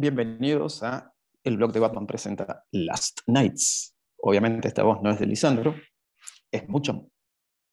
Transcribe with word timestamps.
bienvenidos 0.00 0.82
a 0.82 1.12
el 1.44 1.58
blog 1.58 1.72
de 1.72 1.80
Batman 1.80 2.06
presenta 2.06 2.64
Last 2.70 3.20
Nights. 3.26 3.94
Obviamente 4.16 4.66
esta 4.66 4.82
voz 4.82 5.02
no 5.02 5.10
es 5.10 5.18
de 5.18 5.26
Lisandro, 5.26 5.74
es 6.50 6.66
mucho, 6.70 7.06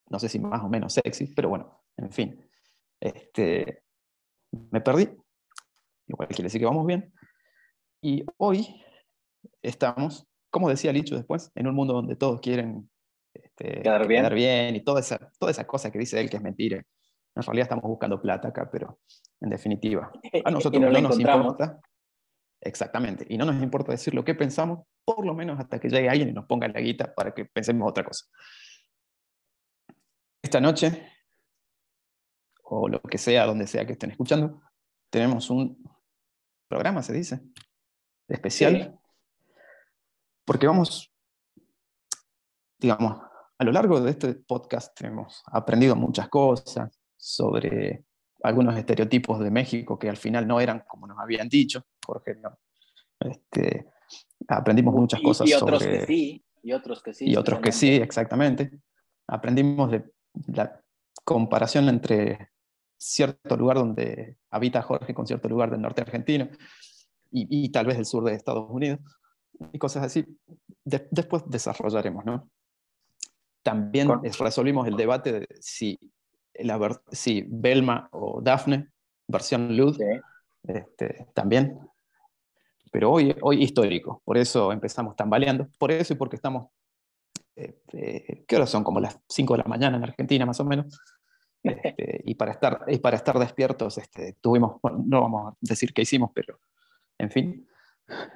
no 0.09 0.19
sé 0.19 0.27
si 0.27 0.37
más 0.37 0.61
o 0.61 0.67
menos 0.67 0.93
sexy, 0.93 1.33
pero 1.33 1.47
bueno, 1.47 1.85
en 1.95 2.11
fin. 2.11 2.45
Este, 2.99 3.81
me 4.51 4.81
perdí, 4.81 5.07
igual 6.07 6.27
quiere 6.27 6.43
decir 6.43 6.59
que 6.59 6.65
vamos 6.65 6.85
bien. 6.85 7.13
Y 8.01 8.25
hoy 8.35 8.83
estamos, 9.61 10.27
como 10.49 10.67
decía 10.67 10.91
Licho 10.91 11.15
después, 11.15 11.49
en 11.55 11.67
un 11.67 11.75
mundo 11.75 11.93
donde 11.93 12.17
todos 12.17 12.41
quieren 12.41 12.89
este, 13.33 13.83
quedar, 13.83 14.05
bien. 14.05 14.33
bien 14.33 14.75
y 14.75 14.83
toda 14.83 14.99
esa, 14.99 15.31
toda 15.39 15.51
esa 15.51 15.65
cosa 15.65 15.91
que 15.91 15.99
dice 15.99 16.19
él 16.19 16.29
que 16.29 16.35
es 16.35 16.43
mentira. 16.43 16.83
En 17.35 17.43
realidad 17.43 17.67
estamos 17.67 17.85
buscando 17.85 18.21
plata 18.21 18.49
acá, 18.49 18.69
pero 18.69 18.99
en 19.39 19.49
definitiva, 19.49 20.11
a 20.43 20.51
nosotros 20.51 20.81
no, 20.81 20.89
nos 20.89 21.17
importa. 21.17 21.79
Exactamente, 22.61 23.25
y 23.29 23.37
no 23.37 23.45
nos 23.45 23.61
importa 23.61 23.91
decir 23.91 24.13
lo 24.13 24.25
que 24.25 24.33
pensamos, 24.33 24.85
por 25.05 25.25
lo 25.25 25.33
menos 25.33 25.59
hasta 25.59 25.79
que 25.79 25.89
llegue 25.89 26.09
alguien 26.09 26.29
y 26.29 26.33
nos 26.33 26.45
ponga 26.45 26.67
la 26.67 26.79
guita 26.79 27.13
para 27.13 27.33
que 27.33 27.45
pensemos 27.45 27.89
otra 27.89 28.03
cosa. 28.03 28.25
Esta 30.41 30.59
noche, 30.59 31.11
o 32.63 32.89
lo 32.89 32.99
que 33.01 33.17
sea, 33.17 33.45
donde 33.45 33.67
sea 33.67 33.85
que 33.85 33.93
estén 33.93 34.11
escuchando, 34.11 34.61
tenemos 35.09 35.49
un 35.49 35.83
programa, 36.67 37.03
se 37.03 37.13
dice, 37.13 37.41
especial, 38.27 38.99
porque 40.45 40.67
vamos, 40.67 41.13
digamos, 42.79 43.21
a 43.59 43.63
lo 43.63 43.71
largo 43.71 44.01
de 44.01 44.11
este 44.11 44.33
podcast 44.33 44.99
hemos 45.01 45.43
aprendido 45.47 45.95
muchas 45.95 46.29
cosas 46.29 46.99
sobre 47.15 48.05
algunos 48.43 48.77
estereotipos 48.77 49.39
de 49.39 49.51
México 49.51 49.97
que 49.97 50.09
al 50.09 50.17
final 50.17 50.47
no 50.47 50.59
eran 50.59 50.83
como 50.87 51.07
nos 51.07 51.19
habían 51.19 51.49
dicho, 51.49 51.85
Jorge, 52.07 52.35
no. 52.35 52.57
Este, 53.19 53.85
aprendimos 54.47 54.95
muchas 54.95 55.21
cosas 55.21 55.47
y, 55.47 55.53
otros 55.53 55.83
sobre... 55.83 55.99
que 55.99 56.05
sí, 56.05 56.45
y 56.63 56.71
otros 56.71 57.03
que 57.03 57.13
sí. 57.13 57.29
Y 57.29 57.35
otros 57.35 57.59
que 57.59 57.71
sí, 57.71 57.95
exactamente. 57.95 58.79
Aprendimos 59.27 59.91
de 59.91 60.05
la 60.47 60.81
comparación 61.25 61.89
entre 61.89 62.51
cierto 62.97 63.57
lugar 63.57 63.77
donde 63.77 64.37
habita 64.49 64.81
Jorge 64.81 65.13
con 65.13 65.27
cierto 65.27 65.49
lugar 65.49 65.69
del 65.69 65.81
norte 65.81 66.01
argentino 66.01 66.49
y, 67.29 67.65
y 67.65 67.69
tal 67.69 67.85
vez 67.85 67.97
del 67.97 68.05
sur 68.05 68.23
de 68.23 68.33
Estados 68.33 68.69
Unidos 68.69 68.99
y 69.73 69.77
cosas 69.77 70.05
así. 70.05 70.25
De, 70.85 71.07
después 71.11 71.43
desarrollaremos, 71.47 72.25
¿no? 72.25 72.49
También 73.61 74.09
resolvimos 74.39 74.87
el 74.87 74.95
debate 74.95 75.33
de 75.33 75.47
si 75.59 75.99
la, 76.53 77.01
sí, 77.11 77.43
Belma 77.47 78.07
o 78.11 78.41
Daphne, 78.41 78.89
versión 79.27 79.75
Luz, 79.75 79.97
sí. 79.97 80.03
este, 80.63 81.27
también. 81.33 81.77
Pero 82.91 83.11
hoy, 83.11 83.35
hoy 83.41 83.63
histórico, 83.63 84.21
por 84.23 84.37
eso 84.37 84.71
empezamos 84.71 85.15
tambaleando, 85.15 85.67
por 85.77 85.91
eso 85.91 86.13
y 86.13 86.15
porque 86.15 86.35
estamos, 86.35 86.69
este, 87.55 88.45
¿qué 88.47 88.55
horas 88.55 88.69
son? 88.69 88.83
Como 88.83 88.99
las 88.99 89.19
5 89.29 89.53
de 89.53 89.63
la 89.63 89.69
mañana 89.69 89.97
en 89.97 90.03
Argentina 90.03 90.45
más 90.45 90.59
o 90.59 90.65
menos. 90.65 90.99
Este, 91.63 92.21
y, 92.25 92.35
para 92.35 92.51
estar, 92.51 92.85
y 92.87 92.99
para 92.99 93.17
estar 93.17 93.37
despiertos 93.39 93.97
este, 93.97 94.37
tuvimos, 94.39 94.79
no 95.05 95.21
vamos 95.21 95.53
a 95.53 95.57
decir 95.59 95.93
qué 95.93 96.03
hicimos, 96.03 96.31
pero 96.33 96.59
en 97.17 97.31
fin. 97.31 97.67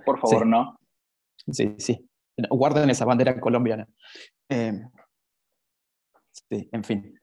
Por 0.05 0.19
favor, 0.19 0.43
sí. 0.43 0.49
no. 0.49 0.79
Sí, 1.51 1.75
sí. 1.77 2.09
Guarden 2.49 2.89
esa 2.89 3.05
bandera 3.05 3.39
colombiana. 3.39 3.87
Eh, 4.49 4.81
sí, 6.31 6.69
en 6.71 6.83
fin. 6.83 7.19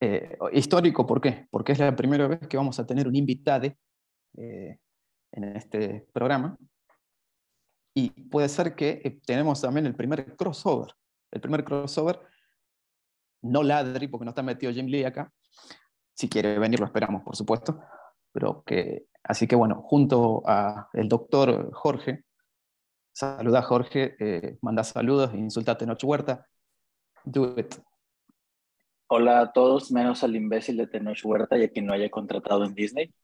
Eh, 0.00 0.36
histórico, 0.52 1.06
¿por 1.06 1.20
qué? 1.20 1.46
Porque 1.50 1.72
es 1.72 1.78
la 1.78 1.94
primera 1.94 2.26
vez 2.26 2.46
que 2.48 2.56
vamos 2.56 2.78
a 2.78 2.86
tener 2.86 3.06
un 3.06 3.16
invitado 3.16 3.72
eh, 4.36 4.78
en 5.34 5.56
este 5.56 6.06
programa. 6.12 6.56
Y 7.94 8.10
puede 8.10 8.48
ser 8.48 8.74
que 8.74 9.00
eh, 9.04 9.20
tenemos 9.24 9.60
también 9.60 9.86
el 9.86 9.94
primer 9.94 10.36
crossover. 10.36 10.94
El 11.30 11.40
primer 11.40 11.64
crossover, 11.64 12.20
no 13.42 13.62
ladri, 13.62 14.08
porque 14.08 14.24
no 14.24 14.30
está 14.30 14.42
metido 14.42 14.72
Jim 14.72 14.86
Lee 14.86 15.04
acá. 15.04 15.32
Si 16.14 16.28
quiere 16.28 16.58
venir, 16.58 16.80
lo 16.80 16.86
esperamos, 16.86 17.22
por 17.22 17.36
supuesto. 17.36 17.80
Pero 18.32 18.62
que, 18.64 19.06
así 19.22 19.46
que 19.46 19.56
bueno, 19.56 19.82
junto 19.82 20.42
a 20.46 20.88
el 20.92 21.08
doctor 21.08 21.72
Jorge, 21.72 22.24
saluda 23.12 23.62
Jorge, 23.62 24.16
eh, 24.18 24.58
manda 24.60 24.82
saludos, 24.82 25.34
insultate 25.34 25.86
Noche 25.86 26.06
Huerta. 26.06 26.46
Do 27.24 27.54
it. 27.56 27.76
Hola 29.06 29.40
a 29.40 29.52
todos, 29.52 29.92
menos 29.92 30.24
al 30.24 30.34
imbécil 30.34 30.76
de 30.76 30.86
Tenoch 30.86 31.24
Huerta 31.24 31.58
y 31.58 31.64
a 31.64 31.82
no 31.82 31.92
haya 31.92 32.10
contratado 32.10 32.64
en 32.64 32.74
Disney. 32.74 33.14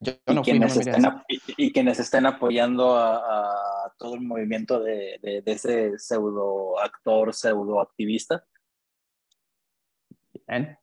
Yo, 0.00 0.12
no 0.26 0.40
y, 0.40 0.44
quienes 0.44 0.74
fui, 0.74 0.84
no 0.84 0.90
estén, 0.90 1.12
y, 1.28 1.40
y, 1.56 1.72
quienes 1.72 1.98
estén 1.98 2.26
apoyando 2.26 2.96
a, 2.96 3.16
a 3.16 3.94
todo 3.98 4.14
el 4.14 4.20
movimiento 4.20 4.80
de, 4.80 5.18
de, 5.22 5.42
de, 5.42 5.52
ese 5.52 5.98
pseudo 5.98 6.78
actor, 6.78 7.32
pseudo 7.32 7.80
activista. 7.80 8.44
Bien, 10.46 10.78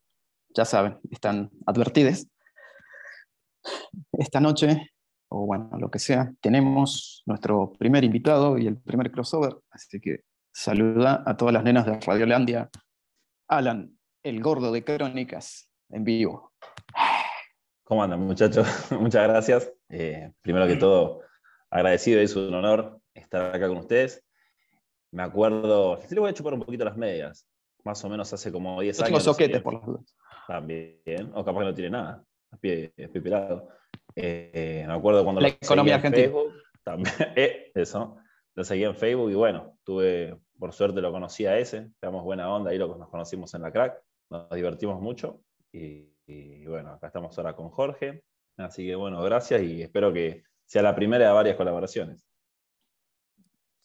ya 0.48 0.64
saben, 0.64 0.98
están 1.10 1.50
advertidos. 1.66 2.26
Esta 4.12 4.40
noche, 4.40 4.90
o 5.28 5.46
bueno, 5.46 5.70
lo 5.78 5.90
que 5.90 5.98
sea, 5.98 6.32
tenemos 6.40 7.22
nuestro 7.26 7.72
primer 7.72 8.04
invitado 8.04 8.58
y 8.58 8.66
el 8.66 8.78
primer 8.78 9.10
crossover, 9.10 9.56
así 9.70 10.00
que 10.00 10.24
saluda 10.52 11.22
a 11.24 11.36
todas 11.36 11.54
las 11.54 11.64
nenas 11.64 11.86
de 11.86 11.98
Radiolandia 12.00 12.70
Alan, 13.48 13.98
el 14.22 14.40
gordo 14.40 14.72
de 14.72 14.84
Crónicas, 14.84 15.70
en 15.90 16.04
vivo. 16.04 16.52
¿Cómo 17.84 18.02
andan, 18.02 18.20
muchachos? 18.20 18.66
Muchas 18.98 19.28
gracias. 19.28 19.72
Eh, 19.90 20.32
primero 20.40 20.66
que 20.66 20.76
todo, 20.76 21.20
agradecido, 21.68 22.18
es 22.18 22.34
un 22.34 22.54
honor 22.54 22.98
estar 23.12 23.54
acá 23.54 23.68
con 23.68 23.76
ustedes. 23.76 24.24
Me 25.12 25.22
acuerdo, 25.22 26.00
sí 26.00 26.14
le 26.14 26.20
voy 26.20 26.30
a 26.30 26.32
chupar 26.32 26.54
un 26.54 26.60
poquito 26.60 26.86
las 26.86 26.96
medias, 26.96 27.46
más 27.84 28.02
o 28.02 28.08
menos 28.08 28.32
hace 28.32 28.50
como 28.50 28.80
10 28.80 28.96
Yo 28.96 29.04
años. 29.04 29.08
Tengo 29.10 29.20
soquetes 29.20 29.60
por 29.60 29.74
las 29.74 29.84
dudas. 29.84 30.16
También, 30.48 31.30
o 31.34 31.44
capaz 31.44 31.60
que 31.60 31.64
no 31.66 31.74
tiene 31.74 31.90
nada, 31.90 32.24
a 32.50 32.56
pie, 32.56 32.94
pelado. 33.22 33.68
Eh, 34.16 34.84
me 34.86 34.92
acuerdo 34.94 35.22
cuando 35.22 35.42
la 35.42 35.48
economía 35.48 35.96
argentina. 35.96 36.24
Facebook, 36.24 36.54
también, 36.82 37.14
eh, 37.36 37.70
eso, 37.74 38.16
lo 38.54 38.64
seguía 38.64 38.86
en 38.86 38.96
Facebook 38.96 39.30
y 39.30 39.34
bueno, 39.34 39.76
tuve 39.84 40.38
por 40.58 40.72
suerte 40.72 41.02
lo 41.02 41.12
conocí 41.12 41.44
a 41.44 41.58
ese, 41.58 41.90
damos 42.00 42.24
buena 42.24 42.50
onda, 42.50 42.70
ahí 42.70 42.78
lo, 42.78 42.96
nos 42.96 43.10
conocimos 43.10 43.52
en 43.52 43.60
la 43.60 43.70
crack, 43.70 44.00
nos 44.30 44.48
divertimos 44.50 45.02
mucho 45.02 45.42
y, 45.70 46.13
y, 46.26 46.66
bueno, 46.66 46.92
acá 46.92 47.08
estamos 47.08 47.36
ahora 47.38 47.54
con 47.54 47.70
Jorge, 47.70 48.22
así 48.56 48.86
que 48.86 48.94
bueno, 48.94 49.22
gracias 49.22 49.62
y 49.62 49.82
espero 49.82 50.12
que 50.12 50.44
sea 50.64 50.82
la 50.82 50.94
primera 50.94 51.26
de 51.26 51.32
varias 51.32 51.56
colaboraciones. 51.56 52.26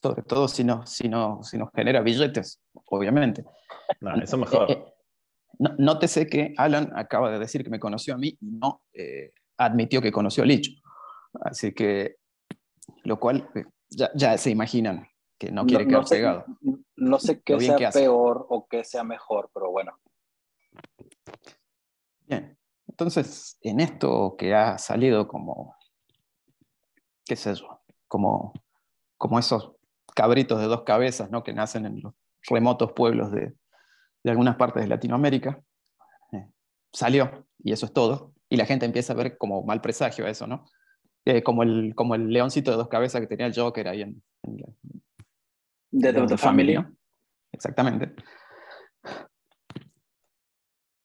Sobre 0.02 0.24
todo 0.24 0.48
si, 0.48 0.64
no, 0.64 0.86
si, 0.86 1.10
no, 1.10 1.44
si 1.44 1.58
nos 1.58 1.70
genera 1.74 2.02
billetes, 2.02 2.62
obviamente. 2.86 3.44
No, 4.00 4.16
eso 4.16 4.38
mejor. 4.38 4.72
Eh, 4.72 4.74
eh, 4.74 4.94
no, 5.60 5.76
nótese 5.78 6.28
que 6.28 6.54
Alan 6.58 6.92
acaba 6.96 7.30
de 7.30 7.40
decir 7.40 7.64
que 7.64 7.70
me 7.70 7.80
conoció 7.80 8.14
a 8.14 8.18
mí 8.18 8.38
y 8.40 8.52
no 8.52 8.82
eh, 8.94 9.34
admitió 9.58 10.02
que 10.02 10.12
conoció 10.12 10.44
a 10.44 10.46
Licho. 10.46 10.72
Así 11.42 11.74
que, 11.74 12.16
lo 13.04 13.20
cual, 13.20 13.50
eh, 13.56 13.66
ya, 13.90 14.10
ya 14.16 14.38
se 14.38 14.52
imaginan 14.52 15.06
que 15.38 15.52
no 15.52 15.66
quiere 15.66 15.84
no, 15.84 15.90
quedar 15.90 16.02
no 16.02 16.08
sé, 16.08 16.16
pegado. 16.16 16.46
No 16.96 17.20
sé 17.20 17.42
qué 17.42 17.60
sea 17.60 17.76
que 17.76 17.90
peor 17.90 18.46
o 18.50 18.68
qué 18.68 18.84
sea 18.84 19.04
mejor, 19.04 19.50
pero 19.54 19.70
bueno. 19.72 20.00
Entonces 23.00 23.58
en 23.62 23.80
esto 23.80 24.36
que 24.38 24.54
ha 24.54 24.78
salido 24.78 25.26
como, 25.26 25.74
qué 27.26 27.38
sé 27.38 27.56
yo, 27.56 27.82
como, 28.10 28.52
como 29.18 29.40
esos 29.40 29.72
cabritos 30.14 30.60
de 30.60 30.66
dos 30.66 30.84
cabezas 30.84 31.32
¿no? 31.32 31.42
que 31.42 31.54
nacen 31.54 31.86
en 31.86 32.02
los 32.02 32.14
remotos 32.50 32.92
pueblos 32.92 33.32
de, 33.32 33.54
de 34.22 34.32
algunas 34.32 34.58
partes 34.58 34.84
de 34.84 34.90
Latinoamérica, 34.90 35.64
eh, 36.34 36.50
salió 36.92 37.48
y 37.64 37.72
eso 37.72 37.86
es 37.86 37.94
todo, 37.94 38.34
y 38.50 38.58
la 38.58 38.66
gente 38.66 38.86
empieza 38.86 39.14
a 39.14 39.16
ver 39.16 39.38
como 39.38 39.64
mal 39.64 39.80
presagio 39.80 40.28
eso, 40.28 40.46
¿no? 40.46 40.66
Eh, 41.24 41.42
como, 41.42 41.64
el, 41.64 41.96
como 41.96 42.16
el 42.16 42.28
leoncito 42.28 42.72
de 42.72 42.78
dos 42.78 42.90
cabezas 42.90 43.22
que 43.22 43.28
tenía 43.28 43.46
el 43.46 43.56
Joker 43.56 43.88
ahí 43.88 44.02
en, 44.02 44.22
en, 44.44 44.58
de 45.92 46.14
The, 46.14 46.28
the 46.28 46.38
Family. 46.38 46.74
¿no? 46.74 46.94
Exactamente. 47.54 48.14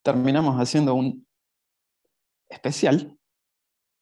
Terminamos 0.02 0.56
haciendo 0.56 0.94
un 0.94 1.24
especial, 2.48 3.18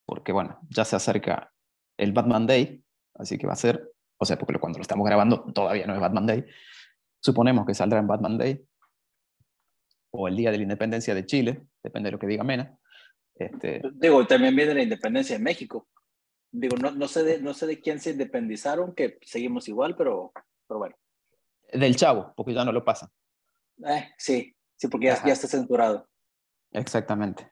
porque 0.07 0.33
bueno, 0.33 0.59
ya 0.69 0.85
se 0.85 0.97
acerca 0.97 1.53
el 1.97 2.13
Batman 2.13 2.47
Day, 2.47 2.85
así 3.15 3.39
que 3.39 3.47
va 3.47 3.53
a 3.53 3.57
ser, 3.57 3.93
o 4.19 4.25
sea, 4.25 4.39
porque 4.39 4.59
cuando 4.59 4.79
lo 4.79 4.83
estamos 4.83 5.07
grabando 5.07 5.45
todavía 5.53 5.87
no 5.87 5.95
es 5.95 6.01
Batman 6.01 6.27
Day, 6.27 6.45
suponemos 7.21 7.67
que 7.67 7.75
saldrá 7.75 7.99
en 7.99 8.07
Batman 8.07 8.39
Day, 8.39 8.67
o 10.11 10.29
el 10.29 10.37
Día 10.37 10.51
de 10.51 10.59
la 10.59 10.65
Independencia 10.65 11.15
de 11.15 11.27
Chile, 11.27 11.67
depende 11.83 12.09
de 12.09 12.13
lo 12.13 12.19
que 12.19 12.27
diga 12.27 12.45
Mena. 12.45 12.79
Este... 13.35 13.81
Digo, 13.95 14.27
también 14.27 14.55
viene 14.55 14.75
la 14.75 14.83
independencia 14.83 15.39
de 15.39 15.43
México. 15.43 15.89
Digo, 16.51 16.77
no, 16.77 16.91
no, 16.91 17.09
sé 17.09 17.25
de, 17.25 17.41
no 17.41 17.55
sé 17.55 17.67
de 17.67 17.81
quién 17.81 17.99
se 17.99 18.11
independizaron, 18.11 18.95
que 18.95 19.19
seguimos 19.23 19.69
igual, 19.69 19.97
pero 19.97 20.33
pero 20.73 20.79
bueno. 20.79 20.97
Del 21.71 21.97
chavo, 21.97 22.33
porque 22.35 22.55
ya 22.55 22.65
no 22.65 22.73
lo 22.73 22.85
pasa. 22.85 23.11
Eh, 23.87 24.11
sí, 24.17 24.55
sí, 24.77 24.89
porque 24.89 25.07
ya, 25.07 25.23
ya, 25.25 25.33
está 25.33 25.47
censurado. 25.47 26.09
Exactamente. 26.71 27.52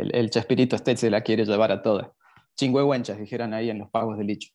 El, 0.00 0.14
el 0.14 0.30
Chespirito 0.30 0.76
State 0.76 0.96
se 0.96 1.10
la 1.10 1.22
quiere 1.22 1.44
llevar 1.44 1.72
a 1.72 1.82
todas. 1.82 2.08
chingüehuenchas, 2.56 3.18
dijeran 3.18 3.54
ahí 3.54 3.70
en 3.70 3.78
los 3.78 3.90
pagos 3.90 4.18
de 4.18 4.24
Licho. 4.24 4.50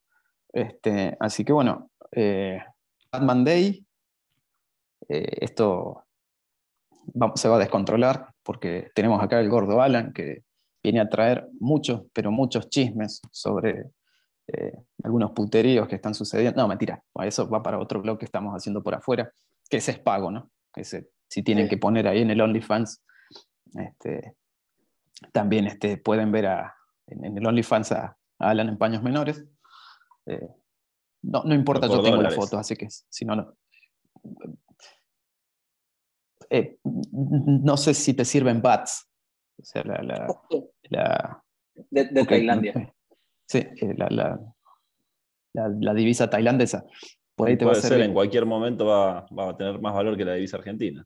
Este, 0.53 1.17
así 1.19 1.43
que 1.43 1.53
bueno, 1.53 1.91
eh, 2.11 2.61
Batman 3.11 3.43
Day, 3.43 3.85
eh, 5.09 5.37
esto 5.41 6.05
se 7.35 7.49
va 7.49 7.57
a 7.57 7.59
descontrolar 7.59 8.33
porque 8.41 8.89
tenemos 8.95 9.21
acá 9.21 9.39
el 9.39 9.49
gordo 9.49 9.81
Alan 9.81 10.13
que 10.13 10.43
viene 10.81 11.01
a 11.01 11.09
traer 11.09 11.47
muchos, 11.59 12.03
pero 12.13 12.31
muchos 12.31 12.69
chismes 12.69 13.21
sobre 13.31 13.91
eh, 14.47 14.73
algunos 15.03 15.31
puteríos 15.31 15.87
que 15.87 15.95
están 15.95 16.13
sucediendo. 16.13 16.61
No, 16.61 16.67
mentira, 16.67 17.03
eso 17.23 17.49
va 17.49 17.61
para 17.61 17.79
otro 17.79 18.01
blog 18.01 18.17
que 18.17 18.25
estamos 18.25 18.53
haciendo 18.53 18.81
por 18.81 18.95
afuera, 18.95 19.31
que 19.69 19.77
ese 19.77 19.91
es 19.91 19.99
pago, 19.99 20.31
¿no? 20.31 20.51
Ese, 20.75 21.09
si 21.27 21.43
tienen 21.43 21.67
que 21.67 21.77
poner 21.77 22.07
ahí 22.07 22.21
en 22.21 22.31
el 22.31 22.41
OnlyFans, 22.41 23.03
este, 23.73 24.35
también 25.31 25.67
este, 25.67 25.97
pueden 25.97 26.31
ver 26.31 26.47
a, 26.47 26.75
en, 27.07 27.37
el 27.37 27.45
OnlyFans 27.45 27.91
a, 27.91 28.17
Alan 28.39 28.69
en 28.69 28.77
paños 28.77 29.01
menores. 29.01 29.45
Eh, 30.25 30.47
no, 31.23 31.43
no 31.43 31.55
importa, 31.55 31.87
yo 31.87 32.01
tengo 32.01 32.21
la 32.21 32.31
foto, 32.31 32.57
así 32.57 32.75
que 32.75 32.87
si 32.89 33.25
no, 33.25 33.35
no. 33.35 33.57
Eh, 36.49 36.77
no 36.83 37.77
sé 37.77 37.93
si 37.93 38.13
te 38.13 38.25
sirven 38.25 38.61
bats. 38.61 39.09
O 39.57 39.63
sea, 39.63 39.83
la, 39.83 41.43
de, 41.89 42.25
Tailandia. 42.25 42.93
Sí, 43.47 43.59
eh, 43.59 43.95
la, 43.95 44.39
la, 45.53 45.93
divisa 45.93 46.29
tailandesa. 46.29 46.85
Por 47.35 47.57
Puede 47.57 47.75
ser, 47.75 48.01
en 48.01 48.13
cualquier 48.13 48.45
momento 48.45 48.85
va, 48.85 49.25
a 49.49 49.57
tener 49.57 49.79
más 49.79 49.93
valor 49.93 50.17
que 50.17 50.25
la 50.25 50.33
divisa 50.33 50.57
argentina. 50.57 51.05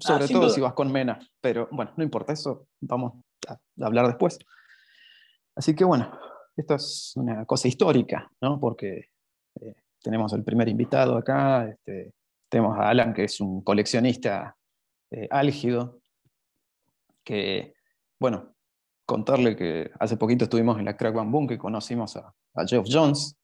Sobre 0.00 0.24
ah, 0.24 0.28
todo 0.28 0.50
si 0.50 0.60
vas 0.60 0.72
con 0.72 0.90
Mena, 0.90 1.18
pero 1.40 1.68
bueno, 1.70 1.92
no 1.96 2.04
importa, 2.04 2.32
eso 2.32 2.66
vamos 2.80 3.12
a 3.48 3.58
hablar 3.80 4.06
después. 4.06 4.38
Así 5.54 5.74
que 5.74 5.84
bueno, 5.84 6.18
esto 6.56 6.74
es 6.74 7.12
una 7.16 7.44
cosa 7.44 7.68
histórica, 7.68 8.30
¿no? 8.40 8.58
Porque 8.58 9.10
eh, 9.60 9.74
tenemos 10.02 10.32
el 10.32 10.42
primer 10.42 10.68
invitado 10.68 11.16
acá, 11.16 11.68
este, 11.68 12.12
tenemos 12.48 12.78
a 12.78 12.88
Alan, 12.88 13.14
que 13.14 13.24
es 13.24 13.40
un 13.40 13.62
coleccionista 13.62 14.56
eh, 15.10 15.28
álgido, 15.30 16.00
que, 17.24 17.74
bueno, 18.20 18.54
contarle 19.06 19.56
que 19.56 19.90
hace 19.98 20.16
poquito 20.16 20.44
estuvimos 20.44 20.78
en 20.78 20.84
la 20.84 20.96
Crack 20.96 21.14
Boom 21.14 21.46
que 21.46 21.58
conocimos 21.58 22.16
a, 22.16 22.32
a 22.54 22.66
Geoff 22.66 22.86
Jones, 22.90 23.36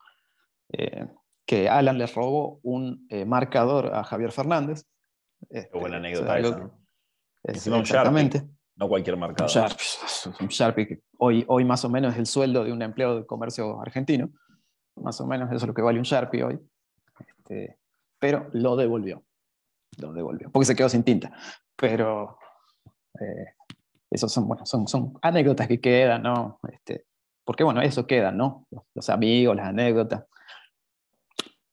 eh, 0.72 1.06
que 1.46 1.68
Alan 1.68 1.98
le 1.98 2.06
robó 2.06 2.60
un 2.62 3.06
eh, 3.08 3.24
marcador 3.24 3.92
a 3.94 4.04
Javier 4.04 4.32
Fernández. 4.32 4.84
Qué 5.48 5.68
buena 5.72 5.96
este, 5.96 6.08
anécdota 6.08 6.38
esa. 6.38 7.78
exactamente. 7.80 8.42
no 8.76 8.88
cualquier 8.88 9.16
marcador. 9.16 9.70
Un 10.40 10.48
Sharpie, 10.48 10.86
que 10.86 11.00
hoy, 11.18 11.44
hoy 11.48 11.64
más 11.64 11.84
o 11.84 11.88
menos 11.88 12.12
es 12.12 12.18
el 12.18 12.26
sueldo 12.26 12.64
de 12.64 12.72
un 12.72 12.82
empleado 12.82 13.16
de 13.16 13.26
comercio 13.26 13.80
argentino. 13.80 14.30
Más 14.96 15.20
o 15.20 15.26
menos 15.26 15.48
eso 15.48 15.56
es 15.56 15.66
lo 15.66 15.74
que 15.74 15.82
vale 15.82 15.98
un 15.98 16.04
Sharpie 16.04 16.44
hoy. 16.44 16.58
Este, 17.18 17.78
pero 18.18 18.48
lo 18.52 18.76
devolvió. 18.76 19.24
Lo 19.98 20.12
devolvió, 20.12 20.50
porque 20.50 20.66
se 20.66 20.76
quedó 20.76 20.88
sin 20.88 21.02
tinta. 21.02 21.32
Pero 21.76 22.38
eh, 23.18 23.54
esos 24.10 24.32
son, 24.32 24.46
bueno, 24.46 24.66
son, 24.66 24.86
son 24.86 25.14
anécdotas 25.22 25.68
que 25.68 25.80
quedan, 25.80 26.22
¿no? 26.22 26.60
Este, 26.70 27.06
porque, 27.44 27.64
bueno, 27.64 27.80
eso 27.82 28.06
queda, 28.06 28.30
¿no? 28.30 28.66
Los, 28.94 29.08
amigos, 29.08 29.56
las 29.56 29.68
anécdotas, 29.68 30.24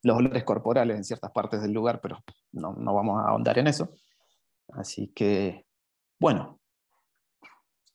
los 0.08 0.18
olores 0.18 0.44
corporales 0.46 0.96
en 0.96 1.04
ciertas 1.04 1.32
partes 1.32 1.62
del 1.62 1.74
lugar, 1.74 2.00
pero 2.02 2.24
no, 2.54 2.74
no 2.74 2.94
vamos 2.94 3.20
a 3.20 3.30
ahondar 3.30 3.60
en 3.60 3.68
eso. 3.68 3.90
Así 4.70 5.10
que, 5.10 5.66
bueno, 6.18 6.60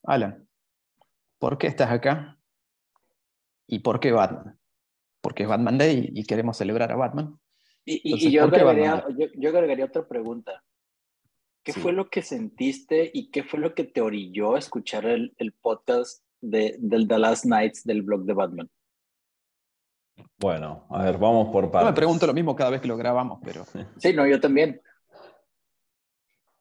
Alan, 0.04 0.46
¿por 1.38 1.56
qué 1.56 1.68
estás 1.68 1.90
acá? 1.90 2.38
¿Y 3.66 3.78
por 3.78 3.98
qué 3.98 4.12
Batman? 4.12 4.58
Porque 5.22 5.44
es 5.44 5.48
Batman 5.48 5.78
Day 5.78 6.10
y 6.12 6.24
queremos 6.24 6.58
celebrar 6.58 6.92
a 6.92 6.96
Batman. 6.96 7.38
Y, 7.84 8.30
yo, 8.30 8.44
agregaría, 8.44 9.04
yo, 9.18 9.26
yo, 9.34 9.48
agregaría, 9.48 9.86
otra 9.86 10.06
pregunta. 10.06 10.62
¿Qué 11.64 11.72
fue 11.72 11.92
lo 11.92 12.10
que 12.10 12.22
sentiste 12.22 13.10
y 13.12 13.30
qué 13.30 13.42
fue 13.42 13.58
lo 13.58 13.74
que 13.74 13.84
te 13.84 14.00
orilló 14.00 14.54
a 14.54 14.58
escuchar 14.58 15.06
el, 15.06 15.34
el 15.38 15.52
podcast 15.52 16.22
de, 16.40 16.76
del 16.78 17.08
The 17.08 17.18
Last 17.18 17.44
Nights 17.44 17.84
del 17.84 18.02
blog 18.02 18.24
de 18.24 18.34
Batman? 18.34 18.70
Bueno, 20.38 20.86
a 20.90 21.04
ver, 21.04 21.18
vamos 21.18 21.48
por 21.52 21.70
partes. 21.70 21.86
Yo 21.86 21.92
me 21.92 21.96
pregunto 21.96 22.26
lo 22.26 22.34
mismo 22.34 22.56
cada 22.56 22.70
vez 22.70 22.80
que 22.80 22.88
lo 22.88 22.96
grabamos, 22.96 23.38
pero... 23.44 23.64
Sí, 23.98 24.12
no, 24.12 24.26
yo 24.26 24.40
también. 24.40 24.80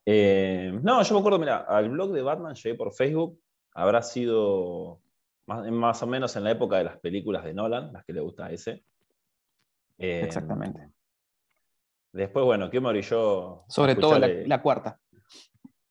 Eh, 0.04 0.72
no, 0.82 1.02
yo 1.02 1.14
me 1.14 1.20
acuerdo, 1.20 1.38
mira, 1.38 1.58
al 1.58 1.90
blog 1.90 2.12
de 2.12 2.22
Batman 2.22 2.54
llegué 2.54 2.74
por 2.74 2.92
Facebook, 2.92 3.40
habrá 3.72 4.02
sido 4.02 5.00
más, 5.46 5.70
más, 5.70 6.02
o 6.02 6.06
menos 6.06 6.34
en 6.36 6.44
la 6.44 6.50
época 6.50 6.78
de 6.78 6.84
las 6.84 6.98
películas 6.98 7.44
de 7.44 7.54
Nolan, 7.54 7.92
las 7.92 8.04
que 8.04 8.12
le 8.12 8.20
gusta 8.20 8.46
a 8.46 8.50
ese. 8.50 8.84
Eh, 9.98 10.22
Exactamente. 10.24 10.90
Después, 12.12 12.44
bueno, 12.44 12.68
¿qué 12.70 12.80
me 12.80 12.88
orilló? 12.88 13.64
Sobre 13.68 13.94
todo 13.94 14.18
la, 14.18 14.60
cuarta. 14.60 15.00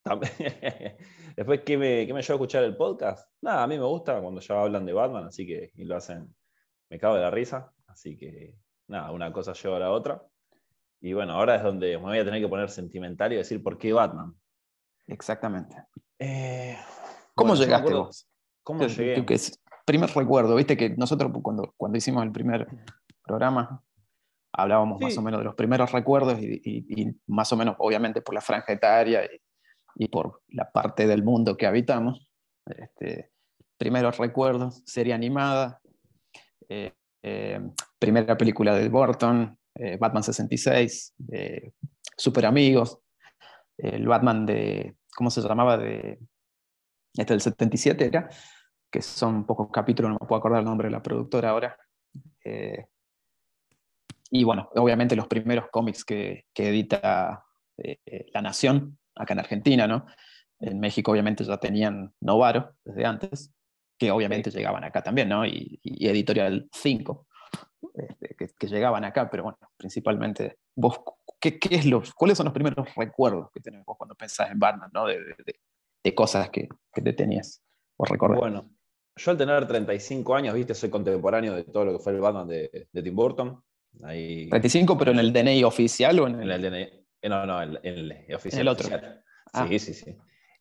Después, 1.36 1.60
¿qué 1.64 1.76
me, 1.76 2.06
¿qué 2.06 2.12
me 2.12 2.22
llevó 2.22 2.34
a 2.34 2.36
escuchar 2.36 2.64
el 2.64 2.76
podcast? 2.76 3.28
Nada, 3.40 3.62
a 3.62 3.66
mí 3.66 3.78
me 3.78 3.84
gusta 3.84 4.20
cuando 4.20 4.40
ya 4.40 4.60
hablan 4.60 4.84
de 4.86 4.92
Batman, 4.92 5.24
así 5.24 5.46
que 5.46 5.72
y 5.74 5.84
lo 5.84 5.96
hacen, 5.96 6.32
me 6.92 6.98
cago 6.98 7.14
de 7.14 7.22
la 7.22 7.30
risa. 7.30 7.72
Así 7.86 8.18
que, 8.18 8.54
nada, 8.86 9.12
una 9.12 9.32
cosa 9.32 9.54
lleva 9.54 9.78
a 9.78 9.80
la 9.80 9.90
otra. 9.90 10.22
Y 11.00 11.14
bueno, 11.14 11.32
ahora 11.32 11.56
es 11.56 11.62
donde 11.62 11.96
me 11.96 12.04
voy 12.04 12.18
a 12.18 12.24
tener 12.24 12.40
que 12.40 12.48
poner 12.48 12.68
sentimental 12.68 13.32
y 13.32 13.36
decir 13.36 13.62
por 13.62 13.78
qué 13.78 13.94
Batman. 13.94 14.34
Exactamente. 15.06 15.74
Eh, 16.18 16.76
¿Cómo 17.34 17.54
llegaste 17.54 17.94
vos? 17.94 18.28
¿Cómo 18.62 18.86
llegué? 18.86 19.24
primer 19.86 20.10
recuerdo, 20.10 20.54
viste 20.54 20.76
que 20.76 20.90
nosotros 20.90 21.32
cuando, 21.42 21.74
cuando 21.76 21.98
hicimos 21.98 22.22
el 22.22 22.30
primer 22.30 22.68
programa, 23.24 23.82
hablábamos 24.52 25.00
más 25.00 25.16
o 25.16 25.22
menos 25.22 25.40
de 25.40 25.44
los 25.44 25.54
primeros 25.56 25.90
recuerdos 25.90 26.38
y, 26.40 27.08
más 27.26 27.52
o 27.52 27.56
menos, 27.56 27.74
obviamente, 27.78 28.20
por 28.20 28.34
la 28.34 28.42
franja 28.42 28.72
etaria 28.74 29.28
y, 29.96 30.08
por 30.08 30.42
la 30.48 30.70
parte 30.70 31.06
del 31.06 31.24
mundo 31.24 31.56
que 31.56 31.66
habitamos. 31.66 32.28
Este, 32.66 33.32
primeros 33.78 34.18
recuerdos, 34.18 34.82
serie 34.84 35.14
animada, 35.14 35.81
primera 37.98 38.36
película 38.36 38.74
de 38.74 38.88
Burton, 38.88 39.56
eh, 39.74 39.96
Batman 39.96 40.22
66, 40.22 41.14
Super 42.16 42.46
Amigos, 42.46 42.98
el 43.78 44.06
Batman 44.06 44.44
de, 44.46 44.96
¿cómo 45.14 45.30
se 45.30 45.40
llamaba? 45.40 45.78
De, 45.78 46.18
este 47.14 47.34
del 47.34 47.40
77 47.40 48.06
era, 48.06 48.28
que 48.90 49.02
son 49.02 49.44
pocos 49.46 49.68
capítulos, 49.70 50.10
no 50.10 50.18
me 50.20 50.26
puedo 50.26 50.38
acordar 50.38 50.60
el 50.60 50.64
nombre 50.64 50.88
de 50.88 50.92
la 50.92 51.02
productora 51.02 51.50
ahora. 51.50 51.76
Y 54.34 54.44
bueno, 54.44 54.70
obviamente 54.76 55.14
los 55.14 55.26
primeros 55.26 55.66
cómics 55.70 56.06
que, 56.06 56.46
edita 56.54 57.44
eh, 57.76 57.98
La 58.32 58.40
Nación, 58.40 58.98
acá 59.14 59.34
en 59.34 59.40
Argentina, 59.40 59.86
¿no? 59.86 60.06
En 60.58 60.80
México 60.80 61.12
obviamente 61.12 61.44
ya 61.44 61.58
tenían 61.58 62.14
Novaro 62.18 62.74
desde 62.82 63.04
antes, 63.04 63.52
que 64.02 64.10
obviamente 64.10 64.50
llegaban 64.50 64.82
acá 64.82 65.00
también, 65.00 65.28
¿no? 65.28 65.46
Y, 65.46 65.78
Editorial 65.84 66.68
5, 66.72 67.26
este, 67.94 68.34
que, 68.58 68.66
llegaban 68.66 69.04
acá, 69.04 69.30
pero 69.30 69.44
bueno, 69.44 69.58
principalmente 69.76 70.58
vos, 70.74 70.98
¿qué, 71.40 71.56
qué 71.60 71.76
es 71.76 71.86
los, 71.86 72.12
¿cuáles 72.12 72.36
son 72.36 72.46
los 72.46 72.52
primeros 72.52 72.92
recuerdos 72.96 73.52
que 73.52 73.60
tenés 73.60 73.84
vos 73.84 73.96
cuando 73.96 74.16
pensás 74.16 74.50
en 74.50 74.58
Batman, 74.58 74.90
¿no? 74.92 75.06
De, 75.06 75.20
de, 76.02 76.14
cosas 76.16 76.50
que, 76.50 76.68
que, 76.92 77.00
te 77.00 77.12
tenías 77.12 77.62
o 77.96 78.04
recordás. 78.04 78.40
Bueno, 78.40 78.68
yo 79.14 79.30
al 79.30 79.38
tener 79.38 79.68
35 79.68 80.34
años, 80.34 80.54
viste, 80.56 80.74
soy 80.74 80.90
contemporáneo 80.90 81.54
de 81.54 81.62
todo 81.62 81.84
lo 81.84 81.92
que 81.92 81.98
fue 82.00 82.12
el 82.12 82.20
Batman 82.20 82.48
de, 82.48 82.88
de 82.90 83.02
Tim 83.04 83.14
Burton. 83.14 83.62
35, 84.00 84.98
pero 84.98 85.12
en 85.12 85.20
el 85.20 85.32
DNI 85.32 85.62
oficial 85.62 86.18
o 86.18 86.26
en 86.26 86.40
el, 86.40 86.50
en 86.50 86.50
el 86.50 86.62
DNI. 86.62 87.04
Eh, 87.22 87.28
no, 87.28 87.46
no, 87.46 87.62
en 87.62 87.78
el, 87.84 88.34
oficial. 88.34 88.62
el 88.62 88.68
otro. 88.68 88.88
Ah. 89.52 89.68
Sí, 89.68 89.78
sí, 89.78 89.94
sí. 89.94 90.16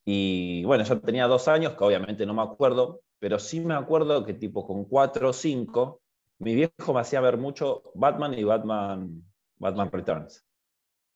Y 0.05 0.63
bueno, 0.63 0.83
yo 0.83 0.99
tenía 0.99 1.25
dos 1.25 1.47
años, 1.47 1.73
que 1.73 1.83
obviamente 1.83 2.25
no 2.27 2.35
me 2.35 2.43
acuerdo, 2.43 3.01
pero 3.21 3.37
sí 3.37 3.59
me 3.59 3.75
acuerdo 3.75 4.25
que 4.25 4.33
tipo 4.33 4.65
con 4.65 4.85
cuatro 4.85 5.29
o 5.29 5.33
cinco, 5.33 6.01
mi 6.39 6.55
viejo 6.55 6.91
me 6.91 7.01
hacía 7.01 7.21
ver 7.21 7.37
mucho 7.37 7.83
Batman 7.93 8.33
y 8.33 8.43
Batman, 8.43 9.23
Batman 9.57 9.91
Returns. 9.91 10.43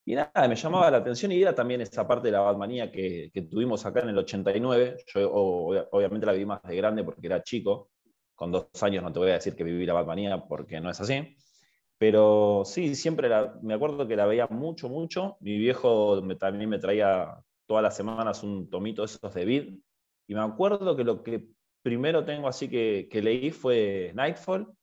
Y 0.05 0.13
nada, 0.13 0.47
me 0.47 0.55
llamaba 0.55 0.91
la 0.91 0.97
atención 0.97 1.31
y 1.31 1.41
era 1.41 1.55
también 1.55 1.81
esa 1.81 2.07
parte 2.07 2.27
de 2.27 2.33
la 2.33 2.41
Batmanía 2.41 2.91
que, 2.91 3.31
que 3.33 3.41
tuvimos 3.41 3.87
acá 3.87 4.01
en 4.01 4.09
el 4.09 4.19
89. 4.19 4.97
Yo 5.15 5.31
obviamente 5.31 6.27
la 6.27 6.33
viví 6.33 6.45
más 6.45 6.61
de 6.61 6.75
grande 6.75 7.03
porque 7.03 7.25
era 7.25 7.41
chico. 7.41 7.89
Con 8.35 8.51
dos 8.51 8.67
años 8.83 9.01
no 9.01 9.11
te 9.11 9.17
voy 9.17 9.31
a 9.31 9.33
decir 9.33 9.55
que 9.55 9.63
viví 9.63 9.83
la 9.83 9.93
Batmanía 9.93 10.45
porque 10.47 10.79
no 10.79 10.91
es 10.91 11.01
así. 11.01 11.35
Pero 11.97 12.61
sí, 12.65 12.93
siempre 12.93 13.31
me 13.63 13.73
acuerdo 13.73 14.07
que 14.07 14.15
la 14.15 14.27
veía 14.27 14.45
mucho, 14.45 14.89
mucho. 14.89 15.37
Mi 15.39 15.57
viejo 15.57 16.21
también 16.37 16.69
me 16.69 16.77
traía 16.77 17.35
todas 17.65 17.81
las 17.81 17.97
semanas 17.97 18.43
un 18.43 18.69
tomito 18.69 19.01
de 19.01 19.07
esos 19.07 19.33
de 19.33 19.45
Vid. 19.45 19.79
Y 20.27 20.35
me 20.35 20.41
acuerdo 20.41 20.95
que 20.95 21.03
lo 21.03 21.23
que 21.23 21.54
primero 21.85 22.25
tengo 22.25 22.47
así 22.47 22.67
que, 22.67 23.07
leí 23.21 23.51
fue 23.51 24.11
Nightfall, 24.15 24.75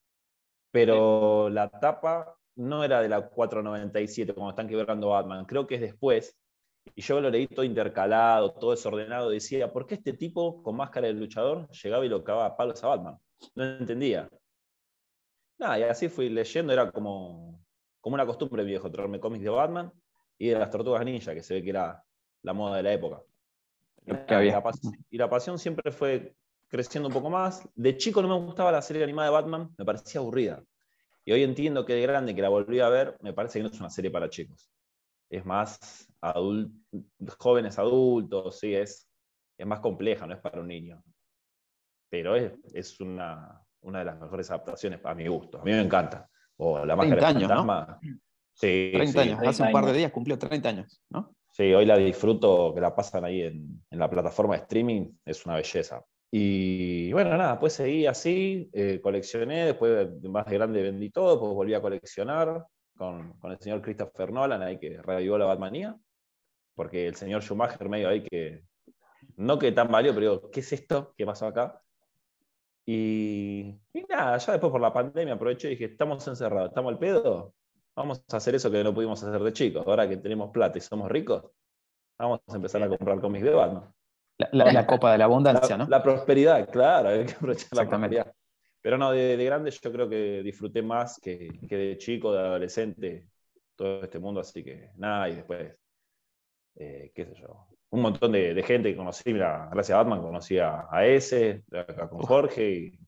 pero 0.70 1.48
la 1.50 1.68
tapa 1.68 2.36
no 2.54 2.84
era 2.84 3.02
de 3.02 3.08
la 3.08 3.28
497 3.28 4.32
como 4.32 4.50
están 4.50 4.68
quebrando 4.68 5.08
Batman, 5.08 5.44
creo 5.44 5.66
que 5.66 5.74
es 5.74 5.80
después. 5.80 6.38
Y 6.94 7.02
yo 7.02 7.20
lo 7.20 7.28
leí 7.28 7.48
todo 7.48 7.64
intercalado, 7.64 8.52
todo 8.52 8.70
desordenado. 8.70 9.30
Decía, 9.30 9.72
¿por 9.72 9.84
qué 9.84 9.96
este 9.96 10.12
tipo 10.12 10.62
con 10.62 10.76
máscara 10.76 11.08
de 11.08 11.14
luchador 11.14 11.68
llegaba 11.70 12.06
y 12.06 12.08
lo 12.08 12.22
cagaba 12.22 12.46
a 12.46 12.56
palos 12.56 12.84
a 12.84 12.88
Batman? 12.88 13.18
No 13.56 13.64
entendía. 13.64 14.28
Nada, 15.58 15.80
y 15.80 15.82
así 15.82 16.08
fui 16.08 16.28
leyendo, 16.28 16.72
era 16.72 16.92
como, 16.92 17.60
como 18.00 18.14
una 18.14 18.26
costumbre 18.26 18.62
viejo, 18.62 18.92
traerme 18.92 19.18
cómics 19.18 19.42
de 19.42 19.50
Batman 19.50 19.92
y 20.38 20.50
de 20.50 20.58
las 20.58 20.70
tortugas 20.70 21.04
ninja, 21.04 21.34
que 21.34 21.42
se 21.42 21.54
ve 21.54 21.64
que 21.64 21.70
era 21.70 22.00
la 22.42 22.52
moda 22.52 22.76
de 22.76 22.84
la 22.84 22.92
época. 22.92 23.24
Y 25.10 25.18
la, 25.18 25.28
pasión 25.28 25.58
siempre 25.58 25.90
fue 25.90 26.36
creciendo 26.72 27.08
un 27.08 27.14
poco 27.14 27.28
más. 27.28 27.68
De 27.74 27.98
chico 27.98 28.22
no 28.22 28.28
me 28.28 28.46
gustaba 28.46 28.72
la 28.72 28.80
serie 28.80 29.04
animada 29.04 29.28
de 29.28 29.34
Batman, 29.34 29.74
me 29.76 29.84
parecía 29.84 30.22
aburrida. 30.22 30.64
Y 31.22 31.32
hoy 31.32 31.42
entiendo 31.42 31.84
que 31.84 31.92
de 31.92 32.02
grande, 32.02 32.34
que 32.34 32.40
la 32.40 32.48
volví 32.48 32.80
a 32.80 32.88
ver, 32.88 33.18
me 33.20 33.34
parece 33.34 33.58
que 33.58 33.64
no 33.64 33.68
es 33.68 33.78
una 33.78 33.90
serie 33.90 34.10
para 34.10 34.30
chicos. 34.30 34.72
Es 35.28 35.44
más 35.44 36.08
jóvenes 37.38 37.78
adultos, 37.78 38.58
sí, 38.58 38.74
es, 38.74 39.06
es 39.58 39.66
más 39.66 39.80
compleja, 39.80 40.26
no 40.26 40.32
es 40.32 40.40
para 40.40 40.60
un 40.60 40.68
niño. 40.68 41.02
Pero 42.08 42.36
es, 42.36 42.54
es 42.72 42.98
una, 43.00 43.62
una 43.82 43.98
de 43.98 44.04
las 44.06 44.18
mejores 44.18 44.50
adaptaciones 44.50 45.04
a 45.04 45.14
mi 45.14 45.28
gusto. 45.28 45.60
A 45.60 45.64
mí 45.64 45.72
me 45.72 45.82
encanta. 45.82 46.28
O 46.56 46.84
La 46.86 46.96
Máscara 46.96 47.34
30 47.34 47.54
años, 47.54 47.66
¿no? 47.66 47.98
Sí, 48.54 48.90
30 48.94 49.20
años. 49.20 49.40
Hace 49.46 49.62
un 49.62 49.72
par 49.72 49.84
de 49.84 49.92
días 49.92 50.10
cumplió 50.10 50.38
30 50.38 50.68
años, 50.70 51.02
¿no? 51.10 51.34
Sí, 51.50 51.74
hoy 51.74 51.84
la 51.84 51.98
disfruto, 51.98 52.72
que 52.74 52.80
la 52.80 52.96
pasan 52.96 53.26
ahí 53.26 53.42
en, 53.42 53.84
en 53.90 53.98
la 53.98 54.08
plataforma 54.08 54.54
de 54.54 54.62
streaming, 54.62 55.12
es 55.26 55.44
una 55.44 55.56
belleza. 55.56 56.02
Y 56.34 57.12
bueno, 57.12 57.36
nada, 57.36 57.60
pues 57.60 57.74
seguí 57.74 58.06
así, 58.06 58.70
eh, 58.72 59.00
coleccioné, 59.02 59.66
después 59.66 60.08
más 60.22 60.46
de 60.46 60.54
grande 60.54 60.82
vendí 60.82 61.10
todo, 61.10 61.38
pues 61.38 61.52
volví 61.52 61.74
a 61.74 61.82
coleccionar 61.82 62.64
con, 62.96 63.34
con 63.38 63.52
el 63.52 63.58
señor 63.58 63.82
Christopher 63.82 64.32
Nolan, 64.32 64.62
ahí 64.62 64.78
que 64.78 65.02
reavivó 65.02 65.36
la 65.36 65.44
Batmanía, 65.44 65.94
porque 66.74 67.06
el 67.06 67.16
señor 67.16 67.42
Schumacher 67.42 67.86
medio 67.90 68.08
ahí 68.08 68.22
que, 68.22 68.64
no 69.36 69.58
que 69.58 69.72
tan 69.72 69.88
valió, 69.88 70.14
pero 70.14 70.36
digo, 70.36 70.50
¿qué 70.50 70.60
es 70.60 70.72
esto? 70.72 71.12
¿Qué 71.18 71.26
pasó 71.26 71.48
acá? 71.48 71.82
Y, 72.86 73.78
y, 73.92 74.02
nada, 74.08 74.38
ya 74.38 74.52
después 74.52 74.70
por 74.72 74.80
la 74.80 74.92
pandemia 74.92 75.34
aproveché 75.34 75.68
y 75.68 75.70
dije, 75.72 75.84
estamos 75.84 76.26
encerrados, 76.26 76.70
estamos 76.70 76.92
al 76.92 76.98
pedo, 76.98 77.52
vamos 77.94 78.24
a 78.32 78.36
hacer 78.38 78.54
eso 78.54 78.70
que 78.70 78.82
no 78.82 78.94
pudimos 78.94 79.22
hacer 79.22 79.42
de 79.42 79.52
chicos. 79.52 79.86
Ahora 79.86 80.08
que 80.08 80.16
tenemos 80.16 80.50
plata 80.50 80.78
y 80.78 80.80
somos 80.80 81.10
ricos, 81.10 81.44
vamos 82.18 82.40
a 82.48 82.56
empezar 82.56 82.82
a 82.82 82.88
comprar 82.88 83.20
cómics 83.20 83.44
de 83.44 83.50
Batman. 83.50 83.92
La, 84.52 84.86
copa 84.86 85.12
de 85.12 85.18
la 85.18 85.24
abundancia, 85.24 85.76
¿no? 85.76 85.86
La 85.88 86.02
prosperidad, 86.02 86.68
claro, 86.70 87.10
hay 87.10 87.26
que 87.26 87.32
aprovechar 87.32 87.68
la 87.72 87.88
prosperidad. 87.88 88.32
Pero 88.80 88.98
no, 88.98 89.12
de, 89.12 89.42
grande 89.44 89.70
yo 89.70 89.92
creo 89.92 90.08
que 90.08 90.42
disfruté 90.42 90.82
más 90.82 91.20
que, 91.20 91.48
que, 91.68 91.76
de 91.76 91.98
chico, 91.98 92.32
de 92.32 92.40
adolescente, 92.40 93.28
todo 93.76 94.02
este 94.02 94.18
mundo, 94.18 94.40
así 94.40 94.64
que 94.64 94.90
nada, 94.96 95.28
y 95.28 95.36
después, 95.36 95.76
eh, 96.76 97.12
qué 97.14 97.26
sé 97.26 97.34
yo, 97.40 97.68
un 97.90 98.00
montón 98.00 98.32
de, 98.32 98.60
gente 98.62 98.90
que 98.90 98.96
conocí, 98.96 99.32
mira, 99.32 99.68
gracias 99.72 99.94
a 99.94 100.02
Batman 100.02 100.22
conocí 100.22 100.58
a, 100.58 100.88
ese, 101.04 101.62
acá 101.70 102.08
con 102.08 102.22
Jorge, 102.22 102.70
y, 102.70 102.98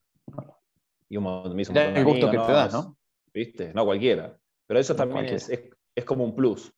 y 1.09 1.17
un, 1.17 1.55
me 1.55 1.61
hizo 1.61 1.73
un 1.73 1.79
montón 1.79 1.97
el 1.97 2.05
gusto 2.05 2.31
que 2.31 2.37
te 2.37 2.51
da, 2.51 2.69
¿no? 2.69 2.97
¿Viste? 3.33 3.73
No 3.73 3.83
cualquiera. 3.83 4.37
Pero 4.67 4.79
eso 4.79 4.95
también 4.95 5.25
es, 5.25 5.49
es, 5.49 6.05
como 6.05 6.23
un 6.23 6.35
plus, 6.35 6.73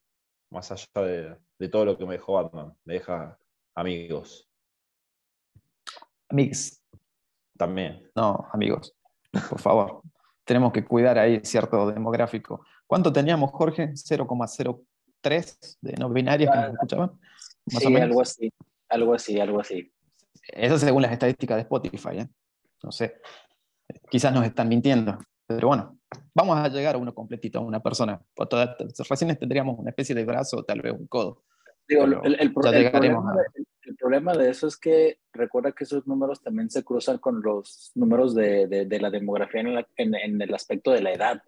más 0.49 0.71
allá 0.71 0.87
de, 0.95 1.37
de, 1.59 1.69
todo 1.69 1.85
lo 1.85 1.97
que 1.97 2.05
me 2.05 2.13
dejó 2.13 2.33
Batman. 2.33 2.73
Me 2.83 2.95
deja 2.95 3.37
amigos. 3.75 4.46
Amigos. 6.29 6.81
También. 7.57 8.09
No, 8.15 8.47
amigos. 8.51 8.93
Por 9.49 9.59
favor. 9.59 10.01
Tenemos 10.45 10.71
que 10.71 10.85
cuidar 10.85 11.17
ahí 11.17 11.41
cierto 11.43 11.91
demográfico. 11.91 12.65
¿Cuánto 12.85 13.11
teníamos, 13.11 13.51
Jorge? 13.51 13.93
0,03 13.93 15.77
de 15.81 15.93
no 15.93 16.09
binarias 16.09 16.51
que 16.51 16.57
nos 16.57 16.73
escuchaban. 16.73 17.19
sí, 17.67 17.95
algo 17.95 18.21
así. 18.21 18.53
Algo 18.89 19.13
así, 19.13 19.39
algo 19.39 19.59
así. 19.59 19.91
Eso 20.47 20.77
según 20.77 21.01
las 21.01 21.11
estadísticas 21.11 21.57
de 21.57 21.61
Spotify. 21.63 22.19
¿eh? 22.19 22.27
No 22.83 22.91
sé. 22.91 23.19
Quizás 24.09 24.33
nos 24.33 24.45
están 24.45 24.69
mintiendo. 24.69 25.17
Pero 25.45 25.67
bueno, 25.67 25.97
vamos 26.33 26.57
a 26.57 26.67
llegar 26.69 26.95
a 26.95 26.97
uno 26.97 27.13
completito, 27.13 27.59
a 27.59 27.61
una 27.61 27.81
persona. 27.81 28.21
Recién 29.09 29.37
tendríamos 29.37 29.77
una 29.79 29.89
especie 29.89 30.15
de 30.15 30.25
brazo, 30.25 30.63
tal 30.63 30.81
vez 30.81 30.93
un 30.93 31.07
codo. 31.07 31.43
el, 31.87 32.53
problema 32.53 33.35
de, 34.09 34.49
eso 34.49 34.67
es 34.67 34.77
que 34.77 35.19
recuerda 35.33 35.71
que 35.71 35.83
esos 35.83 36.07
números 36.07 36.41
también 36.41 36.69
se 36.69 36.83
cruzan 36.83 37.17
con 37.17 37.41
los 37.41 37.91
números 37.95 38.33
de, 38.35 38.67
de, 38.67 38.99
la 38.99 39.09
demografía 39.09 39.61
en, 39.61 40.15
en, 40.15 40.41
el 40.41 40.53
aspecto 40.53 40.91
de 40.91 41.01
la 41.01 41.13
edad. 41.13 41.41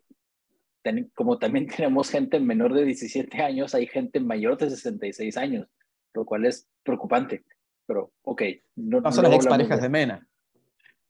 como 1.14 1.38
también 1.38 1.68
tenemos 1.76 2.10
gente 2.10 2.40
menor 2.40 2.74
de 2.74 2.86
17 2.86 3.42
años, 3.42 3.76
hay 3.76 3.88
gente 3.88 4.20
mayor 4.20 4.58
de 4.58 4.70
66 4.70 5.38
años, 5.38 5.68
lo 6.14 6.26
cual 6.26 6.46
es 6.46 6.68
preocupante. 6.84 7.44
Pero, 7.86 8.12
ok. 8.24 8.44
No, 8.76 9.12
son 9.12 9.24
las 9.24 9.34
exparejas 9.34 9.82
de 9.82 9.90
Mena. 9.90 10.28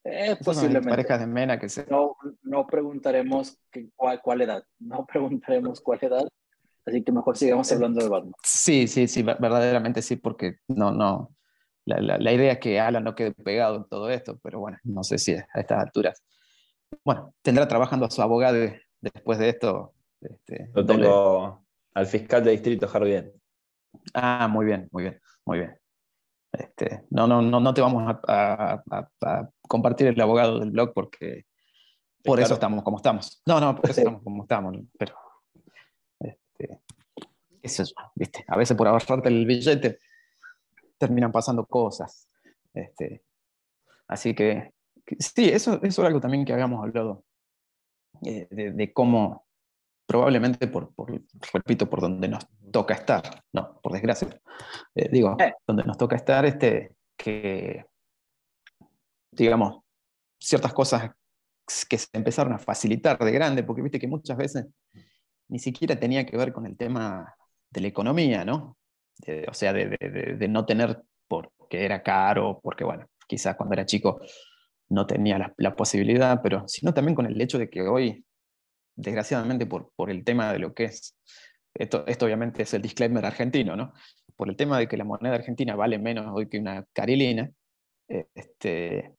Eh, 0.04 0.38
posiblemente. 0.44 0.90
Parejas 0.90 1.20
de 1.20 1.28
Mena 1.28 1.60
que 1.60 1.68
se... 1.68 1.86
No, 1.88 2.16
no 2.44 2.66
preguntaremos 2.66 3.60
cuál, 3.96 4.22
cuál, 4.22 4.42
edad, 4.42 4.64
no 4.80 5.06
preguntaremos 5.12 5.82
cuál 5.82 6.00
edad, 6.02 6.28
así 6.86 7.04
que 7.04 7.12
mejor 7.12 7.38
sigamos 7.38 7.72
hablando 7.72 8.02
de 8.02 8.10
Batman. 8.10 8.34
Sí, 8.44 8.88
sí, 8.88 9.08
sí, 9.08 9.24
verdaderamente 9.24 10.02
sí, 10.02 10.16
porque 10.16 10.60
no, 10.68 10.92
no, 10.92 11.36
la, 11.98 12.18
la, 12.18 12.34
idea 12.34 12.54
es 12.54 12.60
que 12.60 12.80
Alan 12.80 13.04
no 13.04 13.16
quede 13.16 13.32
pegado 13.34 13.78
en 13.78 13.86
todo 13.86 14.10
esto, 14.10 14.40
pero 14.44 14.60
bueno, 14.60 14.78
no 14.84 15.04
sé 15.04 15.18
si 15.18 15.34
a 15.34 15.46
estas 15.56 15.82
alturas. 15.82 16.24
Bueno, 17.04 17.34
tendrá 17.42 17.68
trabajando 17.68 18.06
a 18.06 18.12
su 18.12 18.22
abogado 18.22 18.58
después 19.02 19.40
de 19.40 19.50
esto. 19.50 19.94
Este, 20.22 20.70
Lo 20.74 20.86
tengo 20.86 21.66
al 21.94 22.06
fiscal 22.06 22.44
de 22.44 22.52
distrito 22.52 22.90
Harvey. 22.92 23.32
Ah, 24.14 24.48
muy 24.48 24.66
bien, 24.66 24.88
muy 24.92 25.04
bien, 25.04 25.20
muy 25.46 25.60
bien. 25.60 25.76
Este, 26.52 27.06
no, 27.10 27.28
no, 27.28 27.42
no, 27.42 27.60
no 27.60 27.74
te 27.74 27.82
vamos 27.82 28.16
a, 28.28 28.84
compartir 29.62 30.08
el 30.08 30.22
abogado 30.22 30.60
del 30.60 30.72
blog 30.72 30.94
porque 30.94 31.46
por 32.24 32.40
eso 32.40 32.56
estamos 32.56 32.84
como 32.84 32.98
estamos. 32.98 33.42
No, 33.46 33.60
no, 33.60 33.76
por 33.76 33.90
eso 33.90 34.00
estamos 34.02 34.24
como 34.24 34.44
estamos. 34.44 34.78
Pero, 34.98 35.16
este, 36.20 36.82
eso 37.62 37.84
¿viste? 38.16 38.46
A 38.48 38.58
veces 38.58 38.78
por 38.78 38.88
ahorrarte 38.88 39.30
el 39.30 39.46
billete 39.46 40.00
terminan 41.00 41.32
pasando 41.32 41.66
cosas. 41.66 42.30
Este, 42.74 43.24
así 44.08 44.36
que, 44.36 44.74
sí, 45.18 45.50
eso, 45.50 45.82
eso 45.82 46.02
es 46.02 46.08
algo 46.08 46.20
también 46.20 46.46
que 46.46 46.54
habíamos 46.54 46.84
hablado, 46.84 47.24
eh, 48.24 48.48
de, 48.52 48.94
cómo 48.94 49.46
probablemente 50.06 50.68
por, 50.68 50.92
repito, 51.54 51.90
por 51.90 52.02
donde 52.02 52.28
nos 52.28 52.48
toca 52.72 52.94
estar, 52.94 53.44
no, 53.54 53.80
por 53.82 53.94
desgracia, 53.94 54.28
eh, 54.96 55.10
digo, 55.12 55.36
eh. 55.40 55.54
donde 55.66 55.84
nos 55.84 55.98
toca 55.98 56.16
estar, 56.16 56.46
este, 56.46 56.96
que, 57.16 57.86
digamos, 59.32 59.84
ciertas 60.40 60.74
cosas 60.74 61.12
que 61.88 61.98
se 61.98 62.08
empezaron 62.14 62.54
a 62.54 62.60
facilitar 62.60 63.18
de 63.20 63.32
grande, 63.32 63.64
porque 63.64 63.82
viste 63.82 64.00
que 64.00 64.08
muchas 64.08 64.36
veces 64.36 64.66
ni 65.48 65.60
siquiera 65.60 66.00
tenía 66.00 66.26
que 66.26 66.38
ver 66.38 66.52
con 66.52 66.66
el 66.66 66.76
tema 66.76 67.36
de 67.70 67.82
la 67.82 67.88
economía, 67.88 68.44
¿no? 68.44 68.79
O 69.48 69.54
sea, 69.54 69.74
de, 69.74 69.88
de, 70.38 70.48
no 70.48 70.66
tener 70.66 71.02
porque 71.28 71.86
era 71.86 72.02
caro, 72.02 72.60
porque, 72.64 72.84
bueno, 72.84 73.08
quizás 73.28 73.56
cuando 73.56 73.74
era 73.74 73.86
chico 73.86 74.22
no 74.90 75.06
tenía 75.06 75.38
la, 75.38 75.54
la, 75.58 75.76
posibilidad, 75.76 76.42
pero 76.42 76.68
sino 76.68 76.94
también 76.94 77.16
con 77.16 77.26
el 77.28 77.40
hecho 77.40 77.60
de 77.60 77.70
que 77.70 77.82
hoy 77.84 78.26
desgraciadamente 79.00 79.66
por, 79.66 79.92
por 79.96 80.10
el 80.10 80.24
tema 80.24 80.52
de 80.52 80.60
lo 80.60 80.74
que 80.74 80.86
es, 80.86 81.16
esto, 81.74 82.06
esto 82.08 82.26
obviamente 82.26 82.64
es 82.64 82.74
el 82.74 82.82
disclaimer 82.82 83.26
argentino, 83.26 83.76
¿no? 83.76 83.94
Por 84.36 84.50
el 84.50 84.56
tema 84.56 84.78
de 84.78 84.88
que 84.88 84.98
la 84.98 85.04
moneda 85.04 85.36
argentina 85.36 85.76
vale 85.76 85.98
menos 85.98 86.26
hoy 86.34 86.50
que 86.50 86.60
una 86.60 86.86
carilina, 86.94 87.50
eh, 88.08 88.28
este, 88.36 89.16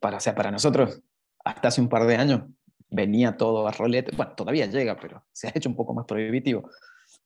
para, 0.00 0.18
o 0.18 0.20
sea, 0.20 0.34
para 0.34 0.50
nosotros, 0.50 1.00
hasta 1.44 1.68
hace 1.68 1.80
un 1.80 1.88
par 1.88 2.06
de 2.06 2.16
años, 2.16 2.42
venía 2.90 3.36
todo 3.36 3.66
a 3.66 3.72
rolete, 3.72 4.14
bueno, 4.16 4.34
todavía 4.34 4.66
llega, 4.66 4.98
pero 5.00 5.24
se 5.32 5.48
ha 5.48 5.52
hecho 5.54 5.68
un 5.68 5.76
poco 5.76 5.94
más 5.94 6.04
prohibitivo, 6.04 6.68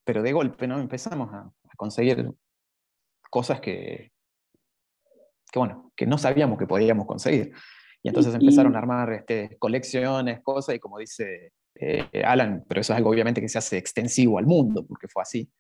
pero 0.07 0.23
de 0.23 0.33
golpe, 0.33 0.67
¿no? 0.69 0.79
Empezamos 0.79 1.33
a, 1.35 1.41
a 1.41 1.77
conseguir 1.77 2.31
cosas 3.29 3.61
que, 3.61 4.13
que, 5.51 5.59
bueno, 5.59 5.93
que 5.97 6.07
no 6.07 6.17
sabíamos 6.17 6.59
que 6.59 6.67
podíamos 6.67 7.07
conseguir. 7.07 7.53
Y 8.03 8.09
entonces 8.09 8.35
empezaron 8.35 8.77
a 8.77 8.79
armar 8.79 9.13
este, 9.13 9.57
colecciones, 9.59 10.41
cosas, 10.43 10.77
y 10.77 10.79
como 10.79 10.99
dice 10.99 11.53
eh, 11.75 12.23
Alan, 12.25 12.65
pero 12.69 12.81
eso 12.81 12.93
es 12.93 12.99
algo 12.99 13.11
obviamente 13.11 13.41
que 13.41 13.49
se 13.49 13.59
hace 13.59 13.79
extensivo 13.79 14.39
al 14.39 14.47
mundo, 14.47 14.87
porque 14.87 15.09
fue 15.09 15.23
así. 15.23 15.51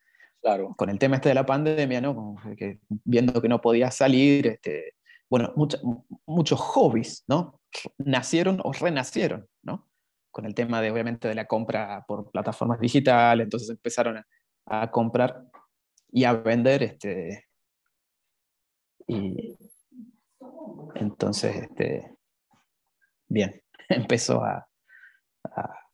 Claro. 0.40 0.74
Con 0.76 0.90
el 0.90 0.98
tema 0.98 1.16
este 1.16 1.30
de 1.30 1.34
la 1.34 1.44
pandemia, 1.44 2.00
¿no? 2.00 2.36
Que, 2.56 2.78
viendo 2.88 3.42
que 3.42 3.48
no 3.48 3.60
podía 3.60 3.90
salir, 3.90 4.46
este, 4.46 4.94
bueno, 5.28 5.52
muchos 6.24 6.60
hobbies, 6.60 7.24
¿no? 7.26 7.60
Nacieron 7.98 8.60
o 8.62 8.72
renacieron, 8.72 9.48
¿no? 9.62 9.88
Con 10.30 10.46
el 10.46 10.54
tema 10.54 10.80
de, 10.80 10.92
obviamente, 10.92 11.26
de 11.26 11.34
la 11.34 11.46
compra 11.46 12.04
por 12.06 12.30
plataformas 12.30 12.78
digitales, 12.78 13.44
entonces 13.44 13.70
empezaron 13.70 14.18
a, 14.18 14.26
a 14.66 14.90
comprar 14.90 15.46
y 16.10 16.24
a 16.24 16.32
vender, 16.34 16.82
este, 16.82 17.46
y 19.06 19.56
entonces, 20.94 21.56
este, 21.56 22.16
bien, 23.28 23.62
empezó 23.88 24.42
a, 24.42 24.68
a 25.44 25.86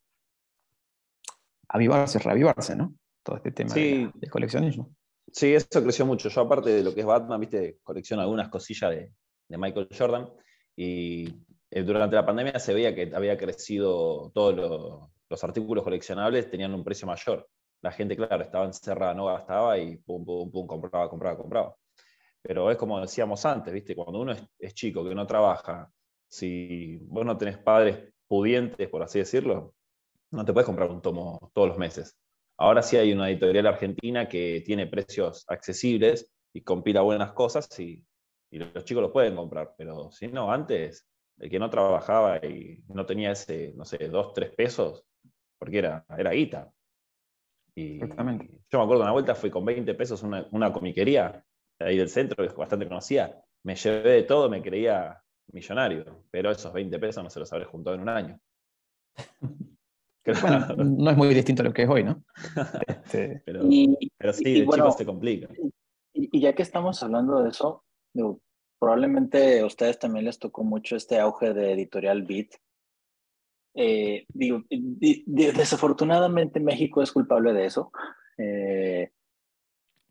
avivarse, 1.69 2.19
reavivarse, 2.19 2.77
¿no? 2.77 2.95
Todo 3.23 3.37
este 3.37 3.53
tema 3.53 3.75
de, 3.75 4.11
coleccionismo. 4.31 4.95
Sí, 5.31 5.55
eso 5.55 5.83
creció 5.83 6.05
mucho. 6.05 6.29
Yo 6.29 6.41
aparte 6.43 6.71
de 6.71 6.83
lo 6.83 6.95
que 6.95 7.01
es 7.01 7.07
Batman, 7.07 7.41
viste, 7.41 7.79
colecciono 7.83 8.23
algunas 8.23 8.49
cosillas 8.49 8.91
de, 8.91 9.13
Michael 9.49 9.89
Jordan 9.97 10.31
y 10.75 11.29
eh, 11.71 11.83
durante 11.83 12.17
la 12.17 12.25
pandemia 12.25 12.59
se 12.59 12.73
veía 12.73 12.95
que 12.95 13.13
había 13.15 13.37
crecido 13.37 14.31
todos 14.35 15.11
los 15.29 15.45
artículos 15.45 15.85
coleccionables, 15.85 16.51
tenían 16.51 16.73
un 16.73 16.83
precio 16.83 17.07
mayor. 17.07 17.47
La 17.83 17.93
gente, 17.93 18.17
claro, 18.17 18.43
estaba 18.43 18.65
encerrada, 18.65 19.15
no 19.15 19.27
gastaba 19.27 19.79
y 19.79 19.97
pum, 19.97 20.25
pum, 20.25 20.51
pum, 20.51 20.67
compraba, 20.67 21.09
compraba, 21.11 21.37
compraba. 21.37 21.77
Pero 22.43 22.71
es 22.71 22.77
como 22.77 23.01
decíamos 23.01 23.45
antes, 23.47 23.73
viste, 23.75 23.95
cuando 23.95 24.21
uno 24.21 24.35
es 24.59 24.75
chico, 24.75 25.05
que 25.05 25.15
no 25.15 25.27
trabaja, 25.27 25.91
si 26.29 26.99
vos 27.03 27.27
no 27.27 27.37
tenés 27.37 27.59
padres 27.59 28.13
pudientes, 28.27 28.89
por 28.89 29.03
así 29.03 29.19
decirlo, 29.19 29.75
no 30.31 30.45
te 30.45 30.53
puedes 30.53 30.67
comprar 30.67 30.91
un 30.91 31.03
tomo 31.03 31.51
todos 31.53 31.69
los 31.69 31.79
meses. 31.79 32.17
Ahora 32.57 32.83
sí 32.83 32.97
hay 32.97 33.13
una 33.13 33.29
editorial 33.31 33.67
argentina 33.67 34.29
que 34.29 34.63
tiene 34.65 34.87
precios 34.87 35.45
accesibles 35.49 36.33
y 36.55 36.63
compila 36.63 37.03
buenas 37.03 37.33
cosas 37.33 37.69
y, 37.79 38.05
los 38.51 38.85
chicos 38.85 39.03
lo 39.03 39.13
pueden 39.13 39.35
comprar, 39.35 39.75
pero 39.79 40.11
si 40.11 40.29
no, 40.29 40.53
antes, 40.53 41.07
el 41.39 41.51
que 41.51 41.59
no 41.59 41.71
trabajaba 41.71 42.37
y 42.39 42.83
no 42.89 43.07
tenía 43.07 43.33
ese, 43.33 43.73
no 43.75 43.85
sé, 43.87 44.09
dos, 44.09 44.35
tres 44.35 44.51
pesos, 44.55 45.05
porque 45.59 45.79
era, 45.79 46.05
era 46.19 46.33
guita. 46.33 46.71
Y 47.75 47.95
Exactamente. 47.95 48.51
yo 48.71 48.79
me 48.79 48.85
acuerdo 48.85 49.03
una 49.03 49.13
vuelta, 49.13 49.35
fui 49.35 49.51
con 49.51 49.65
20 49.65 49.95
pesos 49.95 50.23
una, 50.23 50.47
una 50.51 50.73
comiquería 50.73 51.45
ahí 51.79 51.97
del 51.97 52.09
centro, 52.09 52.37
que 52.37 52.51
es 52.51 52.55
bastante 52.55 52.87
conocida. 52.87 53.43
Me 53.65 53.75
llevé 53.77 54.11
de 54.11 54.23
todo, 54.23 54.51
me 54.51 54.63
creía 54.63 55.23
millonario, 55.53 56.25
pero 56.31 56.51
esos 56.51 56.73
20 56.73 56.99
pesos 56.99 57.23
no 57.23 57.31
se 57.31 57.41
los 57.41 57.53
habré 57.53 57.65
juntado 57.65 57.97
en 57.97 58.03
un 58.03 58.09
año. 58.09 58.41
no 60.77 61.11
es 61.11 61.17
muy 61.17 61.35
distinto 61.35 61.63
a 61.63 61.67
lo 61.67 61.73
que 61.73 61.83
es 61.83 61.89
hoy, 61.89 62.05
¿no? 62.05 62.23
Este, 62.87 63.43
pero, 63.45 63.63
sí, 64.33 64.61
de 64.61 64.65
bueno, 64.65 64.91
se 64.93 65.05
complica. 65.05 65.49
Y, 66.15 66.41
ya 66.41 66.55
que 66.55 66.63
estamos 66.63 67.03
hablando 67.03 67.43
de 67.43 67.51
eso, 67.51 67.85
probablemente 68.79 69.61
a 69.61 69.67
ustedes 69.67 69.99
también 69.99 70.25
les 70.25 70.39
tocó 70.39 70.65
mucho 70.65 70.97
este 70.97 71.19
auge 71.19 71.53
de 71.53 71.73
editorial 71.73 72.23
Beat. 72.23 72.49
Eh, 73.75 74.27
digo, 74.29 74.63
desafortunadamente 74.69 76.61
México 76.61 77.03
es 77.03 77.13
culpable 77.13 77.53
de 77.53 77.67
eso. 77.67 77.91
Eh, 78.39 79.11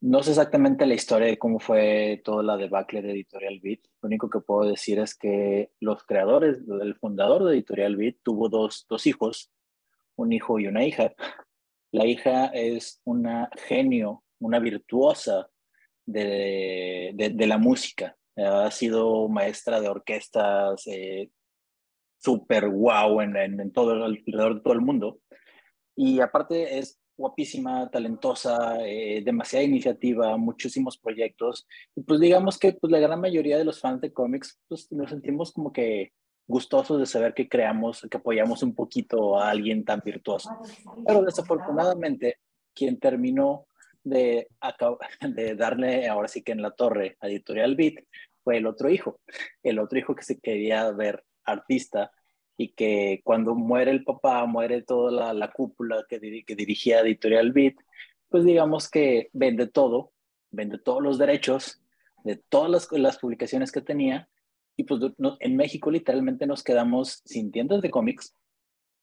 no 0.01 0.23
sé 0.23 0.31
exactamente 0.31 0.87
la 0.87 0.95
historia 0.95 1.27
de 1.27 1.37
cómo 1.37 1.59
fue 1.59 2.21
toda 2.23 2.41
la 2.41 2.57
debacle 2.57 3.01
de 3.01 3.11
Editorial 3.11 3.59
Beat. 3.61 3.81
Lo 4.01 4.07
único 4.07 4.29
que 4.29 4.39
puedo 4.39 4.67
decir 4.69 4.97
es 4.99 5.15
que 5.15 5.71
los 5.79 6.03
creadores, 6.05 6.57
el 6.81 6.95
fundador 6.95 7.43
de 7.43 7.53
Editorial 7.53 7.95
Beat 7.95 8.15
tuvo 8.23 8.49
dos, 8.49 8.87
dos 8.89 9.05
hijos, 9.05 9.51
un 10.15 10.33
hijo 10.33 10.59
y 10.59 10.65
una 10.67 10.83
hija. 10.83 11.13
La 11.91 12.05
hija 12.07 12.47
es 12.47 12.99
una 13.03 13.49
genio, 13.67 14.23
una 14.39 14.59
virtuosa 14.59 15.49
de, 16.05 17.13
de, 17.15 17.47
la 17.47 17.59
música. 17.59 18.17
Ha 18.37 18.71
sido 18.71 19.27
maestra 19.29 19.79
de 19.79 19.89
orquestas, 19.89 20.87
eh, 20.87 21.29
súper 22.21 22.69
guau 22.69 23.21
en, 23.21 23.35
en, 23.35 23.71
todo, 23.71 24.03
alrededor 24.03 24.55
de 24.55 24.61
todo 24.61 24.73
el 24.73 24.81
mundo. 24.81 25.19
Y 25.95 26.19
aparte 26.19 26.77
es 26.77 26.99
guapísima, 27.17 27.89
talentosa, 27.89 28.77
eh, 28.85 29.21
demasiada 29.23 29.63
iniciativa, 29.65 30.37
muchísimos 30.37 30.97
proyectos. 30.97 31.67
Y 31.95 32.01
pues 32.03 32.19
digamos 32.19 32.57
que 32.57 32.73
pues, 32.73 32.91
la 32.91 32.99
gran 32.99 33.19
mayoría 33.19 33.57
de 33.57 33.65
los 33.65 33.79
fans 33.79 34.01
de 34.01 34.13
cómics 34.13 34.59
pues, 34.67 34.91
nos 34.91 35.09
sentimos 35.09 35.51
como 35.51 35.71
que 35.71 36.13
gustosos 36.47 36.99
de 36.99 37.05
saber 37.05 37.33
que 37.33 37.47
creamos, 37.47 38.05
que 38.09 38.17
apoyamos 38.17 38.63
un 38.63 38.75
poquito 38.75 39.39
a 39.39 39.49
alguien 39.49 39.85
tan 39.85 40.01
virtuoso. 40.03 40.49
Pero 41.05 41.23
desafortunadamente, 41.23 42.37
quien 42.73 42.99
terminó 42.99 43.67
de, 44.03 44.47
de 45.21 45.55
darle 45.55 46.07
ahora 46.07 46.27
sí 46.27 46.43
que 46.43 46.51
en 46.51 46.61
la 46.61 46.71
torre 46.71 47.17
a 47.19 47.27
Editorial 47.27 47.75
Beat 47.75 48.03
fue 48.43 48.57
el 48.57 48.65
otro 48.65 48.89
hijo, 48.89 49.19
el 49.63 49.79
otro 49.79 49.99
hijo 49.99 50.15
que 50.15 50.23
se 50.23 50.39
quería 50.39 50.91
ver 50.91 51.23
artista 51.45 52.11
y 52.57 52.73
que 52.73 53.21
cuando 53.23 53.55
muere 53.55 53.91
el 53.91 54.03
papá, 54.03 54.45
muere 54.45 54.83
toda 54.83 55.33
la, 55.33 55.51
cúpula 55.51 56.05
que, 56.07 56.19
que, 56.45 56.55
dirigía 56.55 56.99
Editorial 56.99 57.51
Beat, 57.51 57.75
pues 58.29 58.45
digamos 58.45 58.89
que 58.89 59.29
vende 59.33 59.67
todo, 59.67 60.13
vende 60.51 60.77
todos 60.77 61.01
los 61.01 61.17
derechos 61.17 61.81
de 62.23 62.35
todas 62.35 62.89
las 62.91 63.17
publicaciones 63.17 63.71
que 63.71 63.81
tenía 63.81 64.29
y 64.77 64.83
pues 64.83 65.01
en 65.39 65.55
México 65.55 65.91
literalmente 65.91 66.45
nos 66.45 66.63
quedamos 66.63 67.21
sin 67.25 67.51
tiendas 67.51 67.81
de 67.81 67.89
cómics 67.89 68.35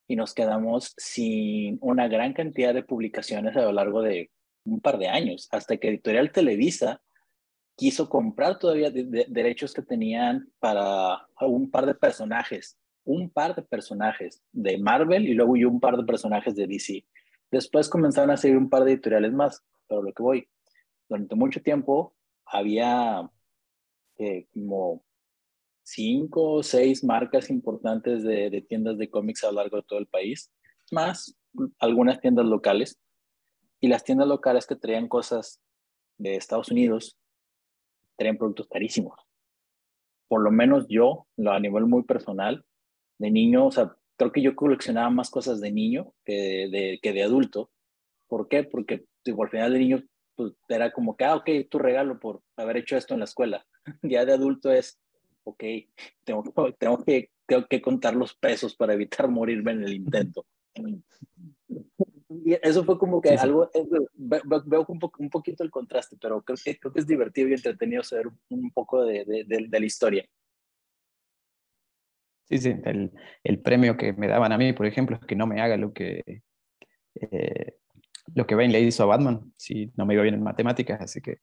y 0.07 0.17
nos 0.17 0.35
quedamos 0.35 0.95
sin 0.97 1.79
una 1.81 2.09
gran 2.09 2.33
cantidad 2.33 2.73
de 2.73 2.83
publicaciones 2.83 3.57
a 3.57 3.63
lo 3.63 3.73
largo 3.73 4.03
de 4.03 4.31
un 4.65 4.81
par 4.81 4.99
de 4.99 5.09
años, 5.09 5.49
hasta 5.51 5.77
que 5.77 5.89
Editorial 5.89 6.33
Televisa 6.33 7.03
quiso 7.79 8.11
comprar 8.11 8.59
todavía 8.59 8.91
derechos 8.91 9.73
que 9.73 9.81
tenían 9.81 10.53
para 10.59 11.27
un 11.41 11.71
par 11.71 11.87
de 11.87 11.95
personajes 11.95 12.77
un 13.09 13.31
par 13.31 13.55
de 13.55 13.63
personajes 13.63 14.43
de 14.53 14.77
Marvel 14.77 15.27
y 15.27 15.33
luego 15.33 15.53
un 15.53 15.81
par 15.81 15.97
de 15.97 16.05
personajes 16.05 16.55
de 16.55 16.67
DC. 16.67 17.07
Después 17.51 17.89
comenzaron 17.89 18.31
a 18.31 18.37
seguir 18.37 18.59
un 18.59 18.69
par 18.69 18.85
de 18.85 18.93
editoriales 18.93 19.33
más, 19.33 19.65
pero 19.89 20.03
lo 20.03 20.13
que 20.13 20.23
voy, 20.23 20.49
durante 21.09 21.35
mucho 21.35 21.63
tiempo 21.63 22.15
había 22.45 23.31
eh, 24.19 24.47
como 24.53 25.03
cinco 25.83 26.53
o 26.53 26.63
seis 26.63 27.03
marcas 27.03 27.49
importantes 27.49 28.23
de, 28.25 28.51
de 28.51 28.61
tiendas 28.61 28.99
de 28.99 29.09
cómics 29.09 29.43
a 29.43 29.47
lo 29.47 29.55
largo 29.55 29.79
de 29.79 29.85
todo 29.85 29.99
el 29.99 30.07
país, 30.07 30.53
más 30.93 31.35
algunas 31.79 32.21
tiendas 32.21 32.45
locales. 32.45 33.01
Y 33.81 33.89
las 33.89 34.05
tiendas 34.05 34.29
locales 34.29 34.67
que 34.67 34.77
traían 34.77 35.09
cosas 35.09 35.63
de 36.19 36.37
Estados 36.37 36.71
Unidos 36.71 37.18
traían 38.19 38.37
productos 38.37 38.69
carísimos. 38.69 39.19
Por 40.29 40.43
lo 40.43 40.51
menos 40.51 40.87
yo, 40.89 41.27
a 41.47 41.59
nivel 41.59 41.87
muy 41.87 42.03
personal, 42.03 42.65
de 43.19 43.31
niño, 43.31 43.67
o 43.67 43.71
sea, 43.71 43.97
creo 44.17 44.33
que 44.33 44.43
yo 44.43 44.55
coleccionaba 44.55 45.09
más 45.11 45.31
cosas 45.31 45.61
de 45.61 45.73
niño 45.73 46.13
que 46.25 46.69
de, 46.71 46.99
que 47.01 47.13
de 47.13 47.23
adulto. 47.23 47.71
¿Por 48.27 48.49
qué? 48.49 48.65
Porque 48.65 49.07
digo, 49.25 49.43
al 49.43 49.51
final 49.51 49.73
de 49.73 49.79
niño 49.79 50.03
pues, 50.35 50.53
era 50.69 50.93
como 50.93 51.17
que, 51.17 51.25
ah, 51.25 51.37
ok, 51.37 51.49
tu 51.71 51.79
regalo 51.79 52.19
por 52.19 52.43
haber 52.57 52.79
hecho 52.79 52.97
esto 52.97 53.15
en 53.15 53.21
la 53.21 53.25
escuela. 53.25 53.67
ya 54.03 54.25
de 54.25 54.33
adulto 54.33 54.71
es, 54.71 55.01
ok, 55.45 55.65
tengo, 56.25 56.43
tengo, 56.79 57.05
que, 57.05 57.31
tengo 57.47 57.67
que 57.67 57.81
contar 57.81 58.15
los 58.15 58.35
pesos 58.35 58.77
para 58.77 58.95
evitar 58.95 59.29
morirme 59.29 59.73
en 59.73 59.85
el 59.85 59.95
intento. 59.95 60.45
Y 62.29 62.55
eso 62.63 62.85
fue 62.85 62.99
como 62.99 63.21
que 63.21 63.31
algo, 63.31 63.71
veo, 64.15 64.85
un, 64.89 65.01
un, 65.19 65.31
poquito 65.31 65.65
el 65.65 65.71
contraste, 65.71 66.17
pero 66.21 66.43
creo 66.43 66.59
que, 66.63 66.79
creo 66.79 66.93
que 66.93 67.01
es 67.01 67.07
divertido 67.07 67.49
y 67.49 67.55
entretenido 67.55 68.03
saber 68.03 68.29
un 68.51 68.71
poco 68.71 69.05
de, 69.05 69.25
de, 69.25 69.45
de 69.47 69.81
la 69.81 69.87
historia. 69.87 70.29
Sí, 72.49 72.59
sí, 72.59 72.75
el, 72.85 73.13
el, 73.45 73.61
premio 73.61 73.97
que 73.97 74.15
me 74.15 74.27
daban 74.27 74.53
a 74.53 74.59
mí, 74.59 74.73
por 74.73 74.87
ejemplo, 74.87 75.17
es 75.17 75.27
que 75.27 75.37
no 75.37 75.47
me 75.47 75.61
haga 75.61 75.77
lo 75.77 75.93
que, 75.93 76.43
eh, 77.15 77.77
lo 78.35 78.47
que 78.47 78.55
Bain 78.55 78.73
le 78.73 78.81
hizo 78.81 79.03
a 79.03 79.07
Batman, 79.07 79.53
si 79.57 79.93
no 79.97 80.07
me 80.07 80.15
iba 80.15 80.23
bien 80.23 80.35
en 80.35 80.43
matemáticas, 80.43 81.01
así 81.01 81.21
que 81.21 81.41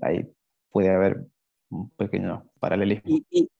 ahí 0.00 0.26
puede 0.70 0.90
haber 0.90 1.24
un 1.70 1.90
pequeño 1.90 2.50
paralelismo. 2.58 3.10
Y, 3.10 3.26
y, 3.30 3.50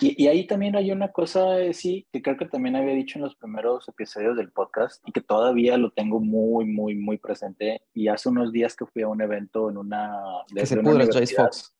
y, 0.00 0.26
ahí 0.26 0.46
también 0.46 0.74
hay 0.76 0.90
una 0.90 1.12
cosa, 1.12 1.60
eh, 1.60 1.72
sí, 1.72 2.06
que 2.12 2.20
creo 2.20 2.36
que 2.36 2.46
también 2.46 2.74
había 2.74 2.94
dicho 2.94 3.18
en 3.18 3.24
los 3.24 3.36
primeros 3.36 3.88
episodios 3.88 4.36
del 4.36 4.50
podcast 4.50 5.02
y 5.06 5.12
que 5.12 5.20
todavía 5.20 5.76
lo 5.76 5.92
tengo 5.92 6.20
muy, 6.20 6.64
muy, 6.64 6.94
muy 6.94 7.18
presente. 7.18 7.82
Y 7.94 8.08
hace 8.08 8.28
unos 8.28 8.52
días 8.52 8.74
que 8.74 8.86
fui 8.86 9.02
a 9.02 9.08
un 9.08 9.22
evento 9.22 9.70
en 9.70 9.78
una... 9.78 10.12
Que 10.52 10.66
se 10.66 10.76
pudra 10.78 11.06
Jace 11.06 11.36
Fox. 11.36 11.76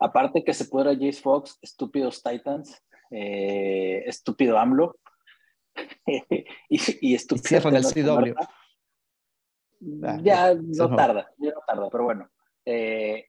Aparte 0.00 0.44
que 0.44 0.54
se 0.54 0.64
pudra 0.64 0.94
Jace 0.94 1.20
Fox, 1.20 1.58
Estúpidos 1.60 2.22
Titans, 2.22 2.82
eh, 3.10 4.02
estúpido 4.06 4.58
AMLO 4.58 4.96
y, 6.06 6.80
y 7.00 7.14
estúpido. 7.14 7.68
el 7.68 7.84
CW. 7.84 8.34
Ah, 10.02 10.18
ya 10.22 10.54
no 10.54 10.96
tarda, 10.96 11.30
ya 11.38 11.52
no 11.52 11.60
tarda, 11.66 11.90
pero 11.90 12.04
bueno. 12.04 12.30
Eh, 12.64 13.26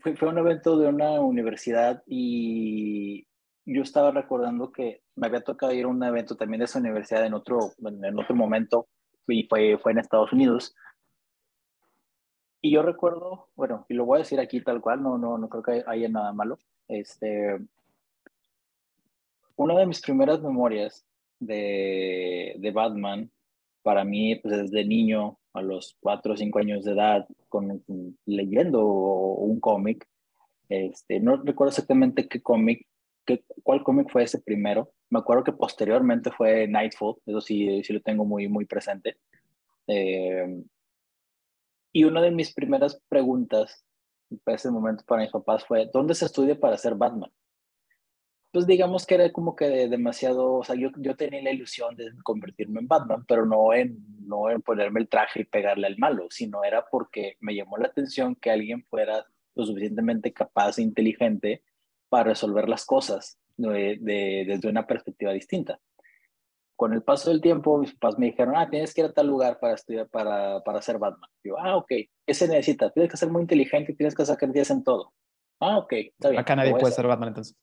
fue, 0.00 0.28
un 0.28 0.38
evento 0.38 0.78
de 0.78 0.88
una 0.88 1.20
universidad 1.20 2.02
y 2.06 3.26
yo 3.66 3.82
estaba 3.82 4.10
recordando 4.10 4.72
que 4.72 5.02
me 5.16 5.26
había 5.26 5.42
tocado 5.42 5.72
ir 5.72 5.84
a 5.84 5.88
un 5.88 6.02
evento 6.02 6.36
también 6.36 6.60
de 6.60 6.64
esa 6.64 6.78
universidad 6.78 7.26
en 7.26 7.34
otro, 7.34 7.72
en 7.78 8.18
otro 8.18 8.34
momento 8.34 8.88
y 9.28 9.44
fue, 9.44 9.78
fue 9.78 9.92
en 9.92 9.98
Estados 9.98 10.32
Unidos. 10.32 10.74
Y 12.62 12.72
yo 12.72 12.82
recuerdo, 12.82 13.48
bueno, 13.56 13.86
y 13.88 13.94
lo 13.94 14.04
voy 14.04 14.16
a 14.16 14.18
decir 14.20 14.40
aquí 14.40 14.60
tal 14.60 14.80
cual, 14.80 15.02
no, 15.02 15.16
no, 15.16 15.38
no 15.38 15.48
creo 15.48 15.62
que 15.62 15.84
haya 15.86 16.08
nada 16.08 16.32
malo. 16.32 16.58
Este, 16.88 17.58
una 19.56 19.78
de 19.78 19.86
mis 19.86 20.00
primeras 20.00 20.40
memorias 20.40 21.06
de, 21.38 22.54
de 22.58 22.70
Batman, 22.70 23.30
para 23.82 24.04
mí, 24.04 24.36
pues 24.36 24.56
desde 24.56 24.84
niño, 24.84 25.38
a 25.52 25.62
los 25.62 25.96
cuatro 26.00 26.34
o 26.34 26.36
cinco 26.36 26.58
años 26.58 26.84
de 26.84 26.92
edad, 26.92 27.26
con, 27.48 27.82
leyendo 28.26 28.84
un 28.84 29.60
cómic, 29.60 30.06
este, 30.68 31.20
no 31.20 31.36
recuerdo 31.36 31.70
exactamente 31.70 32.28
qué 32.28 32.40
cómic, 32.40 32.86
qué, 33.24 33.44
cuál 33.62 33.82
cómic 33.82 34.08
fue 34.10 34.22
ese 34.24 34.40
primero. 34.40 34.92
Me 35.10 35.18
acuerdo 35.18 35.44
que 35.44 35.52
posteriormente 35.52 36.30
fue 36.30 36.68
Nightfall, 36.68 37.16
eso 37.26 37.40
sí, 37.40 37.82
sí 37.82 37.92
lo 37.92 38.00
tengo 38.00 38.24
muy, 38.24 38.48
muy 38.48 38.64
presente. 38.66 39.16
Eh, 39.86 40.62
Y 41.92 42.04
una 42.04 42.20
de 42.22 42.30
mis 42.30 42.54
primeras 42.54 43.00
preguntas 43.08 43.84
para 44.44 44.54
ese 44.54 44.70
momento 44.70 45.02
para 45.04 45.22
mis 45.22 45.32
papás 45.32 45.64
fue, 45.64 45.90
¿dónde 45.92 46.14
se 46.14 46.26
estudia 46.26 46.54
para 46.54 46.76
ser 46.76 46.94
Batman? 46.94 47.32
Pues 48.52 48.66
digamos 48.66 49.06
que 49.06 49.14
era 49.14 49.32
como 49.32 49.54
que 49.54 49.88
demasiado, 49.88 50.54
o 50.54 50.64
sea, 50.64 50.74
yo, 50.74 50.90
yo 50.96 51.14
tenía 51.14 51.42
la 51.42 51.52
ilusión 51.52 51.94
de 51.94 52.10
convertirme 52.24 52.80
en 52.80 52.88
Batman, 52.88 53.24
pero 53.26 53.46
no 53.46 53.72
en, 53.72 53.98
no 54.26 54.50
en 54.50 54.60
ponerme 54.60 55.00
el 55.00 55.08
traje 55.08 55.42
y 55.42 55.44
pegarle 55.44 55.86
al 55.86 55.98
malo, 55.98 56.26
sino 56.30 56.64
era 56.64 56.84
porque 56.90 57.36
me 57.40 57.54
llamó 57.54 57.76
la 57.76 57.86
atención 57.86 58.34
que 58.34 58.50
alguien 58.50 58.84
fuera 58.84 59.24
lo 59.54 59.64
suficientemente 59.64 60.32
capaz 60.32 60.78
e 60.78 60.82
inteligente 60.82 61.62
para 62.08 62.24
resolver 62.24 62.68
las 62.68 62.84
cosas 62.84 63.38
de, 63.56 64.44
desde 64.46 64.68
una 64.68 64.86
perspectiva 64.86 65.32
distinta. 65.32 65.80
Con 66.76 66.94
el 66.94 67.02
paso 67.02 67.30
del 67.30 67.42
tiempo, 67.42 67.78
mis 67.78 67.94
papás 67.94 68.18
me 68.18 68.26
dijeron, 68.26 68.54
ah, 68.56 68.68
tienes 68.70 68.94
que 68.94 69.02
ir 69.02 69.06
a 69.08 69.12
tal 69.12 69.26
lugar 69.26 69.60
para 69.60 69.74
estudiar, 69.74 70.08
para, 70.08 70.60
para 70.62 70.80
ser 70.80 70.98
Batman. 70.98 71.28
Yo, 71.44 71.58
ah, 71.58 71.76
ok, 71.76 71.88
¿qué 72.26 72.34
se 72.34 72.48
necesita? 72.48 72.90
Tienes 72.90 73.10
que 73.10 73.18
ser 73.18 73.28
muy 73.28 73.42
inteligente, 73.42 73.94
tienes 73.94 74.14
que 74.14 74.24
sacar 74.24 74.50
10 74.50 74.70
en 74.70 74.84
todo. 74.84 75.12
Ah, 75.60 75.76
ok, 75.76 75.92
está 75.92 76.30
bien. 76.30 76.40
Acá 76.40 76.56
nadie 76.56 76.72
puede 76.72 76.92
ser 76.92 77.06
Batman 77.06 77.28
entonces. 77.28 77.56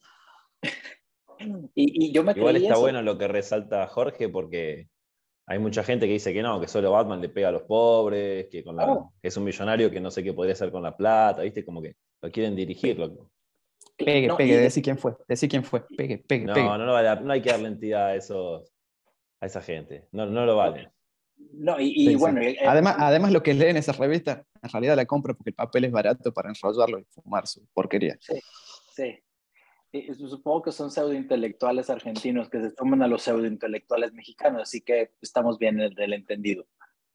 y, 1.75 2.07
y, 2.07 2.11
yo 2.11 2.23
me 2.23 2.33
Igual 2.33 2.57
está 2.57 2.77
bueno 2.77 3.01
lo 3.01 3.17
que 3.17 3.27
resalta 3.27 3.87
Jorge 3.87 4.29
porque 4.29 4.87
hay 5.45 5.59
mucha 5.59 5.83
gente 5.83 6.07
que 6.07 6.13
dice 6.13 6.33
que 6.33 6.41
no, 6.41 6.59
que 6.59 6.67
solo 6.67 6.91
Batman 6.91 7.21
le 7.21 7.29
pega 7.29 7.47
a 7.47 7.51
los 7.51 7.63
pobres, 7.63 8.47
que, 8.51 8.63
con 8.63 8.75
la, 8.75 9.09
que 9.21 9.29
es 9.29 9.37
un 9.37 9.45
millonario 9.45 9.89
que 9.89 10.01
no 10.01 10.11
sé 10.11 10.21
qué 10.21 10.33
podría 10.33 10.53
hacer 10.53 10.71
con 10.71 10.83
la 10.83 10.95
plata, 10.95 11.41
¿viste? 11.41 11.63
Como 11.63 11.81
que 11.81 11.95
lo 12.21 12.29
quieren 12.29 12.55
dirigir, 12.55 12.99
loco. 12.99 13.31
Pegue, 13.95 14.29
pegue, 14.35 14.57
decí 14.57 14.81
quién 14.81 14.97
fue, 14.97 15.15
decí 15.27 15.47
quién 15.47 15.63
fue, 15.63 15.85
pegue, 15.95 16.17
pegue, 16.17 16.45
no, 16.45 16.53
pegue. 16.53 16.65
No, 16.65 16.77
no, 16.77 16.85
no 17.21 17.33
hay 17.33 17.41
que 17.41 17.49
darle 17.49 17.69
entidad 17.69 18.07
a, 18.07 18.15
esos, 18.15 18.71
a 19.39 19.45
esa 19.45 19.61
gente, 19.61 20.07
no, 20.11 20.25
no 20.25 20.45
lo 20.45 20.57
vale. 20.57 20.91
No, 21.53 21.77
y, 21.79 22.15
bueno. 22.15 22.41
Eh, 22.41 22.57
además, 22.67 22.95
además, 22.99 23.31
lo 23.31 23.41
que 23.41 23.53
leen 23.53 23.71
en 23.71 23.77
esa 23.77 23.93
revista, 23.93 24.43
en 24.61 24.69
realidad 24.69 24.95
la 24.95 25.05
compra 25.05 25.33
porque 25.33 25.51
el 25.51 25.55
papel 25.55 25.85
es 25.85 25.91
barato 25.91 26.33
para 26.33 26.49
enrollarlo 26.49 26.99
y 26.99 27.05
fumar 27.05 27.47
su 27.47 27.65
porquería. 27.73 28.17
Sí, 28.19 28.39
sí. 28.93 29.19
Supongo 30.13 30.63
que 30.63 30.71
son 30.71 30.91
pseudointelectuales 30.91 31.89
argentinos 31.89 32.49
que 32.49 32.61
se 32.61 32.71
toman 32.71 33.01
a 33.01 33.07
los 33.07 33.23
pseudointelectuales 33.23 34.13
mexicanos, 34.13 34.63
así 34.63 34.81
que 34.81 35.11
estamos 35.21 35.57
bien 35.57 35.77
del 35.77 36.13
entendido. 36.13 36.67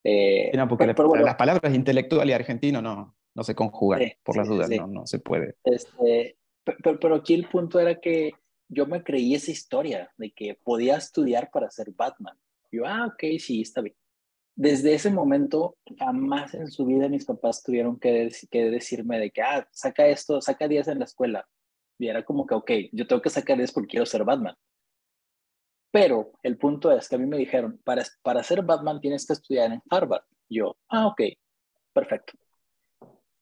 Eh, 0.04 0.50
no, 0.56 0.68
porque 0.68 0.86
las 0.86 1.36
palabras 1.36 1.74
intelectual 1.74 2.28
y 2.28 2.32
argentino 2.32 2.82
no, 2.82 3.14
no 3.34 3.44
se 3.44 3.54
conjugan, 3.54 4.02
por 4.22 4.36
las 4.36 4.48
dudas, 4.48 4.68
no, 4.70 4.86
no 4.86 5.06
se 5.06 5.18
puede. 5.18 5.56
Este, 5.64 6.36
pero, 6.64 6.98
pero, 6.98 7.14
aquí 7.16 7.34
el 7.34 7.48
punto 7.48 7.78
era 7.78 8.00
que 8.00 8.32
yo 8.68 8.86
me 8.86 9.02
creí 9.02 9.34
esa 9.34 9.50
historia 9.50 10.12
de 10.16 10.32
que 10.32 10.58
podía 10.62 10.96
estudiar 10.96 11.50
para 11.52 11.70
ser 11.70 11.92
Batman. 11.92 12.36
Yo, 12.70 12.86
ah, 12.86 13.06
ok, 13.06 13.38
sí, 13.38 13.62
está 13.62 13.80
bien. 13.80 13.96
Desde 14.54 14.94
ese 14.94 15.10
momento, 15.10 15.76
jamás 15.98 16.54
en 16.54 16.70
su 16.70 16.84
vida 16.84 17.08
mis 17.08 17.24
papás 17.24 17.62
tuvieron 17.62 17.98
que, 17.98 18.30
que 18.50 18.70
decirme 18.70 19.18
de 19.18 19.30
que, 19.30 19.42
ah, 19.42 19.66
saca 19.72 20.06
esto, 20.06 20.40
saca 20.40 20.68
10 20.68 20.88
en 20.88 20.98
la 20.98 21.04
escuela. 21.04 21.48
Y 22.02 22.08
era 22.08 22.24
como 22.24 22.44
que, 22.44 22.54
ok, 22.56 22.70
yo 22.90 23.06
tengo 23.06 23.22
que 23.22 23.30
sacar 23.30 23.56
10 23.56 23.70
porque 23.70 23.90
quiero 23.90 24.06
ser 24.06 24.24
Batman. 24.24 24.56
Pero 25.92 26.32
el 26.42 26.58
punto 26.58 26.90
es 26.90 27.08
que 27.08 27.14
a 27.14 27.18
mí 27.18 27.26
me 27.26 27.36
dijeron, 27.36 27.80
para, 27.84 28.02
para 28.22 28.42
ser 28.42 28.62
Batman 28.62 29.00
tienes 29.00 29.24
que 29.24 29.34
estudiar 29.34 29.70
en 29.70 29.80
Harvard. 29.88 30.24
Yo, 30.48 30.76
ah, 30.88 31.06
ok, 31.06 31.20
perfecto. 31.92 32.32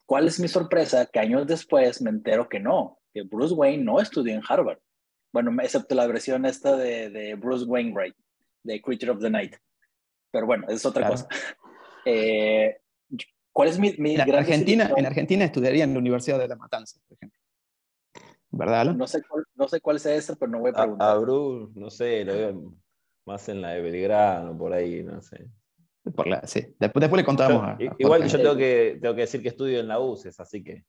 ¿Cuál 0.05 0.27
es 0.27 0.39
mi 0.39 0.47
sorpresa? 0.47 1.07
Que 1.07 1.21
años 1.21 1.47
después 1.47 2.03
me 2.03 2.11
entero 2.11 2.51
que 2.51 2.61
no, 2.61 2.99
que 3.15 3.23
Bruce 3.23 3.55
Wayne 3.55 3.83
no 3.83 3.99
estudió 3.99 4.35
en 4.35 4.43
Harvard. 4.47 4.81
Bueno, 5.33 5.51
excepto 5.63 5.95
la 5.95 6.07
versión 6.07 6.45
esta 6.45 6.77
de, 6.77 7.09
de 7.09 7.37
Bruce 7.37 7.65
Wainwright, 7.65 8.17
de 8.63 8.83
Creature 8.83 9.13
of 9.13 9.23
the 9.23 9.31
Night. 9.31 9.57
Pero 10.31 10.45
bueno, 10.45 10.67
es 10.69 10.85
otra 10.85 11.09
cosa. 11.09 11.27
Eh, 12.05 12.79
¿Cuál 13.53 13.69
es 13.69 13.79
mi, 13.79 13.95
mi 13.97 14.17
en 14.17 14.35
Argentina, 14.35 14.93
en 14.95 15.07
Argentina 15.07 15.45
estudiaría 15.47 15.85
en 15.85 15.95
la 15.95 15.99
Universidad 15.99 16.39
de 16.39 16.49
La 16.49 16.57
Matanza, 16.57 17.01
por 17.07 17.17
ejemplo. 17.17 17.40
¿Verdad, 18.53 18.95
No 18.95 19.07
sé 19.07 19.23
cuál, 19.23 19.45
no 19.55 19.69
sé 19.69 19.81
cuál 19.81 20.01
sea 20.01 20.15
esa, 20.15 20.35
pero 20.35 20.51
no 20.51 20.61
voy 20.61 20.71
a 20.71 20.75
preguntar. 20.75 21.17
A, 21.17 21.19
Bruce, 21.19 21.73
no 21.79 21.91
sé, 21.91 22.25
lo 22.25 22.33
veo 22.33 22.75
más 23.25 23.49
en 23.49 23.61
la 23.61 23.71
de 23.71 23.81
Belgrano, 23.81 24.57
por 24.59 24.73
ahí, 24.73 25.03
no 25.05 25.21
sé. 25.21 25.49
Por 26.15 26.27
la, 26.27 26.45
sí. 26.47 26.75
después, 26.79 27.01
después 27.01 27.21
le 27.21 27.25
contamos. 27.25 27.79
igual 27.99 28.27
yo 28.27 28.39
tengo 28.39 28.57
que, 28.57 28.99
tengo 29.01 29.15
que 29.15 29.21
decir 29.21 29.43
que 29.43 29.49
estudio 29.49 29.81
en 29.81 29.89
la 29.89 30.01
UCES, 30.01 30.41
así 30.41 30.65
que 30.65 30.85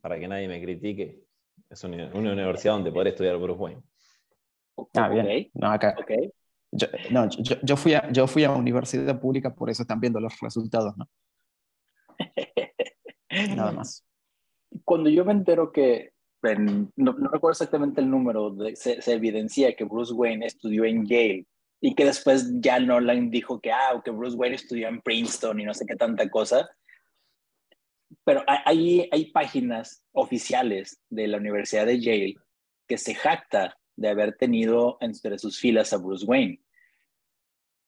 para 0.00 0.18
que 0.18 0.28
nadie 0.28 0.48
me 0.48 0.60
critique, 0.60 1.22
es 1.68 1.84
una, 1.84 2.10
universidad 2.12 2.74
donde 2.74 2.92
podré 2.92 3.10
estudiar 3.10 3.36
Bruce 3.36 3.60
Wayne. 3.60 3.82
Ah, 4.94 5.08
bien. 5.08 5.50
No, 5.54 5.70
acá. 5.70 5.94
Yo, 6.72 6.86
no, 7.10 7.28
yo, 7.28 7.56
yo, 7.62 7.76
fui 7.76 7.94
a, 7.94 8.10
yo 8.12 8.26
fui 8.26 8.44
a 8.44 8.52
universidad 8.52 9.20
pública, 9.20 9.54
por 9.54 9.70
eso 9.70 9.82
están 9.82 10.00
viendo 10.00 10.20
los 10.20 10.38
resultados, 10.40 10.96
¿no? 10.96 11.08
Nada 13.56 13.72
más. 13.72 14.04
Cuando 14.84 15.10
yo 15.10 15.24
me 15.24 15.32
entero 15.32 15.72
que, 15.72 16.12
no, 16.42 17.12
recuerdo 17.12 17.50
exactamente 17.50 18.00
el 18.00 18.10
número, 18.10 18.56
se, 18.74 19.00
evidencia 19.12 19.74
que 19.74 19.84
Bruce 19.84 20.12
Wayne 20.12 20.46
estudió 20.46 20.84
en 20.84 21.06
Yale 21.06 21.46
y 21.80 21.94
que 21.94 22.04
después 22.04 22.50
ya 22.60 22.78
Nolan 22.78 23.30
dijo 23.30 23.60
que, 23.60 23.72
ah, 23.72 24.00
que 24.04 24.10
Bruce 24.10 24.36
Wayne 24.36 24.56
estudió 24.56 24.88
en 24.88 25.00
Princeton 25.00 25.60
y 25.60 25.64
no 25.64 25.74
sé 25.74 25.86
qué 25.86 25.96
tanta 25.96 26.28
cosa. 26.28 26.68
Pero 28.24 28.42
hay, 28.46 29.08
hay 29.10 29.30
páginas 29.30 30.02
oficiales 30.12 31.00
de 31.08 31.28
la 31.28 31.38
Universidad 31.38 31.86
de 31.86 32.00
Yale 32.00 32.36
que 32.86 32.98
se 32.98 33.14
jacta 33.14 33.78
de 33.96 34.08
haber 34.08 34.36
tenido 34.36 34.98
entre 35.00 35.38
sus 35.38 35.58
filas 35.58 35.92
a 35.92 35.98
Bruce 35.98 36.24
Wayne. 36.24 36.60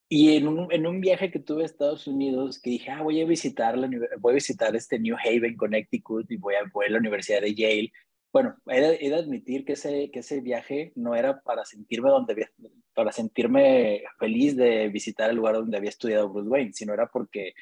Y 0.09 0.37
en 0.37 0.47
un, 0.47 0.71
en 0.71 0.87
un 0.87 1.01
viaje 1.01 1.31
que 1.31 1.39
tuve 1.39 1.63
a 1.63 1.67
Estados 1.67 2.07
Unidos, 2.07 2.61
que 2.61 2.71
dije, 2.71 2.91
ah, 2.91 3.03
voy 3.03 3.21
a 3.23 3.25
visitar, 3.25 3.79
voy 4.19 4.33
a 4.33 4.35
visitar 4.35 4.77
este 4.77 4.99
New 4.99 5.17
Haven, 5.17 5.57
Connecticut, 5.57 6.31
y 6.31 6.37
voy 6.37 6.55
a, 6.55 6.59
voy 6.71 6.87
a 6.87 6.91
la 6.91 6.99
Universidad 6.99 7.41
de 7.41 7.55
Yale, 7.55 7.93
bueno, 8.33 8.57
he 8.67 8.81
de, 8.81 9.15
admitir 9.15 9.65
que 9.65 9.75
ese, 9.75 10.11
que 10.11 10.21
ese 10.21 10.41
viaje 10.41 10.93
no 10.95 11.15
era 11.15 11.43
para 11.43 11.65
sentirme, 11.65 12.11
donde 12.11 12.49
para 12.95 13.13
sentirme 13.13 14.03
feliz 14.19 14.57
de 14.57 14.89
visitar 14.89 15.31
el 15.31 15.37
lugar 15.37 15.57
donde 15.57 15.77
había 15.77 15.91
estudiado 15.91 16.31
Bruce 16.31 16.49
Wayne, 16.49 16.73
sino 16.73 16.95
era 16.95 17.09
porque 17.09 17.53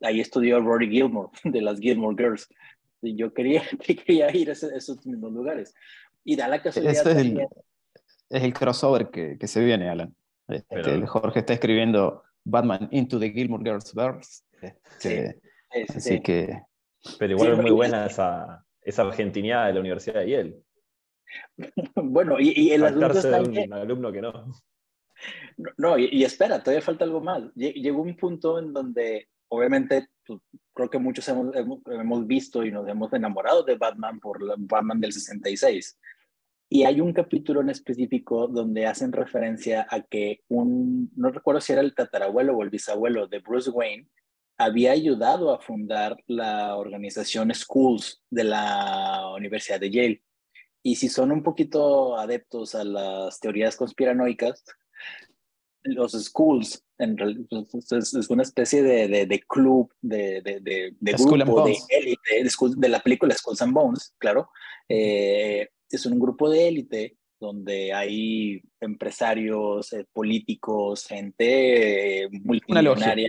ahí 0.00 0.20
estudió 0.20 0.60
Rory 0.60 0.88
Gilmore, 0.88 1.30
de 1.44 1.60
las 1.60 1.78
Gilmore 1.80 2.16
Girls. 2.16 2.48
Y 3.02 3.16
yo 3.16 3.32
quería, 3.34 3.62
quería 4.06 4.34
ir 4.34 4.48
a 4.48 4.52
esos, 4.52 5.04
mismos 5.06 5.32
lugares. 5.32 5.74
Y 6.24 6.34
da 6.34 6.48
la 6.48 6.62
casualidad. 6.62 7.06
es, 7.06 7.16
el, 7.16 7.46
es 8.30 8.42
el 8.42 8.52
crossover 8.52 9.10
que, 9.10 9.36
que 9.38 9.46
se 9.46 9.62
viene, 9.62 9.88
Alan. 9.88 10.14
Este, 10.48 11.06
Jorge 11.06 11.40
está 11.40 11.52
escribiendo 11.52 12.22
Batman 12.44 12.88
Into 12.90 13.18
the 13.18 13.30
Gilmore 13.30 13.62
Girls 13.64 13.94
Verse. 13.94 14.42
Este, 14.62 15.40
así 15.94 16.20
que. 16.20 16.62
Pero 17.18 17.34
igual 17.34 17.52
es 17.52 17.58
muy 17.58 17.70
buena 17.70 18.06
esa, 18.06 18.65
esa 18.86 19.02
argentinidad 19.02 19.66
de 19.66 19.74
la 19.74 19.80
Universidad 19.80 20.20
de 20.20 20.30
Yale. 20.30 20.62
bueno, 21.96 22.36
y, 22.38 22.70
el 22.70 22.84
asunto 22.84 23.18
está 23.18 23.42
un 23.42 23.72
alumno 23.72 24.12
que 24.12 24.22
no. 24.22 24.52
No, 25.76 25.98
y, 25.98 26.22
espera, 26.22 26.62
todavía 26.62 26.82
falta 26.82 27.04
algo 27.04 27.20
más. 27.20 27.42
Llegó 27.54 28.00
un 28.00 28.16
punto 28.16 28.60
en 28.60 28.72
donde, 28.72 29.28
obviamente, 29.48 30.08
pues, 30.24 30.40
creo 30.72 30.88
que 30.88 30.98
muchos 30.98 31.26
hemos, 31.28 31.54
hemos, 31.56 32.26
visto 32.26 32.64
y 32.64 32.70
nos 32.70 32.86
hemos 32.88 33.12
enamorado 33.12 33.64
de 33.64 33.74
Batman 33.74 34.20
por 34.20 34.38
Batman 34.56 35.00
del 35.00 35.12
66. 35.12 35.98
Y 36.68 36.84
hay 36.84 37.00
un 37.00 37.12
capítulo 37.12 37.62
en 37.62 37.70
específico 37.70 38.46
donde 38.46 38.86
hacen 38.86 39.10
referencia 39.10 39.86
a 39.90 40.02
que 40.02 40.42
un, 40.48 41.10
no 41.16 41.30
recuerdo 41.30 41.60
si 41.60 41.72
era 41.72 41.80
el 41.80 41.94
tatarabuelo 41.94 42.56
o 42.56 42.62
el 42.62 42.70
bisabuelo 42.70 43.26
de 43.26 43.40
Bruce 43.40 43.70
Wayne, 43.70 44.06
había 44.58 44.92
ayudado 44.92 45.52
a 45.52 45.60
fundar 45.60 46.16
la 46.26 46.76
organización 46.76 47.52
Schools 47.54 48.22
de 48.30 48.44
la 48.44 49.32
Universidad 49.36 49.80
de 49.80 49.90
Yale. 49.90 50.22
Y 50.82 50.96
si 50.96 51.08
son 51.08 51.32
un 51.32 51.42
poquito 51.42 52.16
adeptos 52.16 52.74
a 52.74 52.84
las 52.84 53.40
teorías 53.40 53.76
conspiranoicas, 53.76 54.64
los 55.82 56.12
schools 56.12 56.82
en 56.98 57.16
pues, 57.48 57.92
es, 57.92 58.30
una 58.30 58.42
especie 58.42 58.82
de, 58.82 59.26
de, 59.26 59.40
club, 59.40 59.92
de, 60.00 60.40
de, 60.40 60.60
de 60.98 61.12
grupo, 61.12 61.64
de 61.64 61.76
élite, 61.90 62.44
de, 62.76 62.88
la 62.88 63.00
película 63.00 63.34
Schools 63.34 63.62
and 63.62 63.74
Bones, 63.74 64.14
claro. 64.18 64.50
Eh, 64.88 65.68
es 65.90 66.06
un 66.06 66.18
grupo 66.18 66.48
de 66.48 66.68
élite 66.68 67.16
donde 67.38 67.92
hay 67.92 68.62
empresarios, 68.80 69.92
eh, 69.92 70.06
políticos, 70.12 71.06
gente 71.06 72.22
eh, 72.22 72.28
multimillonaria, 72.30 73.28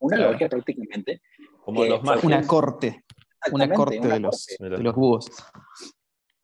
una 0.00 0.18
logia 0.18 0.48
prácticamente. 0.48 1.22
Como 1.64 1.84
los 1.84 2.02
más. 2.02 2.22
Una 2.24 2.46
corte. 2.46 3.04
Una 3.52 3.70
corte, 3.70 4.00
de, 4.00 4.20
los, 4.20 4.46
de 4.58 4.78
los 4.78 4.94
búhos. 4.94 5.30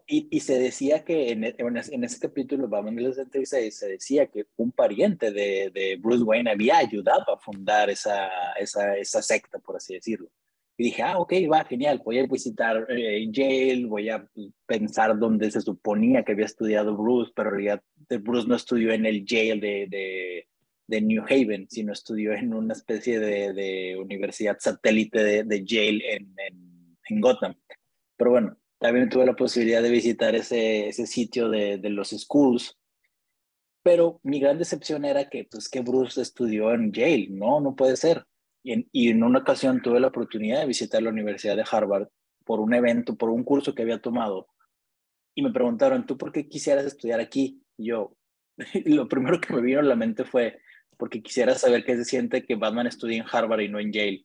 Y, 0.08 0.28
y, 0.30 0.40
se 0.40 0.58
decía 0.58 1.04
que 1.04 1.30
en, 1.30 1.44
e, 1.44 1.54
en, 1.58 2.04
ese 2.04 2.20
capítulo, 2.20 2.68
vamos 2.68 2.92
en 2.92 3.00
el 3.00 3.12
66, 3.12 3.76
se 3.76 3.88
decía 3.88 4.26
que 4.28 4.46
un 4.56 4.70
pariente 4.70 5.32
de, 5.32 5.70
de, 5.74 5.96
Bruce 5.96 6.22
Wayne 6.22 6.50
había 6.50 6.78
ayudado 6.78 7.34
a 7.34 7.38
fundar 7.38 7.90
esa, 7.90 8.28
esa, 8.52 8.96
esa 8.96 9.20
secta, 9.20 9.58
por 9.58 9.76
así 9.76 9.94
decirlo. 9.94 10.30
Y 10.78 10.84
dije, 10.84 11.02
ah, 11.02 11.18
ok, 11.18 11.32
va, 11.52 11.64
genial, 11.64 12.00
voy 12.04 12.18
a 12.18 12.26
visitar 12.26 12.86
eh, 12.88 13.26
Yale, 13.30 13.86
voy 13.86 14.08
a 14.10 14.28
pensar 14.64 15.18
dónde 15.18 15.50
se 15.50 15.60
suponía 15.60 16.22
que 16.22 16.32
había 16.32 16.44
estudiado 16.44 16.96
Bruce, 16.96 17.32
pero 17.34 17.48
en 17.48 17.54
realidad 17.54 17.82
Bruce 18.20 18.46
no 18.46 18.54
estudió 18.54 18.92
en 18.92 19.06
el 19.06 19.24
Yale 19.24 19.58
de, 19.60 19.86
de 19.88 20.48
de 20.86 21.00
New 21.00 21.22
Haven, 21.24 21.66
sino 21.68 21.92
estudió 21.92 22.32
en 22.32 22.54
una 22.54 22.74
especie 22.74 23.18
de, 23.18 23.96
universidad 23.98 24.56
satélite 24.58 25.22
de, 25.22 25.44
de 25.44 25.64
Yale 25.64 26.16
en, 26.16 26.34
en, 27.08 27.20
Gotham. 27.20 27.54
Pero 28.16 28.30
bueno, 28.30 28.56
también 28.78 29.08
tuve 29.08 29.26
la 29.26 29.36
posibilidad 29.36 29.82
de 29.82 29.90
visitar 29.90 30.34
ese, 30.34 30.88
ese 30.88 31.06
sitio 31.06 31.48
de, 31.48 31.78
de 31.78 31.90
los 31.90 32.10
schools. 32.10 32.78
Pero 33.82 34.20
mi 34.22 34.40
gran 34.40 34.58
decepción 34.58 35.04
era 35.04 35.28
que, 35.28 35.46
pues, 35.50 35.68
que 35.68 35.80
Bruce 35.80 36.20
estudió 36.20 36.72
en 36.72 36.92
Yale. 36.92 37.28
No, 37.30 37.60
no 37.60 37.76
puede 37.76 37.96
ser. 37.96 38.24
Y 38.62 38.72
en, 38.72 38.88
y 38.92 39.10
en 39.10 39.22
una 39.22 39.40
ocasión 39.40 39.80
tuve 39.80 40.00
la 40.00 40.08
oportunidad 40.08 40.60
de 40.60 40.66
visitar 40.66 41.02
la 41.02 41.10
Universidad 41.10 41.56
de 41.56 41.64
Harvard 41.70 42.08
por 42.44 42.60
un 42.60 42.74
evento, 42.74 43.16
por 43.16 43.30
un 43.30 43.44
curso 43.44 43.74
que 43.74 43.82
había 43.82 44.00
tomado. 44.00 44.48
Y 45.34 45.42
me 45.42 45.52
preguntaron, 45.52 46.06
¿tú 46.06 46.16
por 46.16 46.32
qué 46.32 46.48
quisieras 46.48 46.86
estudiar 46.86 47.20
aquí? 47.20 47.62
Y 47.76 47.88
yo, 47.88 48.16
lo 48.86 49.08
primero 49.08 49.40
que 49.40 49.52
me 49.52 49.60
vino 49.60 49.80
a 49.80 49.82
la 49.82 49.96
mente 49.96 50.24
fue, 50.24 50.60
porque 50.96 51.22
quisiera 51.22 51.54
saber 51.54 51.84
qué 51.84 51.96
se 51.96 52.04
siente 52.04 52.44
que 52.44 52.54
Batman 52.54 52.86
estudie 52.86 53.18
en 53.18 53.24
Harvard 53.30 53.60
y 53.60 53.68
no 53.68 53.78
en 53.78 53.92
Yale. 53.92 54.24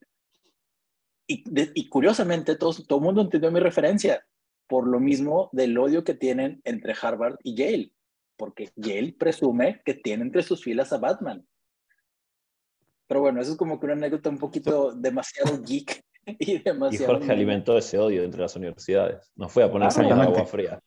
Y, 1.27 1.43
y 1.75 1.89
curiosamente, 1.89 2.55
todo, 2.55 2.73
todo 2.87 2.99
el 2.99 3.05
mundo 3.05 3.21
entendió 3.21 3.51
mi 3.51 3.59
referencia 3.59 4.25
por 4.67 4.87
lo 4.87 4.99
mismo 4.99 5.49
del 5.51 5.77
odio 5.77 6.03
que 6.03 6.13
tienen 6.13 6.61
entre 6.63 6.95
Harvard 6.99 7.35
y 7.43 7.55
Yale, 7.55 7.91
porque 8.37 8.69
Yale 8.75 9.13
presume 9.13 9.81
que 9.83 9.95
tiene 9.95 10.23
entre 10.23 10.43
sus 10.43 10.63
filas 10.63 10.93
a 10.93 10.97
Batman. 10.97 11.45
Pero 13.07 13.19
bueno, 13.19 13.41
eso 13.41 13.51
es 13.51 13.57
como 13.57 13.79
que 13.79 13.87
una 13.87 13.95
anécdota 13.95 14.29
un 14.29 14.37
poquito 14.37 14.93
demasiado 14.93 15.61
geek 15.61 16.01
y 16.39 16.59
demasiado... 16.59 17.13
Y 17.13 17.17
Jorge 17.17 17.31
alimentó 17.33 17.77
ese 17.77 17.99
odio 17.99 18.23
entre 18.23 18.39
las 18.39 18.55
universidades. 18.55 19.29
No 19.35 19.49
fue 19.49 19.63
a 19.63 19.71
ponerse 19.71 20.01
en 20.01 20.13
agua 20.13 20.45
fría. 20.45 20.81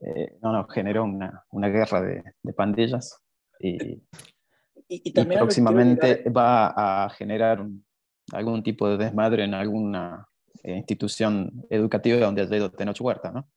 Eh, 0.00 0.38
no, 0.40 0.52
no, 0.52 0.68
generó 0.68 1.02
una, 1.02 1.44
una 1.50 1.68
guerra 1.68 2.00
de, 2.00 2.22
de 2.42 2.52
pandillas 2.52 3.20
y, 3.58 4.00
y, 4.88 5.12
también 5.12 5.40
próximamente 5.40 6.24
va 6.30 7.04
a 7.04 7.10
generar 7.10 7.66
algún 8.32 8.62
tipo 8.62 8.88
de 8.88 8.96
desmadre 8.96 9.44
en 9.44 9.54
alguna 9.54 10.28
eh, 10.62 10.76
institución 10.76 11.66
educativa 11.70 12.18
donde 12.18 12.42
haya 12.42 12.56
ido 12.56 12.70
Tenoch 12.70 13.00
Huerta, 13.00 13.30
¿no? 13.30 13.48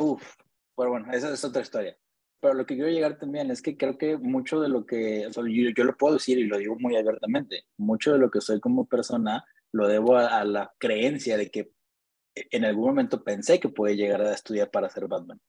Uf, 0.00 0.34
pero 0.76 0.90
bueno, 0.90 1.12
esa 1.12 1.32
es 1.32 1.44
otra 1.44 1.62
historia. 1.62 1.96
Pero 2.40 2.54
lo 2.54 2.66
que 2.66 2.76
quiero 2.76 2.90
llegar 2.90 3.18
también 3.18 3.50
es 3.50 3.60
que 3.60 3.76
creo 3.76 3.98
que 3.98 4.16
mucho 4.16 4.60
de 4.60 4.68
lo 4.68 4.86
que, 4.86 5.26
o 5.26 5.32
sea, 5.32 5.42
yo, 5.46 5.84
lo 5.84 5.96
puedo 5.96 6.14
decir 6.14 6.38
y 6.38 6.44
lo 6.44 6.58
digo 6.58 6.76
muy 6.78 6.94
abiertamente, 6.94 7.64
mucho 7.76 8.12
de 8.12 8.18
lo 8.18 8.30
que 8.30 8.40
soy 8.40 8.60
como 8.60 8.86
persona 8.86 9.44
lo 9.72 9.88
debo 9.88 10.16
a, 10.16 10.44
la 10.44 10.72
creencia 10.78 11.36
de 11.36 11.50
que 11.50 11.72
en 12.34 12.64
algún 12.64 12.86
momento 12.86 13.22
pensé 13.22 13.58
que 13.58 13.68
puede 13.68 13.96
llegar 13.96 14.22
a 14.22 14.32
estudiar 14.32 14.70
para 14.70 14.88
ser 14.88 15.08
Batman. 15.08 15.40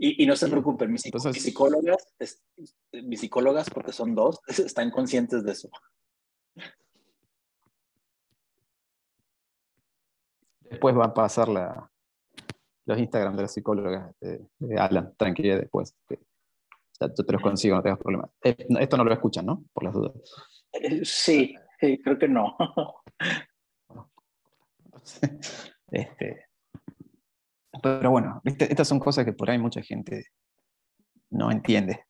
Y, 0.00 0.24
no 0.26 0.36
se 0.36 0.48
preocupen, 0.48 0.92
mis, 0.92 1.02
psicólogas, 1.02 2.14
mis 2.92 3.20
psicólogas, 3.20 3.68
porque 3.68 3.92
son 3.92 4.14
dos, 4.14 4.40
están 4.46 4.92
conscientes 4.92 5.42
de 5.42 5.52
eso. 5.52 5.68
Después 10.60 10.96
va 10.96 11.06
a 11.06 11.14
pasar 11.14 11.48
la, 11.48 11.90
los 12.86 12.98
Instagram 12.98 13.34
de 13.36 13.42
las 13.42 13.52
psicólogas 13.52 14.14
de, 14.20 14.46
Alan, 14.78 15.14
tranquila 15.16 15.56
después. 15.56 15.96
yo 16.08 17.12
te 17.12 17.32
los 17.32 17.42
consigo, 17.42 17.74
no 17.74 17.82
tengas 17.82 17.98
problema. 17.98 18.30
Eh, 18.44 18.56
esto 18.80 18.96
no 18.96 19.04
lo 19.04 19.12
escuchan, 19.12 19.46
¿no? 19.46 19.64
Por 19.72 19.82
las 19.82 19.94
dudas. 19.94 20.12
Eh, 20.72 21.04
sí, 21.04 21.56
creo 21.78 22.18
que 22.18 22.28
no. 22.28 22.56
Este, 25.90 26.47
pero 27.82 28.10
bueno, 28.10 28.40
estas 28.44 28.88
son 28.88 28.98
cosas 28.98 29.24
que 29.24 29.32
por 29.32 29.50
ahí 29.50 29.58
mucha 29.58 29.82
gente 29.82 30.26
no 31.30 31.50
entiende. 31.50 32.04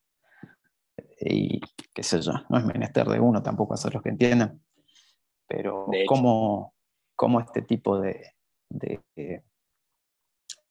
Y 1.19 1.59
qué 1.93 2.03
sé 2.03 2.21
yo, 2.21 2.33
no 2.49 2.57
es 2.57 2.65
menester 2.65 3.07
de 3.07 3.19
uno 3.19 3.43
tampoco 3.43 3.73
hacer 3.73 3.93
los 3.93 4.03
que 4.03 4.09
entiendan. 4.09 4.61
Pero 5.47 5.87
cómo, 6.07 6.73
cómo, 7.15 7.39
este 7.39 7.61
tipo 7.61 7.99
de, 7.99 8.35
de 8.69 9.43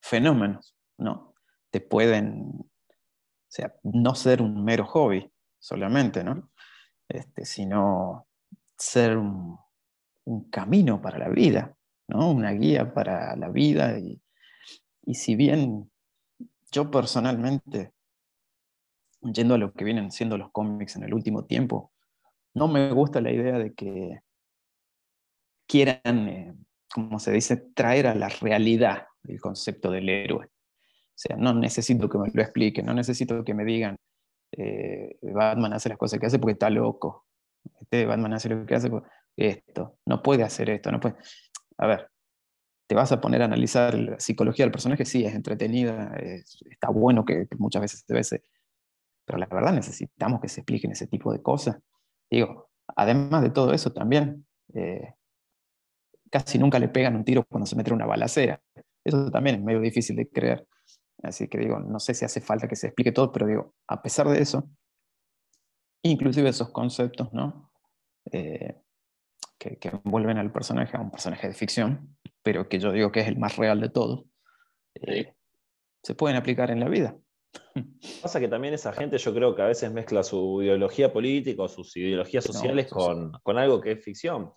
fenómenos 0.00 0.76
¿no? 0.98 1.34
te 1.70 1.80
pueden, 1.80 2.50
o 2.50 3.50
sea, 3.50 3.74
no 3.82 4.14
ser 4.14 4.40
un 4.40 4.64
mero 4.64 4.86
hobby 4.86 5.30
solamente, 5.58 6.22
¿no? 6.24 6.50
Este, 7.08 7.44
sino 7.44 8.26
ser 8.76 9.16
un, 9.16 9.58
un 10.24 10.50
camino 10.50 11.00
para 11.02 11.18
la 11.18 11.28
vida, 11.28 11.74
¿no? 12.06 12.30
una 12.30 12.52
guía 12.52 12.92
para 12.94 13.34
la 13.36 13.48
vida 13.48 13.98
y, 13.98 14.20
y 15.08 15.14
si 15.14 15.36
bien 15.36 15.90
yo 16.70 16.90
personalmente, 16.90 17.94
yendo 19.22 19.54
a 19.54 19.58
lo 19.58 19.72
que 19.72 19.84
vienen 19.84 20.12
siendo 20.12 20.36
los 20.36 20.50
cómics 20.52 20.96
en 20.96 21.02
el 21.02 21.14
último 21.14 21.46
tiempo, 21.46 21.92
no 22.52 22.68
me 22.68 22.92
gusta 22.92 23.22
la 23.22 23.32
idea 23.32 23.58
de 23.58 23.72
que 23.72 24.20
quieran, 25.66 26.28
eh, 26.28 26.54
como 26.92 27.18
se 27.20 27.32
dice, 27.32 27.56
traer 27.56 28.06
a 28.06 28.14
la 28.14 28.28
realidad 28.28 29.06
el 29.24 29.40
concepto 29.40 29.90
del 29.90 30.10
héroe. 30.10 30.44
O 30.44 31.14
sea, 31.14 31.36
no 31.36 31.54
necesito 31.54 32.06
que 32.10 32.18
me 32.18 32.28
lo 32.30 32.42
expliquen, 32.42 32.84
no 32.84 32.92
necesito 32.92 33.42
que 33.44 33.54
me 33.54 33.64
digan, 33.64 33.96
eh, 34.52 35.16
Batman 35.22 35.72
hace 35.72 35.88
las 35.88 35.96
cosas 35.96 36.20
que 36.20 36.26
hace 36.26 36.38
porque 36.38 36.52
está 36.52 36.68
loco. 36.68 37.24
Este 37.80 38.04
Batman 38.04 38.34
hace 38.34 38.50
lo 38.50 38.66
que 38.66 38.74
hace 38.74 38.90
porque 38.90 39.08
esto, 39.38 39.96
no 40.04 40.22
puede 40.22 40.42
hacer 40.42 40.68
esto, 40.68 40.92
no 40.92 41.00
puede. 41.00 41.16
A 41.78 41.86
ver, 41.86 42.10
te 42.88 42.94
vas 42.94 43.12
a 43.12 43.20
poner 43.20 43.42
a 43.42 43.44
analizar 43.44 43.94
la 43.94 44.18
psicología 44.18 44.64
del 44.64 44.72
personaje, 44.72 45.04
sí, 45.04 45.24
es 45.24 45.34
entretenida, 45.34 46.16
está 46.70 46.88
bueno 46.88 47.24
que, 47.24 47.46
muchas 47.58 47.82
veces 47.82 48.04
se 48.06 48.14
ve 48.14 48.42
pero 49.26 49.38
la 49.38 49.46
verdad 49.46 49.74
necesitamos 49.74 50.40
que 50.40 50.48
se 50.48 50.60
expliquen 50.62 50.92
ese 50.92 51.06
tipo 51.06 51.30
de 51.30 51.42
cosas. 51.42 51.78
Digo, 52.30 52.70
además 52.96 53.42
de 53.42 53.50
todo 53.50 53.74
eso 53.74 53.92
también, 53.92 54.46
eh, 54.72 55.12
casi 56.30 56.58
nunca 56.58 56.78
le 56.78 56.88
pegan 56.88 57.14
un 57.14 57.24
tiro 57.24 57.44
cuando 57.44 57.66
se 57.66 57.76
mete 57.76 57.92
una 57.92 58.06
balacera. 58.06 58.62
Eso 59.04 59.30
también 59.30 59.56
es 59.56 59.62
medio 59.62 59.80
difícil 59.80 60.16
de 60.16 60.30
creer. 60.30 60.66
Así 61.22 61.46
que 61.46 61.58
digo, 61.58 61.78
no 61.78 62.00
sé 62.00 62.14
si 62.14 62.24
hace 62.24 62.40
falta 62.40 62.68
que 62.68 62.76
se 62.76 62.86
explique 62.86 63.12
todo, 63.12 63.30
pero 63.30 63.46
digo, 63.46 63.74
a 63.86 64.00
pesar 64.00 64.28
de 64.30 64.40
eso, 64.40 64.66
inclusive 66.02 66.48
esos 66.48 66.70
conceptos, 66.70 67.30
¿no? 67.34 67.70
Eh, 68.32 68.80
que, 69.58 69.76
que, 69.76 69.88
envuelven 69.88 70.38
al 70.38 70.52
personaje, 70.52 70.96
a 70.96 71.00
un 71.00 71.10
personaje 71.10 71.48
de 71.48 71.54
ficción, 71.54 72.16
pero 72.48 72.66
que 72.66 72.78
yo 72.78 72.92
digo 72.92 73.12
que 73.12 73.20
es 73.20 73.28
el 73.28 73.36
más 73.36 73.58
real 73.58 73.78
de 73.78 73.90
todos, 73.90 74.24
eh, 74.94 75.34
se 76.02 76.14
pueden 76.14 76.38
aplicar 76.38 76.70
en 76.70 76.80
la 76.80 76.88
vida. 76.88 77.14
Pasa 78.22 78.40
que 78.40 78.48
también 78.48 78.72
esa 78.72 78.90
gente 78.94 79.18
yo 79.18 79.34
creo 79.34 79.54
que 79.54 79.60
a 79.60 79.66
veces 79.66 79.92
mezcla 79.92 80.22
su 80.22 80.62
ideología 80.62 81.12
política 81.12 81.64
o 81.64 81.68
sus 81.68 81.94
ideologías 81.98 82.44
sociales 82.44 82.86
con, 82.86 83.32
con, 83.42 83.58
algo 83.58 83.82
que 83.82 83.92
es 83.92 84.02
ficción. 84.02 84.50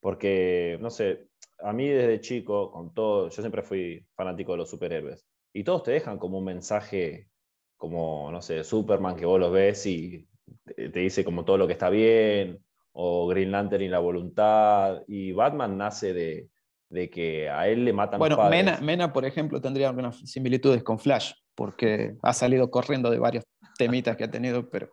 Porque, 0.00 0.76
no 0.82 0.90
sé, 0.90 1.28
a 1.60 1.72
mí 1.72 1.88
desde 1.88 2.20
chico, 2.20 2.70
con 2.70 2.92
todo, 2.92 3.30
yo 3.30 3.40
siempre 3.40 3.62
fui 3.62 4.06
fanático 4.14 4.52
de 4.52 4.58
los 4.58 4.68
superhéroes. 4.68 5.26
Y 5.54 5.64
todos 5.64 5.84
te 5.84 5.92
dejan 5.92 6.18
como 6.18 6.40
un 6.40 6.44
mensaje, 6.44 7.30
como, 7.78 8.30
no 8.30 8.42
sé, 8.42 8.64
Superman, 8.64 9.16
que 9.16 9.24
vos 9.24 9.40
los 9.40 9.50
ves 9.50 9.86
y 9.86 10.28
te 10.76 11.00
dice 11.00 11.24
como 11.24 11.46
todo 11.46 11.56
lo 11.56 11.66
que 11.66 11.72
está 11.72 11.88
bien, 11.88 12.62
o 12.92 13.26
Green 13.28 13.50
Lantern 13.50 13.82
y 13.82 13.88
la 13.88 13.98
voluntad. 13.98 15.04
Y 15.06 15.32
Batman 15.32 15.78
nace 15.78 16.12
de, 16.12 16.50
de 16.90 17.08
que 17.08 17.48
a 17.48 17.68
él 17.68 17.84
le 17.84 17.92
matan 17.92 18.18
bueno, 18.18 18.36
Mena, 18.50 18.78
Mena, 18.80 19.12
por 19.12 19.24
ejemplo, 19.24 19.60
tendría 19.60 19.88
algunas 19.88 20.16
similitudes 20.28 20.82
con 20.82 20.98
Flash, 20.98 21.32
porque 21.54 22.16
ha 22.22 22.32
salido 22.32 22.70
corriendo 22.70 23.10
de 23.10 23.18
varios 23.18 23.44
temitas 23.78 24.16
que 24.16 24.24
ha 24.24 24.30
tenido, 24.30 24.68
pero 24.68 24.90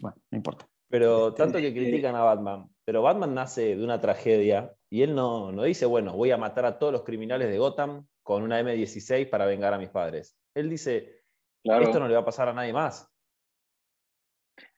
bueno, 0.00 0.16
no 0.30 0.36
importa. 0.36 0.68
Pero 0.88 1.28
este, 1.28 1.42
tanto 1.42 1.58
que 1.58 1.68
eh, 1.68 1.72
critican 1.72 2.14
a 2.14 2.22
Batman, 2.22 2.68
pero 2.84 3.00
Batman 3.00 3.34
nace 3.34 3.76
de 3.76 3.82
una 3.82 4.00
tragedia 4.00 4.72
y 4.90 5.02
él 5.02 5.14
no, 5.14 5.52
no 5.52 5.62
dice, 5.62 5.86
bueno, 5.86 6.12
voy 6.12 6.30
a 6.30 6.36
matar 6.36 6.66
a 6.66 6.78
todos 6.78 6.92
los 6.92 7.02
criminales 7.02 7.48
de 7.48 7.58
Gotham 7.58 8.06
con 8.22 8.42
una 8.42 8.60
M16 8.60 9.28
para 9.30 9.46
vengar 9.46 9.72
a 9.72 9.78
mis 9.78 9.88
padres. 9.88 10.36
Él 10.54 10.68
dice, 10.68 11.22
esto 11.64 11.98
no 11.98 12.08
le 12.08 12.14
va 12.14 12.20
a 12.20 12.26
pasar 12.26 12.48
a 12.50 12.52
nadie 12.52 12.74
más. 12.74 13.08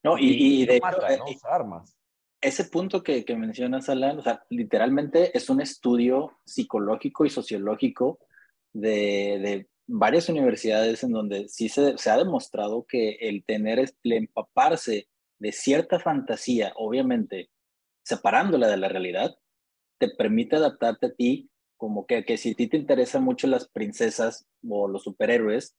No, 0.05 0.17
y, 0.19 0.65
de 0.67 0.81
mata, 0.81 1.17
no 1.17 1.25
usa 1.25 1.53
armas 1.53 1.97
ese 2.45 2.65
punto 2.67 3.03
que, 3.03 3.25
que 3.25 3.37
mencionas, 3.37 3.89
Alan, 3.89 4.19
o 4.19 4.23
sea, 4.23 4.45
literalmente 4.51 5.37
es 5.37 5.49
un 5.49 5.63
estudio 5.63 6.39
psicológico 6.45 7.25
y 7.25 7.31
sociológico 7.31 8.19
de, 8.75 9.67
varias 9.87 10.29
universidades 10.29 11.03
en 11.05 11.13
donde 11.13 11.49
sí 11.49 11.69
se, 11.69 11.95
ha 12.11 12.17
demostrado 12.17 12.85
que 12.87 13.17
el 13.21 13.45
tener, 13.45 13.79
el 13.79 14.13
empaparse 14.13 15.09
de 15.39 15.53
cierta 15.53 15.99
fantasía, 15.99 16.73
obviamente 16.77 17.51
separándola 18.03 18.69
de 18.69 18.77
la 18.77 18.89
realidad, 18.89 19.35
te 19.99 20.09
permite 20.09 20.57
adaptarte 20.57 21.07
a 21.07 21.15
ti, 21.15 21.51
como 21.79 22.07
que, 22.07 22.25
que 22.25 22.37
si 22.37 22.53
a 22.53 22.55
ti 22.55 22.67
te 22.67 22.77
interesan 22.77 23.25
mucho 23.25 23.47
las 23.47 23.69
princesas 23.69 24.47
o 24.69 24.87
los 24.87 25.05
superhéroes, 25.05 25.77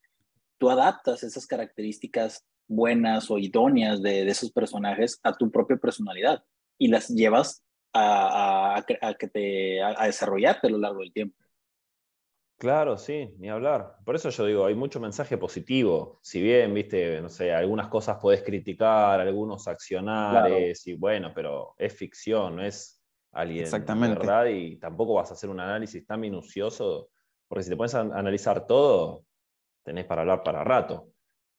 tú 0.57 0.71
adaptas 0.71 1.23
esas 1.23 1.45
características 1.45 2.43
buenas 2.67 3.29
o 3.29 3.37
idóneas 3.37 4.01
de, 4.01 4.25
de 4.25 4.31
esos 4.31 4.51
personajes 4.51 5.19
a 5.21 5.33
tu 5.33 5.51
propia 5.51 5.77
personalidad 5.77 6.43
y 6.77 6.87
las 6.87 7.09
llevas 7.09 7.63
a, 7.93 8.75
a, 8.75 8.85
a 9.01 9.13
que 9.13 9.27
te, 9.27 9.81
a, 9.81 10.05
desarrollarte 10.05 10.67
a 10.67 10.69
lo 10.69 10.77
largo 10.77 10.99
del 10.99 11.13
tiempo. 11.13 11.37
Claro, 12.57 12.97
sí, 12.97 13.33
ni 13.37 13.49
hablar. 13.49 13.97
Por 14.05 14.15
eso 14.15 14.29
yo 14.29 14.45
digo, 14.45 14.65
hay 14.65 14.75
mucho 14.75 14.99
mensaje 14.99 15.37
positivo. 15.37 16.19
Si 16.21 16.41
bien, 16.41 16.73
viste, 16.73 17.21
no 17.21 17.27
sé, 17.27 17.53
algunas 17.53 17.89
cosas 17.89 18.17
podés 18.17 18.43
criticar, 18.43 19.19
algunos 19.19 19.67
accionares, 19.67 20.87
y 20.87 20.93
bueno, 20.93 21.31
pero 21.35 21.75
es 21.77 21.93
ficción, 21.93 22.55
no 22.55 22.63
es 22.63 23.03
alguien 23.33 23.63
Exactamente. 23.63 24.19
verdad 24.19 24.45
y 24.45 24.77
tampoco 24.77 25.15
vas 25.15 25.31
a 25.31 25.33
hacer 25.33 25.49
un 25.49 25.59
análisis 25.59 26.05
tan 26.05 26.21
minucioso, 26.21 27.09
porque 27.49 27.63
si 27.63 27.69
te 27.69 27.75
pones 27.75 27.93
a 27.93 27.99
analizar 27.99 28.65
todo, 28.65 29.25
tenés 29.83 30.05
para 30.05 30.21
hablar 30.21 30.41
para 30.41 30.63
rato. 30.63 31.09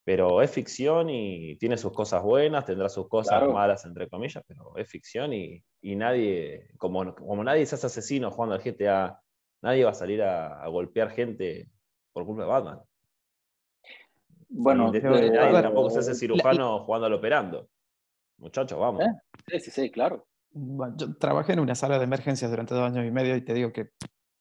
Pero 0.07 0.40
es 0.40 0.51
ficción 0.51 1.11
y 1.11 1.57
tiene 1.57 1.77
sus 1.77 1.92
cosas 1.92 2.23
buenas, 2.23 2.64
tendrá 2.64 2.88
sus 2.88 3.09
cosas 3.09 3.42
malas, 3.49 3.85
entre 3.85 4.09
comillas, 4.09 4.42
pero 4.47 4.77
es 4.77 4.88
ficción 4.88 5.33
y, 5.33 5.62
nadie, 5.83 6.71
como, 6.79 7.12
como 7.14 7.42
nadie 7.42 7.66
se 7.66 7.75
hace 7.75 7.88
asesino 7.88 8.31
jugando 8.31 8.55
al 8.55 8.62
GTA 8.62 9.21
Nadie 9.62 9.85
va 9.85 9.90
a 9.90 9.95
salir 9.95 10.23
a, 10.23 10.66
golpear 10.69 11.11
gente 11.11 11.69
por 12.12 12.25
culpa 12.25 12.42
de 12.42 12.49
Batman. 12.49 12.81
Bueno, 14.49 14.92
nadie 14.92 15.62
tampoco 15.62 15.90
se 15.90 15.99
hace 16.01 16.14
cirujano 16.14 16.85
jugando 16.85 17.07
al 17.07 17.14
operando. 17.14 17.69
Muchachos, 18.38 18.79
vamos. 18.79 19.03
¿Eh? 19.03 19.11
Sí, 19.49 19.61
sí, 19.61 19.71
sí, 19.71 19.90
claro. 19.90 20.27
yo 20.53 21.16
trabajé 21.19 21.55
en 21.55 21.61
una 21.61 21.75
sala 21.75 21.99
de 21.99 22.05
emergencias 22.05 22.51
durante 22.51 22.75
dos 22.75 22.85
años 22.85 23.05
y 23.07 23.11
medio 23.11 23.35
y 23.35 23.45
te 23.45 23.55
digo 23.55 23.73
que 23.73 23.90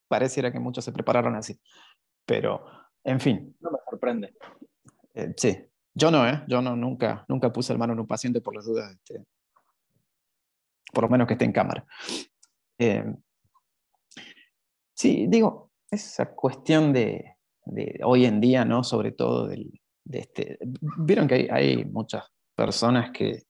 pareciera 0.08 0.51
que 0.51 0.60
muchos 0.60 0.86
se 0.86 0.91
prepararon 0.91 1.36
así. 1.36 1.60
Pero, 2.25 2.65
en 3.04 3.19
fin. 3.19 3.56
No 3.62 3.71
me 3.71 3.80
sorprende. 3.89 4.36
Eh, 5.15 5.34
sí, 5.36 5.58
yo 5.93 6.12
no, 6.12 6.28
¿eh? 6.28 6.43
Yo 6.47 6.62
no, 6.62 6.75
nunca, 6.75 7.25
nunca 7.28 7.51
puse 7.51 7.73
el 7.73 7.80
mano 7.80 7.93
en 7.93 7.99
un 7.99 8.08
paciente 8.08 8.41
por 8.41 8.56
las 8.56 8.65
dudas. 8.65 8.91
Este, 8.91 9.25
por 10.93 11.04
lo 11.04 11.10
menos 11.10 11.28
que 11.28 11.34
esté 11.34 11.45
en 11.45 11.51
cámara. 11.51 11.86
Eh, 12.78 13.04
Sí, 14.95 15.28
digo, 15.28 15.71
esa 15.91 16.34
cuestión 16.34 16.93
de, 16.93 17.36
hoy 18.04 18.25
en 18.25 18.39
día, 18.39 18.63
¿no? 18.63 18.84
Sobre 18.84 19.12
todo 19.12 19.47
de 19.47 19.69
este. 20.12 20.58
Vieron 20.99 21.28
que 21.28 21.49
hay, 21.51 21.84
muchas 21.86 22.23
personas 22.56 23.12
que 23.12 23.43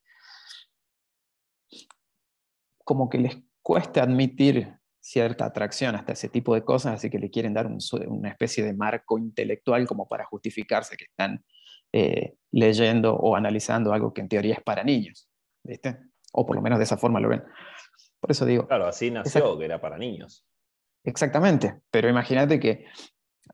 como 2.84 3.08
que 3.08 3.18
les 3.18 3.38
cuesta 3.62 4.02
admitir 4.02 4.76
cierta 5.00 5.46
atracción 5.46 5.94
hasta 5.94 6.12
ese 6.12 6.28
tipo 6.28 6.54
de 6.54 6.64
cosas, 6.64 6.94
así 6.94 7.10
que 7.10 7.18
le 7.18 7.30
quieren 7.30 7.54
dar 7.54 7.66
una 7.66 8.28
especie 8.28 8.64
de 8.64 8.74
marco 8.74 9.18
intelectual 9.18 9.86
como 9.86 10.08
para 10.08 10.24
justificarse 10.24 10.96
que 10.96 11.04
están 11.04 11.44
eh, 11.92 12.34
leyendo 12.52 13.14
o 13.14 13.36
analizando 13.36 13.92
algo 13.92 14.12
que 14.12 14.20
en 14.20 14.28
teoría 14.28 14.54
es 14.54 14.62
para 14.62 14.84
niños, 14.84 15.28
¿viste? 15.64 15.98
O 16.32 16.46
por 16.46 16.56
lo 16.56 16.62
menos 16.62 16.78
de 16.78 16.84
esa 16.84 16.96
forma 16.96 17.20
lo 17.20 17.28
ven. 17.28 17.42
Por 18.20 18.30
eso 18.30 18.44
digo... 18.44 18.66
Claro, 18.66 18.86
así 18.86 19.10
nació 19.10 19.58
que 19.58 19.64
era 19.64 19.80
para 19.80 19.98
niños. 19.98 20.44
Exactamente, 21.04 21.80
pero 21.90 22.08
imagínate 22.08 22.58
que 22.58 22.86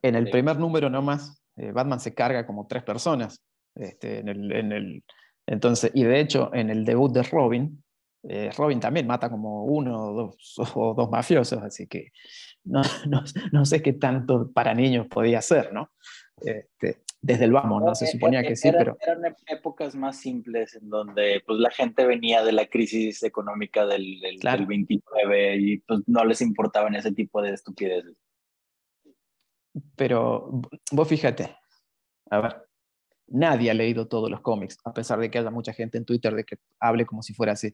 en 0.01 0.15
el 0.15 0.29
primer 0.29 0.57
número 0.57 0.89
nomás, 0.89 1.43
eh, 1.55 1.71
Batman 1.71 1.99
se 1.99 2.13
carga 2.13 2.45
como 2.45 2.67
tres 2.67 2.83
personas. 2.83 3.43
Este, 3.75 4.19
en 4.19 4.29
el, 4.29 5.03
entonces, 5.47 5.91
y 5.93 6.03
de 6.03 6.19
hecho, 6.19 6.51
en 6.53 6.69
el 6.69 6.85
debut 6.85 7.11
de 7.11 7.23
Robin, 7.23 7.83
eh, 8.23 8.49
Robin 8.57 8.79
también 8.79 9.05
mata 9.05 9.29
como 9.29 9.65
uno 9.65 10.01
o 10.01 10.13
dos, 10.13 10.55
o 10.75 10.93
dos 10.93 11.09
mafiosos, 11.09 11.61
así 11.61 11.87
que 11.87 12.11
no, 12.63 12.81
no, 13.51 13.65
sé 13.65 13.81
qué 13.81 13.93
tanto 13.93 14.51
para 14.51 14.73
niños 14.73 15.07
podía 15.07 15.41
ser, 15.41 15.73
¿no? 15.73 15.91
Este, 16.41 17.03
desde 17.23 17.45
el 17.45 17.53
vamos, 17.53 17.81
¿no? 17.81 17.95
Se 17.95 18.05
suponía 18.05 18.43
que 18.43 18.57
sí, 18.57 18.69
pero... 18.69 18.97
Eran 18.99 19.33
épocas 19.47 19.95
más 19.95 20.19
simples 20.19 20.75
en 20.75 20.89
donde 20.89 21.41
pues, 21.47 21.57
la 21.57 21.71
gente 21.71 22.05
venía 22.05 22.43
de 22.43 22.51
la 22.51 22.67
crisis 22.67 23.23
económica 23.23 23.85
del, 23.85 24.19
del, 24.19 24.65
29 24.65 25.55
y 25.57 25.77
pues, 25.79 26.01
no 26.05 26.25
les 26.25 26.41
importaban 26.41 26.95
ese 26.95 27.13
tipo 27.13 27.41
de 27.41 27.51
estupideces. 27.51 28.13
Pero 29.95 30.61
vos 30.91 31.07
fíjate, 31.07 31.55
a 32.29 32.41
ver, 32.41 32.67
nadie 33.27 33.71
ha 33.71 33.73
leído 33.73 34.05
todos 34.09 34.29
los 34.29 34.41
cómics, 34.41 34.77
a 34.83 34.93
pesar 34.93 35.17
de 35.19 35.31
que 35.31 35.37
haya 35.39 35.49
mucha 35.49 35.71
gente 35.71 35.97
en 35.97 36.03
Twitter 36.03 36.35
de 36.35 36.43
que 36.43 36.57
hable 36.81 37.05
como 37.05 37.23
si 37.23 37.33
fuera 37.33 37.53
así. 37.53 37.73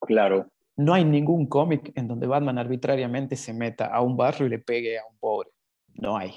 Claro. 0.00 0.52
No 0.76 0.92
hay 0.92 1.06
ningún 1.06 1.46
cómic 1.46 1.92
en 1.94 2.08
donde 2.08 2.26
Batman 2.26 2.58
arbitrariamente 2.58 3.36
se 3.36 3.54
meta 3.54 3.86
a 3.86 4.02
un 4.02 4.18
barrio 4.18 4.48
y 4.48 4.50
le 4.50 4.58
pegue 4.58 4.98
a 4.98 5.06
un 5.10 5.16
pobre. 5.18 5.48
No 5.94 6.18
hay. 6.18 6.34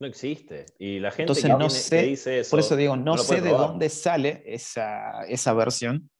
No 0.00 0.06
existe. 0.06 0.66
Y 0.78 1.00
la 1.00 1.10
gente 1.10 1.34
que, 1.34 1.48
no 1.48 1.68
sé, 1.70 2.02
dice 2.02 2.40
eso. 2.40 2.50
Por 2.50 2.60
eso 2.60 2.76
digo, 2.76 2.96
no, 2.96 3.18
sé 3.18 3.40
de 3.40 3.50
dónde 3.50 3.88
sale 3.88 4.42
esa, 4.46 5.24
esa 5.24 5.52
versión. 5.54 6.10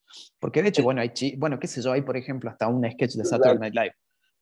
Porque 0.40 0.62
de 0.62 0.70
hecho, 0.70 0.82
bueno, 0.82 1.00
hay, 1.00 1.12
bueno, 1.36 1.58
qué 1.60 1.66
sé 1.66 1.82
yo, 1.82 1.92
hay 1.92 2.02
por 2.02 2.16
ejemplo 2.16 2.50
hasta 2.50 2.66
un 2.66 2.88
sketch 2.90 3.14
de 3.14 3.24
Saturday 3.24 3.58
Night 3.58 3.74
Live. 3.74 3.94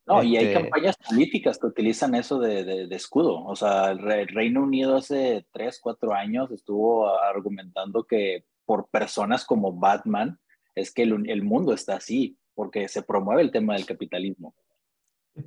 No, 0.07 0.23
y 0.23 0.37
hay 0.37 0.47
este 0.47 0.61
campañas 0.63 0.97
políticas 0.97 1.59
que 1.59 1.67
utilizan 1.67 2.15
eso 2.15 2.39
de, 2.39 2.65
de, 2.87 2.97
escudo. 2.97 3.45
O 3.45 3.57
sea, 3.57 3.91
el 3.91 4.29
Reino 4.29 4.63
Unido 4.63 4.97
hace 4.97 5.45
tres, 5.53 5.81
cuatro 5.83 6.15
años 6.15 6.53
estuvo 6.53 7.09
argumentando 7.09 8.05
que 8.05 8.45
por 8.65 8.89
personas 8.89 9.45
como 9.45 9.73
Batman 9.73 10.39
es 10.77 10.95
que 10.95 11.03
el, 11.03 11.29
el 11.29 11.43
mundo 11.43 11.73
está 11.73 11.97
así, 11.97 12.39
porque 12.55 12.87
se 12.89 13.03
promueve 13.03 13.43
el 13.43 13.51
tema 13.51 13.75
del 13.75 13.85
capitalismo. 13.85 14.55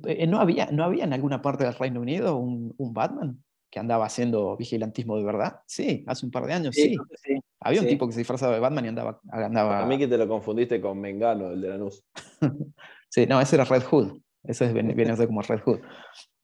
Eh, 0.06 0.26
¿No 0.26 0.40
había, 0.40 0.66
¿No 0.66 0.84
había 0.84 1.04
en 1.04 1.14
alguna 1.14 1.40
parte 1.40 1.64
del 1.64 1.74
Reino 1.74 2.00
Unido 2.00 2.36
un, 2.36 2.74
un 2.76 2.92
Batman? 2.92 3.42
Que 3.70 3.78
andaba 3.78 4.06
haciendo 4.06 4.56
vigilantismo 4.56 5.16
de 5.16 5.24
verdad. 5.24 5.60
Sí, 5.66 6.04
hace 6.06 6.26
un 6.26 6.32
par 6.32 6.46
de 6.46 6.54
años, 6.54 6.74
sí. 6.74 6.96
Había 7.60 7.80
un 7.80 7.86
tipo 7.86 8.06
que 8.06 8.12
se 8.12 8.20
disfrazaba 8.20 8.54
de 8.54 8.60
Batman 8.60 8.86
y 8.86 8.88
andaba... 8.88 9.20
andaba... 9.30 9.82
A 9.82 9.86
mí 9.86 9.98
que 9.98 10.08
te 10.08 10.18
lo 10.18 10.26
confundiste 10.26 10.80
con 10.80 11.00
Mengano, 11.00 11.50
el 11.50 11.60
de 11.60 11.68
la 11.68 11.76
luz. 11.76 12.02
sí, 13.08 13.26
no, 13.26 13.40
ese 13.40 13.56
era 13.56 13.64
Red 13.64 13.84
Hood. 13.84 14.18
Ese 14.42 14.66
es, 14.66 14.72
viene 14.72 15.12
a 15.12 15.16
ser 15.16 15.26
como 15.26 15.42
Red 15.42 15.60
Hood. 15.60 15.80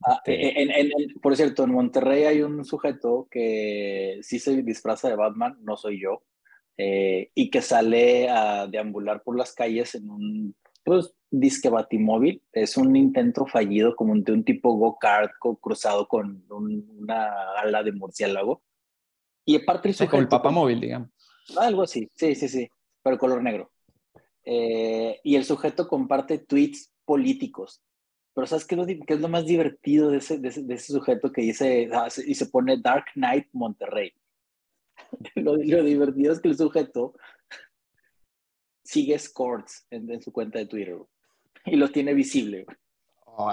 Ah, 0.04 0.20
este 0.24 0.98
por 1.22 1.34
cierto, 1.34 1.64
en 1.64 1.72
Monterrey 1.72 2.24
hay 2.24 2.42
un 2.42 2.64
sujeto 2.64 3.26
que 3.30 4.18
sí 4.22 4.38
se 4.38 4.62
disfraza 4.62 5.08
de 5.08 5.16
Batman, 5.16 5.56
no 5.62 5.76
soy 5.76 6.00
yo, 6.00 6.22
eh, 6.76 7.30
y 7.34 7.50
que 7.50 7.62
sale 7.62 8.28
a 8.28 8.66
deambular 8.66 9.22
por 9.22 9.36
las 9.36 9.54
calles 9.54 9.94
en 9.94 10.10
un 10.10 10.54
pues, 10.86 11.12
disque 11.30 11.68
batimóvil. 11.68 12.42
Es 12.52 12.76
un 12.76 12.94
intento 12.94 13.44
fallido 13.44 13.96
como 13.96 14.14
de 14.14 14.32
un 14.32 14.44
tipo 14.44 14.72
go-kart 14.74 15.32
cruzado 15.60 16.06
con 16.06 16.44
una 16.48 17.50
ala 17.60 17.82
de 17.82 17.90
murciélago. 17.90 18.62
Y 19.44 19.56
aparte 19.56 19.88
el 19.88 19.94
sujeto... 19.94 20.18
el 20.18 20.28
papamóvil, 20.28 20.80
digamos. 20.80 21.10
Algo 21.58 21.82
así, 21.82 22.08
sí, 22.14 22.34
sí, 22.36 22.48
sí, 22.48 22.68
pero 23.02 23.18
color 23.18 23.42
negro. 23.42 23.70
Eh, 24.44 25.20
y 25.24 25.34
el 25.34 25.44
sujeto 25.44 25.88
comparte 25.88 26.38
tweets 26.38 26.92
políticos. 27.04 27.82
Pero 28.32 28.46
¿sabes 28.46 28.64
qué 28.64 28.76
es 28.76 28.80
lo, 28.80 28.86
qué 28.86 29.14
es 29.14 29.20
lo 29.20 29.28
más 29.28 29.44
divertido 29.44 30.10
de 30.10 30.18
ese, 30.18 30.38
de 30.38 30.48
ese, 30.48 30.92
sujeto 30.92 31.32
que 31.32 31.42
dice 31.42 31.88
ah, 31.92 32.08
y 32.24 32.34
se 32.34 32.46
pone 32.46 32.78
Dark 32.78 33.06
Knight 33.14 33.48
Monterrey? 33.52 34.12
lo, 35.34 35.56
lo 35.56 35.82
divertido 35.82 36.32
es 36.32 36.40
que 36.40 36.48
el 36.48 36.56
sujeto 36.56 37.14
sigue 38.86 39.18
scores 39.18 39.86
en, 39.90 40.22
su 40.22 40.32
cuenta 40.32 40.58
de 40.58 40.66
Twitter 40.66 40.96
y 41.64 41.76
lo 41.76 41.90
tiene 41.90 42.14
visible. 42.14 42.64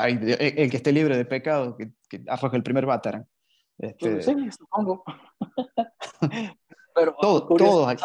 el, 0.05 0.69
que 0.69 0.77
esté 0.77 0.91
libre 0.91 1.17
de 1.17 1.25
pecado, 1.25 1.75
que, 1.75 1.91
que 2.07 2.23
arroje 2.27 2.57
el 2.57 2.63
primer 2.63 2.85
Batarang. 2.85 3.25
Este... 3.77 4.21
Sí, 4.21 4.35
supongo. 4.51 5.03
Pero 6.95 7.15
todos, 7.19 8.03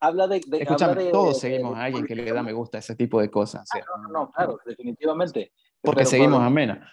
habla 0.00 0.26
de, 0.26 0.40
todos 1.12 1.38
seguimos 1.38 1.76
a 1.76 1.84
alguien 1.84 2.06
que 2.06 2.14
le 2.14 2.32
da 2.32 2.42
me 2.42 2.54
gusta 2.54 2.78
a 2.78 2.80
ese 2.80 2.96
tipo 2.96 3.20
de 3.20 3.30
cosas. 3.30 3.68
Ah, 3.74 3.80
no, 4.00 4.08
no, 4.08 4.30
claro, 4.30 4.58
definitivamente. 4.64 5.52
Porque 5.82 6.06
seguimos 6.06 6.40
a 6.40 6.48
Mena. 6.48 6.90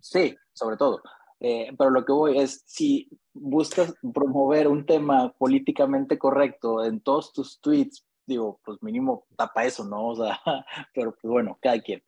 Sí, 0.00 0.34
sobre 0.54 0.78
todo. 0.78 1.02
Eh, 1.40 1.74
pero 1.76 1.90
lo 1.90 2.04
que 2.06 2.12
voy 2.12 2.38
es, 2.38 2.62
si 2.66 3.10
buscas 3.34 3.94
promover 4.14 4.68
un 4.68 4.86
tema 4.86 5.30
políticamente 5.32 6.16
correcto 6.16 6.82
en 6.84 7.00
todos 7.00 7.34
tus 7.34 7.60
tweets 7.60 8.06
digo, 8.26 8.60
pues 8.64 8.82
mínimo 8.82 9.26
tapa 9.36 9.64
eso, 9.64 9.84
¿no? 9.84 10.08
O 10.08 10.16
sea, 10.16 10.38
pero 10.94 11.12
pues 11.12 11.30
bueno, 11.30 11.58
cada 11.60 11.80
quien. 11.80 12.02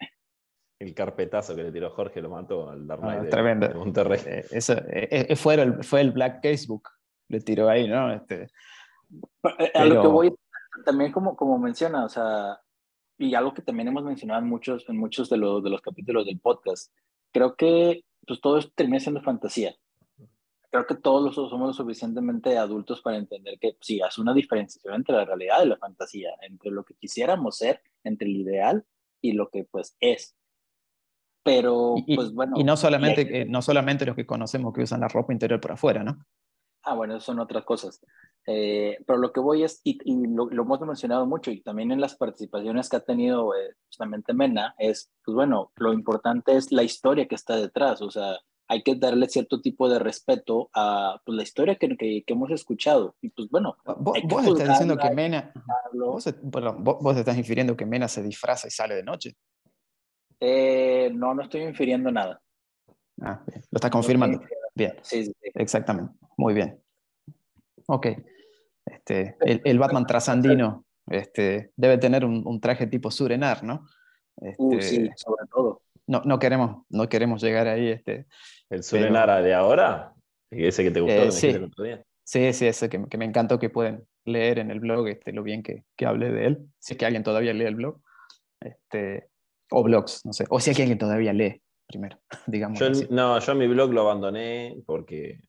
El 0.78 0.94
carpetazo 0.94 1.54
que 1.54 1.62
le 1.62 1.72
tiró 1.72 1.90
Jorge 1.90 2.20
lo 2.20 2.30
mató 2.30 2.68
al 2.70 2.86
Dark 2.86 3.02
ah, 3.04 3.22
tremendo. 3.30 3.72
Monterrey. 3.74 4.20
Eh, 4.26 4.44
eso, 4.50 4.74
eh, 4.74 5.26
eh, 5.28 5.36
fue, 5.36 5.54
el, 5.54 5.84
fue 5.84 6.00
el 6.00 6.10
Black 6.10 6.42
Facebook, 6.42 6.88
le 7.28 7.40
tiró 7.40 7.68
ahí, 7.68 7.88
¿no? 7.88 8.12
Este, 8.12 8.48
a 9.74 9.84
lo 9.84 10.02
que 10.02 10.08
voy, 10.08 10.34
también 10.84 11.12
como, 11.12 11.36
como 11.36 11.58
menciona, 11.58 12.04
o 12.04 12.08
sea, 12.08 12.58
y 13.18 13.34
algo 13.34 13.54
que 13.54 13.62
también 13.62 13.88
hemos 13.88 14.04
mencionado 14.04 14.40
en 14.40 14.48
muchos, 14.48 14.88
en 14.88 14.98
muchos 14.98 15.30
de, 15.30 15.36
los, 15.36 15.62
de 15.62 15.70
los 15.70 15.80
capítulos 15.80 16.26
del 16.26 16.40
podcast, 16.40 16.92
creo 17.32 17.54
que 17.54 18.04
pues 18.26 18.40
todo 18.40 18.58
esto 18.58 18.72
termina 18.74 19.00
siendo 19.00 19.22
fantasía 19.22 19.74
creo 20.74 20.86
que 20.86 20.96
todos 20.96 21.22
los 21.22 21.36
somos 21.36 21.68
lo 21.68 21.72
suficientemente 21.72 22.58
adultos 22.58 23.00
para 23.00 23.16
entender 23.16 23.60
que 23.60 23.76
sí, 23.80 24.00
hace 24.00 24.20
una 24.20 24.34
diferenciación 24.34 24.94
entre 24.94 25.14
la 25.14 25.24
realidad 25.24 25.62
y 25.62 25.68
la 25.68 25.76
fantasía, 25.76 26.30
entre 26.42 26.72
lo 26.72 26.82
que 26.82 26.94
quisiéramos 26.94 27.58
ser, 27.58 27.80
entre 28.02 28.26
el 28.26 28.38
ideal 28.38 28.84
y 29.20 29.34
lo 29.34 29.50
que 29.50 29.62
pues 29.62 29.96
es. 30.00 30.34
Pero, 31.44 31.94
pues 32.16 32.32
bueno. 32.32 32.54
Y 32.58 32.64
no 32.64 32.76
solamente, 32.76 33.44
no 33.44 33.62
solamente 33.62 34.04
los 34.04 34.16
que 34.16 34.26
conocemos 34.26 34.72
que 34.72 34.82
usan 34.82 34.98
la 34.98 35.06
ropa 35.06 35.32
interior 35.32 35.60
por 35.60 35.72
afuera, 35.72 36.02
¿no? 36.02 36.24
Ah, 36.82 36.96
bueno, 36.96 37.20
son 37.20 37.38
otras 37.38 37.64
cosas. 37.64 38.00
Eh, 38.44 38.98
pero 39.06 39.20
lo 39.20 39.32
que 39.32 39.38
voy 39.38 39.62
es, 39.62 39.80
y, 39.84 40.00
lo, 40.26 40.50
hemos 40.50 40.80
mencionado 40.80 41.24
mucho, 41.24 41.52
y 41.52 41.60
también 41.60 41.92
en 41.92 42.00
las 42.00 42.16
participaciones 42.16 42.88
que 42.88 42.96
ha 42.96 43.04
tenido 43.04 43.54
eh, 43.54 43.76
justamente 43.86 44.34
Mena, 44.34 44.74
es, 44.78 45.12
pues 45.24 45.36
bueno, 45.36 45.70
lo 45.76 45.92
importante 45.92 46.56
es 46.56 46.72
la 46.72 46.82
historia 46.82 47.28
que 47.28 47.36
está 47.36 47.54
detrás. 47.54 48.02
O 48.02 48.10
sea, 48.10 48.38
hay 48.68 48.82
que 48.82 48.94
darle 48.94 49.28
cierto 49.28 49.60
tipo 49.60 49.88
de 49.88 49.98
respeto 49.98 50.70
a 50.74 51.20
pues, 51.24 51.36
la 51.36 51.42
historia 51.42 51.76
que, 51.76 51.96
que, 51.96 52.24
hemos 52.26 52.50
escuchado. 52.50 53.14
Y 53.20 53.30
pues 53.30 53.48
bueno, 53.50 53.76
vos, 53.98 54.16
estás 54.46 54.68
diciendo 54.68 54.96
que 54.96 55.10
Mena, 55.10 55.52
vos, 55.92 56.24
vos, 56.78 57.16
estás 57.16 57.36
infiriendo 57.36 57.76
que 57.76 57.86
Mena 57.86 58.08
se 58.08 58.22
disfraza 58.22 58.68
y 58.68 58.70
sale 58.70 58.94
de 58.94 59.02
noche. 59.02 59.36
Eh, 60.40 61.10
no, 61.14 61.34
no 61.34 61.42
estoy 61.42 61.62
infiriendo 61.62 62.10
nada. 62.10 62.40
Ah, 63.20 63.42
bien. 63.46 63.62
Lo 63.70 63.76
estás 63.76 63.90
confirmando. 63.90 64.40
Bien. 64.74 64.94
Sí, 65.02 65.24
sí, 65.26 65.32
Exactamente. 65.54 66.12
Muy 66.36 66.54
bien. 66.54 66.80
Ok. 67.86 68.08
Este, 68.86 69.36
el, 69.40 69.78
Batman 69.78 70.06
trasandino 70.06 70.84
este, 71.06 71.72
debe 71.76 71.98
tener 71.98 72.24
un, 72.24 72.60
traje 72.60 72.86
tipo 72.86 73.10
Surenar, 73.10 73.62
¿no? 73.62 73.86
Uh, 74.36 74.80
sí, 74.80 74.96
este, 74.96 75.12
sobre 75.16 75.46
todo. 75.50 75.82
No, 76.06 76.22
no, 76.24 76.38
queremos, 76.38 76.84
no 76.90 77.08
queremos 77.08 77.42
llegar 77.42 77.66
ahí. 77.66 77.88
Este, 77.88 78.26
¿El 78.70 78.82
Surenar 78.82 79.42
de 79.42 79.54
ahora? 79.54 80.12
¿Ese 80.50 80.84
que 80.84 80.90
te 80.90 81.00
gustó? 81.00 81.22
Eh, 81.22 81.32
sí. 81.32 81.52
sí, 82.22 82.52
sí, 82.52 82.66
ese 82.66 82.88
que, 82.88 83.04
que, 83.08 83.18
me 83.18 83.24
encantó 83.24 83.58
que 83.58 83.70
pueden 83.70 84.06
leer 84.24 84.58
en 84.58 84.70
el 84.70 84.80
blog 84.80 85.08
este, 85.08 85.32
lo 85.32 85.42
bien 85.42 85.62
que, 85.62 85.84
que 85.96 86.06
hable 86.06 86.30
de 86.30 86.46
él. 86.46 86.66
Si 86.78 86.94
es 86.94 86.98
que 86.98 87.06
alguien 87.06 87.22
todavía 87.22 87.52
lee 87.52 87.64
el 87.64 87.76
blog. 87.76 88.00
Este, 88.60 89.28
o 89.70 89.82
blogs, 89.82 90.24
no 90.24 90.32
sé. 90.32 90.44
O 90.50 90.60
si 90.60 90.70
es 90.70 90.76
que 90.76 90.82
alguien 90.82 90.98
todavía 90.98 91.32
lee 91.32 91.60
primero, 91.86 92.18
digamos. 92.46 92.80
no, 93.10 93.38
yo 93.38 93.54
mi 93.54 93.66
blog 93.66 93.92
lo 93.92 94.02
abandoné 94.02 94.76
porque 94.86 95.40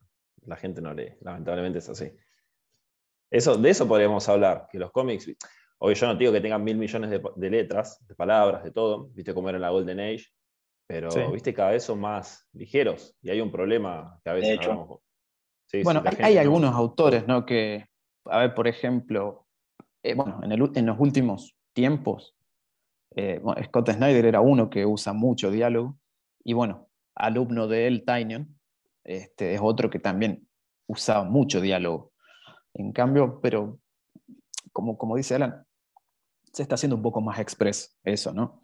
la 0.45 0.55
gente 0.55 0.81
no 0.81 0.93
lee. 0.93 1.13
Lamentablemente 1.21 1.79
es 1.79 1.89
así. 1.89 2.11
Eso, 3.29 3.57
de 3.57 3.69
eso 3.69 3.87
podríamos 3.87 4.27
hablar, 4.29 4.67
que 4.71 4.77
los 4.77 4.91
cómics, 4.91 5.29
hoy 5.79 5.95
yo 5.95 6.07
no 6.07 6.15
digo 6.15 6.31
que 6.31 6.41
tengan 6.41 6.63
mil 6.63 6.77
millones 6.77 7.09
de, 7.09 7.49
letras, 7.49 8.05
de 8.07 8.15
palabras, 8.15 8.63
de 8.63 8.71
todo, 8.71 9.09
viste 9.09 9.33
cómo 9.33 9.49
era 9.49 9.59
la 9.59 9.71
Golden 9.71 9.99
Age, 9.99 10.25
pero 10.88 11.09
viste 11.31 11.53
cada 11.53 11.71
vez 11.71 11.83
son 11.83 11.99
más 11.99 12.47
ligeros 12.53 13.15
y 13.21 13.29
hay 13.29 13.41
un 13.41 13.51
problema 13.51 14.19
que 14.23 14.29
a 14.29 14.33
veces 14.33 14.59
bueno, 15.83 16.03
hay, 16.21 16.38
algunos 16.38 16.73
autores, 16.73 17.27
¿no? 17.27 17.45
Que, 17.45 17.88
a 18.25 18.39
ver, 18.39 18.53
por 18.53 18.67
ejemplo, 18.67 19.47
eh, 20.03 20.13
bueno, 20.13 20.39
en, 20.43 20.51
el, 20.51 20.71
en, 20.75 20.86
los 20.86 20.99
últimos 20.99 21.55
tiempos, 21.73 22.36
eh, 23.15 23.41
Scott 23.65 23.91
Snyder 23.91 24.25
era 24.25 24.41
uno 24.41 24.69
que 24.69 24.86
usa 24.86 25.13
mucho 25.13 25.51
diálogo 25.51 25.97
y 26.43 26.53
bueno, 26.53 26.88
alumno 27.15 27.67
de 27.67 27.88
él, 27.88 28.05
Tynion, 28.05 28.57
este, 29.03 29.53
es 29.53 29.59
otro 29.61 29.89
que 29.89 29.99
también 29.99 30.47
usaba 30.88 31.23
mucho 31.23 31.61
diálogo. 31.61 32.11
En 32.73 32.91
cambio, 32.91 33.39
pero 33.41 33.79
como, 34.71 34.97
como 34.97 35.15
dice 35.15 35.36
Alan, 35.36 35.65
se 36.51 36.61
está 36.61 36.75
haciendo 36.75 36.95
un 36.95 37.01
poco 37.01 37.21
más 37.21 37.39
express 37.39 37.97
eso, 38.03 38.33
¿no? 38.33 38.61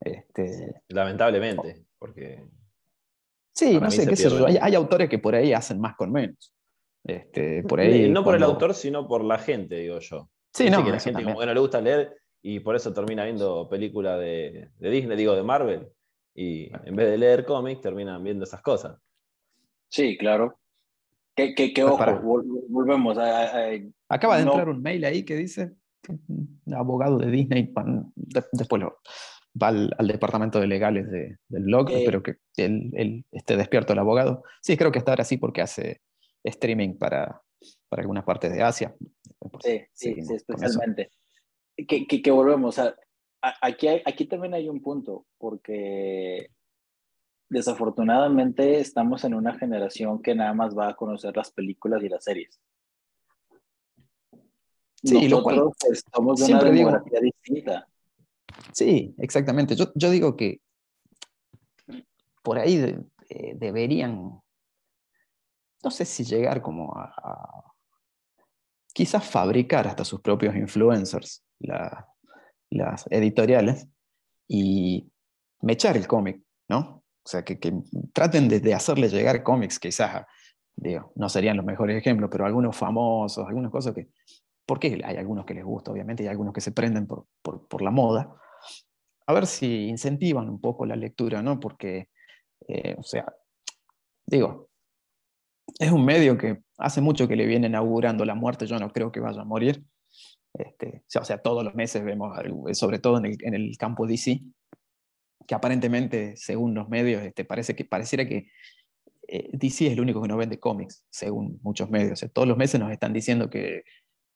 Este, 0.00 0.82
Lamentablemente, 0.88 1.86
porque... 1.98 2.44
Sí, 3.54 3.78
no 3.78 3.90
sé, 3.90 4.06
qué 4.06 4.16
sé 4.16 4.28
yo. 4.30 4.46
Hay, 4.46 4.74
autores 4.74 5.08
que 5.08 5.18
por 5.18 5.34
ahí 5.34 5.52
hacen 5.52 5.80
más 5.80 5.94
con 5.94 6.10
menos. 6.10 6.52
Este, 7.04 7.62
por 7.62 7.78
ahí, 7.78 8.10
no 8.10 8.24
por 8.24 8.34
el 8.34 8.42
autor, 8.42 8.74
sino 8.74 9.06
por 9.06 9.22
la 9.22 9.38
gente, 9.38 9.76
digo 9.76 10.00
yo. 10.00 10.28
Sí, 10.52 10.70
no. 10.70 10.84
Que 10.84 10.90
la 10.90 10.98
gente 10.98 11.22
como, 11.22 11.36
bueno, 11.36 11.54
le 11.54 11.60
gusta 11.60 11.80
leer 11.80 12.16
y 12.42 12.60
por 12.60 12.74
eso 12.74 12.92
termina 12.92 13.24
viendo 13.24 13.68
películas 13.68 14.18
de, 14.18 14.70
de, 14.76 14.90
Disney, 14.90 15.16
digo, 15.16 15.34
de 15.34 15.42
Marvel, 15.42 15.88
y 16.34 16.70
en 16.84 16.96
vez 16.96 17.10
de 17.10 17.18
leer 17.18 17.44
cómics 17.44 17.80
terminan 17.80 18.22
viendo 18.22 18.44
esas 18.44 18.60
cosas. 18.60 18.98
Sí, 19.88 20.18
claro. 20.18 20.58
Que, 21.34 21.54
que, 21.54 21.72
que 21.72 21.84
ojo, 21.84 22.04
volvemos 22.68 23.16
a, 23.18 23.70
Acaba 24.08 24.36
de 24.36 24.42
entrar 24.42 24.68
un 24.68 24.82
mail 24.82 25.04
ahí 25.04 25.24
que 25.24 25.36
dice, 25.36 25.72
abogado 26.72 27.18
de 27.18 27.30
Disney, 27.30 27.72
después 28.52 28.82
lo, 28.82 28.98
va 29.60 29.68
al, 29.68 30.08
departamento 30.08 30.60
de 30.60 30.66
legales 30.66 31.10
del 31.10 31.38
blog, 31.48 31.90
eh, 31.90 32.00
espero 32.00 32.22
que 32.22 32.36
él, 32.56 33.24
esté 33.30 33.56
despierto 33.56 33.92
el 33.92 33.98
abogado. 33.98 34.42
Sí, 34.60 34.76
creo 34.76 34.92
que 34.92 34.98
está 34.98 35.12
ahora 35.12 35.24
sí 35.24 35.36
porque 35.36 35.62
hace 35.62 36.00
streaming 36.42 36.96
para, 36.98 37.40
para 37.88 38.02
algunas 38.02 38.24
partes 38.24 38.52
de 38.52 38.62
Asia. 38.62 38.94
Sí, 39.60 39.82
sí, 39.92 40.14
sí, 40.22 40.34
especialmente. 40.34 41.10
Que, 41.76 42.06
que, 42.06 42.22
que, 42.22 42.30
volvemos 42.30 42.78
a, 42.78 42.94
aquí, 43.60 43.88
aquí 43.88 44.26
también 44.26 44.54
hay 44.54 44.68
un 44.68 44.80
punto, 44.80 45.26
porque 45.38 46.50
desafortunadamente 47.48 48.80
estamos 48.80 49.24
en 49.24 49.34
una 49.34 49.54
generación 49.58 50.22
que 50.22 50.34
nada 50.34 50.54
más 50.54 50.76
va 50.76 50.88
a 50.88 50.96
conocer 50.96 51.36
las 51.36 51.50
películas 51.52 52.02
y 52.02 52.08
las 52.08 52.24
series. 52.24 52.60
Sí, 55.02 55.28
Nosotros 55.28 55.74
estamos 55.90 56.40
pues, 56.40 56.48
de 56.48 56.54
una 56.54 56.64
demografía 56.64 57.20
distinta. 57.20 57.88
Sí, 58.72 59.14
exactamente. 59.18 59.76
Yo, 59.76 59.92
yo, 59.94 60.10
digo 60.10 60.36
que 60.36 60.60
por 62.42 62.58
ahí 62.58 62.96
eh, 63.28 63.54
deberían, 63.56 64.40
no 65.82 65.90
sé 65.90 66.04
si 66.04 66.24
llegar 66.24 66.62
como 66.62 66.92
a, 66.96 67.72
quizás 68.92 69.24
fabricar 69.24 69.88
hasta 69.88 70.04
sus 70.04 70.20
propios 70.20 70.54
influencers, 70.54 71.44
las 72.70 73.06
editoriales, 73.10 73.88
y 74.48 75.10
mechar 75.62 75.96
el 75.96 76.06
cómic, 76.06 76.42
¿no? 76.68 77.02
O 77.24 77.28
sea, 77.28 77.42
que, 77.44 77.58
traten 78.12 78.48
de, 78.48 78.74
hacerle 78.74 79.08
llegar 79.08 79.42
cómics, 79.42 79.78
quizás, 79.78 80.26
digo, 80.76 81.12
no 81.16 81.28
serían 81.28 81.56
los 81.56 81.64
mejores 81.64 81.96
ejemplos, 81.96 82.28
pero 82.30 82.44
algunos 82.44 82.76
famosos, 82.76 83.46
algunas 83.46 83.70
cosas 83.70 83.94
que... 83.94 84.08
Porque 84.66 85.00
hay 85.04 85.16
algunos 85.16 85.44
que 85.44 85.54
les 85.54 85.64
gusta, 85.64 85.90
obviamente, 85.90 86.22
y 86.22 86.26
hay 86.26 86.32
algunos 86.32 86.54
que 86.54 86.60
se 86.60 86.72
prenden 86.72 87.06
por, 87.06 87.26
por, 87.42 87.82
la 87.82 87.90
moda. 87.90 88.34
A 89.26 89.32
ver 89.32 89.46
si 89.46 89.88
incentivan 89.88 90.48
un 90.48 90.60
poco 90.60 90.86
la 90.86 90.96
lectura, 90.96 91.42
¿no? 91.42 91.60
Porque, 91.60 92.08
eh, 92.66 92.94
o 92.98 93.02
sea, 93.02 93.26
digo, 94.26 94.70
es 95.78 95.90
un 95.90 96.04
medio 96.04 96.38
que 96.38 96.62
hace 96.78 97.00
mucho 97.00 97.28
que 97.28 97.36
le 97.36 97.46
vienen 97.46 97.74
augurando 97.74 98.24
la 98.24 98.34
muerte, 98.34 98.66
yo 98.66 98.78
no 98.78 98.90
creo 98.90 99.12
que 99.12 99.20
vaya 99.20 99.42
a 99.42 99.44
morir. 99.44 99.84
Este, 100.54 101.02
o 101.18 101.24
sea, 101.24 101.38
todos 101.38 101.64
los 101.64 101.74
meses 101.74 102.04
vemos, 102.04 102.36
sobre 102.72 103.00
todo 103.00 103.18
en 103.18 103.26
el, 103.26 103.36
en 103.40 103.54
el 103.54 103.76
campo 103.76 104.06
DC, 104.06 104.40
que 105.46 105.54
aparentemente, 105.54 106.36
según 106.36 106.74
los 106.74 106.88
medios, 106.88 107.22
este, 107.22 107.44
parece 107.44 107.74
que, 107.74 107.84
pareciera 107.84 108.26
que 108.26 108.48
eh, 109.28 109.50
DC 109.52 109.86
es 109.86 109.92
el 109.92 110.00
único 110.00 110.22
que 110.22 110.28
no 110.28 110.36
vende 110.36 110.60
cómics, 110.60 111.04
según 111.10 111.58
muchos 111.62 111.90
medios. 111.90 112.24
todos 112.32 112.46
los 112.46 112.56
meses 112.56 112.80
nos 112.80 112.92
están 112.92 113.12
diciendo 113.12 113.50
que, 113.50 113.82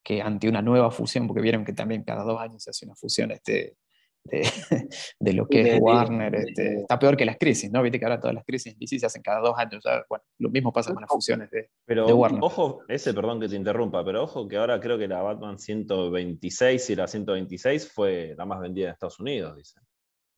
que, 0.02 0.22
ante 0.22 0.48
una 0.48 0.62
nueva 0.62 0.90
fusión, 0.90 1.26
porque 1.26 1.42
vieron 1.42 1.64
que 1.64 1.72
también 1.72 2.02
cada 2.02 2.24
dos 2.24 2.40
años 2.40 2.62
se 2.62 2.70
hace 2.70 2.86
una 2.86 2.94
fusión 2.94 3.30
este, 3.30 3.76
de, 4.24 4.42
de 5.20 5.32
lo 5.32 5.46
que 5.46 5.74
es 5.74 5.80
Warner, 5.80 6.34
este, 6.34 6.80
está 6.80 6.98
peor 6.98 7.16
que 7.16 7.24
las 7.24 7.38
crisis, 7.38 7.70
¿no? 7.70 7.82
Viste 7.82 7.98
que 7.98 8.04
ahora 8.04 8.20
todas 8.20 8.34
las 8.34 8.44
crisis 8.44 8.72
en 8.72 8.78
DC 8.78 8.98
se 8.98 9.06
hacen 9.06 9.22
cada 9.22 9.40
dos 9.40 9.58
años. 9.58 9.82
bueno, 10.08 10.24
lo 10.38 10.50
mismo 10.50 10.72
pasa 10.72 10.92
con 10.92 11.00
las 11.00 11.10
fusiones 11.10 11.50
de, 11.50 11.70
pero, 11.84 12.06
de 12.06 12.12
Warner. 12.12 12.40
Ojo, 12.42 12.82
ese, 12.88 13.14
perdón 13.14 13.40
que 13.40 13.48
te 13.48 13.56
interrumpa, 13.56 14.04
pero 14.04 14.24
ojo 14.24 14.48
que 14.48 14.56
ahora 14.56 14.80
creo 14.80 14.98
que 14.98 15.08
la 15.08 15.22
Batman 15.22 15.58
126 15.58 16.90
y 16.90 16.96
la 16.96 17.06
126 17.06 17.92
fue 17.92 18.34
la 18.36 18.44
más 18.44 18.60
vendida 18.60 18.86
en 18.86 18.92
Estados 18.92 19.20
Unidos, 19.20 19.56
dicen. 19.56 19.82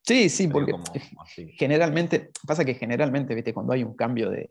Sí, 0.02 0.28
sí, 0.28 0.48
porque 0.48 0.72
generalmente, 1.58 2.30
pasa 2.46 2.64
que 2.64 2.74
generalmente, 2.74 3.34
viste, 3.34 3.52
cuando 3.52 3.72
hay 3.72 3.84
un 3.84 3.94
cambio 3.94 4.30
de, 4.30 4.50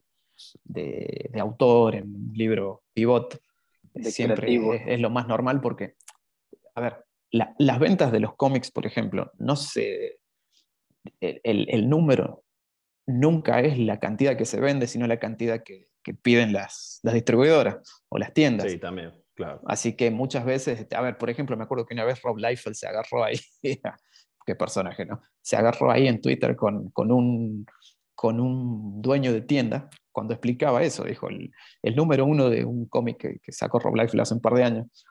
de, 0.63 1.39
autor 1.39 1.95
en 1.95 2.03
un 2.03 2.31
libro 2.33 2.83
pivot, 2.93 3.39
siempre 4.03 4.59
es, 4.87 4.99
lo 4.99 5.09
más 5.09 5.27
normal 5.27 5.61
porque, 5.61 5.95
a 6.75 6.81
ver, 6.81 7.05
las 7.31 7.79
ventas 7.79 8.11
de 8.11 8.19
los 8.19 8.35
cómics, 8.35 8.71
por 8.71 8.85
ejemplo, 8.85 9.31
no 9.37 9.55
sé, 9.55 10.19
el, 11.19 11.67
el, 11.69 11.89
número 11.89 12.43
nunca 13.05 13.61
es 13.61 13.77
la 13.77 13.99
cantidad 13.99 14.37
que 14.37 14.45
se 14.45 14.59
vende, 14.59 14.87
sino 14.87 15.07
la 15.07 15.19
cantidad 15.19 15.63
que, 15.63 15.87
que 16.03 16.13
piden 16.13 16.53
las, 16.53 16.99
las, 17.03 17.13
distribuidoras 17.13 17.77
o 18.09 18.17
las 18.17 18.33
tiendas. 18.33 18.71
Sí, 18.71 18.77
también, 18.77 19.11
claro. 19.35 19.61
Así 19.65 19.95
que 19.95 20.11
muchas 20.11 20.45
veces, 20.45 20.87
a 20.93 21.01
ver, 21.01 21.17
por 21.17 21.29
ejemplo, 21.29 21.55
me 21.57 21.63
acuerdo 21.63 21.85
que 21.85 21.93
una 21.93 22.05
vez 22.05 22.21
Rob 22.21 22.37
Liefeld 22.37 22.75
se 22.75 22.87
agarró 22.87 23.23
ahí 23.23 23.39
qué 24.45 24.55
personaje, 24.55 25.05
¿no? 25.05 25.21
Se 25.41 25.55
agarró 25.55 25.91
ahí 25.91 26.07
en 26.07 26.21
Twitter 26.21 26.55
con, 26.55 26.89
con, 26.89 27.11
un, 27.11 27.65
con 28.19 28.41
un 28.41 29.01
dueño 29.01 29.31
de 29.31 29.39
tienda 29.39 29.89
cuando 30.11 30.33
explicaba 30.33 30.83
eso. 30.83 31.05
Dijo, 31.05 31.29
el, 31.29 31.53
el 31.81 31.95
número 31.95 32.25
uno 32.25 32.49
de 32.49 32.65
un 32.65 32.85
cómic 32.87 33.15
que, 33.15 33.39
que, 33.39 33.53
sacó 33.53 33.79
Rob 33.79 33.95
Liefeld 33.95 34.19
hace 34.19 34.33
un 34.33 34.41
par 34.41 34.55
de 34.55 34.63
años 34.65 35.05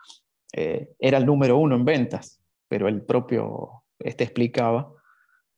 eh, 0.52 0.90
era 0.98 1.16
el 1.16 1.24
número 1.24 1.56
uno 1.56 1.74
en 1.74 1.86
ventas, 1.86 2.38
pero 2.68 2.86
el 2.86 3.00
propio, 3.00 3.82
este 3.98 4.24
explicaba 4.24 4.92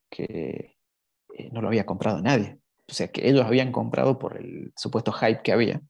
que 0.09 0.77
eh, 1.37 1.51
no 1.51 1.61
lo 1.61 1.67
había 1.67 1.85
comprado 1.87 2.23
nadie. 2.23 2.61
O 2.89 2.93
sea, 2.93 3.09
que 3.09 3.29
ellos 3.29 3.45
habían 3.45 3.73
comprado 3.73 4.17
por 4.17 4.37
el 4.37 4.73
supuesto 4.77 5.11
hype 5.11 5.43
que 5.43 5.51
había, 5.51 5.83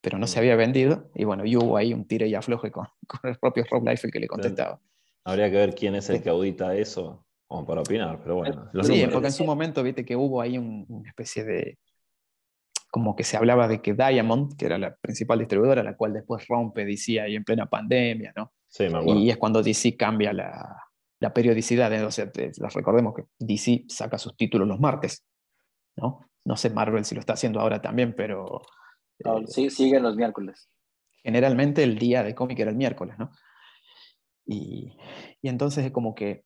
pero 0.00 0.18
no 0.18 0.26
se 0.26 0.38
mm. 0.38 0.40
había 0.40 0.56
vendido. 0.56 1.12
Y 1.14 1.22
bueno, 1.22 1.44
y 1.46 1.54
hubo 1.54 1.76
ahí 1.76 1.94
un 1.94 2.08
tire 2.08 2.26
y 2.26 2.34
afloje 2.34 2.72
con, 2.72 2.88
con 3.06 3.30
el 3.30 3.38
propio 3.38 3.64
Rob 3.70 3.86
Liefeld 3.86 4.12
que 4.12 4.18
le 4.18 4.26
contestaba. 4.26 4.80
Habría 5.22 5.48
que 5.48 5.58
ver 5.58 5.76
quién 5.76 5.94
es 5.94 6.10
el 6.10 6.20
que 6.20 6.30
audita 6.30 6.74
eso 6.74 7.23
para 7.48 7.82
opinar, 7.82 8.20
pero 8.22 8.36
bueno. 8.36 8.70
sí, 8.82 9.06
porque 9.12 9.28
en 9.28 9.32
su 9.32 9.44
momento, 9.44 9.82
viste 9.82 10.04
que 10.04 10.16
hubo 10.16 10.40
ahí 10.40 10.58
una 10.58 11.08
especie 11.08 11.44
de, 11.44 11.78
como 12.90 13.14
que 13.14 13.24
se 13.24 13.36
hablaba 13.36 13.68
de 13.68 13.80
que 13.80 13.94
Diamond, 13.94 14.56
que 14.56 14.66
era 14.66 14.78
la 14.78 14.94
principal 14.96 15.38
distribuidora, 15.38 15.82
la 15.82 15.96
cual 15.96 16.12
después 16.12 16.46
rompe 16.48 16.84
DC 16.84 17.20
ahí 17.20 17.36
en 17.36 17.44
plena 17.44 17.66
pandemia, 17.66 18.32
¿no? 18.36 18.52
Sí, 18.68 18.84
me 18.84 18.98
acuerdo. 18.98 19.20
Y 19.20 19.30
es 19.30 19.36
cuando 19.36 19.62
DC 19.62 19.96
cambia 19.96 20.32
la, 20.32 20.76
la 21.20 21.32
periodicidad, 21.32 21.92
¿eh? 21.92 22.04
o 22.04 22.10
sea, 22.10 22.30
recordemos 22.74 23.14
que 23.14 23.24
DC 23.38 23.84
saca 23.88 24.18
sus 24.18 24.36
títulos 24.36 24.66
los 24.66 24.80
martes, 24.80 25.24
¿no? 25.96 26.20
no 26.44 26.56
sé 26.56 26.70
Marvel 26.70 27.04
si 27.04 27.14
lo 27.14 27.20
está 27.20 27.32
haciendo 27.32 27.60
ahora 27.60 27.80
también, 27.80 28.14
pero... 28.14 28.62
Eh, 29.18 29.46
sí, 29.46 29.70
siguen 29.70 30.02
los 30.02 30.16
miércoles. 30.16 30.68
Generalmente 31.22 31.82
el 31.82 31.98
día 31.98 32.22
de 32.22 32.34
cómic 32.34 32.58
era 32.58 32.70
el 32.70 32.76
miércoles, 32.76 33.16
¿no? 33.18 33.30
Y, 34.46 34.98
y 35.40 35.48
entonces 35.48 35.86
es 35.86 35.92
como 35.92 36.14
que 36.14 36.44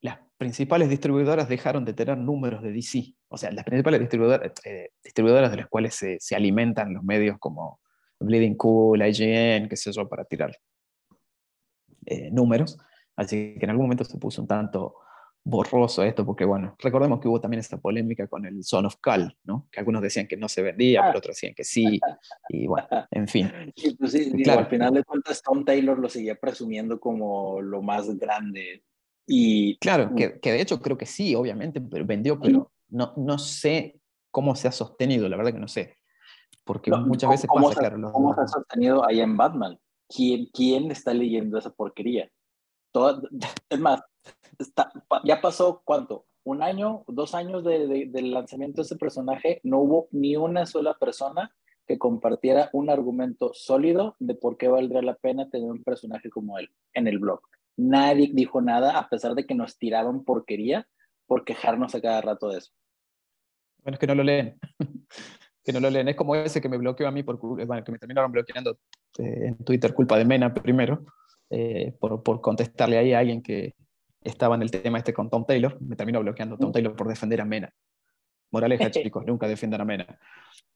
las 0.00 0.18
principales 0.36 0.88
distribuidoras 0.88 1.48
dejaron 1.48 1.84
de 1.84 1.92
tener 1.92 2.16
números 2.16 2.62
de 2.62 2.72
DC. 2.72 3.14
O 3.28 3.36
sea, 3.36 3.50
las 3.50 3.64
principales 3.64 4.00
distribuidoras, 4.00 4.52
eh, 4.64 4.90
distribuidoras 5.02 5.50
de 5.50 5.56
las 5.58 5.68
cuales 5.68 5.94
se, 5.94 6.18
se, 6.20 6.34
alimentan 6.34 6.94
los 6.94 7.04
medios 7.04 7.38
como 7.38 7.80
Bleeding 8.18 8.56
Cool, 8.56 9.02
IGN, 9.02 9.68
qué 9.68 9.76
sé 9.76 9.92
yo, 9.92 10.08
para 10.08 10.24
tirar 10.24 10.56
eh, 12.06 12.30
números. 12.30 12.78
Así 13.16 13.54
que 13.58 13.64
en 13.64 13.70
algún 13.70 13.86
momento 13.86 14.04
se 14.04 14.18
puso 14.18 14.40
un 14.42 14.48
tanto 14.48 14.96
borroso 15.42 16.02
esto, 16.04 16.24
porque 16.24 16.44
bueno, 16.44 16.76
recordemos 16.78 17.20
que 17.20 17.28
hubo 17.28 17.40
también 17.40 17.60
esta 17.60 17.78
polémica 17.78 18.26
con 18.26 18.44
el 18.44 18.62
Son 18.62 18.86
of 18.86 18.96
Cal, 19.00 19.36
¿no? 19.44 19.68
Que 19.70 19.80
algunos 19.80 20.02
decían 20.02 20.26
que 20.26 20.36
no 20.36 20.48
se 20.48 20.62
vendía, 20.62 21.02
pero 21.02 21.18
otros 21.18 21.36
decían 21.36 21.54
que 21.54 21.64
sí, 21.64 21.98
y 22.48 22.66
bueno, 22.66 22.86
en 23.10 23.28
fin. 23.28 23.50
Pues 23.98 24.14
claro. 24.44 24.60
al 24.60 24.66
final 24.66 24.94
de 24.94 25.04
cuentas 25.04 25.42
Tom 25.42 25.64
Taylor 25.64 25.98
lo 25.98 26.08
seguía 26.08 26.34
presumiendo 26.34 27.00
como 27.00 27.60
lo 27.60 27.82
más 27.82 28.16
grande 28.18 28.84
y, 29.32 29.78
claro, 29.78 30.12
que, 30.16 30.40
que, 30.40 30.50
de 30.50 30.60
hecho 30.60 30.80
creo 30.80 30.98
que 30.98 31.06
sí, 31.06 31.36
obviamente, 31.36 31.80
pero 31.80 32.04
vendió, 32.04 32.40
pero 32.40 32.72
no, 32.88 33.12
no 33.16 33.38
sé 33.38 34.00
cómo 34.32 34.56
se 34.56 34.66
ha 34.66 34.72
sostenido, 34.72 35.28
la 35.28 35.36
verdad 35.36 35.52
que 35.52 35.60
no 35.60 35.68
sé. 35.68 35.96
Porque 36.64 36.90
muchas 36.90 37.30
veces 37.30 37.48
¿cómo 37.48 37.68
pasa, 37.68 37.90
se, 37.90 38.02
¿Cómo 38.12 38.34
se 38.34 38.40
ha 38.40 38.48
sostenido 38.48 39.06
ahí 39.06 39.20
en 39.20 39.36
Batman? 39.36 39.78
¿Quién, 40.08 40.46
¿Quién 40.52 40.90
está 40.90 41.14
leyendo 41.14 41.58
esa 41.58 41.70
porquería? 41.70 42.28
Es 43.68 43.78
más, 43.78 44.02
está, 44.58 44.90
ya 45.22 45.40
pasó 45.40 45.80
cuánto? 45.84 46.26
Un 46.42 46.64
año, 46.64 47.04
dos 47.06 47.36
años 47.36 47.62
de, 47.62 47.86
de, 47.86 48.06
del 48.06 48.32
lanzamiento 48.32 48.82
de 48.82 48.86
ese 48.86 48.96
personaje, 48.96 49.60
no 49.62 49.78
hubo 49.78 50.08
ni 50.10 50.34
una 50.34 50.66
sola 50.66 50.94
persona 50.98 51.54
que 51.86 51.98
compartiera 51.98 52.68
un 52.72 52.90
argumento 52.90 53.52
sólido 53.54 54.16
de 54.18 54.34
por 54.34 54.56
qué 54.56 54.66
valdría 54.66 55.02
la 55.02 55.14
pena 55.14 55.48
tener 55.50 55.70
un 55.70 55.84
personaje 55.84 56.30
como 56.30 56.58
él 56.58 56.68
en 56.94 57.06
el 57.06 57.20
blog. 57.20 57.40
Nadie 57.76 58.30
dijo 58.32 58.60
nada, 58.60 58.98
a 58.98 59.08
pesar 59.08 59.34
de 59.34 59.46
que 59.46 59.54
nos 59.54 59.78
tiraban 59.78 60.24
porquería 60.24 60.86
por 61.26 61.44
quejarnos 61.44 61.94
a 61.94 62.00
cada 62.00 62.20
rato 62.20 62.48
de 62.48 62.58
eso. 62.58 62.72
Bueno, 63.82 63.94
es 63.94 63.98
que 63.98 64.06
no 64.06 64.14
lo 64.14 64.22
leen. 64.22 64.58
que 65.64 65.72
no 65.72 65.80
lo 65.80 65.90
leen. 65.90 66.08
Es 66.08 66.16
como 66.16 66.34
ese 66.34 66.60
que 66.60 66.68
me 66.68 66.76
bloqueó 66.76 67.08
a 67.08 67.10
mí, 67.10 67.22
por, 67.22 67.38
bueno, 67.38 67.84
que 67.84 67.92
me 67.92 67.98
terminaron 67.98 68.32
bloqueando 68.32 68.78
eh, 69.18 69.46
en 69.46 69.64
Twitter, 69.64 69.94
culpa 69.94 70.18
de 70.18 70.24
Mena 70.24 70.52
primero, 70.52 71.04
eh, 71.48 71.94
por, 71.98 72.22
por, 72.22 72.40
contestarle 72.40 72.98
ahí 72.98 73.12
a 73.12 73.20
alguien 73.20 73.42
que 73.42 73.74
estaba 74.22 74.54
en 74.54 74.62
el 74.62 74.70
tema 74.70 74.98
este 74.98 75.14
con 75.14 75.30
Tom 75.30 75.46
Taylor. 75.46 75.80
Me 75.80 75.96
terminó 75.96 76.20
bloqueando 76.20 76.58
Tom 76.58 76.72
Taylor 76.72 76.94
por 76.94 77.08
defender 77.08 77.40
a 77.40 77.44
Mena. 77.44 77.72
Moraleja, 78.50 78.90
chicos, 78.90 79.24
nunca 79.26 79.48
defiendan 79.48 79.80
a 79.80 79.84
Mena. 79.84 80.18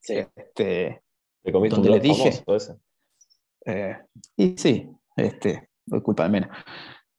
Sí. 0.00 0.14
Este, 0.34 1.02
Te 1.42 1.52
comiste 1.52 1.76
donde 1.76 1.90
un 1.90 1.94
le 1.96 2.00
dije. 2.00 2.32
Famoso, 2.32 2.80
eh, 3.66 3.98
y 4.36 4.56
sí, 4.58 4.90
este, 5.16 5.70
culpa 6.02 6.24
de 6.24 6.28
Mena 6.30 6.64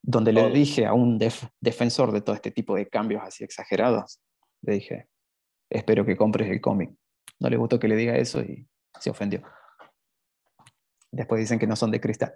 donde 0.08 0.32
le 0.32 0.52
dije 0.52 0.86
a 0.86 0.94
un 0.94 1.18
def 1.18 1.46
defensor 1.60 2.12
de 2.12 2.22
todo 2.22 2.36
este 2.36 2.52
tipo 2.52 2.76
de 2.76 2.88
cambios 2.88 3.24
así 3.24 3.44
exagerados, 3.44 4.20
le 4.62 4.76
dije, 4.76 5.08
espero 5.70 6.06
que 6.06 6.16
compres 6.16 6.50
el 6.50 6.62
cómic. 6.62 6.92
No 7.40 7.50
le 7.50 7.58
gustó 7.58 7.80
que 7.80 7.88
le 7.88 7.96
diga 7.96 8.16
eso 8.16 8.42
y 8.42 8.68
se 9.00 9.10
ofendió. 9.10 9.42
Después 11.12 11.40
dicen 11.40 11.58
que 11.58 11.66
no 11.66 11.76
son 11.76 11.90
de 11.90 12.00
cristal. 12.00 12.34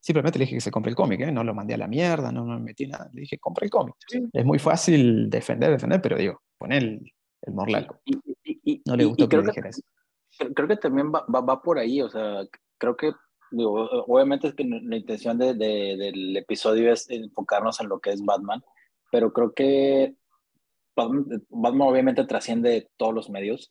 Simplemente 0.00 0.38
le 0.38 0.46
dije 0.46 0.56
que 0.56 0.60
se 0.62 0.70
compre 0.70 0.90
el 0.90 0.96
cómic, 0.96 1.20
¿eh? 1.20 1.32
no 1.32 1.44
lo 1.44 1.54
mandé 1.54 1.74
a 1.74 1.78
la 1.78 1.86
mierda, 1.86 2.32
no 2.32 2.44
me 2.46 2.58
metí 2.58 2.86
nada. 2.86 3.10
Le 3.12 3.22
dije, 3.22 3.38
compre 3.38 3.66
el 3.66 3.70
cómic. 3.70 3.96
Es 4.32 4.44
muy 4.44 4.58
fácil 4.58 5.28
defender, 5.28 5.70
defender, 5.70 6.00
pero 6.00 6.16
digo, 6.16 6.42
poner 6.56 6.82
el, 6.82 7.12
el 7.42 7.52
morlaco. 7.52 8.00
Y, 8.06 8.16
y, 8.42 8.60
y, 8.64 8.82
no 8.86 8.96
le 8.96 9.04
gustó 9.04 9.28
que 9.28 9.36
le 9.36 9.42
dijera 9.44 9.68
eso. 9.68 9.82
Creo 10.54 10.66
que 10.66 10.76
también 10.76 11.12
va, 11.12 11.26
va, 11.32 11.40
va 11.42 11.62
por 11.62 11.78
ahí, 11.78 12.00
o 12.00 12.08
sea, 12.08 12.42
creo 12.78 12.96
que 12.96 13.12
digo, 13.56 13.88
obviamente 14.06 14.48
es 14.48 14.54
que 14.54 14.64
la 14.64 14.96
intención 14.96 15.38
de, 15.38 15.54
de, 15.54 15.96
del 15.96 16.36
episodio 16.36 16.92
es 16.92 17.08
enfocarnos 17.10 17.80
en 17.80 17.88
lo 17.88 18.00
que 18.00 18.10
es 18.10 18.24
Batman, 18.24 18.62
pero 19.10 19.32
creo 19.32 19.52
que 19.52 20.14
Batman, 20.96 21.44
Batman 21.48 21.88
obviamente 21.88 22.24
trasciende 22.24 22.90
todos 22.96 23.14
los 23.14 23.30
medios. 23.30 23.68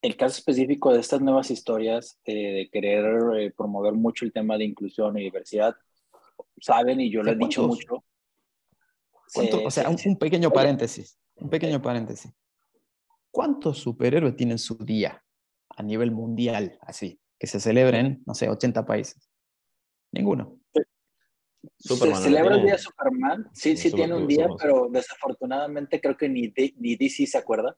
El 0.00 0.16
caso 0.16 0.38
específico 0.38 0.92
de 0.92 1.00
estas 1.00 1.20
nuevas 1.20 1.50
historias, 1.50 2.18
eh, 2.24 2.52
de 2.52 2.70
querer 2.70 3.40
eh, 3.40 3.52
promover 3.56 3.94
mucho 3.94 4.24
el 4.24 4.32
tema 4.32 4.56
de 4.56 4.64
inclusión 4.64 5.18
y 5.18 5.24
diversidad, 5.24 5.74
saben, 6.60 7.00
y 7.00 7.10
yo 7.10 7.22
lo 7.22 7.32
he 7.32 7.36
dicho 7.36 7.66
mucho. 7.66 8.04
¿Cuánto, 9.34 9.64
o 9.64 9.70
sea, 9.70 9.88
un, 9.90 9.96
un, 10.04 10.16
pequeño 10.16 10.50
paréntesis, 10.50 11.18
un 11.34 11.50
pequeño 11.50 11.82
paréntesis. 11.82 12.32
¿Cuántos 13.30 13.78
superhéroes 13.78 14.36
tienen 14.36 14.58
su 14.58 14.76
día 14.76 15.22
a 15.68 15.82
nivel 15.82 16.12
mundial, 16.12 16.78
así? 16.80 17.20
Que 17.38 17.46
se 17.46 17.60
celebren, 17.60 18.22
no 18.26 18.34
sé, 18.34 18.48
80 18.48 18.84
países. 18.84 19.30
Ninguno. 20.12 20.58
Superman, 21.78 22.18
¿Se 22.18 22.24
celebra 22.24 22.56
el 22.56 22.62
día 22.62 22.72
de 22.72 22.78
Superman? 22.78 23.48
Sí, 23.52 23.76
sí, 23.76 23.90
sí 23.90 23.96
tiene 23.96 24.14
un 24.14 24.26
día, 24.26 24.48
pero 24.60 24.88
desafortunadamente 24.90 26.00
creo 26.00 26.16
que 26.16 26.28
ni, 26.28 26.52
ni 26.76 26.96
DC 26.96 27.26
se 27.26 27.38
acuerda. 27.38 27.76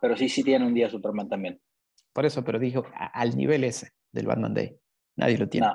Pero 0.00 0.16
sí, 0.16 0.28
sí 0.28 0.42
tiene 0.42 0.66
un 0.66 0.74
día 0.74 0.88
Superman 0.88 1.28
también. 1.28 1.60
Por 2.12 2.26
eso, 2.26 2.44
pero 2.44 2.58
dijo 2.58 2.84
al 2.94 3.36
nivel 3.36 3.64
ese 3.64 3.92
del 4.12 4.26
Batman 4.26 4.54
Day. 4.54 4.76
Nadie 5.16 5.38
lo 5.38 5.48
tiene. 5.48 5.68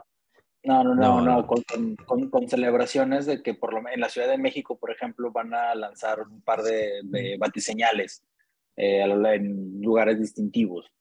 No, 0.63 0.83
no, 0.83 0.83
no, 0.83 0.95
no, 0.95 1.21
no, 1.21 1.35
no. 1.37 1.47
Con, 1.47 1.63
con, 2.05 2.29
con, 2.29 2.47
celebraciones 2.47 3.25
de 3.25 3.43
que 3.43 3.53
por 3.53 3.73
lo 3.73 3.87
en 3.89 3.99
la 3.99 4.09
Ciudad 4.09 4.29
de 4.29 4.37
México, 4.37 4.77
por 4.77 4.91
ejemplo, 4.91 5.31
van 5.31 5.53
a 5.53 5.75
lanzar 5.75 6.21
un 6.21 6.41
par 6.41 6.63
de, 6.63 7.01
de 7.03 7.37
batiseñales 7.37 8.23
eh, 8.75 9.01
en 9.01 9.81
lugares 9.81 10.19
distintivos. 10.19 10.91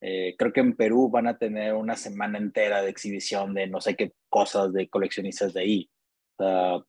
Eh, 0.00 0.34
creo 0.38 0.52
que 0.52 0.60
en 0.60 0.76
Perú 0.76 1.10
van 1.10 1.26
a 1.26 1.36
tener 1.36 1.74
una 1.74 1.94
semana 1.94 2.38
entera 2.38 2.80
de 2.80 2.88
exhibición 2.88 3.52
de 3.52 3.66
no 3.66 3.80
sé 3.80 3.96
qué 3.96 4.14
cosas 4.30 4.72
de 4.72 4.88
coleccionistas 4.88 5.52
de 5.52 5.60
ahí. 5.60 5.90
Uh, 6.38 6.82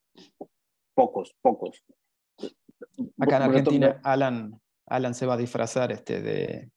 pocos, 0.93 1.35
pocos. 1.41 1.83
Acá 3.19 3.37
en 3.37 3.43
Argentina, 3.43 3.99
Alan, 4.03 4.59
Alan 4.87 5.13
se 5.13 5.25
va 5.25 5.33
a 5.33 5.37
disfrazar 5.37 5.91
este 5.91 6.21
de. 6.21 6.71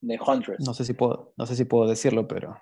De 0.00 0.18
Huntress. 0.20 0.66
No 0.66 0.74
sé, 0.74 0.84
si 0.84 0.94
puedo, 0.94 1.32
no 1.36 1.46
sé 1.46 1.54
si 1.54 1.64
puedo 1.64 1.88
decirlo, 1.88 2.26
pero. 2.26 2.60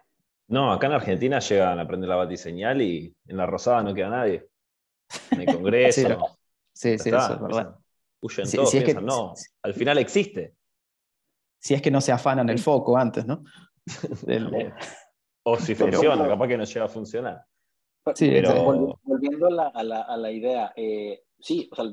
No, 0.48 0.72
acá 0.72 0.86
en 0.88 0.92
Argentina 0.92 1.38
llegan 1.38 1.78
a 1.78 1.82
aprender 1.82 2.08
la 2.08 2.16
batiseñal 2.16 2.80
y 2.82 3.14
en 3.26 3.36
la 3.36 3.46
Rosada 3.46 3.82
no 3.82 3.94
queda 3.94 4.10
nadie. 4.10 4.46
En 5.30 5.40
el 5.40 5.46
Congreso. 5.54 6.00
sí, 6.72 6.98
sí, 6.98 6.98
sí 6.98 7.08
eso 7.08 7.34
es 7.34 7.40
verdad. 7.40 7.76
Huyen 8.20 8.46
sí, 8.46 8.56
todos, 8.56 8.70
piensan, 8.70 8.90
es 8.90 8.94
que, 8.96 9.02
no, 9.02 9.34
al 9.62 9.74
final 9.74 9.98
existe 9.98 10.54
si 11.66 11.74
es 11.74 11.82
que 11.82 11.90
no 11.90 12.00
se 12.00 12.12
afanan 12.12 12.48
el 12.48 12.60
foco 12.60 12.96
antes, 12.96 13.26
¿no? 13.26 13.42
Del, 14.24 14.72
o 15.42 15.56
si 15.56 15.74
funciona, 15.74 16.16
pero, 16.16 16.28
capaz 16.28 16.46
que 16.46 16.56
no 16.56 16.62
llega 16.62 16.84
a 16.84 16.88
funcionar. 16.88 17.44
Sí, 18.14 18.30
pero... 18.30 18.96
Volviendo 19.02 19.48
a 19.48 19.50
la, 19.50 19.66
a 19.68 19.82
la, 19.82 20.02
a 20.02 20.16
la 20.16 20.30
idea, 20.30 20.72
eh, 20.76 21.24
sí, 21.40 21.68
o 21.72 21.74
sea, 21.74 21.92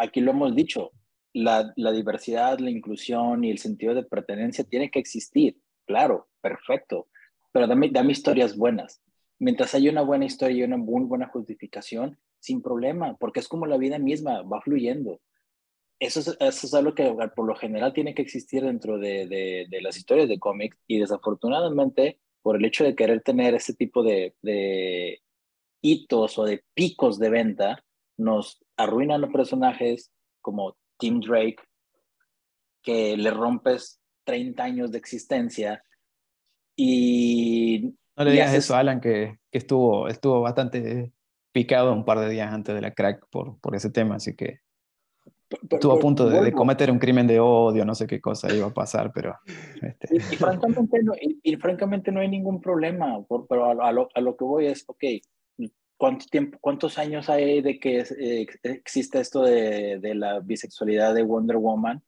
aquí 0.00 0.22
lo 0.22 0.30
hemos 0.30 0.56
dicho, 0.56 0.92
la, 1.34 1.70
la, 1.76 1.92
diversidad, 1.92 2.60
la 2.60 2.70
inclusión 2.70 3.44
y 3.44 3.50
el 3.50 3.58
sentido 3.58 3.94
de 3.94 4.04
pertenencia 4.04 4.64
tiene 4.64 4.90
que 4.90 5.00
existir, 5.00 5.58
claro, 5.86 6.28
perfecto, 6.40 7.08
pero 7.52 7.66
dame, 7.66 7.90
dame 7.90 8.12
historias 8.12 8.56
buenas. 8.56 9.02
Mientras 9.38 9.74
haya 9.74 9.90
una 9.90 10.02
buena 10.02 10.24
historia 10.24 10.56
y 10.56 10.62
una 10.62 10.78
muy 10.78 11.04
buena 11.04 11.28
justificación, 11.28 12.18
sin 12.38 12.62
problema, 12.62 13.18
porque 13.18 13.40
es 13.40 13.48
como 13.48 13.66
la 13.66 13.76
vida 13.76 13.98
misma, 13.98 14.40
va 14.40 14.62
fluyendo 14.62 15.20
eso 16.00 16.20
es, 16.20 16.28
eso 16.40 16.66
es, 16.66 16.74
algo 16.74 16.94
que 16.94 17.14
por 17.36 17.46
lo 17.46 17.54
general 17.54 17.92
tiene 17.92 18.14
que 18.14 18.22
existir 18.22 18.64
dentro 18.64 18.98
de, 18.98 19.26
de, 19.26 19.66
de 19.68 19.82
las 19.82 19.96
historias 19.98 20.28
de 20.28 20.38
cómics 20.38 20.78
y 20.86 20.98
desafortunadamente 20.98 22.18
por 22.42 22.56
el 22.56 22.64
hecho 22.64 22.84
de 22.84 22.94
querer 22.94 23.20
tener 23.22 23.54
ese 23.54 23.74
tipo 23.74 24.02
de, 24.02 24.34
de 24.40 25.20
hitos 25.82 26.38
o 26.38 26.44
de 26.44 26.64
picos 26.74 27.18
de 27.18 27.28
venta, 27.28 27.84
nos 28.16 28.64
arruinan 28.76 29.20
los 29.20 29.30
personajes 29.30 30.10
como 30.40 30.76
Tim 30.98 31.20
Drake, 31.20 31.58
que 32.82 33.16
le 33.16 33.30
rompes 33.30 34.00
30 34.24 34.62
años 34.62 34.90
de 34.90 34.98
existencia 34.98 35.84
y... 36.76 37.94
No 38.16 38.24
le 38.24 38.32
digas 38.32 38.48
haces... 38.48 38.64
eso, 38.64 38.76
Alan, 38.76 39.00
que, 39.00 39.38
que, 39.50 39.58
estuvo, 39.58 40.08
estuvo 40.08 40.40
bastante 40.40 41.12
picado 41.52 41.92
un 41.92 42.04
par 42.04 42.20
de 42.20 42.30
días 42.30 42.52
antes 42.52 42.74
de 42.74 42.80
la 42.80 42.92
crack 42.92 43.26
por, 43.30 43.58
por 43.60 43.74
ese 43.74 43.90
tema, 43.90 44.16
así 44.16 44.34
que 44.34 44.60
Estuvo 45.50 45.92
a 45.92 45.98
punto 45.98 46.28
de, 46.28 46.40
de, 46.42 46.52
cometer 46.52 46.90
un 46.90 46.98
crimen 46.98 47.26
de 47.26 47.40
odio, 47.40 47.84
no 47.84 47.94
sé 47.94 48.06
qué 48.06 48.20
cosa 48.20 48.52
iba 48.54 48.68
a 48.68 48.74
pasar, 48.74 49.12
pero... 49.12 49.36
Este... 49.82 50.08
Y, 50.12 50.16
y, 50.16 50.36
francamente 50.36 51.02
no, 51.02 51.12
y, 51.20 51.40
y, 51.42 51.56
francamente 51.56 52.12
no 52.12 52.20
hay 52.20 52.28
ningún 52.28 52.60
problema, 52.60 53.20
por, 53.24 53.46
pero 53.48 53.64
a, 53.64 53.88
a, 53.88 53.92
lo, 53.92 54.08
a, 54.14 54.20
lo, 54.20 54.36
que 54.36 54.44
voy 54.44 54.66
es, 54.66 54.84
ok, 54.86 55.04
¿cuánto 55.96 56.26
tiempo, 56.26 56.58
¿cuántos 56.60 56.98
años 56.98 57.28
hay 57.28 57.62
de 57.62 57.80
que 57.80 58.00
eh, 58.00 58.46
existe 58.62 59.20
esto 59.20 59.42
de, 59.42 59.98
de, 59.98 60.14
la 60.14 60.38
bisexualidad 60.38 61.14
de 61.14 61.24
Wonder 61.24 61.56
Woman 61.56 62.02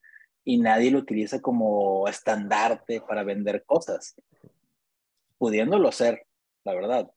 y 0.45 0.59
nadie 0.59 0.93
lo 0.93 0.99
utiliza 0.99 1.40
como 1.40 2.07
estandarte 2.07 3.01
para 3.01 3.24
vender 3.24 3.64
cosas? 3.66 4.14
Pudiéndolo 5.36 5.90
ser, 5.90 6.26
la 6.64 6.74
verdad 6.74 7.11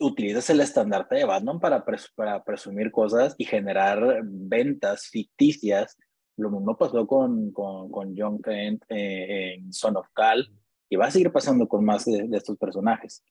utilizas 0.00 0.48
el 0.50 0.60
estandarte 0.60 1.16
de 1.16 1.24
Batman 1.24 1.60
para, 1.60 1.84
pres 1.84 2.10
para 2.14 2.42
presumir 2.42 2.90
cosas 2.90 3.34
y 3.38 3.44
generar 3.44 4.22
ventas 4.24 5.08
ficticias 5.08 5.96
Lo 6.36 6.50
mismo 6.50 6.76
pasó 6.76 7.06
con, 7.06 7.52
con, 7.52 7.90
con 7.90 8.14
John 8.16 8.40
Kent 8.42 8.84
eh, 8.88 9.54
en 9.54 9.72
Son 9.72 9.96
of 9.96 10.08
Cal 10.12 10.48
y 10.90 10.96
va 10.96 11.06
a 11.06 11.10
seguir 11.10 11.32
pasando 11.32 11.66
con 11.66 11.84
más 11.84 12.04
de, 12.04 12.28
estos 12.32 12.58
personajes. 12.58 13.24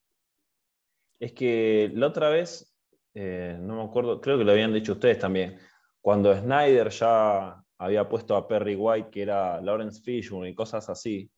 Es 1.20 1.32
que 1.32 1.90
la 1.94 2.08
otra 2.08 2.28
vez, 2.28 2.74
eh, 3.14 3.56
no 3.60 3.76
me 3.76 3.82
acuerdo, 3.84 4.20
creo 4.20 4.36
que 4.38 4.44
lo 4.44 4.52
habían 4.52 4.72
dicho 4.72 4.92
ustedes 4.92 5.18
también, 5.18 5.58
cuando 6.00 6.34
Snyder 6.34 6.90
ya 6.90 7.62
había 7.78 8.08
puesto 8.08 8.36
a 8.36 8.48
Perry 8.48 8.74
White, 8.74 9.08
que 9.10 9.22
era 9.22 9.60
Lawrence 9.60 10.02
Fishburne 10.02 10.50
y 10.50 10.54
cosas 10.54 10.88
así, 10.90 11.30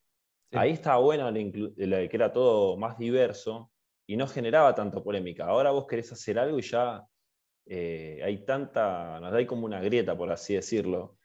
ahí 0.52 0.72
estaba 0.72 0.98
bueno 0.98 1.32
que 1.32 2.10
era 2.12 2.32
todo 2.32 2.76
más 2.76 2.98
diverso 2.98 3.70
y 4.06 4.16
no 4.16 4.26
generaba 4.26 4.74
tanto 4.74 5.02
polémica. 5.02 5.46
Ahora 5.46 5.70
vos 5.70 5.86
querés 5.86 6.12
hacer 6.12 6.38
algo 6.38 6.58
y 6.58 6.62
ya 6.62 7.04
eh, 7.66 8.20
hay 8.24 8.44
tanta, 8.44 9.18
nos 9.20 9.32
da 9.32 9.46
como 9.46 9.66
una 9.66 9.80
grieta, 9.80 10.16
por 10.16 10.30
así 10.30 10.54
decirlo. 10.54 11.16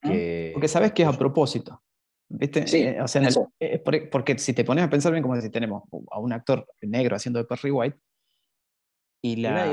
Porque 0.00 0.68
sabes 0.68 0.92
que 0.92 1.02
es 1.02 1.08
a 1.08 1.12
propósito. 1.12 1.82
¿Viste? 2.30 2.64
Eh, 2.76 3.00
o 3.00 3.08
sea, 3.08 3.26
eh, 3.58 3.82
porque 4.10 4.38
si 4.38 4.52
te 4.52 4.64
pones 4.64 4.84
a 4.84 4.90
pensar 4.90 5.12
bien, 5.12 5.22
como 5.22 5.40
si 5.40 5.50
tenemos 5.50 5.82
a 6.10 6.18
un 6.20 6.32
actor 6.32 6.66
negro 6.82 7.16
haciendo 7.16 7.38
de 7.38 7.46
Perry 7.46 7.70
White, 7.70 7.98
y 9.20 9.34
la, 9.36 9.66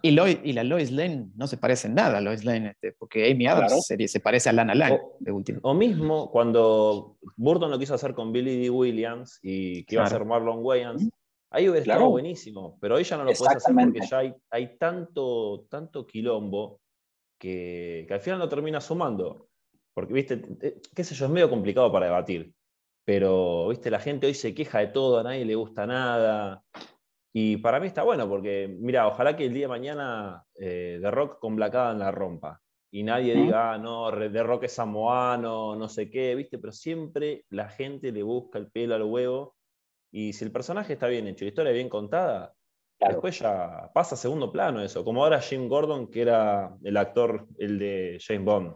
y, 0.00 0.08
y, 0.08 0.52
la 0.54 0.64
Lois 0.64 0.90
Lane 0.90 1.28
no 1.34 1.46
se 1.46 1.58
parece 1.58 1.88
en 1.88 1.94
nada 1.96 2.16
a 2.16 2.20
Lois 2.22 2.44
Lane, 2.46 2.70
este, 2.70 2.92
porque 2.92 3.30
Amy 3.30 3.46
Adams 3.46 3.86
se, 3.86 4.20
parece 4.20 4.48
a 4.48 4.54
Lana 4.54 4.74
Lang. 4.74 4.94
O, 4.94 5.16
de 5.20 5.32
último. 5.32 5.60
o 5.62 5.74
mismo 5.74 6.30
cuando 6.30 7.18
Burton 7.36 7.70
lo 7.70 7.78
quiso 7.78 7.94
hacer 7.94 8.14
con 8.14 8.32
Billy 8.32 8.62
D. 8.62 8.70
Williams 8.70 9.38
y 9.42 9.84
que 9.84 9.96
iba 9.96 10.04
a 10.04 10.08
ser 10.08 10.24
Marlon 10.24 10.60
Wayans, 10.62 11.10
ahí 11.50 11.68
hubiera 11.68 11.82
estado 11.82 12.10
buenísimo, 12.10 12.78
pero 12.80 12.98
ella 12.98 13.16
no 13.16 13.24
lo 13.24 13.32
puedes 13.32 13.56
hacer 13.56 13.74
porque 13.74 14.06
ya 14.08 14.18
hay, 14.18 14.34
hay 14.50 14.78
tanto, 14.78 15.66
tanto 15.68 16.06
quilombo 16.06 16.80
que, 17.38 18.04
que, 18.06 18.14
al 18.14 18.20
final 18.20 18.38
no 18.38 18.48
termina 18.48 18.80
sumando. 18.80 19.48
Porque, 19.92 20.12
viste, 20.12 20.42
eh, 20.62 20.80
qué 20.94 21.04
sé 21.04 21.14
yo, 21.14 21.26
es 21.26 21.30
medio 21.30 21.50
complicado 21.50 21.90
para 21.90 22.06
debatir. 22.06 22.54
Pero, 23.04 23.68
viste, 23.68 23.90
la 23.90 23.98
gente 23.98 24.26
hoy 24.26 24.34
se 24.34 24.54
queja 24.54 24.78
de 24.78 24.88
todo, 24.88 25.18
a 25.18 25.22
nadie 25.22 25.44
le 25.44 25.54
gusta 25.54 25.86
nada. 25.86 26.62
Y 27.32 27.56
para 27.58 27.80
mí 27.80 27.86
está 27.86 28.02
bueno, 28.02 28.28
porque, 28.28 28.68
mira, 28.80 29.06
ojalá 29.06 29.36
que 29.36 29.46
el 29.46 29.54
día 29.54 29.64
de 29.64 29.68
mañana 29.68 30.44
eh, 30.54 30.98
The 31.00 31.10
Rock 31.10 31.38
con 31.38 31.56
Black 31.56 31.74
Adam 31.74 31.98
la 31.98 32.10
rompa. 32.10 32.60
Y 32.92 33.04
nadie 33.04 33.36
diga, 33.36 33.74
ah, 33.74 33.78
no, 33.78 34.10
The 34.10 34.42
Rock 34.42 34.64
es 34.64 34.72
samoano, 34.72 35.76
no 35.76 35.88
sé 35.88 36.10
qué, 36.10 36.34
¿viste? 36.34 36.58
Pero 36.58 36.72
siempre 36.72 37.44
la 37.50 37.68
gente 37.68 38.10
le 38.10 38.24
busca 38.24 38.58
el 38.58 38.68
pelo 38.68 38.96
al 38.96 39.04
huevo. 39.04 39.54
Y 40.10 40.32
si 40.32 40.44
el 40.44 40.52
personaje 40.52 40.94
está 40.94 41.06
bien 41.06 41.26
hecho, 41.26 41.44
la 41.44 41.50
historia 41.50 41.72
bien 41.72 41.88
contada, 41.88 42.54
después 42.98 43.38
ya 43.38 43.90
pasa 43.94 44.14
a 44.14 44.18
segundo 44.18 44.50
plano 44.52 44.82
eso. 44.82 45.04
Como 45.04 45.22
ahora 45.22 45.40
Jim 45.40 45.68
Gordon, 45.68 46.10
que 46.10 46.22
era 46.22 46.76
el 46.82 46.96
actor, 46.96 47.46
el 47.58 47.78
de 47.78 48.18
James 48.20 48.44
Bond. 48.44 48.74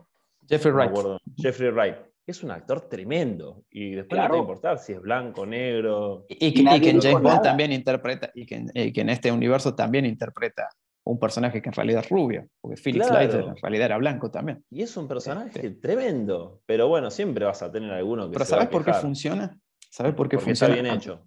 Jeffrey 0.49 0.73
Wright. 0.73 0.93
Jeffrey 1.37 1.71
Wright 1.71 1.97
es 2.27 2.43
un 2.43 2.51
actor 2.51 2.89
tremendo 2.89 3.65
y 3.71 3.93
después 3.93 4.21
no 4.21 4.27
te 4.27 4.33
va 4.33 4.37
a 4.37 4.41
importar 4.41 4.79
si 4.79 4.93
es 4.93 5.01
blanco, 5.01 5.45
negro. 5.45 6.25
Y, 6.29 6.53
que, 6.55 6.61
en 6.61 7.01
James 7.01 7.23
Bond 7.23 7.43
también 7.43 7.73
interpreta, 7.73 8.31
y 8.35 8.47
que, 8.47 8.67
en, 8.75 9.09
este 9.09 9.31
universo 9.31 9.75
también 9.75 10.07
interpreta 10.07 10.69
un 11.07 11.19
personaje 11.19 11.61
que 11.61 11.69
en 11.69 11.75
realidad 11.75 12.03
es 12.03 12.09
rubio, 12.09 12.49
porque 12.63 12.79
Felix 12.79 13.11
Leiter 13.11 13.41
en 13.43 13.57
realidad 13.57 13.87
era 13.87 13.99
blanco 13.99 14.31
también. 14.31 14.65
Y 14.71 14.83
es 14.83 14.97
un 14.97 15.07
personaje 15.07 15.51
este. 15.55 15.71
tremendo, 15.73 16.63
pero 16.65 16.89
bueno, 16.89 17.11
siempre 17.11 17.45
vas 17.45 17.63
a 17.63 17.71
tener 17.71 17.91
alguno 17.91 18.27
que... 18.27 18.33
Pero 18.33 18.45
¿sabes 18.47 18.69
por 18.69 18.85
qué 18.87 18.95
funciona? 18.95 19.59
¿Sabes 19.95 20.15
por 20.15 20.29
qué 20.29 20.39
funciona? 20.39 20.75
Está 20.75 20.83
bien 20.83 20.97
hecho. 20.97 21.25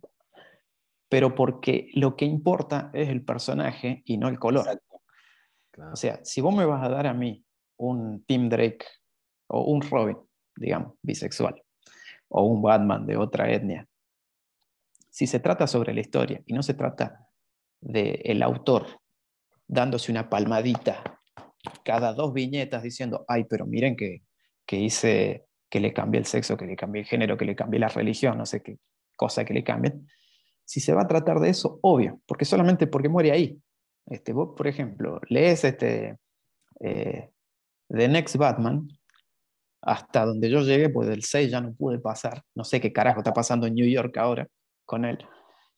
Pero 1.08 1.34
porque 1.34 1.90
lo 1.94 2.18
que 2.18 2.26
importa 2.26 2.92
es 2.94 3.08
el 3.08 3.24
personaje 3.24 4.02
y 4.04 4.18
no 4.18 4.28
el 4.28 4.38
color. 4.38 4.82
O 5.94 5.96
sea, 5.96 6.20
si 6.26 6.42
vos 6.42 6.54
me 6.54 6.66
vas 6.66 6.84
a 6.84 6.90
dar 6.90 7.08
a 7.08 7.14
mí 7.14 7.46
un 7.78 8.26
Tim 8.26 8.50
Drake 8.50 8.86
o 9.48 9.62
un 9.72 9.82
Robin 9.82 10.18
digamos, 10.58 10.96
bisexual, 11.02 11.64
o 12.28 12.44
un 12.44 12.62
Batman 12.62 13.06
de 13.06 13.16
otra 13.16 13.50
etnia. 13.50 13.88
Si 15.10 15.28
se 15.28 15.40
trata 15.40 15.66
sobre 15.66 15.94
la 15.94 16.02
historia 16.02 16.42
y 16.46 16.54
no 16.54 16.62
se 16.62 16.74
trata 16.74 17.26
del 17.80 18.20
el 18.26 18.44
autor 18.44 19.00
dándose 19.66 20.12
una 20.12 20.30
palmadita 20.30 21.22
cada 21.86 22.14
dos 22.14 22.34
viñetas 22.34 22.84
diciendo, 22.84 23.24
ay, 23.30 23.46
pero 23.46 23.66
miren 23.66 23.96
que, 23.96 24.24
que 24.66 24.78
hice, 24.78 25.47
que 25.70 25.80
le 25.80 25.94
cambié 25.94 26.20
el 26.20 26.26
sexo, 26.26 26.58
que 26.58 26.66
le 26.66 26.76
cambié 26.76 27.02
el 27.02 27.08
género, 27.08 27.38
que 27.38 27.46
le 27.46 27.56
cambié 27.56 27.80
la 27.80 27.90
religión, 27.90 28.38
no 28.38 28.46
sé 28.46 28.62
qué 28.62 28.78
cosa 29.16 29.44
que 29.44 29.54
le 29.54 29.64
cambien. 29.64 30.08
Si 30.64 30.80
se 30.80 30.94
va 30.94 31.02
a 31.02 31.08
tratar 31.08 31.40
de 31.40 31.50
eso, 31.50 31.80
obvio, 31.82 32.22
porque 32.26 32.46
solamente 32.46 32.88
porque 32.88 33.10
muere 33.10 33.32
ahí. 33.32 33.60
Este, 34.06 34.32
vos, 34.32 34.54
por 34.56 34.68
ejemplo, 34.68 35.20
lees 35.30 35.64
este, 35.64 36.18
eh, 36.80 37.30
The 37.90 38.08
Next 38.08 38.38
Batman 38.38 38.88
hasta 39.82 40.26
donde 40.26 40.50
yo 40.50 40.62
llegué, 40.62 40.90
pues 40.90 41.08
del 41.08 41.24
6 41.24 41.52
ya 41.52 41.62
no 41.62 41.74
pude 41.74 42.00
pasar. 42.00 42.44
No 42.56 42.64
sé 42.64 42.82
qué 42.82 42.92
carajo 42.92 43.20
está 43.20 43.34
pasando 43.34 43.68
en 43.68 43.76
New 43.76 43.88
York 43.88 44.18
ahora 44.18 44.48
con 44.86 45.06
él. 45.06 45.18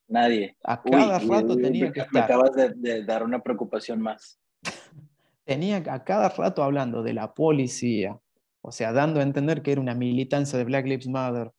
Nadie. 0.08 0.58
A 0.64 0.82
cada 0.82 1.20
rato 1.20 1.56
tenía 1.56 1.92
que 1.92 2.00
estar. 2.02 2.14
Me 2.14 2.20
acabas 2.22 2.52
de, 2.56 3.04
dar 3.04 3.24
una 3.24 3.40
preocupación 3.40 4.02
más. 4.02 4.40
tenía 5.46 5.78
a 5.78 6.04
cada 6.04 6.30
rato 6.30 6.64
hablando 6.64 7.04
de 7.04 7.14
la 7.14 7.34
policía, 7.34 8.18
o 8.62 8.72
sea, 8.72 8.92
dando 8.92 9.20
a 9.20 9.24
entender 9.24 9.62
que 9.62 9.72
era 9.72 9.82
una 9.82 9.96
militancia 9.96 10.58
de 10.58 10.66
Black 10.66 10.86
Lives 10.86 11.08
Matter, 11.08 11.52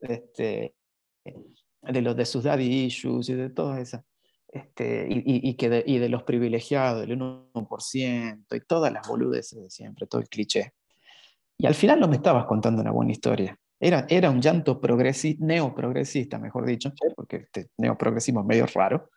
este, 0.00 0.74
de 1.82 2.02
los 2.02 2.16
de 2.16 2.26
sus 2.26 2.44
daddy 2.44 2.84
issues 2.84 3.28
y 3.28 3.34
de 3.34 3.50
todas 3.50 3.78
esas. 3.80 4.04
Este, 4.48 5.08
y, 5.10 5.48
y, 5.48 5.54
que 5.56 5.68
de, 5.68 5.84
y 5.84 5.98
de 5.98 6.08
los 6.08 6.22
privilegiados, 6.22 7.00
del 7.00 7.18
1% 7.18 8.44
y 8.52 8.60
todas 8.60 8.92
las 8.92 9.06
boludeces 9.08 9.60
de 9.60 9.68
siempre, 9.68 10.06
todo 10.06 10.20
el 10.20 10.28
cliché. 10.28 10.74
Y 11.58 11.66
al 11.66 11.74
final 11.74 11.98
no 11.98 12.06
me 12.06 12.16
estabas 12.16 12.46
contando 12.46 12.80
una 12.80 12.92
buena 12.92 13.12
historia. 13.12 13.58
Era, 13.80 14.06
era 14.08 14.30
un 14.30 14.40
llanto 14.40 14.80
neoprogresista, 15.40 16.38
mejor 16.38 16.66
dicho, 16.66 16.92
porque 17.16 17.36
este 17.36 17.70
neoprogresismo 17.78 18.40
es 18.40 18.46
medio 18.46 18.66
raro. 18.66 19.10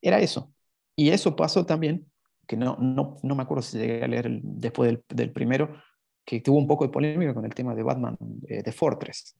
Era 0.00 0.20
eso. 0.20 0.52
Y 0.96 1.10
eso 1.10 1.34
pasó 1.34 1.66
también, 1.66 2.06
que 2.46 2.56
no, 2.56 2.76
no, 2.80 3.16
no 3.22 3.34
me 3.34 3.42
acuerdo 3.42 3.62
si 3.62 3.78
llegué 3.78 4.04
a 4.04 4.08
leer 4.08 4.40
después 4.42 4.90
del, 4.90 5.04
del, 5.08 5.32
primero, 5.32 5.76
que 6.24 6.40
tuvo 6.40 6.58
un 6.58 6.66
poco 6.66 6.84
de 6.84 6.92
polémica 6.92 7.34
con 7.34 7.44
el 7.44 7.54
tema 7.54 7.74
de 7.74 7.82
Batman 7.82 8.16
eh, 8.48 8.62
de 8.62 8.72
Fortress. 8.72 9.36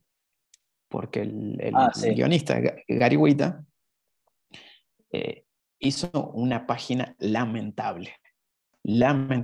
Porque 0.89 1.22
el, 1.22 1.59
el, 1.61 1.74
ah, 1.74 1.91
guionista 2.14 2.61
Gary 2.87 3.16
Wita 3.16 3.64
eh, 5.11 5.45
hizo 5.78 6.30
una 6.32 6.66
página 6.66 7.16
lamentable 7.18 8.14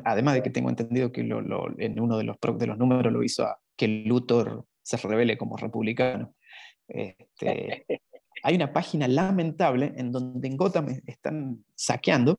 además 0.04 0.34
de 0.34 0.42
que 0.42 0.50
tengo 0.50 0.68
entendido 0.68 1.12
que 1.12 1.22
en 1.22 2.00
uno 2.00 2.18
de 2.18 2.24
los, 2.24 2.36
de 2.58 2.66
los 2.66 2.78
números 2.78 3.12
lo 3.12 3.22
hizo 3.22 3.44
a 3.44 3.58
que 3.76 3.88
Luthor 3.88 4.66
se 4.82 4.96
revele 4.96 5.38
como 5.38 5.56
republicano. 5.56 6.34
Este, 6.88 7.86
hay 8.42 8.54
una 8.54 8.72
página 8.72 9.08
lamentable 9.08 9.92
en 9.96 10.12
donde 10.12 10.46
en 10.46 10.56
Gotham 10.56 10.88
están 11.06 11.64
saqueando. 11.74 12.38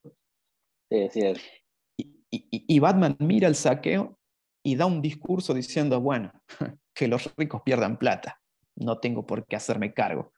Y, 2.34 2.80
Batman 2.80 3.18
mira 3.20 3.48
el 3.48 3.56
saqueo 3.56 4.18
y 4.64 4.76
da 4.76 4.86
un 4.86 5.02
discurso 5.02 5.54
diciendo, 5.54 6.00
bueno, 6.02 6.32
que 6.94 7.08
los 7.08 7.34
ricos 7.36 7.62
pierdan 7.64 7.98
plata, 7.98 8.42
no 8.76 9.00
tengo 9.00 9.26
por 9.26 9.46
qué 9.46 9.56
hacerme 9.56 9.94
cargo. 9.94 10.32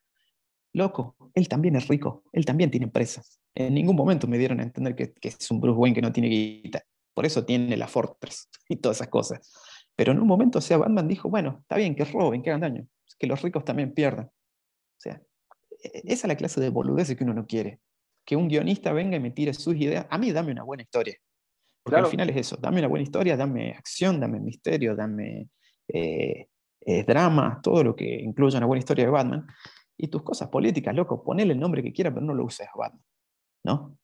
Loco, 0.74 1.16
él 1.36 1.48
también 1.48 1.76
es 1.76 1.88
rico, 1.88 2.24
él 2.32 2.46
también 2.46 2.72
tiene 2.72 2.86
empresas. 2.86 3.40
En 3.54 3.74
ningún 3.74 3.96
momento 3.96 4.28
me 4.28 4.38
dieron 4.38 4.60
a 4.60 4.64
entender 4.64 4.96
que, 4.96 5.14
es 5.22 5.52
un 5.52 5.62
Bruce 5.62 5.78
Wayne 5.78 5.96
que 5.96 6.02
no 6.02 6.12
tiene 6.12 6.30
guita. 6.30 6.84
Por 7.14 7.26
eso 7.26 7.46
tiene 7.46 7.78
la 7.78 7.88
Fortress 7.88 8.50
y 8.70 8.78
todas 8.78 8.98
esas 8.98 9.10
cosas. 9.10 9.54
Pero 9.96 10.12
en 10.12 10.20
un 10.20 10.28
momento, 10.28 10.58
o 10.58 10.62
sea, 10.62 10.78
Batman 10.78 11.08
dijo, 11.08 11.30
bueno, 11.30 11.60
está 11.62 11.78
bien 11.78 11.96
que 11.96 12.06
roben, 12.06 12.42
que 12.42 12.50
hagan 12.50 12.62
daño, 12.62 12.88
que 13.20 13.28
los 13.28 13.42
ricos 13.42 13.64
también 13.64 13.94
pierdan. 13.94 14.26
O 14.26 15.00
sea, 15.00 15.22
e, 15.84 15.88
e, 15.88 16.02
esa 16.06 16.26
es 16.26 16.30
la 16.30 16.36
clase 16.36 16.60
de 16.60 16.70
boludeces 16.70 17.16
que 17.16 17.24
uno 17.24 17.36
no 17.36 17.46
quiere. 17.46 17.80
Que 18.26 18.36
un 18.36 18.48
guionista 18.48 18.94
venga 18.94 19.18
y 19.18 19.20
me 19.20 19.30
tire 19.30 19.54
sus 19.54 19.76
ideas. 19.76 20.08
A 20.10 20.18
mí 20.18 20.32
dame 20.32 20.54
una 20.54 20.64
buena 20.64 20.82
historia. 20.82 21.18
Porque 21.84 22.00
al 22.00 22.08
final 22.08 22.30
es 22.30 22.38
eso, 22.38 22.58
dame 22.60 22.80
una 22.80 22.88
buena 22.88 23.04
historia, 23.04 23.36
dame 23.36 23.72
acción, 23.72 24.20
dame 24.20 24.40
misterio, 24.40 24.96
dame 24.96 25.50
eh, 25.88 26.48
eh, 26.80 27.04
drama, 27.04 27.60
todo 27.62 27.84
lo 27.84 27.96
que 27.96 28.22
incluya 28.22 28.58
una 28.58 28.68
buena 28.68 28.80
historia 28.80 29.06
de 29.06 29.12
Batman. 29.12 29.46
Y 29.98 30.08
tus 30.08 30.24
cosas 30.24 30.50
políticas, 30.50 30.96
loco, 30.96 31.24
ponele 31.24 31.54
el 31.54 31.60
nombre 31.60 31.84
que 31.84 31.92
quiera, 31.92 32.12
pero 32.12 32.26
no 32.26 32.34
lo 32.34 32.46
uses 32.46 32.68
a 32.68 32.78
Batman. 32.78 33.04
¿no? 33.64 33.98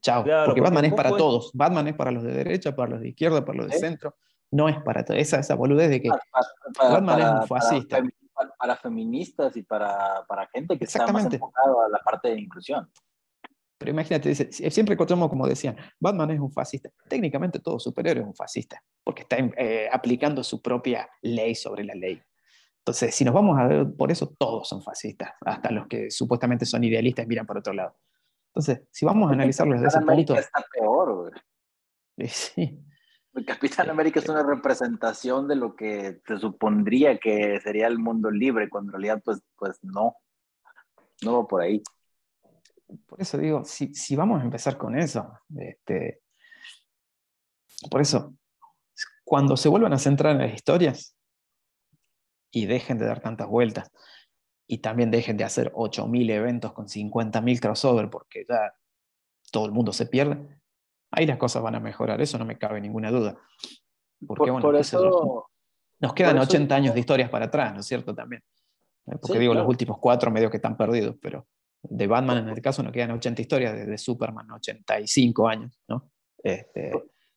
Chao. 0.00 0.24
porque, 0.46 0.60
Batman 0.60 0.84
es 0.86 0.94
para 0.94 1.16
todos. 1.16 1.50
Batman 1.54 1.88
es 1.88 1.94
para 1.94 2.10
los 2.10 2.22
de 2.22 2.32
derecha, 2.32 2.74
para 2.76 2.92
los 2.92 3.00
de 3.00 3.08
izquierda, 3.08 3.44
para 3.44 3.58
los 3.58 3.70
de 3.70 3.78
centro. 3.78 4.16
No 4.50 4.68
es 4.68 4.76
para 4.82 5.00
esa, 5.00 5.38
esa 5.38 5.54
boludez 5.54 5.90
de 5.90 6.02
que 6.02 6.10
Batman 6.78 7.20
es 7.20 7.26
un 7.26 7.46
fascista. 7.48 8.02
Para, 8.58 8.76
feministas 8.76 9.56
y 9.56 9.62
para, 9.62 10.24
para, 10.26 10.48
gente 10.48 10.76
que 10.76 10.84
está 10.84 11.06
más 11.12 11.24
enfocado 11.32 11.82
a 11.82 11.88
la 11.88 11.98
parte 12.00 12.30
de 12.30 12.40
inclusión. 12.40 12.90
Pero 13.84 13.92
imagínate, 13.92 14.34
siempre 14.34 14.94
encontramos 14.94 15.28
como 15.28 15.46
decían, 15.46 15.76
Batman 16.00 16.30
es 16.30 16.40
un 16.40 16.50
fascista. 16.50 16.88
Técnicamente 17.06 17.58
todo 17.58 17.78
superhéroe 17.78 18.22
es 18.22 18.26
un 18.26 18.34
fascista, 18.34 18.82
porque 19.04 19.24
está 19.24 19.36
eh, 19.36 19.90
aplicando 19.92 20.42
su 20.42 20.62
propia 20.62 21.06
ley 21.20 21.54
sobre 21.54 21.84
la 21.84 21.94
ley. 21.94 22.18
Entonces, 22.78 23.14
si 23.14 23.26
nos 23.26 23.34
vamos 23.34 23.58
a 23.58 23.66
ver, 23.66 23.86
por 23.94 24.10
eso 24.10 24.34
todos 24.38 24.66
son 24.66 24.82
fascistas, 24.82 25.32
hasta 25.44 25.70
los 25.70 25.86
que 25.86 26.10
supuestamente 26.10 26.64
son 26.64 26.82
idealistas 26.82 27.26
miran 27.26 27.44
por 27.44 27.58
otro 27.58 27.74
lado. 27.74 27.94
Entonces, 28.54 28.88
si 28.90 29.04
vamos 29.04 29.28
a 29.28 29.34
analizarlo 29.34 29.74
desde 29.74 29.88
ese 29.88 30.00
punto... 30.00 30.34
Está 30.34 30.64
peor, 30.72 31.30
Sí. 32.26 32.82
El 33.34 33.44
Capitán 33.44 33.90
América 33.90 34.20
es 34.20 34.28
una 34.30 34.42
representación 34.42 35.46
de 35.46 35.56
lo 35.56 35.76
que 35.76 36.22
se 36.26 36.38
supondría 36.38 37.18
que 37.18 37.60
sería 37.60 37.86
el 37.86 37.98
mundo 37.98 38.30
libre, 38.30 38.70
cuando 38.70 38.92
en 38.92 38.92
realidad 38.94 39.20
pues, 39.22 39.42
pues 39.58 39.78
no, 39.82 40.16
no 41.22 41.42
va 41.42 41.46
por 41.46 41.60
ahí. 41.60 41.82
Por 43.06 43.20
eso 43.20 43.38
digo, 43.38 43.64
si, 43.64 43.94
si 43.94 44.16
vamos 44.16 44.40
a 44.40 44.44
empezar 44.44 44.76
con 44.76 44.98
eso, 44.98 45.38
este, 45.56 46.20
por 47.90 48.00
eso, 48.00 48.34
cuando 49.24 49.56
se 49.56 49.68
vuelvan 49.68 49.92
a 49.92 49.98
centrar 49.98 50.32
en 50.32 50.42
las 50.46 50.54
historias 50.54 51.16
y 52.50 52.66
dejen 52.66 52.98
de 52.98 53.06
dar 53.06 53.20
tantas 53.20 53.48
vueltas, 53.48 53.90
y 54.66 54.78
también 54.78 55.10
dejen 55.10 55.36
de 55.36 55.44
hacer 55.44 55.72
8.000 55.74 56.30
eventos 56.30 56.72
con 56.72 56.86
50.000 56.86 57.60
crossover 57.60 58.08
porque 58.08 58.46
ya 58.48 58.74
todo 59.50 59.66
el 59.66 59.72
mundo 59.72 59.92
se 59.92 60.06
pierde, 60.06 60.38
ahí 61.10 61.26
las 61.26 61.38
cosas 61.38 61.62
van 61.62 61.74
a 61.74 61.80
mejorar, 61.80 62.20
eso 62.20 62.38
no 62.38 62.44
me 62.44 62.58
cabe 62.58 62.80
ninguna 62.80 63.10
duda. 63.10 63.36
Porque, 64.26 64.50
bueno, 64.50 64.66
por 64.66 64.76
eso, 64.76 65.50
nos 66.00 66.14
quedan 66.14 66.38
80 66.38 66.74
años 66.74 66.94
de 66.94 67.00
historias 67.00 67.30
para 67.30 67.46
atrás, 67.46 67.74
¿no 67.74 67.80
es 67.80 67.86
cierto? 67.86 68.14
También. 68.14 68.42
Porque 69.04 69.38
digo, 69.38 69.52
los 69.52 69.68
últimos 69.68 69.98
cuatro 69.98 70.30
medio 70.30 70.50
que 70.50 70.56
están 70.56 70.76
perdidos, 70.76 71.16
pero 71.20 71.46
de 71.90 72.06
Batman 72.06 72.38
en 72.38 72.48
el 72.48 72.60
caso 72.60 72.82
nos 72.82 72.92
quedan 72.92 73.12
80 73.12 73.42
historias, 73.42 73.86
de, 73.86 73.98
Superman 73.98 74.50
85 74.50 75.48
años, 75.48 75.80
¿no? 75.88 76.10
Este, 76.42 76.92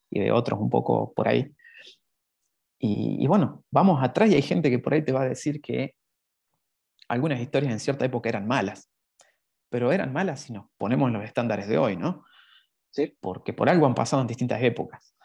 y 0.10 0.20
de 0.20 0.32
otros 0.32 0.60
un 0.60 0.70
poco 0.70 1.14
por 1.14 1.28
ahí. 1.28 1.54
Y, 2.80 3.24
y, 3.24 3.28
bueno, 3.28 3.64
vamos 3.72 4.04
atrás 4.04 4.30
y 4.30 4.36
hay 4.36 4.41
gente 4.41 4.70
que 4.70 4.80
por 4.80 4.93
ahí 4.93 5.04
te 5.04 5.12
va 5.12 5.22
a 5.22 5.30
decir 5.30 5.62
que 5.62 5.95
algunas 7.08 7.39
historias 7.39 7.72
en 7.72 7.80
cierta 7.80 8.06
época 8.06 8.30
eran 8.30 8.48
malas, 8.48 8.89
pero 9.70 9.91
eran 9.91 10.14
malas 10.14 10.41
si 10.41 10.54
nos 10.54 10.68
ponemos 10.78 11.08
en 11.08 11.14
los 11.14 11.24
estándares 11.24 11.68
de 11.68 11.78
hoy, 11.78 11.98
¿no? 11.98 12.26
Sí. 12.91 13.18
Porque 13.20 13.54
por 13.54 13.70
algo 13.70 13.86
han 13.86 13.95
pasado 13.95 14.22
en 14.22 14.28
distintas 14.28 14.62
épocas. 14.62 15.16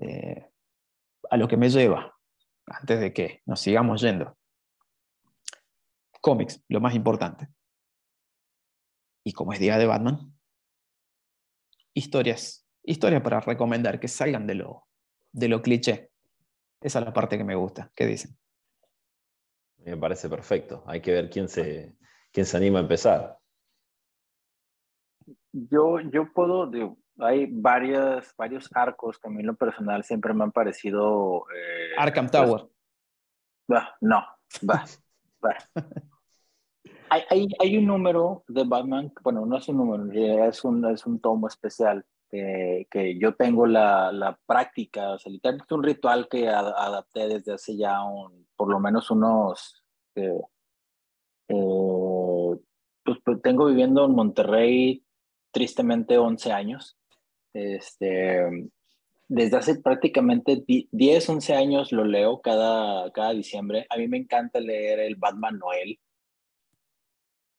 Eh, 0.00 0.50
a 1.30 1.36
lo 1.36 1.48
que 1.48 1.56
me 1.56 1.68
lleva, 1.68 2.14
antes 2.66 3.00
de 3.00 3.12
que 3.12 3.42
nos 3.46 3.60
sigamos 3.60 4.00
yendo. 4.00 4.36
Cómics, 6.20 6.62
lo 6.68 6.80
más 6.80 6.94
importante. 6.94 7.48
Y 9.26 9.32
como 9.32 9.52
es 9.52 9.58
Día 9.58 9.76
de 9.76 9.86
Batman, 9.86 10.32
historias, 11.92 12.64
historias 12.84 13.22
para 13.22 13.40
recomendar 13.40 13.98
que 13.98 14.06
salgan 14.06 14.46
de 14.46 14.54
lo, 14.54 14.86
de 15.32 15.48
lo 15.48 15.62
cliché. 15.62 16.12
Esa 16.80 17.00
es 17.00 17.04
la 17.06 17.12
parte 17.12 17.36
que 17.36 17.42
me 17.42 17.56
gusta. 17.56 17.90
¿Qué 17.96 18.06
dicen? 18.06 18.38
Me 19.78 19.96
parece 19.96 20.28
perfecto. 20.28 20.84
Hay 20.86 21.00
que 21.00 21.10
ver 21.10 21.28
quién 21.28 21.48
se, 21.48 21.96
quién 22.32 22.46
se 22.46 22.56
anima 22.56 22.78
a 22.78 22.82
empezar. 22.82 23.36
Yo, 25.50 25.98
yo 25.98 26.32
puedo, 26.32 26.70
hay 27.18 27.46
varias, 27.50 28.32
varios 28.36 28.70
arcos 28.76 29.18
que 29.18 29.26
a 29.26 29.32
mí 29.32 29.40
en 29.40 29.46
lo 29.46 29.56
personal 29.56 30.04
siempre 30.04 30.34
me 30.34 30.44
han 30.44 30.52
parecido... 30.52 31.46
Eh, 31.52 31.94
Arkham 31.98 32.30
Tower. 32.30 32.68
no, 34.02 34.24
va, 34.70 34.84
hay, 37.10 37.22
hay, 37.30 37.48
hay, 37.58 37.76
un 37.78 37.86
número 37.86 38.44
de 38.48 38.64
Batman, 38.64 39.12
bueno, 39.22 39.46
no 39.46 39.58
es 39.58 39.68
un 39.68 39.76
número, 39.76 40.48
es 40.48 40.64
un, 40.64 40.84
es 40.86 41.06
un 41.06 41.20
tomo 41.20 41.48
especial 41.48 42.04
que, 42.30 42.86
que 42.90 43.18
yo 43.18 43.34
tengo 43.34 43.66
la, 43.66 44.12
la 44.12 44.38
práctica, 44.46 45.12
o 45.12 45.18
sea, 45.18 45.32
literalmente 45.32 45.74
un 45.74 45.82
ritual 45.82 46.28
que 46.28 46.48
adapté 46.48 47.28
desde 47.28 47.54
hace 47.54 47.76
ya 47.76 48.02
un, 48.02 48.46
por 48.56 48.70
lo 48.70 48.80
menos 48.80 49.10
unos, 49.10 49.82
eh, 50.14 50.40
eh, 51.48 52.56
pues, 53.04 53.18
pues, 53.24 53.42
tengo 53.42 53.66
viviendo 53.66 54.04
en 54.04 54.14
Monterrey 54.14 55.04
tristemente 55.52 56.18
11 56.18 56.52
años. 56.52 56.98
Este, 57.52 58.68
desde 59.28 59.56
hace 59.56 59.80
prácticamente 59.80 60.64
10, 60.66 61.28
11 61.28 61.54
años 61.54 61.92
lo 61.92 62.04
leo 62.04 62.40
cada, 62.40 63.10
cada 63.12 63.32
diciembre. 63.32 63.86
A 63.90 63.96
mí 63.96 64.08
me 64.08 64.18
encanta 64.18 64.60
leer 64.60 65.00
el 65.00 65.16
Batman 65.16 65.58
Noel. 65.58 65.98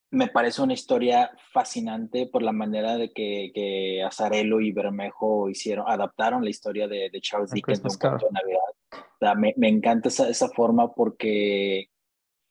Me 0.09 0.27
parece 0.27 0.61
una 0.61 0.73
historia 0.73 1.31
fascinante 1.51 2.27
por 2.31 2.41
la 2.41 2.53
manera 2.53 2.95
de 2.95 3.11
que, 3.11 3.51
que 3.53 4.01
Azarelo 4.03 4.61
y 4.61 4.71
Bermejo 4.71 5.49
hicieron, 5.49 5.85
adaptaron 5.87 6.43
la 6.43 6.49
historia 6.49 6.87
de, 6.87 7.09
de 7.09 7.21
Charles 7.21 7.51
Dickens 7.51 7.81
de 7.81 7.89
Navidad 8.09 8.77
me, 9.35 9.53
me, 9.57 9.67
encanta 9.67 10.09
esa, 10.09 10.29
esa 10.29 10.49
forma 10.49 10.93
porque 10.93 11.89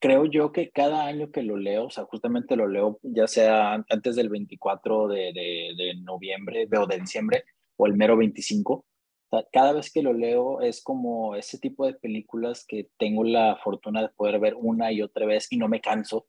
creo 0.00 0.26
yo 0.26 0.52
que 0.52 0.70
cada 0.70 1.06
año 1.06 1.30
que 1.30 1.42
lo 1.42 1.56
leo, 1.56 1.86
o 1.86 1.90
sea, 1.90 2.04
justamente 2.04 2.56
lo 2.56 2.68
leo 2.68 2.98
ya 3.02 3.26
sea 3.26 3.74
antes 3.88 4.16
del 4.16 4.28
24 4.28 5.08
de, 5.08 5.32
de, 5.32 5.74
de 5.76 5.94
noviembre 6.02 6.68
o 6.78 6.86
de 6.86 6.98
diciembre 6.98 7.44
o 7.76 7.86
el 7.86 7.94
mero 7.94 8.16
25, 8.16 8.72
o 8.74 8.84
sea, 9.30 9.46
cada 9.52 9.72
vez 9.72 9.92
que 9.92 10.02
lo 10.02 10.12
leo 10.12 10.60
es 10.60 10.82
como 10.82 11.34
ese 11.34 11.58
tipo 11.58 11.86
de 11.86 11.94
películas 11.94 12.64
que 12.66 12.88
tengo 12.98 13.24
la 13.24 13.56
fortuna 13.62 14.02
de 14.02 14.08
poder 14.08 14.38
ver 14.38 14.54
una 14.56 14.92
y 14.92 15.02
otra 15.02 15.26
vez 15.26 15.48
y 15.50 15.56
no 15.56 15.68
me 15.68 15.80
canso. 15.80 16.26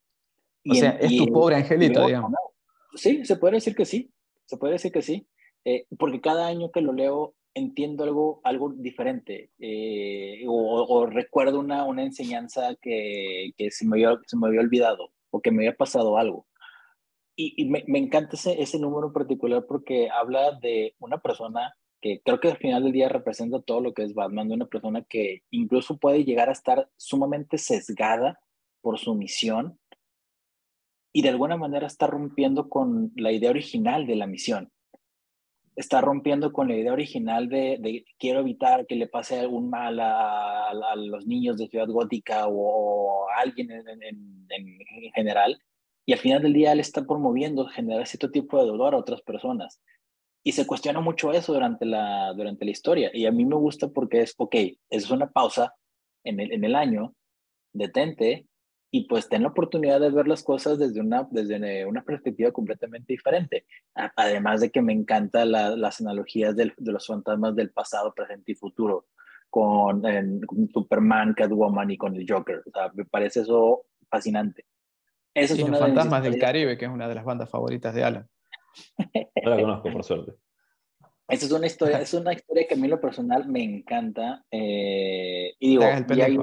O 0.70 0.76
sea, 0.76 0.92
es 0.92 1.16
tu 1.16 1.28
pobre 1.28 1.56
angelito, 1.56 2.06
digamos. 2.06 2.32
Sí, 2.96 3.26
se 3.26 3.36
puede 3.38 3.56
decir 3.56 3.76
que 3.76 3.86
sí, 3.86 4.12
se 4.46 4.58
puede 4.58 4.74
decir 4.74 4.92
que 4.92 5.02
sí, 5.02 5.28
eh, 5.66 5.86
porque 5.98 6.22
cada 6.22 6.48
año 6.48 6.72
que 6.72 6.82
lo 6.82 6.94
leo 6.94 7.36
entiendo 7.54 8.04
algo, 8.04 8.42
algo 8.44 8.74
diferente 8.76 9.52
eh, 9.60 10.44
o, 10.48 11.06
recuerdo 11.08 11.60
una, 11.60 11.86
una 11.86 12.04
enseñanza 12.04 12.76
que, 12.82 13.52
que 13.58 13.72
se, 13.72 13.86
me 13.86 13.98
había, 13.98 14.20
se 14.26 14.38
me 14.38 14.48
había 14.48 14.62
olvidado 14.62 15.12
o 15.32 15.42
que 15.42 15.52
me 15.52 15.64
había 15.64 15.76
pasado 15.76 16.18
algo. 16.18 16.48
Y, 17.40 17.66
me, 17.66 17.84
me, 17.86 18.00
encanta 18.00 18.36
ese, 18.36 18.60
ese 18.60 18.80
número 18.80 19.08
en 19.08 19.14
particular 19.14 19.66
porque 19.68 20.10
habla 20.10 20.54
de 20.60 20.96
una 20.98 21.20
persona 21.20 21.72
que 22.02 22.20
creo 22.24 22.40
que 22.40 22.50
al 22.50 22.58
final 22.58 22.84
del 22.84 22.94
día 22.94 23.10
representa 23.10 23.62
todo 23.62 23.80
lo 23.80 23.94
que 23.94 24.04
es 24.04 24.16
Batman, 24.16 24.48
de 24.48 24.56
una 24.56 24.66
persona 24.66 25.04
que 25.04 25.44
incluso 25.52 25.98
puede 25.98 26.24
llegar 26.24 26.50
a 26.50 26.54
estar 26.54 26.90
sumamente 26.96 27.60
sesgada 27.60 28.40
por 28.82 28.98
su 28.98 29.14
misión 29.14 29.80
y 31.18 31.24
de 31.24 31.30
alguna 31.30 31.58
manera 31.58 31.88
está 31.88 32.06
rompiendo 32.06 32.70
con 32.70 33.12
la 33.16 33.32
idea 33.32 33.50
original 33.50 34.06
de 34.06 34.16
la 34.16 34.28
misión 34.28 34.72
está 35.78 36.02
rompiendo 36.02 36.52
con 36.52 36.68
la 36.68 36.76
idea 36.76 36.92
original 36.92 37.48
de, 37.50 38.04
quiero 38.18 38.40
evitar 38.40 38.88
que 38.88 38.96
le 38.96 39.08
pase 39.08 39.40
algún 39.40 39.70
mal 39.70 40.00
a, 40.00 40.74
los 40.96 41.28
niños 41.28 41.58
de 41.58 41.68
Ciudad 41.68 41.88
Gótica 41.88 42.48
o, 42.48 43.30
a 43.30 43.42
alguien 43.42 43.70
en, 43.72 44.80
general. 45.14 45.62
Y 46.06 46.14
al 46.14 46.20
final 46.20 46.42
del 46.42 46.54
día 46.54 46.72
él 46.72 46.80
está 46.80 47.06
promoviendo 47.06 47.68
generar 47.68 48.08
cierto 48.08 48.32
tipo 48.32 48.60
de 48.60 48.66
dolor 48.66 48.96
a 48.96 48.98
otras 48.98 49.22
personas. 49.22 49.80
Y 50.44 50.54
se 50.54 50.66
cuestiona 50.66 51.00
mucho 51.00 51.32
eso 51.32 51.54
durante 51.54 51.86
la, 51.86 52.34
durante 52.34 52.66
la 52.66 52.72
historia. 52.72 53.12
Y 53.14 53.28
a 53.28 53.32
mí 53.32 53.46
me 53.46 53.56
gusta 53.56 53.88
porque 53.90 54.22
es, 54.22 54.34
ok, 54.36 54.56
es 54.90 55.12
una 55.12 55.30
pausa 55.30 55.76
en 56.24 56.40
el, 56.40 56.54
en 56.54 56.64
el 56.64 56.74
año, 56.74 57.14
detente, 57.72 58.48
y 58.90 59.08
pues 59.08 59.28
ten 59.28 59.44
la 59.44 59.50
oportunidad 59.50 60.00
de 60.00 60.10
ver 60.10 60.28
las 60.28 60.44
cosas 60.44 60.80
desde 60.80 61.02
una, 61.02 61.28
desde 61.30 61.86
una 61.86 62.04
perspectiva 62.04 62.52
completamente 62.52 63.14
diferente. 63.14 63.66
Además 64.16 64.62
de 64.62 64.72
que 64.72 64.82
me 64.82 64.94
encantan 64.94 65.52
las 65.52 66.02
analogías 66.02 66.56
de 66.56 66.74
los 66.78 67.06
fantasmas 67.06 67.56
del 67.56 67.72
pasado, 67.72 68.14
presente 68.14 68.54
y 68.54 68.56
futuro 68.56 69.08
con, 69.50 70.02
Superman, 70.74 71.34
Catwoman 71.34 71.92
y 71.92 71.98
con 71.98 72.16
el 72.16 72.26
Joker. 72.28 72.64
O 72.66 72.72
sea, 72.72 72.92
me 72.94 73.06
parece 73.06 73.42
eso 73.42 73.86
fascinante. 74.10 74.66
Eso 75.34 75.54
es 75.54 75.68
los 75.68 75.80
Fantasmas 75.80 76.24
del 76.24 76.40
Caribe, 76.40 76.78
que 76.78 76.86
es 76.86 76.92
una 76.92 77.08
de 77.08 77.16
las 77.16 77.26
bandas 77.26 77.50
favoritas 77.50 77.94
de 77.94 78.04
Alan. 78.04 78.30
No 79.44 79.52
la 79.52 79.62
conozco, 79.62 79.92
por 79.92 80.04
suerte. 80.04 80.34
Esa 81.30 81.46
es 81.46 81.52
una 81.52 81.68
historia, 81.68 82.02
es 82.02 82.14
una 82.14 82.34
historia 82.34 82.68
que 82.68 82.74
a 82.74 82.78
mí 82.78 82.84
en 82.84 82.90
lo 82.90 83.00
personal 83.00 83.48
me 83.48 83.64
encanta. 83.64 84.44
Eh, 84.52 85.54
y 85.60 85.70
digo, 85.70 85.84
y 85.84 86.22
hay, 86.22 86.38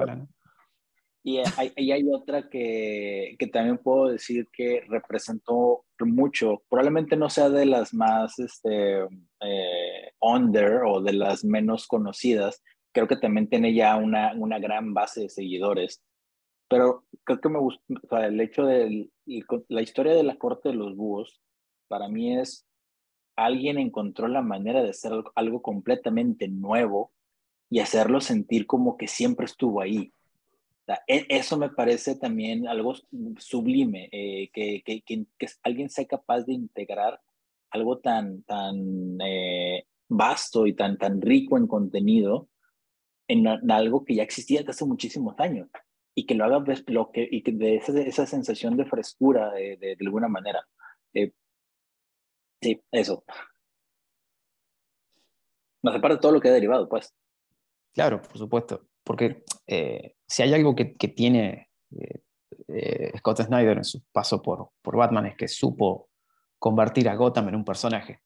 hay 1.27 2.07
otra 2.13 2.49
que, 2.49 3.35
que, 3.39 3.47
también 3.47 3.79
puedo 3.79 4.09
decir 4.09 4.47
que 4.53 4.81
representó 4.87 5.83
mucho, 5.99 6.61
probablemente 6.69 7.15
no 7.15 7.29
sea 7.29 7.49
de 7.49 7.65
las 7.65 7.93
más 7.93 8.37
este, 8.37 9.03
eh, 9.41 10.11
under 10.21 10.83
o 10.85 11.01
de 11.01 11.13
las 11.13 11.43
menos 11.43 11.87
conocidas, 11.87 12.61
creo 12.93 13.07
que 13.07 13.17
también 13.17 13.49
tiene 13.49 13.73
ya 13.73 13.95
una, 13.95 14.33
una 14.35 14.59
gran 14.59 14.93
base 14.93 15.21
de 15.21 15.29
seguidores, 15.29 16.03
pero 16.69 17.05
creo 17.23 17.41
que 17.41 17.49
me 17.49 17.59
gusta, 17.59 18.27
el 18.27 18.39
hecho 18.39 18.65
de 18.65 19.09
la 19.67 19.81
historia 19.81 20.13
de 20.13 20.23
la 20.23 20.37
corte 20.37 20.69
de 20.69 20.75
los 20.75 20.95
búhos, 20.95 21.41
para 21.87 22.07
mí 22.07 22.37
es, 22.37 22.67
alguien 23.35 23.79
encontró 23.79 24.27
la 24.27 24.41
manera 24.41 24.83
de 24.83 24.91
hacer 24.91 25.11
algo 25.33 25.61
completamente 25.63 26.47
nuevo 26.47 27.11
y 27.69 27.79
hacerlo 27.79 28.21
sentir 28.21 28.67
como 28.67 28.95
que 28.95 29.07
siempre 29.07 29.45
estuvo 29.45 29.81
ahí 29.81 30.13
eso 31.07 31.57
me 31.57 31.69
parece 31.69 32.15
también 32.15 32.67
algo 32.67 32.93
sublime, 33.37 34.09
eh, 34.11 34.49
que, 34.53 34.83
que, 34.85 35.03
que, 35.03 35.25
alguien 35.63 35.89
sea 35.89 36.05
capaz 36.05 36.43
de 36.43 36.53
integrar 36.53 37.19
algo 37.71 37.99
tan, 37.99 38.43
tan 38.43 39.19
eh, 39.21 39.85
vasto 40.07 40.67
y 40.67 40.73
tan, 40.73 40.97
tan 40.97 41.21
rico 41.21 41.57
en 41.57 41.67
contenido 41.67 42.49
en, 43.27 43.47
algo 43.71 44.05
que 44.05 44.15
ya 44.15 44.23
existía 44.23 44.59
desde 44.59 44.71
hace 44.71 44.85
muchísimos 44.85 45.39
años 45.39 45.69
y 46.13 46.25
que 46.25 46.35
lo 46.35 46.45
haga 46.45 46.63
lo 46.87 47.11
que, 47.11 47.27
y 47.29 47.43
que 47.43 47.51
de 47.51 47.75
esa, 47.75 47.99
esa 47.99 48.25
sensación 48.25 48.77
de 48.77 48.85
frescura 48.85 49.51
de, 49.51 49.77
de, 49.77 49.97
alguna 49.99 50.27
manera. 50.27 50.65
Eh, 51.13 51.33
sí, 52.61 52.81
eso. 52.91 53.25
Nos 55.83 55.93
separa 55.93 56.19
todo 56.19 56.31
lo 56.31 56.39
que 56.39 56.49
ha 56.49 56.53
derivado, 56.53 56.87
pues. 56.87 57.13
Claro, 57.93 58.21
por 58.21 58.37
supuesto. 58.37 58.87
Porque 59.05 59.45
eh, 59.67 60.15
si 60.27 60.43
hay 60.43 60.53
algo 60.53 60.75
que, 60.75 60.95
que 60.95 61.07
tiene 61.07 61.69
eh, 61.91 62.21
eh, 62.67 63.11
Scott 63.19 63.41
Snyder 63.43 63.77
en 63.77 63.85
su 63.85 64.03
paso 64.11 64.41
por, 64.41 64.71
por 64.81 64.97
Batman 64.97 65.27
es 65.27 65.35
que 65.35 65.47
supo 65.47 66.09
convertir 66.59 67.07
a 67.07 67.15
Gotham 67.15 67.49
en 67.49 67.55
un 67.55 67.65
personaje. 67.65 68.19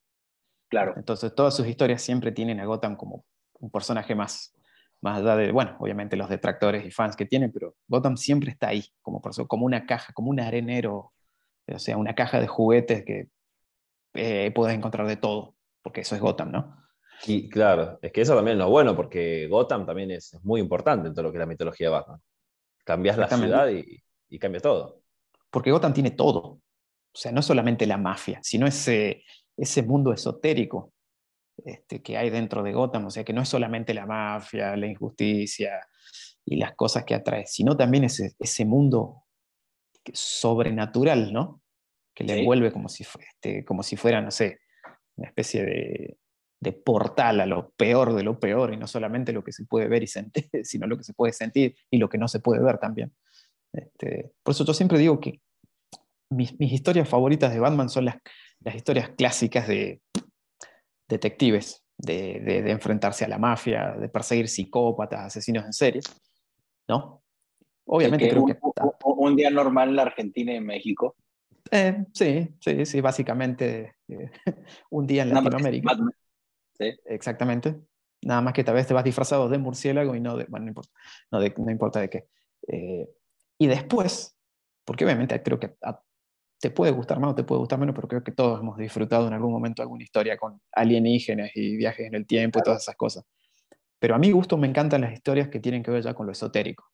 Claro. 0.68 0.94
Entonces 0.96 1.34
todas 1.34 1.54
sus 1.54 1.66
historias 1.66 2.02
siempre 2.02 2.32
tienen 2.32 2.60
a 2.60 2.64
Gotham 2.64 2.96
como 2.96 3.24
un 3.58 3.70
personaje 3.70 4.14
más, 4.14 4.54
más 5.02 5.18
allá 5.18 5.36
de, 5.36 5.52
bueno, 5.52 5.76
obviamente 5.78 6.16
los 6.16 6.28
detractores 6.28 6.84
y 6.86 6.90
fans 6.90 7.16
que 7.16 7.26
tienen, 7.26 7.52
pero 7.52 7.76
Gotham 7.88 8.16
siempre 8.16 8.50
está 8.50 8.68
ahí, 8.68 8.84
como, 9.02 9.20
como 9.20 9.66
una 9.66 9.84
caja, 9.84 10.12
como 10.12 10.30
un 10.30 10.40
arenero, 10.40 11.12
o 11.66 11.78
sea, 11.78 11.96
una 11.96 12.14
caja 12.14 12.40
de 12.40 12.46
juguetes 12.46 13.04
que 13.04 13.28
eh, 14.14 14.50
puedes 14.54 14.74
encontrar 14.74 15.06
de 15.06 15.16
todo, 15.16 15.56
porque 15.82 16.00
eso 16.00 16.14
es 16.14 16.20
Gotham, 16.20 16.50
¿no? 16.50 16.79
Y 17.24 17.48
claro, 17.48 17.98
es 18.00 18.12
que 18.12 18.22
eso 18.22 18.34
también 18.34 18.56
es 18.56 18.64
lo 18.64 18.70
bueno, 18.70 18.96
porque 18.96 19.46
Gotham 19.48 19.84
también 19.84 20.10
es, 20.10 20.38
muy 20.42 20.60
importante 20.60 21.08
en 21.08 21.14
todo 21.14 21.24
lo 21.24 21.30
que 21.30 21.38
es 21.38 21.40
la 21.40 21.46
mitología 21.46 21.88
de 21.88 21.92
Batman. 21.92 22.20
Cambias 22.84 23.18
la 23.18 23.28
ciudad 23.28 23.68
y, 23.68 24.02
y 24.28 24.38
cambia 24.38 24.60
todo. 24.60 25.02
Porque 25.50 25.70
Gotham 25.70 25.92
tiene 25.92 26.12
todo. 26.12 26.40
O 26.40 27.18
sea, 27.18 27.32
no 27.32 27.42
solamente 27.42 27.86
la 27.86 27.98
mafia, 27.98 28.40
sino 28.42 28.66
ese, 28.66 29.24
ese 29.56 29.82
mundo 29.82 30.12
esotérico 30.12 30.92
este, 31.64 32.02
que 32.02 32.16
hay 32.16 32.30
dentro 32.30 32.62
de 32.62 32.72
Gotham. 32.72 33.06
O 33.06 33.10
sea, 33.10 33.24
que 33.24 33.32
no 33.32 33.42
es 33.42 33.48
solamente 33.48 33.92
la 33.92 34.06
mafia, 34.06 34.76
la 34.76 34.86
injusticia 34.86 35.80
y 36.44 36.56
las 36.56 36.74
cosas 36.74 37.04
que 37.04 37.14
atrae, 37.14 37.46
sino 37.46 37.76
también 37.76 38.04
ese, 38.04 38.34
ese 38.38 38.64
mundo 38.64 39.24
sobrenatural, 40.12 41.32
¿no? 41.32 41.62
Que 42.14 42.24
le 42.24 42.40
envuelve 42.40 42.72
como 42.72 42.88
si, 42.88 43.04
este, 43.04 43.64
como 43.64 43.82
si 43.82 43.96
fuera, 43.96 44.20
no 44.20 44.30
sé, 44.30 44.60
una 45.16 45.28
especie 45.28 45.64
de, 45.64 46.18
de 46.60 46.72
portal 46.72 47.40
a 47.40 47.46
lo 47.46 47.70
peor 47.70 48.14
de 48.14 48.22
lo 48.22 48.38
peor, 48.38 48.72
y 48.72 48.76
no 48.76 48.86
solamente 48.86 49.32
lo 49.32 49.42
que 49.42 49.52
se 49.52 49.64
puede 49.64 49.88
ver 49.88 50.02
y 50.02 50.06
sentir, 50.06 50.48
sino 50.64 50.86
lo 50.86 50.96
que 50.96 51.04
se 51.04 51.14
puede 51.14 51.32
sentir 51.32 51.74
y 51.90 51.98
lo 51.98 52.08
que 52.08 52.18
no 52.18 52.28
se 52.28 52.40
puede 52.40 52.62
ver 52.62 52.78
también. 52.78 53.12
Este, 53.72 54.32
por 54.42 54.52
eso 54.52 54.64
yo 54.64 54.74
siempre 54.74 54.98
digo 54.98 55.20
que 55.20 55.40
mis, 56.30 56.54
historias 56.58 57.08
favoritas 57.08 57.52
de 57.52 57.60
Batman 57.60 57.88
son 57.88 58.04
las, 58.06 58.16
las 58.60 58.74
historias 58.74 59.10
clásicas 59.10 59.66
de 59.66 60.00
detectives, 61.08 61.82
de, 61.98 62.40
de, 62.40 62.70
enfrentarse 62.70 63.24
a 63.24 63.28
la 63.28 63.38
mafia, 63.38 63.92
de 63.92 64.08
perseguir 64.08 64.48
psicópatas, 64.48 65.26
asesinos 65.26 65.64
en 65.64 65.72
serie, 65.72 66.02
¿no? 66.88 67.22
Obviamente 67.86 68.28
creo 68.28 68.46
que... 68.46 68.56
Un, 69.04 69.34
día 69.34 69.50
normal 69.50 69.90
en 69.90 69.96
la 69.96 70.02
Argentina 70.02 70.52
y 70.52 70.56
en 70.56 70.66
México. 70.66 71.16
Eh, 71.70 72.06
sí, 72.12 72.48
sí, 72.60 72.86
sí, 72.86 73.00
básicamente 73.00 73.96
eh, 74.08 74.30
un 74.90 75.06
día 75.06 75.22
en 75.22 75.34
Latinoamérica. 75.34 75.96
Exactamente. 77.06 77.76
Nada 78.22 78.40
más 78.40 78.52
que 78.52 78.64
tal 78.64 78.74
vez 78.74 78.86
te 78.86 78.94
vas 78.94 79.04
disfrazado 79.04 79.48
de 79.48 79.58
murciélago 79.58 80.14
y 80.14 80.20
no 80.20 80.36
de, 80.36 80.44
bueno, 80.48 80.64
no 80.64 80.70
importa, 80.70 80.92
no, 81.30 81.40
de, 81.40 81.54
no 81.56 81.70
importa 81.70 82.00
de 82.00 82.10
qué. 82.10 82.26
Eh, 82.68 83.08
y 83.58 83.66
después, 83.66 84.36
porque 84.84 85.04
obviamente 85.04 85.42
creo 85.42 85.58
que 85.58 85.74
te 86.60 86.70
puede 86.70 86.92
gustar 86.92 87.18
más 87.20 87.30
o 87.32 87.34
te 87.34 87.44
puede 87.44 87.60
gustar 87.60 87.78
menos, 87.78 87.94
pero 87.94 88.08
creo 88.08 88.22
que 88.22 88.32
todos 88.32 88.60
hemos 88.60 88.76
disfrutado 88.76 89.26
en 89.26 89.32
algún 89.32 89.52
momento 89.52 89.82
alguna 89.82 90.02
historia 90.04 90.36
con 90.36 90.60
alienígenas 90.72 91.50
y 91.54 91.76
viajes 91.76 92.06
en 92.06 92.14
el 92.14 92.26
tiempo 92.26 92.58
y 92.58 92.62
todas 92.62 92.82
esas 92.82 92.96
cosas. 92.96 93.24
Pero 93.98 94.14
a 94.14 94.18
mi 94.18 94.30
gusto 94.32 94.56
me 94.58 94.68
encantan 94.68 95.02
las 95.02 95.12
historias 95.12 95.48
que 95.48 95.60
tienen 95.60 95.82
que 95.82 95.90
ver 95.90 96.02
ya 96.02 96.14
con 96.14 96.26
lo 96.26 96.32
esotérico, 96.32 96.84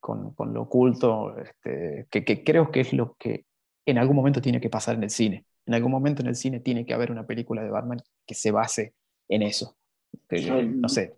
con, 0.00 0.34
con 0.34 0.54
lo 0.54 0.62
oculto, 0.62 1.36
este, 1.38 2.06
que, 2.10 2.24
que 2.24 2.44
creo 2.44 2.70
que 2.70 2.80
es 2.80 2.92
lo 2.92 3.16
que 3.18 3.46
en 3.86 3.98
algún 3.98 4.16
momento 4.16 4.40
tiene 4.40 4.60
que 4.60 4.70
pasar 4.70 4.96
en 4.96 5.04
el 5.04 5.10
cine. 5.10 5.46
En 5.66 5.74
algún 5.74 5.92
momento 5.92 6.22
en 6.22 6.28
el 6.28 6.36
cine 6.36 6.60
tiene 6.60 6.86
que 6.86 6.94
haber 6.94 7.10
una 7.12 7.26
película 7.26 7.62
de 7.62 7.70
Batman 7.70 8.00
que 8.26 8.34
se 8.34 8.50
base 8.50 8.94
en 9.30 9.42
eso. 9.42 9.76
no 10.30 10.88
sé. 10.88 11.16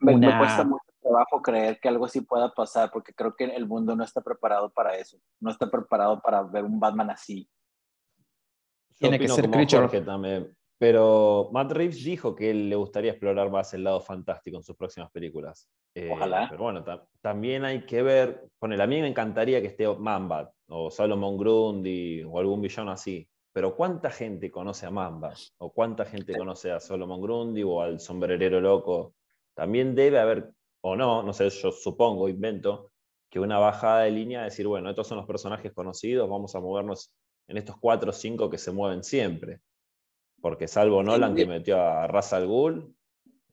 Me, 0.00 0.16
me, 0.16 0.38
cuesta 0.38 0.64
mucho 0.64 0.82
trabajo 1.00 1.42
creer 1.42 1.78
que 1.80 1.88
algo 1.88 2.06
así 2.06 2.22
pueda 2.22 2.52
pasar, 2.52 2.90
porque 2.90 3.12
creo 3.12 3.36
que 3.36 3.44
el 3.44 3.66
mundo 3.66 3.94
no 3.94 4.02
está 4.02 4.20
preparado 4.20 4.70
para 4.70 4.96
eso. 4.96 5.18
No 5.38 5.50
está 5.50 5.70
preparado 5.70 6.20
para 6.20 6.42
ver 6.42 6.64
un 6.64 6.80
Batman 6.80 7.10
así. 7.10 7.48
Tiene 8.98 9.18
que 9.18 9.28
ser 9.28 9.50
Creature. 9.50 10.00
también. 10.00 10.56
Pero 10.78 11.50
Matt 11.52 11.72
Reeves 11.72 12.02
dijo 12.02 12.34
que 12.34 12.50
él 12.50 12.68
le 12.68 12.74
gustaría 12.74 13.12
explorar 13.12 13.50
más 13.50 13.72
el 13.74 13.84
lado 13.84 14.00
fantástico 14.00 14.56
en 14.56 14.64
sus 14.64 14.76
próximas 14.76 15.10
películas. 15.12 15.68
Eh, 15.94 16.10
Ojalá. 16.10 16.48
Pero 16.50 16.64
bueno, 16.64 16.84
también 17.20 17.64
hay 17.64 17.84
que 17.84 18.02
ver. 18.02 18.48
Con 18.58 18.72
el 18.72 18.80
a 18.80 18.86
mí 18.86 19.00
me 19.00 19.06
encantaría 19.06 19.60
que 19.60 19.68
esté 19.68 19.86
Mamba 19.86 20.50
o 20.68 20.90
Salomon 20.90 21.36
Grundy 21.36 22.24
o 22.24 22.38
algún 22.38 22.60
villano 22.60 22.90
así. 22.90 23.28
Pero 23.52 23.76
¿cuánta 23.76 24.10
gente 24.10 24.50
conoce 24.50 24.86
a 24.86 24.90
Mamba? 24.90 25.34
¿O 25.58 25.72
cuánta 25.72 26.04
gente 26.04 26.36
conoce 26.36 26.72
a 26.72 26.80
Solomon 26.80 27.20
Grundy 27.20 27.62
o 27.62 27.82
al 27.82 28.00
sombrerero 28.00 28.60
loco? 28.60 29.14
También 29.54 29.94
debe 29.94 30.18
haber 30.18 30.52
o 30.82 30.96
no, 30.96 31.22
no 31.22 31.32
sé, 31.32 31.48
yo 31.48 31.70
supongo, 31.70 32.28
invento, 32.28 32.90
que 33.30 33.40
una 33.40 33.58
bajada 33.58 34.02
de 34.02 34.10
línea, 34.10 34.42
decir, 34.42 34.66
bueno, 34.66 34.90
estos 34.90 35.06
son 35.06 35.16
los 35.16 35.26
personajes 35.26 35.72
conocidos, 35.72 36.28
vamos 36.28 36.54
a 36.54 36.60
movernos 36.60 37.14
en 37.48 37.56
estos 37.56 37.76
cuatro 37.78 38.10
o 38.10 38.12
cinco 38.12 38.50
que 38.50 38.58
se 38.58 38.72
mueven 38.72 39.04
siempre. 39.04 39.60
Porque 40.40 40.66
salvo 40.66 41.02
Nolan 41.02 41.36
que 41.36 41.46
metió 41.46 41.80
a 41.80 42.08
Ra's 42.08 42.32
al 42.32 42.48
Ghul, 42.48 42.94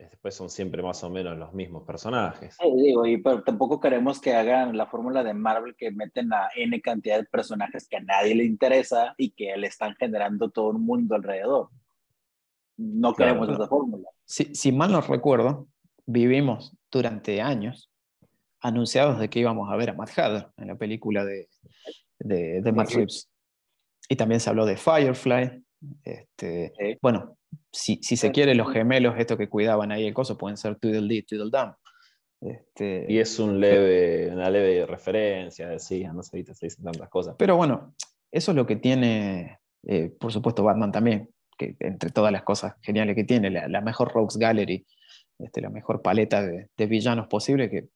después 0.06 0.34
son 0.34 0.50
siempre 0.50 0.82
más 0.82 1.04
o 1.04 1.10
menos 1.10 1.38
los 1.38 1.54
mismos 1.54 1.84
personajes. 1.84 2.56
Sí, 2.60 2.72
digo, 2.82 3.06
y 3.06 3.18
pero 3.18 3.44
tampoco 3.44 3.80
queremos 3.80 4.22
que 4.22 4.34
hagan 4.34 4.78
la 4.78 4.86
fórmula 4.86 5.24
de 5.24 5.34
Marvel 5.34 5.76
que 5.76 5.92
meten 5.92 6.32
a 6.34 6.50
N 6.56 6.80
cantidad 6.82 7.18
de 7.18 7.26
personajes 7.26 7.88
que 7.88 7.98
a 7.98 8.02
nadie 8.02 8.36
le 8.36 8.46
interesa 8.46 9.14
y 9.18 9.32
que 9.32 9.56
le 9.58 9.68
están 9.68 9.96
generando 9.96 10.50
todo 10.50 10.70
un 10.70 10.86
mundo 10.86 11.16
alrededor. 11.16 11.70
No 12.78 13.14
queremos 13.14 13.50
esa 13.50 13.68
fórmula. 13.68 14.10
Si, 14.24 14.56
si 14.56 14.72
mal 14.72 14.92
no 14.92 15.02
recuerdo, 15.02 15.68
vivimos 16.06 16.76
durante 16.90 17.42
años 17.42 17.92
anunciados 18.62 19.20
de 19.20 19.30
que 19.30 19.40
íbamos 19.40 19.72
a 19.72 19.76
ver 19.76 19.90
a 19.90 19.94
Matt 19.94 20.18
Hatter 20.18 20.48
en 20.58 20.68
la 20.68 20.76
película 20.76 21.26
de, 21.26 21.50
de, 22.20 22.62
de 22.62 22.72
Matt 22.72 22.92
Reeves. 22.92 23.30
Y 24.08 24.16
también 24.16 24.40
se 24.40 24.50
habló 24.50 24.66
de 24.66 24.78
Firefly. 24.78 25.64
Este, 26.04 26.98
Bueno, 27.02 27.38
si, 27.72 28.00
si, 28.02 28.18
se 28.18 28.32
quiere, 28.32 28.56
los 28.56 28.72
gemelos, 28.72 29.16
estos 29.18 29.38
que 29.38 29.50
cuidaban 29.50 29.92
ahí 29.92 30.06
el 30.06 30.14
coso, 30.14 30.38
pueden 30.38 30.58
ser 30.58 30.76
Tweedledee, 30.76 31.24
Tweedledum. 31.24 31.74
Este, 32.42 33.06
y 33.10 33.20
es 33.20 33.38
un 33.40 33.60
leve, 33.60 34.30
una 34.32 34.50
leve 34.50 34.86
referencia, 34.86 35.68
decía, 35.68 36.14
no 36.14 36.24
sé, 36.24 36.44
se 36.54 36.66
dicen 36.66 36.86
tantas 36.86 37.10
cosas. 37.10 37.36
Pero 37.38 37.58
bueno, 37.58 37.96
eso 38.32 38.52
es 38.52 38.56
lo 38.56 38.66
que 38.66 38.78
tiene, 38.78 39.60
eh, 39.86 40.10
por 40.20 40.32
supuesto, 40.32 40.64
Batman 40.64 40.92
también, 40.92 41.30
que 41.58 41.76
entre 41.80 42.12
todas 42.12 42.32
las 42.32 42.44
cosas 42.44 42.76
geniales 42.82 43.16
que 43.16 43.26
tiene, 43.26 43.50
la, 43.50 43.68
la 43.68 43.82
mejor 43.82 44.14
Rogues 44.14 44.38
Gallery 44.38 44.86
este, 45.40 45.62
la 45.62 45.70
mejor 45.70 46.02
paleta 46.02 46.46
de, 46.46 46.68
villanos 46.86 47.28
posible 47.28 47.70
que 47.70 47.88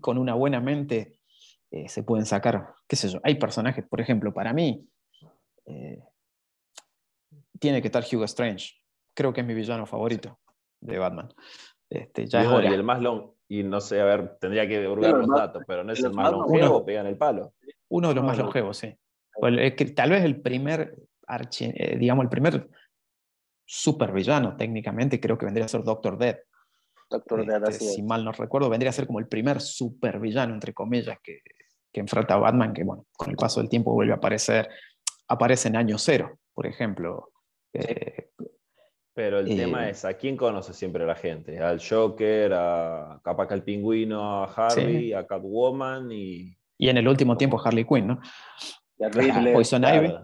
con 0.00 0.18
una 0.18 0.34
buena 0.34 0.60
mente 0.60 1.18
eh, 1.70 1.88
se 1.88 2.02
pueden 2.02 2.26
sacar, 2.26 2.74
qué 2.86 2.94
sé 2.94 3.08
yo, 3.08 3.20
hay 3.22 3.36
personajes, 3.36 3.86
por 3.88 4.02
ejemplo, 4.02 4.34
para 4.34 4.52
mí, 4.52 4.86
eh, 5.64 6.02
tiene 7.58 7.80
que 7.80 7.88
estar 7.88 8.04
Hugo 8.10 8.24
Strange, 8.24 8.74
creo 9.14 9.32
que 9.32 9.40
es 9.40 9.46
mi 9.46 9.54
villano 9.54 9.86
favorito 9.86 10.38
de 10.80 10.98
Batman. 10.98 11.32
Este, 11.90 12.26
ya 12.26 12.44
y, 12.44 12.66
el 12.66 12.84
más 12.84 13.00
long, 13.00 13.30
y 13.48 13.62
no 13.62 13.80
sé, 13.80 14.00
a 14.00 14.04
ver, 14.04 14.36
tendría 14.38 14.68
que 14.68 14.86
hurgar 14.86 15.14
los 15.14 15.28
datos, 15.28 15.62
pero 15.66 15.82
no 15.82 15.92
es 15.92 16.02
el 16.04 16.12
más 16.12 16.30
longevo, 16.30 16.84
pegan 16.84 17.06
el 17.06 17.16
palo. 17.16 17.54
Uno 17.88 18.08
de 18.08 18.14
los 18.14 18.24
más 18.24 18.36
longevos, 18.36 18.76
sí. 18.76 18.94
tal 19.94 20.10
vez 20.10 20.24
el 20.24 20.40
primer, 20.40 20.94
eh, 21.60 21.96
digamos, 21.98 22.24
el 22.24 22.28
primer 22.28 22.68
supervillano 23.64 24.56
técnicamente 24.56 25.20
creo 25.20 25.38
que 25.38 25.46
vendría 25.46 25.64
a 25.64 25.68
ser 25.68 25.82
Doctor 25.82 26.18
Death. 26.18 26.40
Doctor 27.10 27.40
este, 27.68 27.86
si 27.86 28.02
mal 28.02 28.22
no 28.22 28.32
recuerdo, 28.32 28.68
vendría 28.68 28.90
a 28.90 28.92
ser 28.92 29.06
como 29.06 29.18
el 29.18 29.28
primer 29.28 29.62
supervillano, 29.62 30.52
entre 30.52 30.74
comillas, 30.74 31.18
que, 31.22 31.40
que, 31.90 32.00
enfrenta 32.00 32.34
a 32.34 32.38
Batman, 32.38 32.74
que 32.74 32.84
bueno, 32.84 33.06
con 33.16 33.30
el 33.30 33.36
paso 33.36 33.60
del 33.60 33.70
tiempo 33.70 33.94
vuelve 33.94 34.12
a 34.12 34.16
aparecer, 34.16 34.68
aparece 35.26 35.68
en 35.68 35.76
año 35.76 35.96
cero, 35.96 36.38
por 36.52 36.66
ejemplo. 36.66 37.30
Eh, 37.72 38.30
pero 39.14 39.40
el 39.40 39.48
tema 39.48 39.88
es, 39.88 40.04
¿a 40.04 40.14
quién 40.14 40.36
conoce 40.36 40.72
siempre 40.72 41.04
la 41.04 41.16
gente? 41.16 41.58
Al 41.58 41.80
Joker, 41.80 42.52
a 42.54 43.20
capaz 43.24 43.48
que 43.48 43.54
al 43.54 43.64
pingüino, 43.64 44.44
a 44.44 44.44
Harley, 44.44 45.12
a 45.12 45.26
Catwoman 45.26 46.12
y... 46.12 46.56
Y 46.78 46.88
en 46.88 46.98
el 46.98 47.08
último 47.08 47.36
tiempo 47.36 47.60
Harley 47.60 47.84
Quinn, 47.84 48.06
¿no? 48.06 48.20
Poison 49.52 49.82
Ivy. 49.82 50.14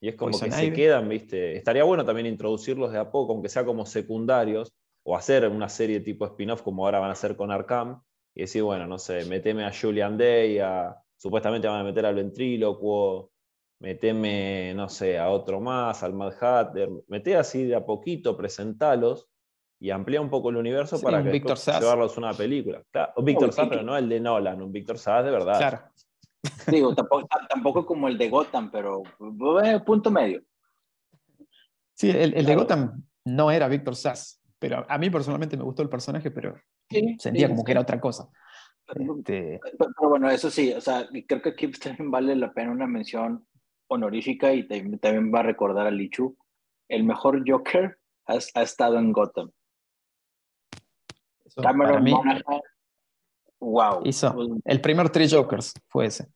Y 0.00 0.08
es 0.08 0.16
como 0.16 0.36
que 0.36 0.50
se 0.50 0.72
quedan, 0.72 1.08
¿viste? 1.08 1.56
Estaría 1.56 1.84
bueno 1.84 2.04
también 2.04 2.26
introducirlos 2.26 2.90
de 2.90 2.98
a 2.98 3.12
poco, 3.12 3.32
aunque 3.32 3.48
sea 3.48 3.64
como 3.64 3.86
secundarios, 3.86 4.72
o 5.04 5.16
hacer 5.16 5.48
una 5.48 5.68
serie 5.68 6.00
tipo 6.00 6.26
spin-off 6.26 6.62
como 6.62 6.84
ahora 6.84 6.98
van 6.98 7.10
a 7.10 7.12
hacer 7.12 7.36
con 7.36 7.52
Arkham, 7.52 8.02
y 8.34 8.40
decir, 8.42 8.64
bueno, 8.64 8.86
no 8.88 8.98
sé, 8.98 9.24
meteme 9.26 9.64
a 9.64 9.72
Julian 9.72 10.18
Day, 10.18 10.58
a, 10.58 10.96
supuestamente 11.16 11.68
van 11.68 11.80
a 11.80 11.84
meter 11.84 12.04
al 12.06 12.16
ventrílocuo, 12.16 13.31
meteme, 13.82 14.72
no 14.74 14.88
sé, 14.88 15.18
a 15.18 15.28
otro 15.28 15.60
más, 15.60 16.02
al 16.02 16.14
Mad 16.14 16.32
Hatter, 16.40 16.88
mete 17.08 17.36
así 17.36 17.64
de 17.64 17.74
a 17.74 17.84
poquito, 17.84 18.36
presentalos 18.36 19.28
y 19.78 19.90
amplía 19.90 20.20
un 20.20 20.30
poco 20.30 20.50
el 20.50 20.56
universo 20.56 21.00
para 21.00 21.22
que 21.22 21.40
llevarlos 21.40 22.16
a 22.16 22.20
una 22.20 22.32
película. 22.32 22.82
Claro, 22.90 23.12
Víctor 23.22 23.52
Sass, 23.52 23.68
pero 23.68 23.82
no 23.82 23.96
el 23.96 24.08
de 24.08 24.20
Nolan, 24.20 24.62
un 24.62 24.72
Víctor 24.72 24.98
Sass 24.98 25.24
de 25.24 25.30
verdad. 25.32 25.58
Claro. 25.58 25.80
Digo, 26.68 26.94
tampoco, 26.94 27.28
tampoco, 27.48 27.84
como 27.84 28.08
el 28.08 28.16
de 28.16 28.28
Gotham, 28.28 28.70
pero 28.70 29.02
punto 29.84 30.10
medio. 30.10 30.42
Sí, 31.94 32.10
el, 32.10 32.34
el 32.34 32.46
de 32.46 32.54
Gotham 32.54 33.04
no 33.24 33.50
era 33.50 33.68
Víctor 33.68 33.96
Sass 33.96 34.42
pero 34.62 34.86
a 34.88 34.96
mí 34.96 35.10
personalmente 35.10 35.56
me 35.56 35.64
gustó 35.64 35.82
el 35.82 35.88
personaje, 35.88 36.30
pero 36.30 36.54
sentía 37.18 37.48
como 37.48 37.64
que 37.64 37.72
era 37.72 37.80
otra 37.80 38.00
cosa. 38.00 38.28
Este... 38.94 39.58
Pero, 39.76 40.08
bueno, 40.08 40.30
eso 40.30 40.52
sí, 40.52 40.72
o 40.72 40.80
sea, 40.80 41.08
creo 41.26 41.42
que 41.42 41.48
aquí 41.48 41.68
también 41.72 42.12
vale 42.12 42.36
la 42.36 42.52
pena 42.52 42.70
una 42.70 42.86
mención 42.86 43.44
honorífica 43.92 44.52
y 44.52 44.66
también, 44.66 45.32
va 45.34 45.40
a 45.40 45.44
recordar 45.44 45.86
a 45.86 45.90
Lichu. 45.90 46.36
El 46.88 47.04
mejor 47.04 47.42
Joker 47.46 47.98
ha, 48.26 48.62
estado 48.62 48.98
en 48.98 49.12
Gotham. 49.12 49.50
Cameron 51.62 52.04
Monaghan, 52.04 52.42
wow. 53.60 54.02
Hizo 54.04 54.34
el 54.64 54.80
primer 54.80 55.10
Three 55.10 55.28
Jokers, 55.28 55.74
fue 55.88 56.06
ese. 56.06 56.28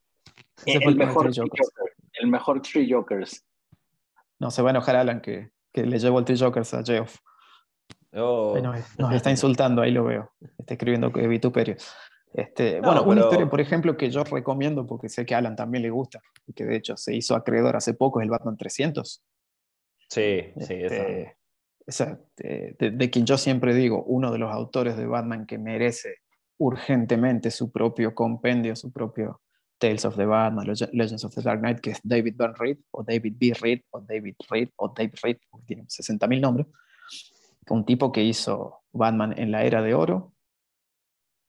ese 0.65 0.77
el, 0.77 0.83
fue 0.83 0.91
el, 0.91 0.97
mejor 0.97 1.31
Three 1.31 1.41
Jokers. 1.41 1.71
el 2.13 2.27
mejor 2.27 2.61
Three 2.61 2.91
Jokers. 2.91 3.45
No, 4.39 4.51
se 4.51 4.61
va 4.61 4.69
a 4.69 4.71
enojar 4.71 4.95
Alan 4.95 5.21
que, 5.21 5.51
que 5.73 5.85
le 5.85 5.97
llevó 5.97 6.19
el 6.19 6.25
Three 6.25 6.37
Jokers 6.37 6.73
a 6.73 6.83
Geoff. 6.83 7.17
Oh. 8.13 8.57
Nos, 8.59 9.13
está 9.13 9.29
insultando, 9.29 9.81
ahí 9.81 9.91
lo 9.91 10.03
veo. 10.03 10.31
Está 10.57 10.73
escribiendo 10.73 11.11
que 11.11 11.27
vituperio. 11.27 11.75
Este, 12.33 12.81
bueno, 12.81 13.03
una 13.03 13.21
historia, 13.21 13.49
por 13.49 13.61
ejemplo, 13.61 13.97
que 13.97 14.09
yo 14.09 14.23
recomiendo, 14.23 14.85
porque 14.85 15.09
sé 15.09 15.25
que 15.25 15.33
a 15.33 15.39
Alan 15.39 15.55
también 15.55 15.81
le 15.81 15.89
gusta, 15.89 16.21
y 16.45 16.53
que 16.53 16.65
de 16.65 16.75
hecho 16.75 16.97
se 16.97 17.15
hizo 17.15 17.35
acreedor 17.35 17.75
hace 17.75 17.93
poco, 17.93 18.19
es 18.19 18.25
el 18.25 18.29
Batman 18.29 18.57
300. 18.57 19.23
Sí, 20.09 20.53
sí, 20.59 20.73
este, 20.73 21.37
esa. 21.85 22.19
de, 22.37 23.09
quien 23.09 23.25
yo 23.25 23.37
siempre 23.37 23.73
digo, 23.73 24.03
uno 24.03 24.31
de 24.31 24.37
los 24.37 24.51
autores 24.51 24.97
de 24.97 25.05
Batman 25.05 25.45
que 25.45 25.57
merece 25.57 26.17
urgentemente 26.57 27.51
su 27.51 27.71
propio 27.71 28.13
compendio, 28.13 28.75
su 28.75 28.91
propio 28.91 29.41
Tales 29.77 30.05
of 30.05 30.15
the 30.15 30.25
Batman, 30.25 30.67
Legends 30.91 31.23
of 31.23 31.35
the 31.35 31.41
Dark 31.41 31.59
Knight, 31.59 31.79
que 31.79 31.91
es 31.91 31.99
David 32.03 32.35
Byrne 32.35 32.55
Reed, 32.57 32.77
o 32.91 33.03
David 33.03 33.35
B. 33.37 33.53
Reed, 33.59 33.81
o 33.91 34.01
David 34.01 34.35
Reed, 34.49 34.69
o 34.75 34.93
David 34.95 35.15
Reed, 35.21 35.37
tiene 35.65 35.83
60.000 35.83 36.41
nombres. 36.41 36.67
Un 37.69 37.85
tipo 37.85 38.11
que 38.11 38.23
hizo 38.23 38.81
Batman 38.91 39.37
en 39.37 39.51
la 39.51 39.63
era 39.63 39.81
de 39.81 39.93
oro 39.93 40.33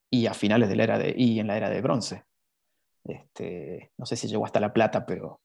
y 0.09 0.25
a 0.25 0.33
finales 0.33 0.69
de 0.69 0.75
la 0.75 0.83
era 0.83 0.97
de, 0.97 1.13
y 1.15 1.39
en 1.39 1.47
la 1.47 1.57
era 1.57 1.69
de 1.69 1.81
bronce. 1.81 2.23
Este, 3.03 3.91
no 3.97 4.05
sé 4.05 4.15
si 4.15 4.27
llegó 4.27 4.45
hasta 4.45 4.59
la 4.59 4.73
plata, 4.73 5.05
pero 5.05 5.41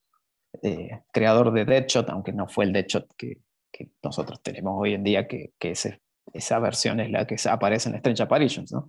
eh, 0.63 1.03
creador 1.13 1.53
de 1.53 1.65
Deadshot, 1.65 2.09
aunque 2.11 2.33
no 2.33 2.49
fue 2.49 2.65
el 2.65 2.73
Deadshot 2.73 3.15
que, 3.17 3.39
que 3.71 3.91
nosotros 4.03 4.43
tenemos 4.43 4.75
hoy 4.77 4.95
en 4.95 5.05
día, 5.05 5.27
que, 5.27 5.53
que 5.59 5.73
ese, 5.73 6.01
esa 6.33 6.59
versión 6.59 7.01
es 7.01 7.11
la 7.11 7.27
que 7.27 7.37
aparece 7.49 7.89
en 7.89 7.97
Strange 7.97 8.23
Apparitions. 8.23 8.73
¿no? 8.73 8.89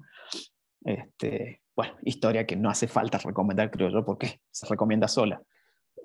Este, 0.84 1.62
bueno, 1.76 1.96
historia 2.04 2.46
que 2.46 2.56
no 2.56 2.70
hace 2.70 2.88
falta 2.88 3.18
recomendar, 3.18 3.72
creo 3.72 3.90
yo, 3.90 4.06
porque 4.06 4.40
se 4.52 4.66
recomienda 4.68 5.08
sola. 5.08 5.42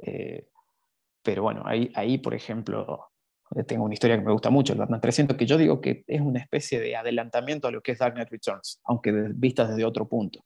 Eh, 0.03 0.47
pero 1.23 1.43
bueno, 1.43 1.63
ahí, 1.67 1.93
ahí, 1.95 2.19
por 2.19 2.35
ejemplo, 2.35 3.10
tengo 3.67 3.85
una 3.85 3.95
historia 3.95 4.17
que 4.17 4.25
me 4.25 4.33
gusta 4.33 4.51
mucho, 4.51 4.73
el 4.73 4.79
Batman 4.79 5.01
300, 5.01 5.37
que 5.37 5.47
yo 5.47 5.59
digo 5.59 5.81
que 5.81 6.05
es 6.07 6.21
una 6.21 6.41
especie 6.41 6.79
de 6.81 6.97
adelantamiento 6.97 7.69
a 7.69 7.71
lo 7.71 7.83
que 7.83 7.93
es 7.93 7.99
Dark 7.99 8.15
Knight 8.15 8.31
Returns, 8.31 8.81
aunque 8.85 9.13
vista 9.35 9.67
desde 9.67 9.85
otro 9.85 10.09
punto. 10.09 10.45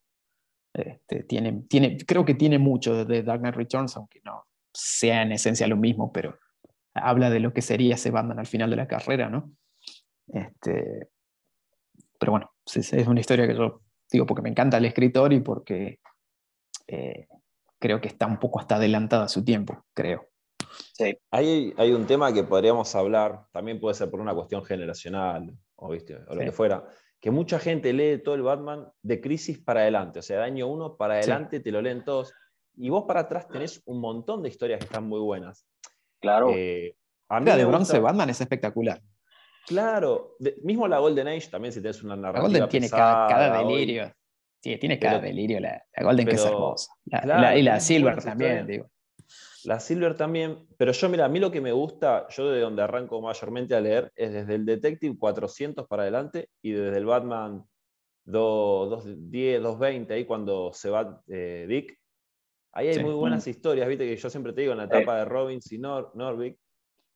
Este, 0.72 1.22
tiene, 1.24 1.64
tiene, 1.68 1.98
creo 1.98 2.24
que 2.24 2.34
tiene 2.34 2.58
mucho 2.58 3.04
de 3.04 3.22
Dark 3.22 3.40
Knight 3.40 3.56
Returns, 3.56 3.96
aunque 3.96 4.20
no 4.24 4.46
sea 4.72 5.22
en 5.22 5.32
esencia 5.32 5.66
lo 5.66 5.76
mismo, 5.76 6.12
pero 6.12 6.38
habla 6.94 7.30
de 7.30 7.40
lo 7.40 7.52
que 7.52 7.62
sería 7.62 7.94
ese 7.94 8.10
Batman 8.10 8.38
al 8.38 8.46
final 8.46 8.70
de 8.70 8.76
la 8.76 8.88
carrera, 8.88 9.28
¿no? 9.28 9.52
Este, 10.28 11.08
pero 12.18 12.32
bueno, 12.32 12.52
es, 12.66 12.92
es 12.92 13.06
una 13.06 13.20
historia 13.20 13.46
que 13.46 13.54
yo 13.54 13.82
digo 14.10 14.26
porque 14.26 14.42
me 14.42 14.48
encanta 14.48 14.78
el 14.78 14.84
escritor 14.86 15.32
y 15.32 15.40
porque 15.40 16.00
eh, 16.86 17.26
creo 17.78 18.00
que 18.00 18.08
está 18.08 18.26
un 18.26 18.38
poco 18.38 18.60
hasta 18.60 18.76
adelantada 18.76 19.24
a 19.24 19.28
su 19.28 19.44
tiempo, 19.44 19.84
creo. 19.94 20.28
Sí. 20.92 21.16
Hay, 21.30 21.74
hay 21.76 21.92
un 21.92 22.06
tema 22.06 22.32
que 22.32 22.44
podríamos 22.44 22.94
hablar, 22.94 23.46
también 23.52 23.80
puede 23.80 23.94
ser 23.94 24.10
por 24.10 24.20
una 24.20 24.34
cuestión 24.34 24.64
generacional 24.64 25.56
o, 25.76 25.90
¿viste? 25.90 26.16
o 26.28 26.34
lo 26.34 26.40
que 26.40 26.52
fuera, 26.52 26.84
que 27.20 27.30
mucha 27.30 27.58
gente 27.58 27.92
lee 27.92 28.22
todo 28.22 28.34
el 28.34 28.42
Batman 28.42 28.86
de 29.02 29.20
crisis 29.20 29.58
para 29.58 29.80
adelante, 29.80 30.18
o 30.18 30.22
sea, 30.22 30.38
de 30.38 30.44
año 30.44 30.68
uno 30.68 30.96
para 30.96 31.14
adelante 31.14 31.60
te 31.60 31.72
lo 31.72 31.80
leen 31.80 32.04
todos, 32.04 32.32
y 32.76 32.90
vos 32.90 33.04
para 33.06 33.20
atrás 33.20 33.48
tenés 33.48 33.82
un 33.86 34.00
montón 34.00 34.42
de 34.42 34.48
historias 34.48 34.78
que 34.78 34.86
están 34.86 35.08
muy 35.08 35.20
buenas. 35.20 35.66
Claro. 36.20 36.50
Eh, 36.54 36.96
a 37.28 37.40
mí 37.40 37.50
de 37.50 37.64
bronce 37.64 37.98
Batman 37.98 38.30
es 38.30 38.40
espectacular. 38.40 39.00
Claro, 39.66 40.36
mismo 40.62 40.86
la 40.86 40.98
Golden 40.98 41.28
Age 41.28 41.48
también 41.50 41.72
si 41.72 41.80
tienes 41.80 42.02
una 42.02 42.16
narrativa. 42.16 42.42
La 42.42 42.48
Golden 42.48 42.68
tiene 42.68 42.90
cada, 42.90 43.58
delirio. 43.58 44.12
Sí, 44.62 44.76
tiene 44.76 44.98
cada 44.98 45.18
delirio 45.18 45.60
la, 45.60 45.82
Golden 45.98 46.26
que 46.26 46.34
es 46.34 46.44
hermosa. 46.44 46.92
y 47.56 47.62
la 47.62 47.80
Silver 47.80 48.22
también, 48.22 48.66
digo. 48.66 48.90
La 49.64 49.80
Silver 49.80 50.16
también, 50.16 50.66
pero 50.76 50.92
yo, 50.92 51.08
mira, 51.08 51.24
a 51.24 51.28
mí 51.28 51.40
lo 51.40 51.50
que 51.50 51.60
me 51.60 51.72
gusta, 51.72 52.28
yo 52.28 52.50
de 52.50 52.60
donde 52.60 52.82
arranco 52.82 53.20
mayormente 53.20 53.74
a 53.74 53.80
leer, 53.80 54.12
es 54.14 54.32
desde 54.32 54.56
el 54.56 54.66
Detective 54.66 55.16
400 55.18 55.86
para 55.86 56.02
adelante 56.02 56.50
y 56.60 56.72
desde 56.72 56.98
el 56.98 57.06
Batman 57.06 57.64
210, 58.24 59.62
220, 59.62 60.14
ahí 60.14 60.24
cuando 60.26 60.72
se 60.72 60.90
va 60.90 61.22
eh, 61.28 61.66
Dick. 61.68 61.98
Ahí 62.72 62.88
hay 62.88 63.02
muy 63.02 63.14
buenas 63.14 63.46
historias, 63.46 63.88
viste, 63.88 64.04
que 64.06 64.16
yo 64.16 64.28
siempre 64.28 64.52
te 64.52 64.62
digo 64.62 64.72
en 64.72 64.78
la 64.78 64.84
etapa 64.84 65.18
de 65.18 65.24
Robbins 65.24 65.70
y 65.72 65.78
Nor 65.78 66.10
Norvik, 66.14 66.58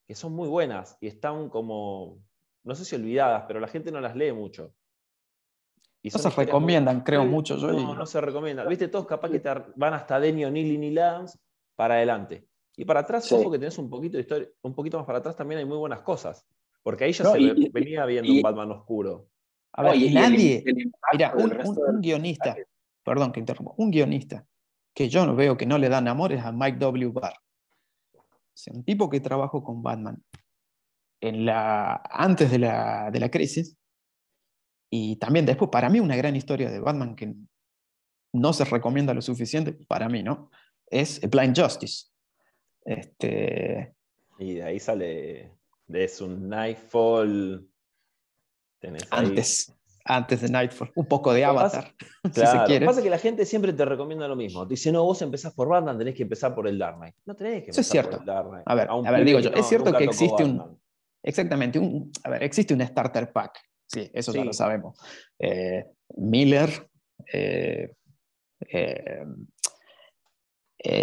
que 0.07 0.15
son 0.15 0.33
muy 0.33 0.49
buenas 0.49 0.97
y 1.01 1.09
están 1.09 1.49
como, 1.49 2.19
no 2.63 2.75
sé 2.75 2.85
si 2.85 2.95
olvidadas, 2.95 3.45
pero 3.49 3.59
la 3.59 3.69
gente 3.69 3.91
no 3.91 4.01
las 4.01 4.15
lee 4.17 4.33
mucho. 4.33 4.73
Y 6.01 6.11
no 6.11 6.19
se 6.19 6.31
recomiendan, 6.31 7.01
creo, 7.01 7.25
mucho. 7.25 7.57
no, 7.57 7.95
no 7.95 8.07
se 8.07 8.21
recomiendan. 8.21 8.69
Viste, 8.69 8.87
todos 8.87 9.05
capaz 9.05 9.31
que 9.31 9.41
te 9.41 9.51
van 9.75 9.95
hasta 9.95 10.21
Denny 10.21 10.45
O'Neill 10.45 10.85
y 10.85 10.91
Lance 10.93 11.37
para 11.79 11.95
adelante. 11.95 12.45
Y 12.77 12.85
para 12.85 13.01
atrás, 13.01 13.31
ojo 13.31 13.53
que 13.53 13.59
tenés 13.59 13.79
un 13.79 13.89
poquito 13.89 14.17
de 14.17 14.23
historia, 14.23 14.49
un 14.63 14.75
poquito 14.75 14.99
más 14.99 15.07
para 15.07 15.21
atrás 15.21 15.37
también 15.37 15.61
hay 15.61 15.65
muy 15.65 15.77
buenas 15.77 16.03
cosas. 16.03 16.45
Porque 16.83 17.05
ahí 17.05 17.13
ya 17.13 17.25
se 17.27 17.71
venía 17.73 18.05
viendo 18.05 18.33
un 18.33 18.43
Batman 18.43 18.73
oscuro. 18.73 19.29
A 19.75 19.85
ver, 19.85 19.95
y 19.97 20.13
nadie. 20.13 20.65
mira, 21.13 21.35
un, 21.37 22.01
guionista, 22.01 22.57
perdón 23.05 23.31
que 23.31 23.39
interrumpo, 23.39 23.75
un 23.79 23.93
guionista 23.93 24.45
que 24.93 25.09
yo 25.09 25.25
no 25.25 25.37
veo 25.37 25.57
que 25.57 25.67
no 25.67 25.79
le 25.79 25.89
dan 25.89 26.09
amor 26.09 26.33
es 26.33 26.43
a 26.43 26.51
Mike 26.51 26.79
W. 26.79 27.13
Barr. 27.13 27.35
O 28.15 28.25
sea, 28.55 28.73
un 28.75 28.83
tipo 28.85 29.09
que 29.09 29.21
trabajó 29.21 29.63
con 29.63 29.81
Batman 29.81 30.21
en 31.21 31.47
la, 31.47 32.03
antes 32.11 32.51
de 32.51 32.59
la, 32.59 33.11
de 33.13 33.21
la 33.21 33.31
crisis 33.31 33.77
y 34.91 35.17
también 35.17 35.47
después, 35.47 35.71
para 35.71 35.89
mí, 35.89 36.01
una 36.01 36.17
gran 36.17 36.35
historia 36.35 36.71
de 36.71 36.81
Batman 36.81 37.15
que 37.15 37.37
no 38.33 38.53
se 38.53 38.65
recomienda 38.65 39.15
lo 39.15 39.23
suficiente, 39.23 39.73
para 39.73 40.09
mí, 40.09 40.25
¿no? 40.25 40.51
Es 40.91 41.21
Blind 41.29 41.59
Justice. 41.59 42.07
Este... 42.85 43.95
Y 44.39 44.55
de 44.55 44.63
ahí 44.63 44.79
sale, 44.79 45.53
es 45.89 46.21
un 46.21 46.49
Nightfall. 46.49 47.69
antes, 49.11 49.75
antes 50.05 50.41
de 50.41 50.49
Nightfall, 50.49 50.93
un 50.95 51.07
poco 51.07 51.33
de 51.33 51.45
Avatar. 51.45 51.93
Claro, 52.33 52.67
si 52.67 52.75
Lo 52.75 52.81
que 52.81 52.81
pasa 52.87 53.01
es 53.01 53.05
que 53.05 53.11
la 53.11 53.19
gente 53.19 53.45
siempre 53.45 53.73
te 53.73 53.85
recomienda 53.85 54.29
lo 54.29 54.37
mismo. 54.37 54.65
dice, 54.65 54.93
no, 54.93 55.05
vos 55.05 55.21
empezás 55.23 55.53
por 55.55 55.69
Batman, 55.69 55.99
tenés 55.99 56.15
que 56.15 56.23
empezar 56.23 56.55
por 56.55 56.69
el 56.69 56.79
Dark 56.79 56.99
Knight. 56.99 57.17
No 57.27 57.35
tenés 57.35 57.53
que 57.53 57.59
empezar 57.71 57.81
es 57.81 57.89
cierto. 57.89 58.11
por 58.13 58.21
el 58.21 58.27
Dark 58.27 58.49
Knight. 58.49 58.63
A 58.67 58.75
ver, 58.75 58.89
a, 58.91 59.11
ver 59.11 59.25
digo 59.25 59.41
yo, 59.41 59.51
es 59.51 59.67
cierto 59.67 59.93
que 59.93 60.05
existe 60.05 60.45
un. 60.45 60.79
Exactamente, 61.23 61.79
un, 61.79 62.13
a 62.23 62.31
ver, 62.31 62.43
existe 62.45 62.73
un 62.73 62.87
starter 62.87 63.33
pack. 63.33 63.59
Sí, 63.87 64.09
eso 64.13 64.33
ya 64.33 64.45
lo 64.45 64.53
sabemos. 64.53 64.99
Eh, 65.39 65.85
Miller, 66.17 66.71
eh, 67.33 67.91
eh, 68.71 69.25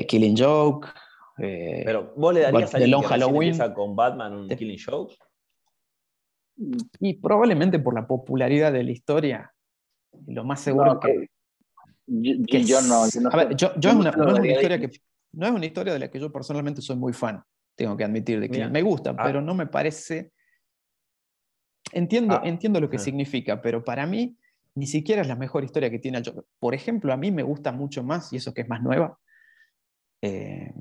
Killing 0.07 0.35
Joke. 0.37 0.87
Pero 1.37 2.13
vos 2.15 2.33
le 2.33 2.41
darías 2.41 2.73
a 2.73 2.77
alguien 2.77 3.01
que 3.01 3.07
Halloween 3.07 3.57
con 3.73 3.95
Batman 3.95 4.33
un 4.33 4.47
Killing 4.49 4.79
Joke. 4.83 5.15
Y 6.99 7.15
probablemente 7.15 7.79
por 7.79 7.93
la 7.93 8.07
popularidad 8.07 8.71
de 8.71 8.83
la 8.83 8.91
historia, 8.91 9.53
lo 10.27 10.45
más 10.45 10.61
seguro 10.61 10.99
que, 10.99 11.29
yo, 12.07 12.81
no. 12.81 13.09
Yo, 13.09 13.21
no 13.21 13.29
a 13.29 13.35
ver, 13.35 13.55
yo, 13.55 13.71
es 13.75 13.93
una, 13.93 14.11
no, 14.11 14.27
es 14.29 14.39
una 14.39 14.47
historia 14.47 14.79
que, 14.79 14.91
no 15.33 15.47
es 15.47 15.51
una 15.51 15.65
historia 15.65 15.93
de 15.93 15.99
la 15.99 16.09
que 16.09 16.19
yo 16.19 16.31
personalmente 16.31 16.81
soy 16.81 16.95
muy 16.95 17.13
fan, 17.13 17.43
tengo 17.75 17.97
que 17.97 18.03
admitir. 18.03 18.39
De 18.39 18.49
que 18.49 18.67
me 18.67 18.81
gusta, 18.81 19.11
ah. 19.11 19.23
pero 19.23 19.41
no 19.41 19.53
me 19.53 19.67
parece. 19.67 20.31
Entiendo, 21.91 22.35
ah. 22.35 22.41
entiendo 22.45 22.79
lo 22.79 22.89
que 22.89 22.99
significa, 22.99 23.61
pero 23.61 23.83
para 23.83 24.05
mí 24.05 24.37
ni 24.75 24.87
siquiera 24.87 25.21
es 25.21 25.27
la 25.27 25.35
mejor 25.35 25.63
historia 25.63 25.89
que 25.89 25.99
tiene 25.99 26.17
el 26.19 26.25
Joker. 26.25 26.43
Por 26.59 26.73
ejemplo, 26.73 27.11
a 27.13 27.17
mí 27.17 27.31
me 27.31 27.43
gusta 27.43 27.71
mucho 27.71 28.03
más, 28.03 28.31
y 28.33 28.37
eso 28.37 28.53
que 28.53 28.61
es 28.61 28.69
más 28.69 28.81
nueva, 28.81 29.17
eh, 30.25 30.73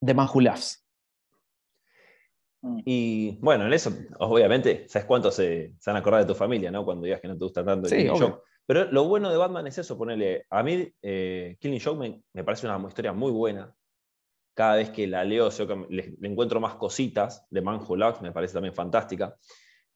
The 0.00 0.14
Man 0.14 0.28
Who 0.32 0.40
Laughs. 0.40 0.84
Mm. 2.62 2.78
Y 2.84 3.38
bueno, 3.40 3.66
en 3.66 3.72
eso, 3.72 3.92
obviamente, 4.18 4.86
¿sabes 4.88 5.06
cuánto 5.06 5.30
se, 5.30 5.74
se 5.78 5.90
van 5.90 5.96
a 5.96 6.00
acordar 6.00 6.22
de 6.22 6.26
tu 6.26 6.34
familia, 6.34 6.70
¿no? 6.70 6.84
Cuando 6.84 7.04
digas 7.04 7.20
que 7.20 7.28
no 7.28 7.36
te 7.36 7.44
gusta 7.44 7.64
tanto 7.64 7.88
Killing 7.88 8.16
Joke. 8.16 8.42
Pero 8.66 8.84
lo 8.92 9.08
bueno 9.08 9.30
de 9.30 9.36
Batman 9.36 9.66
es 9.66 9.78
eso, 9.78 9.98
ponerle. 9.98 10.46
A 10.50 10.62
mí, 10.62 10.88
eh, 11.02 11.56
Killing 11.60 11.80
Joke 11.80 12.22
me, 12.32 12.44
parece 12.44 12.66
una 12.66 12.88
historia 12.88 13.12
muy 13.12 13.32
buena. 13.32 13.74
Cada 14.54 14.76
vez 14.76 14.90
que 14.90 15.06
la 15.06 15.24
leo, 15.24 15.48
le, 15.88 16.16
encuentro 16.22 16.60
más 16.60 16.74
cositas 16.74 17.46
de 17.50 17.62
Man 17.62 17.80
Who 17.86 17.96
Laughs, 17.96 18.22
me 18.22 18.32
parece 18.32 18.54
también 18.54 18.74
fantástica. 18.74 19.36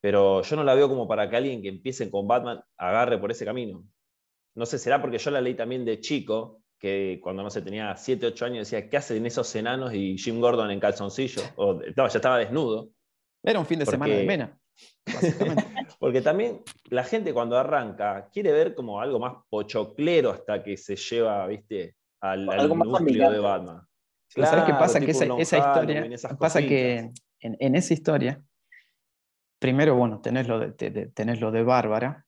Pero 0.01 0.43
yo 0.43 0.57
no 0.57 0.65
la 0.65 0.75
veo 0.75 0.89
como 0.89 1.07
para 1.07 1.31
que 1.31 1.37
alguien 1.37 1.63
que 1.63 1.69
empiece 1.69 2.11
con 2.11 2.27
Batman 2.27 2.63
agarre 2.77 3.19
por 3.19 3.31
ese 3.31 3.45
camino. 3.45 3.85
No 4.55 4.67
sé, 4.67 4.79
será 4.79 5.01
porque 5.01 5.19
yo 5.19 5.31
la 5.31 5.41
leí 5.41 5.55
también 5.55 5.85
de 5.85 6.01
chico 6.01 6.64
que 6.85 7.19
cuando 7.23 7.43
no 7.43 7.49
sé, 7.49 7.63
tenía 7.63 7.97
7, 7.97 8.27
8 8.27 8.45
años 8.45 8.71
decía, 8.71 8.91
¿qué 8.91 8.99
hacen 8.99 9.25
esos 9.25 9.57
enanos 9.57 9.95
y 9.95 10.19
Jim 10.19 10.39
Gordon 10.39 10.71
en 10.71 10.81
calzoncillo? 10.81 11.41
O 11.57 11.81
ya 11.83 12.07
estaba 12.07 12.37
desnudo. 12.37 12.91
Era 13.43 13.59
un 13.59 13.65
fin 13.65 13.79
de 13.79 13.87
semana 13.87 14.15
de 14.15 14.25
Mena. 14.27 14.59
básicamente. 15.07 15.65
Porque 15.99 16.21
también 16.21 16.61
la 16.91 17.05
gente 17.05 17.33
cuando 17.33 17.57
arranca 17.57 18.29
quiere 18.31 18.53
ver 18.53 18.75
como 18.75 19.01
algo 19.01 19.19
más 19.19 19.33
pochoclero 19.49 20.31
hasta 20.31 20.63
que 20.63 20.77
se 20.77 20.97
lleva, 20.97 21.47
viste, 21.47 21.97
al, 22.21 22.51
al 22.51 22.69
núcleo 22.69 23.31
de 23.31 23.39
Batman. 23.39 23.81
¿Sabes 24.29 24.65
qué 24.65 24.73
pasa? 24.73 25.01
Que 25.01 25.13
esa, 25.13 25.25
historia, 25.25 26.07
pasa 26.39 26.61
que 26.61 27.13
en, 27.41 27.75
esa 27.77 27.95
historia, 27.95 28.43
primero, 29.59 29.95
bueno, 29.95 30.21
tenés 30.21 30.49
lo 30.49 30.59
de, 30.59 30.73
tenés 31.15 31.41
lo 31.41 31.51
de 31.51 31.63
Bárbara, 31.63 32.27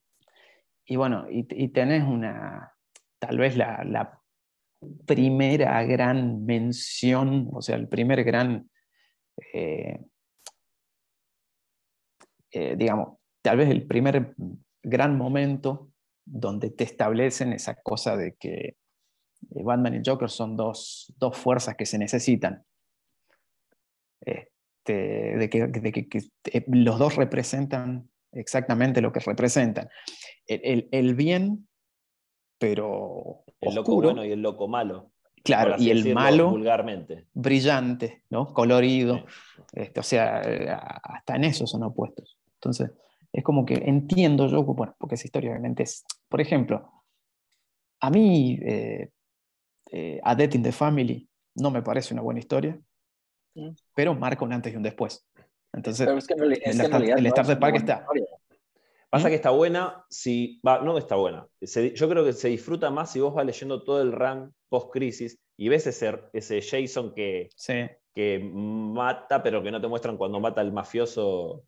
y 0.86 0.96
bueno, 0.96 1.26
y, 1.28 1.68
tenés 1.68 2.04
una, 2.04 2.72
tal 3.18 3.38
vez 3.38 3.56
la, 3.56 4.22
primera 5.06 5.82
gran 5.84 6.44
mención, 6.44 7.48
o 7.52 7.62
sea, 7.62 7.76
el 7.76 7.88
primer 7.88 8.24
gran, 8.24 8.70
eh, 9.52 9.98
eh, 12.50 12.76
digamos, 12.76 13.18
tal 13.42 13.58
vez 13.58 13.70
el 13.70 13.86
primer 13.86 14.34
gran 14.82 15.16
momento 15.16 15.90
donde 16.24 16.70
te 16.70 16.84
establecen 16.84 17.52
esa 17.52 17.76
cosa 17.76 18.16
de 18.16 18.34
que 18.34 18.76
eh, 19.54 19.62
Batman 19.62 19.94
y 19.94 20.02
Joker 20.04 20.28
son 20.30 20.56
dos, 20.56 21.12
fuerzas 21.32 21.76
que 21.76 21.86
se 21.86 21.98
necesitan. 21.98 22.64
Este, 24.20 25.36
de 25.36 25.50
que, 25.50 26.62
los 26.68 26.98
dos 26.98 27.16
representan 27.16 28.08
exactamente 28.32 29.00
lo 29.00 29.12
que 29.12 29.20
representan. 29.20 29.88
El, 30.46 31.14
bien, 31.14 31.65
pero. 32.58 33.44
El 33.60 33.74
loco 33.74 33.94
bueno 33.94 34.24
y 34.24 34.32
el 34.32 34.42
loco 34.42 34.68
malo. 34.68 35.12
Claro, 35.42 35.76
y 35.78 35.90
el 35.90 36.12
malo 36.12 36.50
vulgarmente. 36.50 37.26
brillante, 37.32 38.24
¿no? 38.30 38.52
colorido. 38.52 39.24
Este, 39.72 40.00
o 40.00 40.02
sea, 40.02 40.42
eh, 40.42 40.68
hasta 40.68 41.36
en 41.36 41.44
eso 41.44 41.68
son 41.68 41.84
opuestos. 41.84 42.36
Entonces, 42.54 42.90
es 43.32 43.44
como 43.44 43.64
que 43.64 43.74
entiendo 43.74 44.48
yo, 44.48 44.64
bueno, 44.64 44.96
porque 44.98 45.14
esa 45.14 45.26
historia 45.26 45.50
obviamente 45.50 45.84
es. 45.84 46.04
Por 46.28 46.40
ejemplo, 46.40 46.90
a 48.00 48.10
mí, 48.10 48.58
eh, 48.62 49.10
A 50.24 50.34
Death 50.34 50.56
in 50.56 50.62
the 50.64 50.72
Family 50.72 51.28
no 51.54 51.70
me 51.70 51.82
parece 51.82 52.12
una 52.12 52.22
buena 52.22 52.40
historia, 52.40 52.78
mm. 53.54 53.70
pero 53.94 54.14
marca 54.14 54.44
un 54.44 54.52
antes 54.52 54.72
y 54.72 54.76
un 54.76 54.82
después. 54.82 55.26
Entonces, 55.72 56.08
el, 56.08 57.26
Star 57.26 57.46
de 57.46 57.56
Park 57.56 57.76
está. 57.76 58.06
Pasa 59.10 59.28
que 59.28 59.36
está 59.36 59.50
buena, 59.50 60.04
si, 60.10 60.60
va, 60.66 60.80
no 60.80 60.98
está 60.98 61.14
buena. 61.16 61.46
yo 61.60 62.08
creo 62.08 62.24
que 62.24 62.32
se 62.32 62.48
disfruta 62.48 62.90
más 62.90 63.12
si 63.12 63.20
vos 63.20 63.34
vas 63.34 63.46
leyendo 63.46 63.82
todo 63.82 64.02
el 64.02 64.12
run 64.12 64.52
post-crisis 64.68 65.38
y 65.56 65.68
ves 65.68 65.86
ese, 65.86 66.18
ese 66.32 66.60
Jason 66.60 67.14
que, 67.14 67.48
que 68.14 68.38
mata, 68.52 69.42
pero 69.42 69.62
que 69.62 69.70
no 69.70 69.80
te 69.80 69.88
muestran 69.88 70.16
cuando 70.16 70.40
mata 70.40 70.60
al 70.60 70.72
mafioso, 70.72 71.64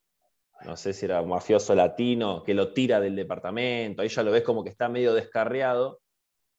no 0.64 0.76
sé 0.76 0.93
si 0.93 1.07
era 1.07 1.22
un 1.22 1.28
mafioso 1.28 1.74
latino, 1.74 2.43
que 2.43 2.55
lo 2.55 2.72
tira 2.72 3.01
del 3.01 3.14
departamento. 3.14 4.03
Ahí 4.03 4.09
ya 4.09 4.22
lo 4.22 4.32
ves 4.32 4.43
como 4.43 4.64
que 4.64 4.70
está 4.70 4.89
medio 4.89 5.14
descarriado 5.14 6.01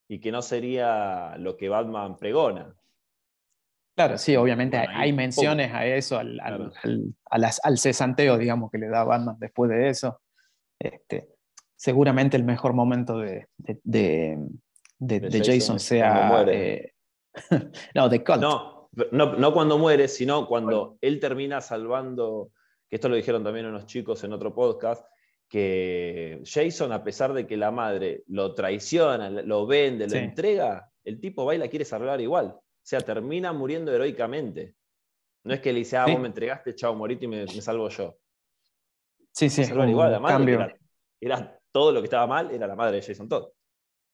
y 0.08 0.20
que 0.20 0.32
no 0.32 0.42
sería 0.42 1.36
lo 1.38 1.58
que 1.58 1.70
Batman 1.70 2.18
pregona. 2.18 2.74
Claro, 3.96 4.18
sí, 4.18 4.36
obviamente 4.38 4.78
hay, 4.78 5.12
menciones 5.12 5.74
a 5.74 5.86
eso, 5.86 6.18
al, 6.18 6.40
al, 6.42 7.78
cesanteo, 7.78 8.38
digamos, 8.38 8.72
que 8.72 8.78
le 8.78 8.88
da 8.88 9.04
Batman 9.04 9.36
después 9.40 9.70
de 9.70 9.90
eso. 9.90 10.22
Este, 10.80 11.30
seguramente 11.76 12.38
el 12.38 12.44
mejor 12.44 12.74
momento 12.74 13.20
de, 13.20 13.48
de, 13.58 14.38
Jason, 15.44 15.80
sea... 15.80 16.46
Eh, 16.48 16.94
no, 17.96 18.10
de 18.10 18.24
Colt. 18.24 18.42
No, 18.42 18.90
no, 19.12 19.54
cuando 19.54 19.78
muere, 19.78 20.08
sino 20.08 20.48
cuando 20.48 20.98
él 21.02 21.20
termina 21.20 21.62
salvando, 21.62 22.52
que 22.90 22.96
esto 22.96 23.10
lo 23.10 23.16
dijeron 23.16 23.44
también 23.44 23.66
unos 23.66 23.86
chicos 23.86 24.24
en 24.24 24.34
otro 24.34 24.54
podcast, 24.54 25.06
que 25.48 26.42
Jason, 26.44 26.92
a 26.92 27.04
pesar 27.04 27.34
de 27.34 27.48
que 27.48 27.58
la 27.58 27.72
madre 27.72 28.24
lo 28.28 28.54
traiciona, 28.54 29.30
lo 29.30 29.66
vende, 29.66 30.08
lo 30.08 30.16
entrega, 30.16 30.90
el 31.04 31.20
tipo 31.20 31.46
va 31.46 31.56
y 31.56 31.58
la 31.58 31.68
quiere 31.68 31.86
salvar 31.86 32.22
igual. 32.22 32.48
O 32.48 32.62
sea, 32.84 33.02
termina 33.02 33.52
muriendo 33.52 33.94
heroicamente. 33.94 34.76
No 35.44 35.54
es 35.54 35.62
que 35.62 35.74
le 35.74 35.80
dice, 35.80 35.98
ah, 35.98 36.06
vos 36.06 36.20
me 36.20 36.28
entregaste, 36.28 36.76
chao, 36.76 36.94
morito 36.96 37.26
y 37.26 37.28
me, 37.28 37.48
salvo 37.48 37.90
yo. 37.90 38.18
Sí, 39.32 39.50
sí. 39.50 39.62
igual, 39.62 40.12
la 40.12 40.20
madre 40.20 40.76
era, 41.22 41.60
todo 41.72 41.92
lo 41.92 42.02
que 42.02 42.06
estaba 42.06 42.28
mal, 42.28 42.52
era 42.52 42.68
la 42.68 42.76
madre 42.76 42.98
de 42.98 43.02
Jason 43.02 43.30
Todd. 43.30 43.50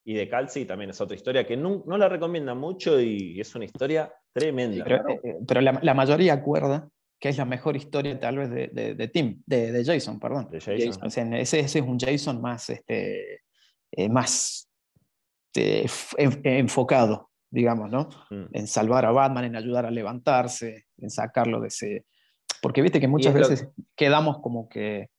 Y 0.08 0.14
de 0.14 0.30
Calci 0.30 0.66
también 0.66 0.92
es 0.92 1.02
otra 1.02 1.16
historia 1.16 1.48
que 1.48 1.58
no, 1.58 1.84
la 1.86 2.08
recomienda 2.08 2.54
mucho 2.54 3.00
y 3.00 3.40
es 3.40 3.56
una 3.56 3.66
historia 3.66 4.14
tremenda. 4.32 4.84
Pero, 4.84 5.10
eh, 5.10 5.20
eh, 5.24 5.62
la, 5.62 5.80
la, 5.82 5.94
mayoría 5.94 6.34
acuerda 6.34 6.88
que 7.20 7.30
es 7.30 7.38
la 7.38 7.46
mejor 7.46 7.76
historia 7.76 8.20
tal 8.20 8.38
vez 8.38 8.50
de, 8.50 8.94
de, 8.96 9.08
Tim, 9.08 9.42
de, 9.46 9.84
Jason, 9.86 10.20
perdón. 10.20 10.50
ese, 10.52 11.60
es 11.60 11.76
un 11.76 12.00
Jason 12.00 12.42
más, 12.42 12.70
este, 12.70 13.42
eh, 13.92 14.10
más 14.10 14.70
eh, 15.56 15.88
enfocado, 16.18 17.32
digamos, 17.50 17.90
¿no? 17.90 18.10
Mm. 18.30 18.46
En 18.52 18.68
salvar 18.68 19.06
a 19.06 19.12
Batman, 19.12 19.46
en 19.46 19.56
ayudar 19.56 19.86
a 19.86 19.92
levantarse, 19.92 20.86
en 20.98 21.10
sacarlo 21.10 21.60
de 21.62 21.68
ese... 21.70 22.06
Porque 22.66 22.82
viste 22.82 23.00
que 23.00 23.08
muchas 23.08 23.36
veces 23.36 23.68
quedamos 23.96 24.40
como 24.40 24.68
que 24.68 25.12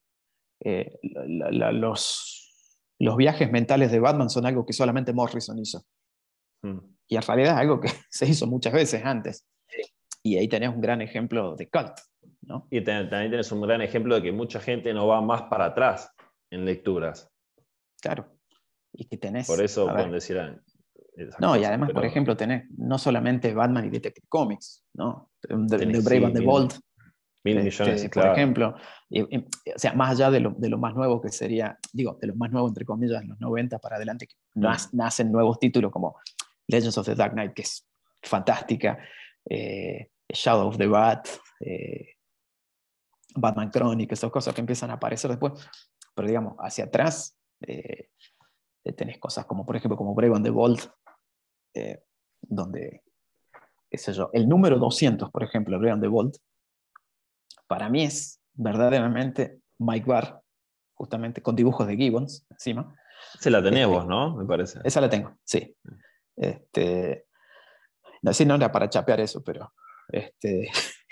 eh, 0.64 0.98
los, 1.02 2.90
los 2.98 3.16
viajes 3.16 3.52
mentales 3.52 3.92
de 3.92 4.00
Batman 4.00 4.28
son 4.28 4.46
algo 4.46 4.66
que 4.66 4.72
solamente 4.72 5.12
Morrison 5.12 5.56
hizo. 5.56 5.84
Mm. 6.62 6.78
Y 7.06 7.14
en 7.14 7.22
realidad 7.22 7.52
es 7.52 7.60
algo 7.60 7.78
que 7.78 7.86
se 8.10 8.26
hizo 8.26 8.48
muchas 8.48 8.72
veces 8.72 9.04
antes. 9.04 9.46
Y 10.24 10.38
ahí 10.38 10.48
tenés 10.48 10.70
un 10.70 10.80
gran 10.80 11.00
ejemplo 11.02 11.54
de 11.54 11.70
cult. 11.70 12.00
¿no? 12.42 12.66
Y 12.68 12.80
también 12.80 13.30
tenés 13.30 13.52
un 13.52 13.60
gran 13.60 13.80
ejemplo 13.80 14.16
de 14.16 14.22
que 14.22 14.32
mucha 14.32 14.58
gente 14.58 14.92
no 14.92 15.06
va 15.06 15.20
más 15.20 15.42
para 15.42 15.66
atrás 15.66 16.12
en 16.50 16.64
lecturas. 16.64 17.30
Claro. 18.02 18.26
Y 18.92 19.04
que 19.04 19.18
tenés. 19.18 19.46
Por 19.46 19.62
eso 19.62 19.86
pueden 19.86 20.10
decir. 20.10 20.36
No, 21.38 21.56
y 21.56 21.62
además, 21.62 21.92
por 21.92 22.04
ejemplo, 22.04 22.36
tenés 22.36 22.64
no 22.76 22.98
solamente 22.98 23.54
Batman 23.54 23.84
y 23.84 23.90
Detective 23.90 24.26
Comics, 24.28 24.84
¿no? 24.94 25.30
De, 25.42 26.00
Brave 26.02 26.26
and 26.26 26.36
the 26.36 26.44
Bold. 26.44 26.74
Mil 27.46 27.58
este, 27.58 27.84
millones, 27.84 28.10
Por 28.10 28.26
ejemplo, 28.26 28.74
o 28.74 29.78
sea, 29.78 29.92
más 29.94 30.10
allá 30.10 30.30
de 30.30 30.40
lo, 30.40 30.50
de 30.50 30.68
lo, 30.68 30.78
más 30.78 30.94
nuevo 30.94 31.20
que 31.20 31.30
sería, 31.30 31.78
digo, 31.92 32.18
de 32.20 32.26
lo 32.28 32.34
más 32.36 32.50
nuevo, 32.50 32.68
entre 32.68 32.84
comillas, 32.84 33.22
en 33.22 33.28
los 33.28 33.40
90 33.40 33.78
para 33.78 33.96
adelante, 33.96 34.26
que 34.26 34.34
mm. 34.54 34.66
nacen 34.92 35.32
nuevos 35.32 35.58
títulos 35.58 35.92
como 35.92 36.16
Legends 36.68 36.98
of 36.98 37.06
the 37.06 37.14
Dark 37.14 37.32
Knight, 37.32 37.54
que 37.54 37.62
es 37.62 37.88
fantástica, 38.22 38.98
eh, 39.48 40.10
Shadow 40.28 40.68
of 40.68 40.76
the 40.76 40.86
Bat, 40.86 41.28
eh, 41.60 42.16
Batman 43.36 43.70
Chronic, 43.70 44.12
esas 44.12 44.30
cosas 44.30 44.54
que 44.54 44.60
empiezan 44.60 44.90
a 44.90 44.94
aparecer 44.94 45.30
después. 45.30 45.52
Pero 46.14 46.28
digamos, 46.28 46.56
hacia 46.58 46.84
atrás 46.84 47.38
eh, 47.60 48.08
tenés 48.96 49.18
cosas 49.18 49.46
como, 49.46 49.64
por 49.64 49.76
ejemplo, 49.76 49.96
como 49.96 50.14
Brave 50.14 50.34
on 50.34 50.42
the 50.42 50.50
Bolt, 50.50 50.86
eh, 51.74 52.02
donde, 52.40 53.02
qué 53.90 53.98
sé 53.98 54.12
yo, 54.12 54.30
el 54.32 54.48
número 54.48 54.78
200, 54.78 55.30
por 55.30 55.42
ejemplo, 55.42 55.78
Brave 55.78 55.94
on 55.94 56.00
the 56.00 56.08
Bolt, 56.08 56.36
para 57.66 57.88
mí 57.88 58.04
es 58.04 58.40
verdaderamente 58.54 59.60
Mike 59.78 60.06
Barr, 60.06 60.40
justamente 60.94 61.42
con 61.42 61.56
dibujos 61.56 61.86
de 61.86 61.96
Gibbons 61.96 62.46
encima. 62.50 62.94
Se 63.38 63.50
la 63.50 63.62
tenés 63.62 63.86
vos, 63.86 64.06
¿no? 64.06 64.36
Me 64.36 64.46
parece. 64.46 64.80
Esa 64.84 65.00
la 65.00 65.10
tengo, 65.10 65.36
sí. 65.44 65.74
Este, 66.36 67.26
no, 68.22 68.32
sí, 68.32 68.44
no 68.44 68.54
era 68.54 68.70
para 68.70 68.88
chapear 68.88 69.20
eso, 69.20 69.42
pero 69.42 69.72
este, 70.08 70.68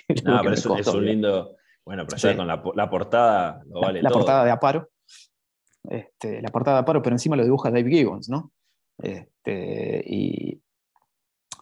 no, 0.24 0.40
pero 0.42 0.54
es, 0.54 0.86
un 0.86 1.04
lindo. 1.04 1.56
Bueno, 1.84 2.06
pero 2.06 2.16
ya 2.16 2.36
con 2.36 2.46
la, 2.46 2.90
portada 2.90 3.62
lo 3.66 3.80
vale 3.80 4.02
la, 4.02 4.10
portada 4.10 4.44
de 4.44 4.50
Aparo. 4.50 4.90
Este, 5.84 6.40
la 6.40 6.48
portada 6.48 6.78
de 6.78 6.82
Aparo, 6.82 7.02
pero 7.02 7.14
encima 7.14 7.36
lo 7.36 7.44
dibuja 7.44 7.70
Dave 7.70 7.90
Gibbons, 7.90 8.28
¿no? 8.28 8.52
Este, 8.98 10.02
y 10.06 10.62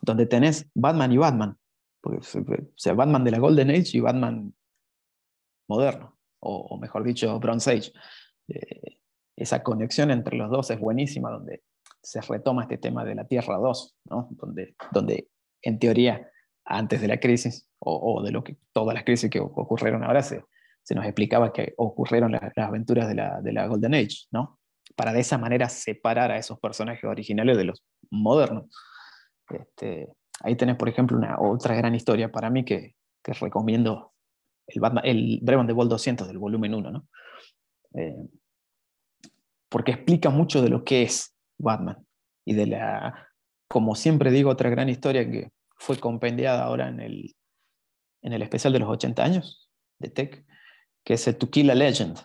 donde 0.00 0.26
tenés 0.26 0.68
Batman 0.74 1.12
y 1.12 1.16
Batman. 1.16 1.56
o 2.02 2.20
sea, 2.76 2.94
Batman 2.94 3.24
de 3.24 3.30
la 3.30 3.38
Golden 3.38 3.70
Age 3.70 3.90
y 3.96 4.00
Batman 4.00 4.54
moderno, 5.68 6.18
o, 6.40 6.78
mejor 6.78 7.04
dicho, 7.04 7.38
Bronze 7.38 7.70
Age. 7.70 7.92
Eh, 8.48 8.98
esa 9.36 9.62
conexión 9.62 10.10
entre 10.10 10.36
los 10.36 10.50
dos 10.50 10.70
es 10.70 10.78
buenísima, 10.78 11.30
donde 11.30 11.62
se 12.02 12.20
retoma 12.20 12.62
este 12.62 12.78
tema 12.78 13.04
de 13.04 13.14
la 13.14 13.26
Tierra 13.26 13.56
2, 13.56 13.96
¿no? 14.10 14.28
donde, 14.32 14.76
donde 14.90 15.28
en 15.62 15.78
teoría 15.78 16.28
antes 16.64 17.00
de 17.00 17.08
la 17.08 17.18
crisis, 17.18 17.68
o, 17.78 18.22
de 18.22 18.30
lo 18.30 18.44
que 18.44 18.56
todas 18.72 18.94
las 18.94 19.04
crisis 19.04 19.30
que 19.30 19.40
ocurrieron 19.40 20.04
ahora, 20.04 20.22
se, 20.22 20.44
se 20.82 20.94
nos 20.94 21.04
explicaba 21.04 21.52
que 21.52 21.74
ocurrieron 21.76 22.32
las, 22.32 22.56
aventuras 22.56 23.08
de 23.08 23.14
la, 23.14 23.40
de 23.40 23.52
la, 23.52 23.66
Golden 23.66 23.94
Age, 23.94 24.26
¿no? 24.30 24.58
Para 24.96 25.12
de 25.12 25.20
esa 25.20 25.38
manera 25.38 25.68
separar 25.68 26.30
a 26.30 26.38
esos 26.38 26.58
personajes 26.60 27.04
originales 27.04 27.56
de 27.56 27.64
los 27.64 27.82
modernos. 28.10 28.66
Este, 29.48 30.08
ahí 30.40 30.56
tenés, 30.56 30.76
por 30.76 30.88
ejemplo, 30.88 31.16
una 31.16 31.40
otra 31.40 31.74
gran 31.74 31.94
historia 31.94 32.30
para 32.30 32.50
mí 32.50 32.64
que, 32.64 32.94
que 33.24 33.32
recomiendo, 33.32 34.11
el, 34.66 34.80
Batman, 34.80 35.04
el 35.04 35.40
de 35.40 35.72
Ball 35.72 35.88
200 35.88 36.26
del 36.26 36.38
volumen 36.38 36.74
1, 36.74 36.90
¿no? 36.90 37.08
Eh, 37.94 38.28
porque 39.68 39.92
explica 39.92 40.30
mucho 40.30 40.62
de 40.62 40.68
lo 40.68 40.84
que 40.84 41.02
es 41.02 41.34
Batman 41.58 42.06
y 42.44 42.54
de 42.54 42.66
la, 42.66 43.28
como 43.68 43.94
siempre 43.94 44.30
digo, 44.30 44.50
otra 44.50 44.70
gran 44.70 44.88
historia 44.88 45.28
que 45.30 45.50
fue 45.76 45.98
compendiada 45.98 46.64
ahora 46.64 46.88
en 46.88 47.00
el, 47.00 47.34
en 48.22 48.32
el 48.32 48.42
especial 48.42 48.72
de 48.72 48.78
los 48.80 48.88
80 48.88 49.24
años 49.24 49.70
de 49.98 50.10
Tech, 50.10 50.44
que 51.04 51.14
es 51.14 51.26
el 51.26 51.38
To 51.38 51.50
Kill 51.50 51.70
a 51.70 51.74
Legend, 51.74 52.18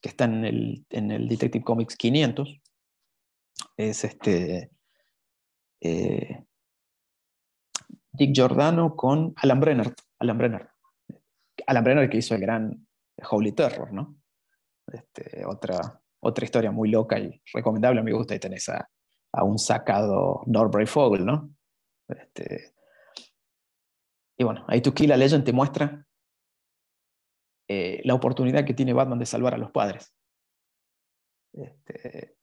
que 0.00 0.08
está 0.08 0.24
en 0.24 0.44
el, 0.44 0.86
en 0.90 1.10
el 1.10 1.28
Detective 1.28 1.64
Comics 1.64 1.96
500, 1.96 2.60
es 3.76 4.04
este, 4.04 4.70
eh, 5.80 6.44
Dick 8.12 8.34
Giordano 8.34 8.96
con 8.96 9.32
Alan 9.36 9.60
Brenner. 9.60 9.94
Alan 10.18 10.38
Brenner. 10.38 10.68
Alan 11.68 11.84
Brenner 11.84 12.08
que 12.08 12.16
hizo 12.16 12.34
el 12.34 12.40
gran 12.40 12.86
Holy 13.30 13.52
Terror, 13.52 13.92
¿no? 13.92 14.16
Este, 14.90 15.44
otra, 15.44 16.00
otra 16.20 16.44
historia 16.44 16.70
muy 16.70 16.90
loca 16.90 17.18
y 17.18 17.42
recomendable, 17.52 18.02
me 18.02 18.12
gusta, 18.12 18.34
y 18.34 18.38
tenés 18.38 18.70
a, 18.70 18.88
a 19.32 19.44
un 19.44 19.58
sacado 19.58 20.42
Norbray 20.46 20.86
Fogel, 20.86 21.26
¿no? 21.26 21.50
Este, 22.08 22.72
y 24.38 24.44
bueno, 24.44 24.64
ahí 24.66 24.80
tu 24.80 24.94
Kill 24.94 25.12
a 25.12 25.16
Legend 25.18 25.44
te 25.44 25.52
muestra 25.52 26.06
eh, 27.68 28.00
la 28.04 28.14
oportunidad 28.14 28.64
que 28.64 28.72
tiene 28.72 28.94
Batman 28.94 29.18
de 29.18 29.26
salvar 29.26 29.52
a 29.52 29.58
los 29.58 29.70
padres. 29.70 30.14
Este, 31.52 32.36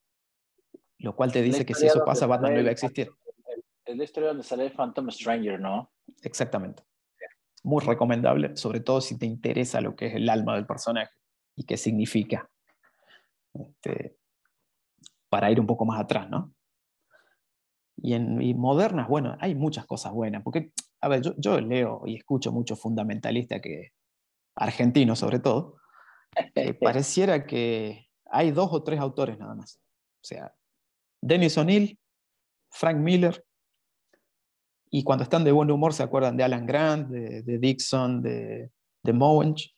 lo 1.00 1.16
cual 1.16 1.32
te 1.32 1.42
dice 1.42 1.66
que 1.66 1.74
si 1.74 1.88
eso 1.88 2.06
pasa, 2.06 2.28
Batman 2.28 2.54
no 2.54 2.60
iba 2.60 2.70
a 2.70 2.74
existir. 2.74 3.10
Es 3.86 3.98
la 3.98 4.04
historia 4.04 4.30
donde 4.30 4.44
sale 4.44 4.70
Phantom 4.70 5.10
Stranger, 5.10 5.60
¿no? 5.60 5.92
Exactamente. 6.22 6.84
Muy 7.66 7.84
recomendable, 7.84 8.56
sobre 8.56 8.80
todo 8.80 9.02
si 9.02 9.18
te 9.18 9.26
interesa 9.26 9.82
lo 9.82 9.96
que 9.96 10.06
es 10.06 10.16
el 10.16 10.30
alma 10.30 10.54
del 10.54 10.68
personaje 10.68 11.12
y 11.56 11.64
qué 11.64 11.78
significa. 11.78 12.48
Este, 13.56 14.18
para 15.30 15.50
ir 15.50 15.60
un 15.60 15.66
poco 15.66 15.84
más 15.84 16.00
atrás, 16.00 16.30
¿no? 16.30 16.54
Y 17.98 18.14
en 18.14 18.38
modernas, 18.60 19.08
bueno, 19.08 19.36
hay 19.40 19.56
muchas 19.56 19.88
cosas 19.88 20.14
buenas, 20.14 20.44
porque, 20.44 20.74
a 21.02 21.08
ver, 21.08 21.24
yo, 21.38 21.60
leo 21.60 22.04
y 22.06 22.18
escucho 22.18 22.52
mucho 22.52 22.76
fundamentalista 22.76 23.60
que, 23.60 23.94
argentino 24.56 25.16
sobre 25.16 25.40
todo, 25.40 25.78
pareciera 26.82 27.48
que 27.48 28.10
hay 28.26 28.52
dos 28.52 28.70
o 28.74 28.84
tres 28.84 29.00
autores 29.00 29.40
nada 29.40 29.56
más. 29.56 29.80
O 30.22 30.24
sea, 30.24 30.54
Dennis 31.20 31.58
O'Neill, 31.58 31.98
Frank 32.70 32.98
Miller, 32.98 33.44
y 34.92 35.04
cuando 35.04 35.24
están 35.24 35.44
de 35.44 35.52
buen 35.52 35.72
humor 35.72 35.94
se 35.94 36.04
acuerdan 36.04 36.38
de 36.38 36.44
Alan 36.44 36.66
Grant, 36.66 37.10
de, 37.10 37.58
Dixon, 37.58 38.22
de, 38.22 38.72
de 39.04 39.14
Mowench, 39.14 39.76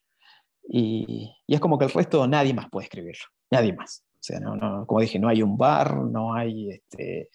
y, 0.69 1.33
es 1.47 1.59
como 1.59 1.77
que 1.77 1.85
el 1.85 1.91
resto 1.91 2.27
nadie 2.27 2.53
más 2.53 2.69
puede 2.69 2.85
escribirlo, 2.85 3.25
nadie 3.51 3.73
más. 3.73 4.03
O 4.13 4.19
sea, 4.27 4.39
no, 4.39 4.55
no, 4.55 4.85
como 4.85 4.99
dije, 4.99 5.19
no 5.19 5.29
hay 5.29 5.41
un 5.41 5.57
bar, 5.57 5.95
no 5.97 6.33
hay 6.33 6.71
este, 6.71 7.29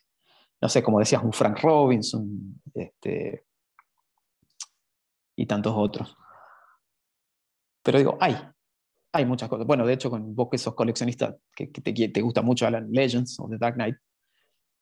no 0.63 0.69
sé, 0.69 0.83
como 0.83 1.01
decías, 1.01 1.23
un 1.23 1.33
Frank 1.33 1.59
Robinson 1.61 2.61
este, 2.73 3.45
y 5.37 5.45
tantos 5.45 5.75
otros. 5.77 6.17
Pero 7.83 7.99
digo, 7.99 8.17
hay, 8.21 8.37
hay 9.13 9.27
muchas 9.27 9.49
cosas. 9.49 9.67
Bueno, 9.67 9.85
de 9.85 9.95
hecho, 9.95 10.09
con 10.09 10.37
vos 10.37 10.49
que 10.49 10.59
sos 10.59 10.75
coleccionista, 10.75 11.37
que, 11.55 11.67
te, 11.67 11.93
te, 12.09 12.21
gusta 12.21 12.43
mucho 12.43 12.65
Alan 12.65 12.89
Legends 12.93 13.41
o 13.41 13.49
The 13.49 13.59
Dark 13.59 13.75
Knight, 13.75 13.97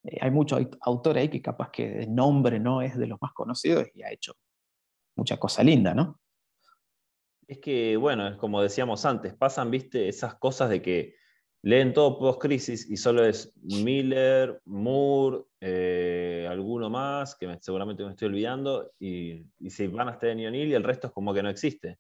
eh, 0.05 0.19
hay 0.21 0.31
muchos 0.31 0.67
autores 0.81 1.23
ahí 1.23 1.29
que 1.29 1.43
capaz 1.43 1.71
que 1.71 2.03
el 2.03 2.15
nombre 2.15 2.59
no 2.59 2.83
es 2.83 2.97
de 2.97 3.07
los 3.07 3.21
más 3.21 3.33
conocidos 3.33 3.87
y 3.95 4.03
ha 4.03 4.13
hecho 4.13 4.35
mucha 5.17 5.37
cosa 5.39 5.63
linda, 5.63 5.95
¿no? 5.95 6.21
Es 7.47 7.59
que, 7.59 7.97
bueno, 7.97 8.29
es 8.29 8.37
como 8.37 8.63
decíamos 8.63 9.05
antes, 9.05 9.35
pasan, 9.35 9.71
viste, 9.71 10.09
esas 10.09 10.37
cosas 10.37 10.71
de 10.71 10.81
que 10.81 11.17
leen 11.63 11.93
todo 11.93 12.19
post-crisis 12.19 12.89
y 12.89 12.97
solo 12.97 13.25
es 13.25 13.53
Miller, 13.63 14.63
Moore, 14.65 15.43
eh, 15.61 16.47
alguno 16.49 16.89
más, 16.89 17.35
que 17.35 17.59
seguramente 17.61 18.05
me 18.05 18.11
estoy 18.11 18.29
olvidando, 18.29 18.93
y, 18.99 19.45
y 19.59 19.71
si 19.71 19.89
van 19.89 20.09
a 20.09 20.13
estar 20.13 20.31
en 20.31 20.47
O'Neill 20.47 20.71
y 20.71 20.75
el 20.75 20.85
resto 20.85 21.09
es 21.09 21.13
como 21.13 21.35
que 21.35 21.43
no 21.43 21.51
existe. 21.51 21.99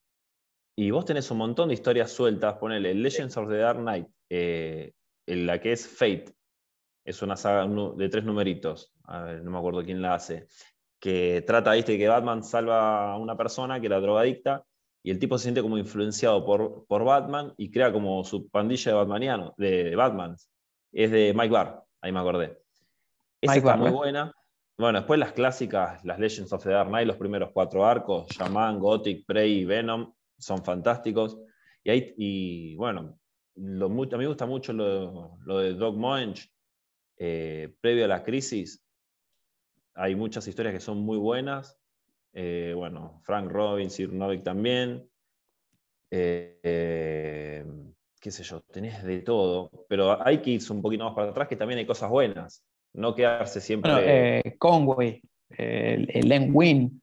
Y 0.76 0.92
vos 0.92 1.04
tenés 1.04 1.30
un 1.30 1.38
montón 1.38 1.68
de 1.68 1.74
historias 1.74 2.10
sueltas, 2.10 2.54
ponele 2.54 2.94
Legends 2.94 3.36
of 3.36 3.48
the 3.48 3.56
Dark 3.56 3.80
Knight, 3.80 4.06
eh, 4.30 4.92
en 5.26 5.46
la 5.46 5.60
que 5.60 5.72
es 5.72 5.86
Fate, 5.86 6.32
es 7.04 7.22
una 7.22 7.36
saga 7.36 7.66
de 7.96 8.08
tres 8.08 8.24
numeritos, 8.24 8.92
no 9.06 9.50
me 9.50 9.58
acuerdo 9.58 9.82
quién 9.82 10.02
la 10.02 10.14
hace, 10.14 10.46
que 11.00 11.42
trata, 11.46 11.72
viste, 11.72 11.98
que 11.98 12.08
Batman 12.08 12.44
salva 12.44 13.12
a 13.12 13.16
una 13.16 13.36
persona 13.36 13.80
que 13.80 13.86
era 13.86 14.00
drogadicta 14.00 14.64
y 15.02 15.10
el 15.10 15.18
tipo 15.18 15.38
se 15.38 15.44
siente 15.44 15.62
como 15.62 15.78
influenciado 15.78 16.44
por, 16.44 16.84
por 16.86 17.04
Batman 17.04 17.54
y 17.56 17.70
crea 17.70 17.90
como 17.90 18.22
su 18.22 18.48
pandilla 18.50 18.92
de 18.92 18.96
Batmaniano, 18.98 19.54
de, 19.56 19.96
Batman. 19.96 20.36
Es 20.92 21.10
de 21.10 21.32
Mike 21.34 21.52
Barr, 21.52 21.82
ahí 22.02 22.12
me 22.12 22.20
acordé. 22.20 22.58
Esa 23.40 23.56
está 23.56 23.76
muy 23.76 23.90
buena. 23.90 24.34
Bueno, 24.76 24.98
después 24.98 25.18
las 25.18 25.32
clásicas, 25.32 26.04
las 26.04 26.18
Legends 26.18 26.52
of 26.52 26.62
the 26.62 26.70
Dark 26.70 26.88
Knight, 26.88 27.06
los 27.06 27.16
primeros 27.16 27.50
cuatro 27.52 27.84
arcos, 27.84 28.28
Shaman, 28.28 28.78
Gothic, 28.78 29.24
Prey 29.26 29.60
y 29.60 29.64
Venom, 29.64 30.12
son 30.38 30.62
fantásticos. 30.62 31.38
Y, 31.82 31.90
ahí, 31.90 32.14
y 32.16 32.76
bueno, 32.76 33.18
lo, 33.56 33.86
a 33.86 33.88
mí 33.88 34.06
me 34.10 34.26
gusta 34.26 34.46
mucho 34.46 34.72
lo, 34.72 35.38
lo 35.44 35.58
de 35.58 35.74
Doc 35.74 35.96
Moench, 35.96 36.50
eh, 37.22 37.74
previo 37.82 38.06
a 38.06 38.08
la 38.08 38.22
crisis. 38.22 38.82
Hay 39.94 40.14
muchas 40.14 40.48
historias 40.48 40.72
que 40.72 40.80
son 40.80 41.02
muy 41.02 41.18
buenas. 41.18 41.78
Eh, 42.32 42.72
bueno, 42.74 43.20
Frank 43.24 43.50
Robbins, 43.50 44.00
Novik 44.00 44.42
también. 44.42 45.06
Eh, 46.10 47.62
qué 48.18 48.30
sé 48.30 48.42
yo, 48.42 48.62
tenés 48.62 49.04
de 49.04 49.20
todo, 49.20 49.70
pero 49.86 50.26
hay 50.26 50.38
que 50.38 50.52
irse 50.52 50.72
un 50.72 50.80
poquito 50.80 51.04
más 51.04 51.14
para 51.14 51.30
atrás, 51.30 51.46
que 51.46 51.56
también 51.56 51.78
hay 51.78 51.86
cosas 51.86 52.10
buenas, 52.10 52.64
no 52.94 53.14
quedarse 53.14 53.60
siempre... 53.60 53.92
Bueno, 53.92 54.56
Conway, 54.58 55.22
el, 55.50 56.28
Len 56.28 56.50
Wynn, 56.52 57.02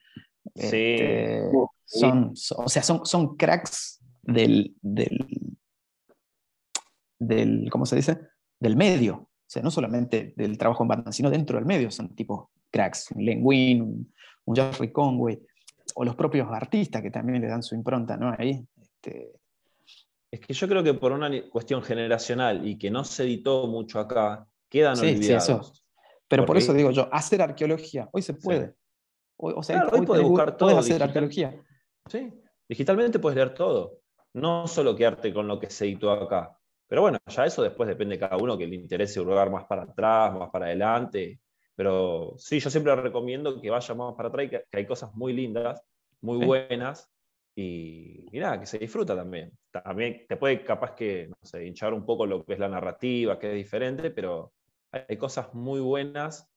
este, 0.56 1.44
son, 1.86 2.34
o 2.58 2.70
sea, 2.70 2.84
son, 2.84 3.06
son 3.06 3.38
cracks 3.38 4.04
del, 4.22 4.76
del, 4.82 5.26
del, 7.18 7.70
¿cómo 7.72 7.86
se 7.86 7.96
dice? 7.96 8.20
Del 8.60 8.76
medio, 8.76 9.30
o 9.48 9.50
sea, 9.50 9.64
no 9.64 9.72
solamente 9.72 10.34
del 10.36 10.58
trabajo 10.58 10.84
en 10.84 10.90
Batman, 10.90 11.14
sino 11.14 11.30
dentro 11.30 11.58
del 11.58 11.66
medio, 11.66 11.90
son 11.90 12.14
tipo 12.14 12.52
cracks, 12.70 13.12
Len 13.16 13.40
Wynn, 13.42 14.14
un 14.44 14.56
Jeffrey 14.56 14.92
Conway, 14.92 15.40
o 15.96 16.04
los 16.04 16.16
propios 16.18 16.50
artistas 16.52 17.02
que 17.02 17.10
también 17.10 17.42
le 17.42 17.48
dan 17.48 17.64
su 17.64 17.74
impronta, 17.74 18.18
¿no? 18.18 18.36
Ahí. 18.38 18.68
Este... 18.82 19.32
Es 20.30 20.42
que 20.42 20.54
yo 20.54 20.68
creo 20.68 20.84
que 20.84 20.94
por 20.94 21.14
una 21.14 21.32
cuestión 21.50 21.82
generacional 21.82 22.68
y 22.68 22.78
que 22.78 22.92
no 22.92 23.06
se 23.06 23.24
editó 23.24 23.68
mucho 23.68 24.02
acá, 24.02 24.46
quedan 24.68 24.98
sí, 24.98 25.06
olvidados. 25.06 25.46
Sí, 25.46 25.52
eso. 25.54 25.74
Pero 26.28 26.46
por 26.46 26.58
eso 26.58 26.74
digo 26.74 26.92
yo, 26.92 27.08
hacer 27.14 27.42
arqueología, 27.42 28.10
hoy 28.12 28.22
se 28.22 28.34
puede. 28.34 28.76
o 29.38 29.64
sea, 29.64 29.88
hoy, 29.90 30.06
puedes 30.06 30.26
buscar 30.26 30.58
todo. 30.58 30.72
Puedes 30.72 30.86
hacer 30.86 31.02
arqueología. 31.02 31.56
Sí, 32.08 32.34
digitalmente 32.68 33.20
puedes 33.20 33.38
leer 33.38 33.54
todo. 33.54 34.02
No 34.34 34.68
solo 34.68 34.94
quedarte 34.94 35.34
con 35.34 35.48
lo 35.48 35.58
que 35.58 35.70
se 35.70 35.86
editó 35.86 36.12
acá. 36.12 36.57
Pero 36.88 37.02
bueno, 37.02 37.20
ya 37.28 37.46
eso 37.46 37.64
después 37.64 37.88
depende 37.88 38.16
de 38.16 38.20
cada 38.20 38.38
uno 38.38 38.58
que 38.58 38.68
le 38.68 38.76
interese 38.76 39.20
hurgar 39.20 39.50
más 39.50 39.66
para 39.66 39.84
atrás, 39.84 40.34
más 40.34 40.50
para 40.50 40.68
adelante. 40.68 41.40
Pero 41.76 42.34
sí, 42.38 42.60
yo 42.60 42.70
siempre 42.70 42.96
recomiendo 42.96 43.62
que 43.62 43.70
vaya 43.70 43.94
más 43.94 44.16
para 44.16 44.30
atrás 44.30 44.46
y 44.46 44.50
que, 44.50 44.64
hay 44.72 44.86
cosas 44.86 45.14
muy 45.14 45.34
lindas, 45.34 45.84
muy 46.22 46.44
buenas, 46.44 47.12
y, 47.60 48.26
nada, 48.34 48.60
que 48.60 48.68
se 48.68 48.78
disfruta 48.78 49.16
también. 49.16 49.52
También 49.72 50.26
te 50.28 50.38
puede 50.38 50.64
capaz 50.64 50.94
que, 50.94 51.28
no 51.28 51.36
sé, 51.42 51.66
hinchar 51.66 51.92
un 51.94 52.06
poco 52.06 52.26
lo 52.28 52.46
que 52.46 52.54
es 52.54 52.60
la 52.60 52.70
narrativa, 52.70 53.40
que 53.40 53.50
es 53.50 53.56
diferente, 53.56 54.12
pero 54.12 54.54
hay 54.92 55.18
cosas 55.18 55.54
muy 55.56 55.80
buenas. 55.80 56.48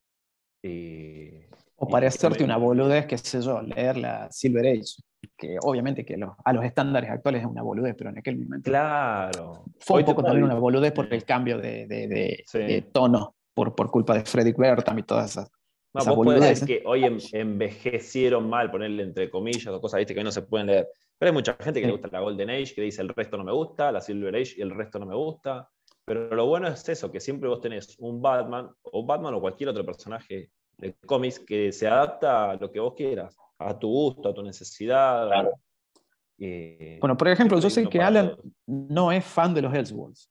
O 1.82 1.88
parecerte 1.88 2.44
una 2.44 2.58
boludez, 2.58 3.06
qué 3.06 3.16
sé 3.16 3.40
yo, 3.40 3.62
leer 3.62 3.96
la 3.96 4.30
Silver 4.30 4.66
Age, 4.66 5.02
que 5.34 5.56
obviamente 5.62 6.04
que 6.04 6.14
a 6.44 6.52
los 6.52 6.64
estándares 6.64 7.08
actuales 7.08 7.40
es 7.40 7.48
una 7.48 7.62
boludez, 7.62 7.94
pero 7.96 8.10
en 8.10 8.18
aquel 8.18 8.38
momento. 8.38 8.70
Claro. 8.70 9.64
Fue 9.78 10.00
un 10.00 10.04
poco 10.04 10.22
también 10.22 10.44
una 10.44 10.56
boludez 10.56 10.92
por 10.92 11.12
el 11.12 11.24
cambio 11.24 11.56
de, 11.58 11.86
de 11.86 12.88
tono 12.92 13.34
por, 13.54 13.74
por 13.74 13.90
culpa 13.90 14.14
de 14.14 14.24
Frederick 14.24 14.58
Bertam 14.58 14.98
y 14.98 15.04
todas 15.04 15.30
esas. 15.30 15.50
No, 15.94 16.14
vos 16.14 16.24
podés 16.24 16.40
decir 16.42 16.66
que 16.66 16.82
hoy 16.86 17.04
envejecieron 17.32 18.48
mal, 18.48 18.70
ponerle 18.70 19.02
entre 19.02 19.30
comillas 19.30 19.68
o 19.68 19.80
cosas 19.80 19.98
¿viste? 19.98 20.14
que 20.14 20.22
no 20.22 20.30
se 20.30 20.42
pueden 20.42 20.66
leer. 20.66 20.86
Pero 21.18 21.30
hay 21.30 21.34
mucha 21.34 21.56
gente 21.58 21.80
que 21.80 21.86
le 21.86 21.92
gusta 21.92 22.08
la 22.12 22.20
Golden 22.20 22.50
Age, 22.50 22.74
que 22.74 22.82
dice 22.82 23.00
el 23.00 23.08
resto 23.08 23.38
no 23.38 23.44
me 23.44 23.52
gusta, 23.52 23.90
la 23.90 24.02
Silver 24.02 24.36
Age 24.36 24.54
y 24.58 24.60
el 24.60 24.70
resto 24.70 24.98
no 24.98 25.06
me 25.06 25.16
gusta. 25.16 25.68
Pero 26.04 26.34
lo 26.34 26.46
bueno 26.46 26.68
es 26.68 26.86
eso, 26.88 27.10
que 27.10 27.20
siempre 27.20 27.48
vos 27.48 27.62
tenés 27.62 27.96
un 27.98 28.20
Batman, 28.20 28.68
o 28.82 29.04
Batman 29.06 29.32
o 29.34 29.40
cualquier 29.40 29.70
otro 29.70 29.84
personaje 29.84 30.50
de 30.80 30.94
cómics 31.06 31.38
que 31.38 31.72
se 31.72 31.86
adapta 31.86 32.50
a 32.50 32.56
lo 32.56 32.70
que 32.70 32.80
vos 32.80 32.94
quieras, 32.94 33.36
a 33.58 33.78
tu 33.78 33.88
gusto, 33.88 34.30
a 34.30 34.34
tu 34.34 34.42
necesidad. 34.42 35.28
bueno, 36.38 37.16
por 37.16 37.28
ejemplo, 37.28 37.60
yo 37.60 37.68
sé 37.68 37.86
que 37.88 38.00
Alan 38.00 38.36
no 38.66 39.12
es 39.12 39.24
fan 39.24 39.54
de 39.54 39.62
los 39.62 39.74
Elseworlds. 39.74 40.30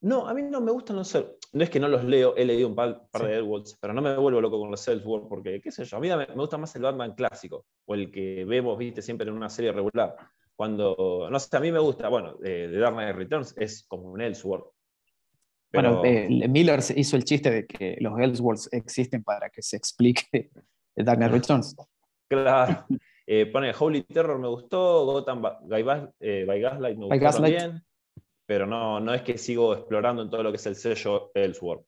No, 0.00 0.28
a 0.28 0.34
mí 0.34 0.42
no 0.42 0.60
me 0.60 0.70
gustan 0.70 0.96
los 0.96 1.12
No 1.52 1.64
es 1.64 1.70
que 1.70 1.80
no 1.80 1.88
los 1.88 2.04
leo, 2.04 2.36
he 2.36 2.44
leído 2.44 2.68
un 2.68 2.76
par, 2.76 3.08
de 3.12 3.34
Elseworlds, 3.34 3.76
pero 3.80 3.92
no 3.92 4.02
me 4.02 4.16
vuelvo 4.16 4.40
loco 4.40 4.60
con 4.60 4.70
los 4.70 4.86
Elseworlds 4.86 5.28
porque, 5.28 5.60
qué 5.60 5.72
sé 5.72 5.84
yo, 5.84 5.96
a 5.96 6.00
mí 6.00 6.08
me, 6.08 6.26
gusta 6.26 6.58
más 6.58 6.76
el 6.76 6.82
Batman 6.82 7.14
clásico, 7.14 7.66
o 7.86 7.94
el 7.94 8.12
que 8.12 8.44
vemos, 8.44 8.78
viste, 8.78 9.02
siempre 9.02 9.28
en 9.28 9.34
una 9.34 9.48
serie 9.48 9.72
regular. 9.72 10.16
Cuando, 10.54 11.28
no 11.30 11.38
sé, 11.40 11.56
a 11.56 11.60
mí 11.60 11.72
me 11.72 11.80
gusta, 11.80 12.08
bueno, 12.08 12.38
eh, 12.44 12.68
The 12.70 12.78
Dark 12.78 12.94
Knight 12.94 13.16
Returns 13.16 13.54
es 13.58 13.84
como 13.88 14.10
un 14.12 14.20
Elseworld. 14.20 14.66
Bueno, 15.72 16.04
eh, 16.04 16.48
Miller 16.48 16.80
hizo 16.94 17.16
el 17.16 17.24
chiste 17.24 17.50
de 17.50 17.66
que 17.66 17.96
los 18.00 18.18
Elseworlds 18.18 18.68
existen 18.72 19.22
para 19.22 19.50
que 19.50 19.62
se 19.62 19.76
explique 19.76 20.50
Knight 20.96 21.32
Returns. 21.32 21.76
Claro. 22.28 22.84
Eh, 23.28 23.46
pone 23.46 23.74
Holy 23.76 24.04
Terror 24.04 24.38
me 24.38 24.46
gustó, 24.46 25.04
Gotham 25.04 25.42
by, 25.42 25.82
by 25.82 26.60
Gaslight 26.60 26.96
me 26.96 27.06
gustó 27.06 27.30
también. 27.42 27.82
pero 28.46 28.68
no, 28.68 29.00
no 29.00 29.12
es 29.12 29.22
que 29.22 29.36
sigo 29.36 29.74
explorando 29.74 30.22
en 30.22 30.30
todo 30.30 30.44
lo 30.44 30.52
que 30.52 30.58
es 30.58 30.66
el 30.66 30.76
sello 30.76 31.32
Ellsworth. 31.34 31.84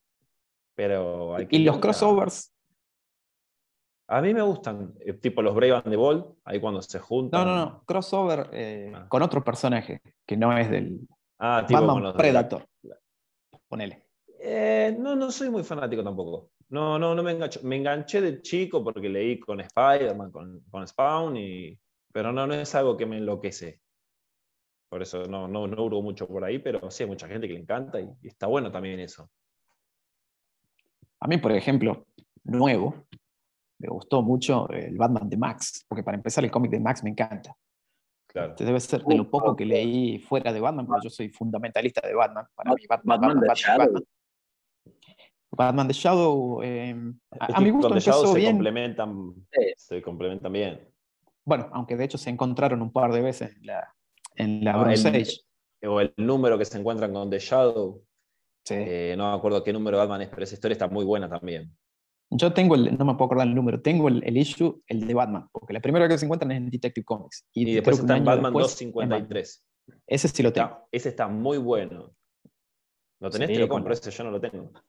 Pero 0.75 1.37
¿Y 1.49 1.61
los 1.61 1.79
crossovers? 1.79 2.53
A 4.11 4.23
mí 4.23 4.33
me 4.33 4.41
gustan, 4.41 4.95
eh, 5.01 5.13
tipo 5.13 5.43
los 5.43 5.55
Brave 5.55 5.75
and 5.75 5.91
the 5.91 5.97
Bold, 5.97 6.25
ahí 6.45 6.59
cuando 6.61 6.81
se 6.81 6.99
juntan. 6.99 7.45
No, 7.45 7.55
no, 7.55 7.65
no, 7.65 7.85
crossover 7.85 8.49
eh, 8.53 8.91
ah. 8.95 9.07
con 9.07 9.23
otro 9.23 9.45
personaje 9.45 10.01
que 10.27 10.37
no 10.37 10.57
es 10.57 10.71
del 10.71 11.07
ah, 11.39 11.65
tipo 11.67 11.87
Batman 11.87 12.17
Predator. 12.17 12.67
Ponele. 13.69 14.05
Eh, 14.41 14.97
no, 14.99 15.15
no 15.15 15.31
soy 15.31 15.51
muy 15.51 15.65
fanático 15.65 16.03
tampoco. 16.03 16.51
No, 16.71 16.99
no, 16.99 17.15
no 17.15 17.23
me 17.23 17.33
enganché. 17.33 17.61
Me 17.63 17.77
enganché 17.77 18.21
de 18.21 18.43
chico 18.43 18.83
porque 18.83 19.09
leí 19.09 19.39
con 19.39 19.61
Spider-Man, 19.61 20.31
con, 20.31 20.61
con, 20.71 20.87
Spawn, 20.87 21.37
y, 21.37 21.79
pero 22.13 22.33
no, 22.33 22.47
no 22.47 22.55
es 22.55 22.75
algo 22.75 22.97
que 22.97 23.07
me 23.07 23.19
enloquece. 23.19 23.81
Por 24.89 25.03
eso 25.03 25.25
no, 25.25 25.49
no, 25.49 25.67
no 25.67 25.85
hurgo 25.85 26.03
mucho 26.03 26.27
por 26.27 26.45
ahí, 26.45 26.59
pero 26.59 26.91
sí 26.91 27.03
hay 27.03 27.09
mucha 27.09 27.29
gente 27.29 27.47
que 27.47 27.55
le 27.55 27.61
encanta 27.61 28.01
y, 28.01 28.09
está 28.23 28.47
bueno 28.47 28.71
también 28.71 29.01
eso. 29.01 29.31
A 31.21 31.27
mí, 31.27 31.39
por 31.39 31.53
ejemplo, 31.53 32.07
nuevo, 32.45 33.07
me 33.79 33.89
gustó 33.89 34.23
mucho 34.23 34.69
el 34.71 34.97
Batman 34.97 35.29
de 35.29 35.37
Max, 35.37 35.85
porque 35.89 36.03
para 36.03 36.17
empezar 36.17 36.45
el 36.45 36.51
cómic 36.51 36.71
de 36.71 36.81
Max 36.81 37.03
me 37.03 37.11
encanta. 37.11 37.55
Claro. 38.29 38.51
Este 38.51 38.65
debe 38.65 38.79
ser 38.79 39.03
de 39.05 39.17
lo 39.17 39.31
poco 39.31 39.57
que 39.57 39.65
leí 39.65 40.19
fuera 40.19 40.53
de 40.53 40.61
Batman, 40.61 40.87
porque 40.87 41.05
yo 41.05 41.11
soy 41.11 41.31
fundamentalista 41.31 42.07
de 42.07 42.15
Batman. 42.15 42.47
Para 42.55 42.75
mí, 42.75 42.83
Batman, 42.87 43.21
Batman, 43.21 43.47
Batman, 43.47 44.05
Batman 45.51 45.89
The 45.89 45.95
Shadow, 45.95 46.63
eh, 46.63 46.95
a, 47.41 47.61
mi 47.61 47.71
gusto 47.71 47.89
empezó 47.89 48.27
se 48.27 48.39
bien. 48.39 48.57
Complementan, 48.57 49.35
Se 49.77 50.03
complementan 50.03 50.53
bien. 50.53 50.89
Bueno, 51.45 51.71
aunque 51.73 51.97
de 51.97 52.05
hecho 52.05 52.19
se 52.19 52.29
encontraron 52.29 52.83
un 52.83 52.93
par 52.93 53.13
de 53.13 53.23
veces 53.23 53.57
en 53.57 53.67
la, 53.67 53.95
en 54.37 54.63
la 54.63 54.77
Bronze 54.77 55.09
Age. 55.09 55.41
O 55.89 56.01
el 56.01 56.13
número 56.19 56.59
que 56.59 56.65
se 56.65 56.79
encuentran 56.79 57.13
con 57.13 57.31
The 57.31 57.39
Shadow. 57.39 58.03
Eh, 58.71 59.15
no 59.17 59.31
me 59.31 59.37
acuerdo 59.39 59.65
qué 59.65 59.73
número 59.73 59.97
Batman 59.97 60.21
es, 60.21 60.29
pero 60.29 60.45
esa 60.45 60.55
historia 60.55 60.75
está 60.75 60.89
muy 60.89 61.07
buena 61.07 61.29
también. 61.29 61.75
Yo 62.31 62.53
tengo 62.53 62.75
el, 62.75 62.97
no 62.99 63.05
me 63.07 63.15
puedo 63.15 63.27
acordar 63.27 63.47
el 63.47 63.55
número, 63.55 63.81
tengo 63.81 64.09
el, 64.09 64.37
issue, 64.37 64.83
el 64.87 65.07
de 65.07 65.15
Batman, 65.15 65.49
porque 65.51 65.73
la 65.73 65.81
primera 65.81 66.07
que 66.09 66.19
se 66.19 66.27
encuentran 66.27 66.53
es 66.53 66.59
en 66.59 66.71
Detective 66.71 67.05
Comics. 67.05 67.47
Y, 67.55 67.75
después 67.75 67.99
está 67.99 68.17
en 68.17 68.25
Batman 68.25 68.53
253. 68.53 69.65
Ese 70.07 70.29
sí 70.29 70.43
lo 70.43 70.53
tengo. 70.53 70.89
ese 70.93 71.09
está 71.09 71.27
muy 71.27 71.57
bueno. 71.57 72.13
¿Lo 73.21 73.31
tenés? 73.31 73.49
te 73.49 73.59
lo 73.59 73.69
compro, 73.69 73.95
ese 73.95 74.11
yo 74.11 74.25
no 74.25 74.31
lo 74.31 74.41
tengo. 74.41 74.73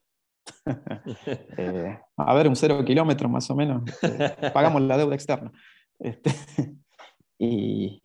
Eh, 1.58 2.00
a 2.18 2.34
ver, 2.34 2.48
un 2.48 2.56
cero 2.56 2.84
kilómetro 2.84 3.30
más 3.30 3.50
o 3.50 3.56
menos. 3.56 3.84
Este, 4.02 4.52
pagamos 4.52 4.82
la 4.82 4.98
deuda 4.98 5.16
externa. 5.16 5.52
Este, 6.00 6.32
y 7.40 8.02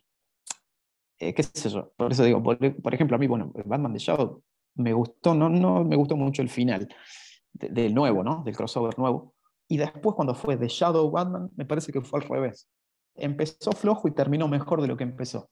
eh, 1.19 1.35
qué 1.35 1.43
sé 1.43 1.70
yo, 1.70 1.93
por 1.97 2.12
eso 2.12 2.24
digo, 2.24 2.43
por, 2.43 2.94
ejemplo, 2.94 3.16
a 3.16 3.19
mí, 3.19 3.27
bueno, 3.27 3.52
Batman 3.65 3.93
de 3.93 3.98
Shadow 3.98 4.43
me 4.77 4.93
gustó, 4.93 5.35
no, 5.35 5.48
no 5.48 5.85
me 5.85 5.97
gustó 5.97 6.16
mucho 6.16 6.43
el 6.43 6.48
final 6.48 6.89
del 7.55 7.94
nuevo, 7.94 8.22
¿no? 8.22 8.43
Del 8.44 8.56
crossover 8.56 8.98
nuevo. 8.98 9.35
Y 9.68 9.78
después 9.78 10.14
cuando 10.14 10.35
fue 10.35 10.56
de 10.56 10.68
Shadow 10.68 11.10
Batman, 11.10 11.51
me 11.56 11.64
parece 11.64 11.93
que 11.93 12.02
fue 12.02 12.20
al 12.20 12.28
revés. 12.28 12.68
Empezó 13.14 13.72
flojo 13.72 14.09
y 14.09 14.12
terminó 14.12 14.48
mejor 14.48 14.82
de 14.82 14.89
lo 14.89 14.97
que 14.97 15.05
empezó. 15.05 15.51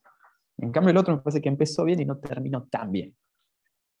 En 0.57 0.71
cambio 0.71 0.91
el 0.91 0.97
otro 0.97 1.15
me 1.15 1.21
parece 1.21 1.41
que 1.41 1.49
empezó 1.49 1.83
bien 1.83 1.99
y 2.01 2.05
no 2.05 2.17
terminó 2.17 2.63
tan 2.65 2.91
bien 2.91 3.15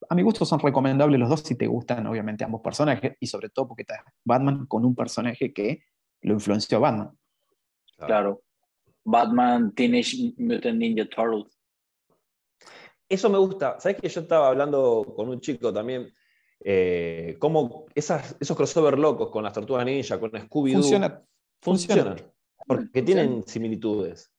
a 0.09 0.15
mi 0.15 0.21
gusto 0.21 0.45
son 0.45 0.59
recomendables 0.59 1.19
los 1.19 1.29
dos 1.29 1.41
si 1.41 1.55
te 1.55 1.67
gustan, 1.67 2.05
obviamente, 2.07 2.43
ambos 2.43 2.61
personajes, 2.61 3.15
y 3.19 3.27
sobre 3.27 3.49
todo 3.49 3.67
porque 3.67 3.83
está 3.83 4.03
Batman 4.23 4.65
con 4.65 4.85
un 4.85 4.95
personaje 4.95 5.53
que 5.53 5.83
lo 6.21 6.33
influenció 6.33 6.77
a 6.77 6.81
Batman. 6.81 7.17
Claro. 7.97 8.41
Batman 9.03 9.73
Teenage 9.73 10.33
Mutant 10.37 10.77
Ninja 10.77 11.05
Turtles. 11.09 11.57
Eso 13.09 13.29
me 13.29 13.37
gusta. 13.37 13.79
¿Sabes 13.79 13.99
que 13.99 14.09
yo 14.09 14.21
estaba 14.21 14.47
hablando 14.47 15.13
con 15.15 15.29
un 15.29 15.39
chico 15.39 15.73
también? 15.73 16.13
Eh, 16.65 17.35
cómo 17.39 17.85
esas, 17.93 18.37
esos 18.39 18.55
crossover 18.55 18.97
locos 18.97 19.29
con 19.29 19.43
las 19.43 19.53
tortugas 19.53 19.85
ninja, 19.85 20.19
con 20.19 20.31
Scooby-Doo. 20.31 20.75
Funciona, 20.75 21.21
funcionan. 21.61 22.15
Porque 22.65 23.01
tienen 23.01 23.43
similitudes. 23.45 24.31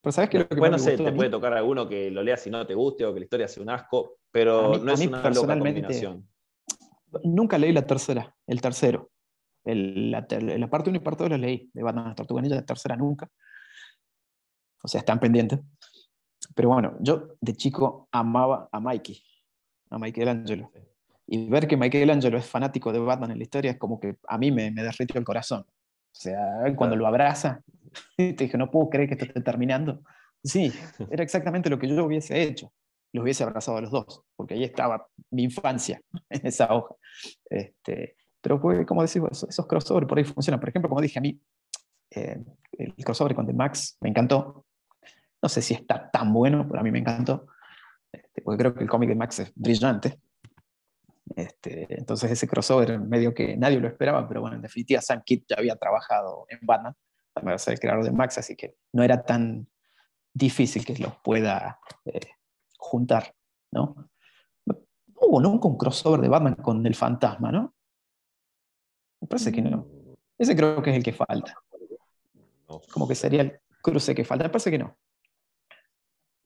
Pero 0.00 0.12
sabes 0.12 0.30
que 0.30 0.38
lo 0.38 0.48
que 0.48 0.54
bueno, 0.54 0.78
sé, 0.78 0.96
te 0.96 1.12
puede 1.12 1.30
tocar 1.30 1.52
alguno 1.54 1.88
que 1.88 2.10
lo 2.10 2.22
leas 2.22 2.46
y 2.46 2.50
no 2.50 2.64
te 2.64 2.74
guste 2.74 3.04
o 3.04 3.12
que 3.12 3.20
la 3.20 3.24
historia 3.24 3.48
sea 3.48 3.62
un 3.64 3.70
asco, 3.70 4.18
pero 4.30 4.78
no 4.78 4.92
es 4.92 5.06
una 5.06 5.30
loca 5.30 5.58
combinación. 5.58 6.28
Nunca 7.24 7.58
leí 7.58 7.72
la 7.72 7.84
tercera, 7.84 8.36
el 8.46 8.60
tercero. 8.60 9.10
la, 9.64 10.26
parte 10.70 10.90
1 10.90 10.98
y 10.98 11.00
parte 11.00 11.24
2 11.24 11.30
la 11.30 11.38
leí, 11.38 11.68
de 11.72 11.82
Batman 11.82 12.14
Tortuga 12.14 12.40
Ninja, 12.40 12.56
la 12.56 12.64
tercera 12.66 12.96
nunca. 12.96 13.28
O 14.84 14.86
sea, 14.86 15.00
están 15.00 15.18
pendientes. 15.18 15.58
Pero 16.54 16.68
bueno, 16.68 16.96
yo 17.00 17.34
de 17.40 17.54
chico 17.54 18.08
amaba 18.12 18.68
a 18.70 18.78
Mikey, 18.78 19.20
a 19.90 19.98
Michelangelo. 19.98 20.70
Y 21.30 21.48
ver 21.48 21.68
que 21.68 21.76
Michelangelo 21.76 22.38
es 22.38 22.46
fanático 22.46 22.92
de 22.92 22.98
Batman 22.98 23.32
en 23.32 23.38
la 23.38 23.44
historia 23.44 23.72
es 23.72 23.78
como 23.78 24.00
que 24.00 24.16
a 24.26 24.38
mí 24.38 24.50
me, 24.50 24.70
me 24.70 24.82
derritió 24.82 25.18
el 25.18 25.24
corazón. 25.24 25.60
O 25.60 26.20
sea, 26.20 26.40
cuando 26.74 26.96
lo 26.96 27.06
abraza, 27.06 27.60
te 28.16 28.32
dije, 28.32 28.58
no 28.58 28.70
puedo 28.70 28.88
creer 28.88 29.08
que 29.08 29.14
esto 29.14 29.26
esté 29.26 29.40
terminando. 29.42 30.02
Sí, 30.42 30.72
era 31.10 31.22
exactamente 31.22 31.70
lo 31.70 31.78
que 31.78 31.86
yo 31.86 32.04
hubiese 32.04 32.42
hecho 32.42 32.72
los 33.12 33.22
hubiese 33.22 33.42
abrazado 33.42 33.78
a 33.78 33.80
los 33.80 33.90
dos, 33.90 34.22
porque 34.36 34.54
ahí 34.54 34.64
estaba 34.64 35.06
mi 35.30 35.44
infancia 35.44 36.00
en 36.30 36.46
esa 36.46 36.72
hoja. 36.74 36.94
Este, 37.48 38.16
pero 38.40 38.60
pues, 38.60 38.86
como 38.86 39.02
decimos, 39.02 39.44
esos 39.48 39.66
crossover 39.66 40.06
por 40.06 40.18
ahí 40.18 40.24
funcionan. 40.24 40.60
Por 40.60 40.68
ejemplo, 40.68 40.88
como 40.88 41.00
dije 41.00 41.18
a 41.18 41.22
mí, 41.22 41.40
eh, 42.10 42.42
el 42.72 42.94
crossover 43.04 43.34
con 43.34 43.46
The 43.46 43.52
Max 43.52 43.96
me 44.00 44.10
encantó. 44.10 44.64
No 45.40 45.48
sé 45.48 45.62
si 45.62 45.74
está 45.74 46.10
tan 46.10 46.32
bueno, 46.32 46.66
pero 46.66 46.80
a 46.80 46.82
mí 46.82 46.90
me 46.90 46.98
encantó, 46.98 47.46
este, 48.10 48.42
porque 48.42 48.58
creo 48.58 48.74
que 48.74 48.82
el 48.82 48.90
cómic 48.90 49.08
de 49.08 49.14
Max 49.14 49.38
es 49.38 49.52
brillante. 49.54 50.18
Este, 51.36 51.86
entonces 51.98 52.30
ese 52.30 52.48
crossover 52.48 52.98
medio 52.98 53.34
que 53.34 53.56
nadie 53.56 53.80
lo 53.80 53.88
esperaba, 53.88 54.26
pero 54.26 54.40
bueno, 54.40 54.56
en 54.56 54.62
definitiva 54.62 55.00
Sam 55.00 55.22
Kidd 55.24 55.44
ya 55.48 55.56
había 55.56 55.76
trabajado 55.76 56.46
en 56.48 56.58
Batman, 56.62 56.94
también 57.34 57.58
ser 57.58 57.74
el 57.74 57.80
creador 57.80 58.04
de 58.04 58.12
Max, 58.12 58.38
así 58.38 58.56
que 58.56 58.76
no 58.92 59.02
era 59.02 59.24
tan 59.24 59.68
difícil 60.32 60.84
que 60.84 60.96
los 60.96 61.16
pueda 61.22 61.78
eh, 62.04 62.20
juntar, 62.78 63.34
¿no? 63.72 64.10
hubo 65.20 65.40
nunca 65.40 65.68
un 65.68 65.76
crossover 65.76 66.20
de 66.20 66.28
Batman 66.28 66.54
con 66.54 66.84
el 66.86 66.94
fantasma, 66.94 67.52
¿no? 67.52 67.74
Me 69.20 69.28
parece 69.28 69.52
que 69.52 69.62
no. 69.62 69.86
Ese 70.38 70.56
creo 70.56 70.82
que 70.82 70.90
es 70.90 70.96
el 70.96 71.02
que 71.02 71.12
falta. 71.12 71.54
Como 72.92 73.08
que 73.08 73.14
sería 73.14 73.42
el 73.42 73.60
cruce 73.82 74.14
que 74.14 74.24
falta. 74.24 74.44
Me 74.44 74.50
parece 74.50 74.70
que 74.70 74.78
no. 74.78 74.96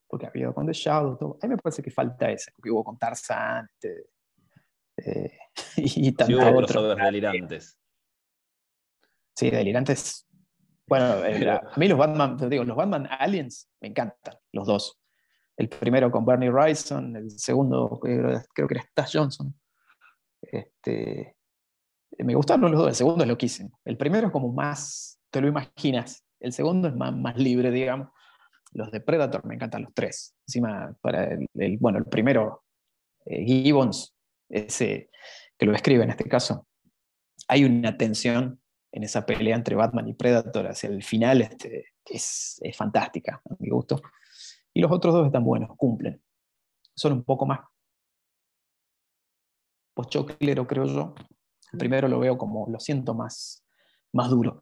Porque 0.09 0.27
ha 0.27 0.31
habido 0.31 0.55
con 0.55 0.67
The 0.67 0.73
Shadow, 0.73 1.17
todo. 1.17 1.39
A 1.43 1.47
mí 1.47 1.51
me 1.55 1.59
parece 1.59 1.83
que 1.83 1.91
falta 1.91 2.31
ese, 2.31 2.51
porque 2.53 2.71
hubo 2.71 2.85
con 2.85 2.99
Tarzan, 2.99 3.67
este, 3.67 4.07
eh, 4.97 5.33
y 5.77 6.13
tantos 6.13 6.69
sí, 6.69 6.83
delirantes. 6.97 7.79
Sí, 9.35 9.51
delirantes. 9.51 10.27
Bueno, 10.87 11.25
eh, 11.25 11.49
a 11.51 11.73
mí 11.77 11.89
los 11.89 11.99
Batman, 11.99 12.37
te 12.37 12.49
digo, 12.49 12.65
los 12.65 12.77
Batman 12.77 13.09
Aliens 13.11 13.71
me 13.81 13.89
encantan, 13.89 14.37
los 14.53 14.67
dos. 14.67 14.99
El 15.57 15.69
primero 15.69 16.11
con 16.11 16.25
Bernie 16.25 16.51
Wrightson, 16.51 17.17
el 17.17 17.31
segundo 17.31 17.99
creo 18.01 18.69
que 18.69 18.75
era 18.75 18.83
Stash 18.83 19.17
Johnson. 19.17 19.55
Este, 20.41 21.37
me 22.19 22.35
gustaron 22.35 22.71
los 22.71 22.81
dos, 22.81 22.89
el 22.89 22.95
segundo 22.95 23.25
es 23.25 23.29
loquísimo. 23.29 23.79
El 23.85 23.97
primero 23.97 24.27
es 24.27 24.33
como 24.33 24.53
más, 24.53 25.21
te 25.31 25.41
lo 25.41 25.49
imaginas, 25.49 26.25
el 26.41 26.53
segundo 26.53 26.89
es 26.89 26.95
más, 26.95 27.15
más 27.15 27.37
libre, 27.37 27.71
digamos. 27.71 28.09
Los 28.73 28.91
de 28.91 29.01
Predator 29.01 29.45
me 29.47 29.55
encantan 29.55 29.83
los 29.83 29.95
tres. 29.95 30.35
Encima, 30.47 30.97
para 31.01 31.35
el, 31.55 31.79
bueno, 31.79 31.99
el 31.99 32.07
primero, 32.07 32.65
eh, 33.27 33.45
Gibbons, 33.45 34.12
ese 34.53 35.11
que 35.59 35.67
lo 35.67 35.75
escribe 35.75 36.05
en 36.05 36.11
este 36.11 36.29
caso, 36.29 36.67
hay 37.49 37.65
una 37.65 37.97
tensión 37.97 38.61
en 38.93 39.05
esa 39.05 39.25
pelea 39.25 39.57
entre 39.57 39.75
Batman 39.75 40.09
y 40.09 40.15
Predator 40.15 40.67
hacia 40.67 40.89
el 40.89 41.03
final 41.03 41.41
este, 41.41 41.95
es, 42.05 42.59
es 42.61 42.77
fantástica, 42.77 43.41
a 43.49 43.55
mi 43.59 43.71
gusto. 43.71 44.01
Y 44.75 44.81
los 44.81 44.91
otros 44.93 45.15
dos 45.15 45.27
están 45.27 45.45
buenos, 45.45 45.71
cumplen. 45.77 46.23
Son 46.95 47.13
un 47.13 47.25
poco 47.25 47.47
más 47.47 47.61
pochoclero, 49.95 50.67
creo 50.67 50.85
yo. 50.85 51.15
El 51.73 51.79
primero 51.79 52.09
lo 52.09 52.19
veo 52.19 52.37
como, 52.37 52.67
lo 52.69 52.79
siento 52.79 53.15
más, 53.15 53.65
más 54.13 54.31
duro, 54.31 54.61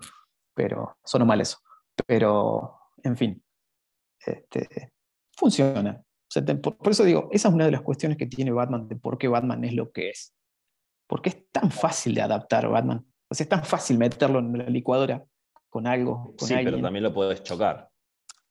pero 0.55 0.97
son 1.05 1.27
mal 1.27 1.41
eso. 1.41 1.59
Pero, 2.07 2.79
en 3.03 3.17
fin, 3.17 3.45
este, 4.25 4.93
funciona. 5.37 6.03
Por, 6.63 6.77
eso 6.91 7.05
digo, 7.05 7.29
esa 7.33 7.49
es 7.49 7.55
una 7.55 7.65
de 7.65 7.73
las 7.73 7.83
cuestiones 7.83 8.17
que 8.17 8.27
tiene 8.27 8.53
Batman 8.53 8.89
de 8.89 8.97
por 8.97 9.19
qué 9.19 9.29
Batman 9.29 9.65
es 9.65 9.75
lo 9.75 9.91
que 9.91 10.11
es. 10.11 10.35
Porque 11.07 11.31
es 11.31 11.51
tan 11.51 11.71
fácil 11.71 12.15
de 12.15 12.23
adaptar 12.23 12.69
Batman. 12.69 13.05
O 13.29 13.35
sea, 13.35 13.45
es 13.45 13.49
tan 13.49 13.65
fácil 13.65 13.99
meterlo 13.99 14.39
en 14.39 14.59
la 14.59 14.65
licuadora 14.65 15.25
con 15.69 15.87
algo. 15.87 16.35
sí, 16.39 16.55
pero 16.63 16.81
también 16.81 17.03
lo 17.03 17.15
puedes 17.15 17.43
chocar. 17.43 17.89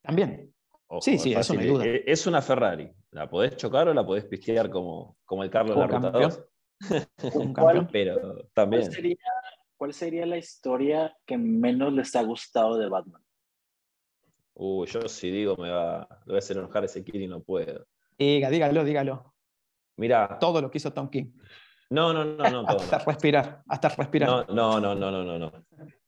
También, 0.02 0.52
sí, 1.00 1.18
sí, 1.18 1.32
eso 1.34 1.54
no 1.54 1.60
hay 1.60 1.66
duda. 1.66 1.86
Eh, 1.86 2.04
es 2.06 2.26
una 2.26 2.42
Ferrari. 2.42 2.90
¿La 3.12 3.28
podés 3.28 3.56
chocar 3.56 3.88
o 3.88 3.94
la 3.94 4.06
podés 4.06 4.24
pistear 4.24 4.70
como, 4.70 5.16
como 5.24 5.42
el 5.42 5.50
Carlos 5.50 5.76
de 5.76 7.52
¿Cuál, 7.54 7.88
Pero 7.90 8.48
también. 8.54 8.88
¿Cuál 9.76 9.94
sería, 9.94 10.26
la 10.26 10.36
historia 10.36 11.16
que 11.26 11.38
menos 11.38 11.92
les 11.92 12.14
ha 12.14 12.22
gustado 12.22 12.76
de 12.76 12.88
Batman? 12.88 13.22
Uh, 14.54 14.84
yo 14.84 15.08
si 15.08 15.30
digo 15.30 15.56
me 15.56 15.70
va, 15.70 16.00
a 16.00 16.08
hacer 16.36 16.58
enojar 16.58 16.84
ese 16.84 17.04
Kiri 17.04 17.24
y 17.24 17.28
no 17.28 17.40
puedo. 17.40 17.86
Diga, 18.18 18.50
dígalo, 18.50 18.84
dígalo. 18.84 19.34
Mira. 19.96 20.38
Todo 20.38 20.60
lo 20.60 20.70
que 20.70 20.78
hizo 20.78 20.92
Tom 20.92 21.08
King. 21.08 21.32
No, 21.90 22.12
no, 22.12 22.24
no, 22.24 22.48
no. 22.50 22.60
hasta 22.68 22.98
respirar, 22.98 23.62
hasta 23.68 23.88
respirar. 23.88 24.28
No, 24.28 24.44
no, 24.44 24.80
no, 24.80 24.94
no, 24.94 25.24
no, 25.24 25.38
no. 25.38 25.52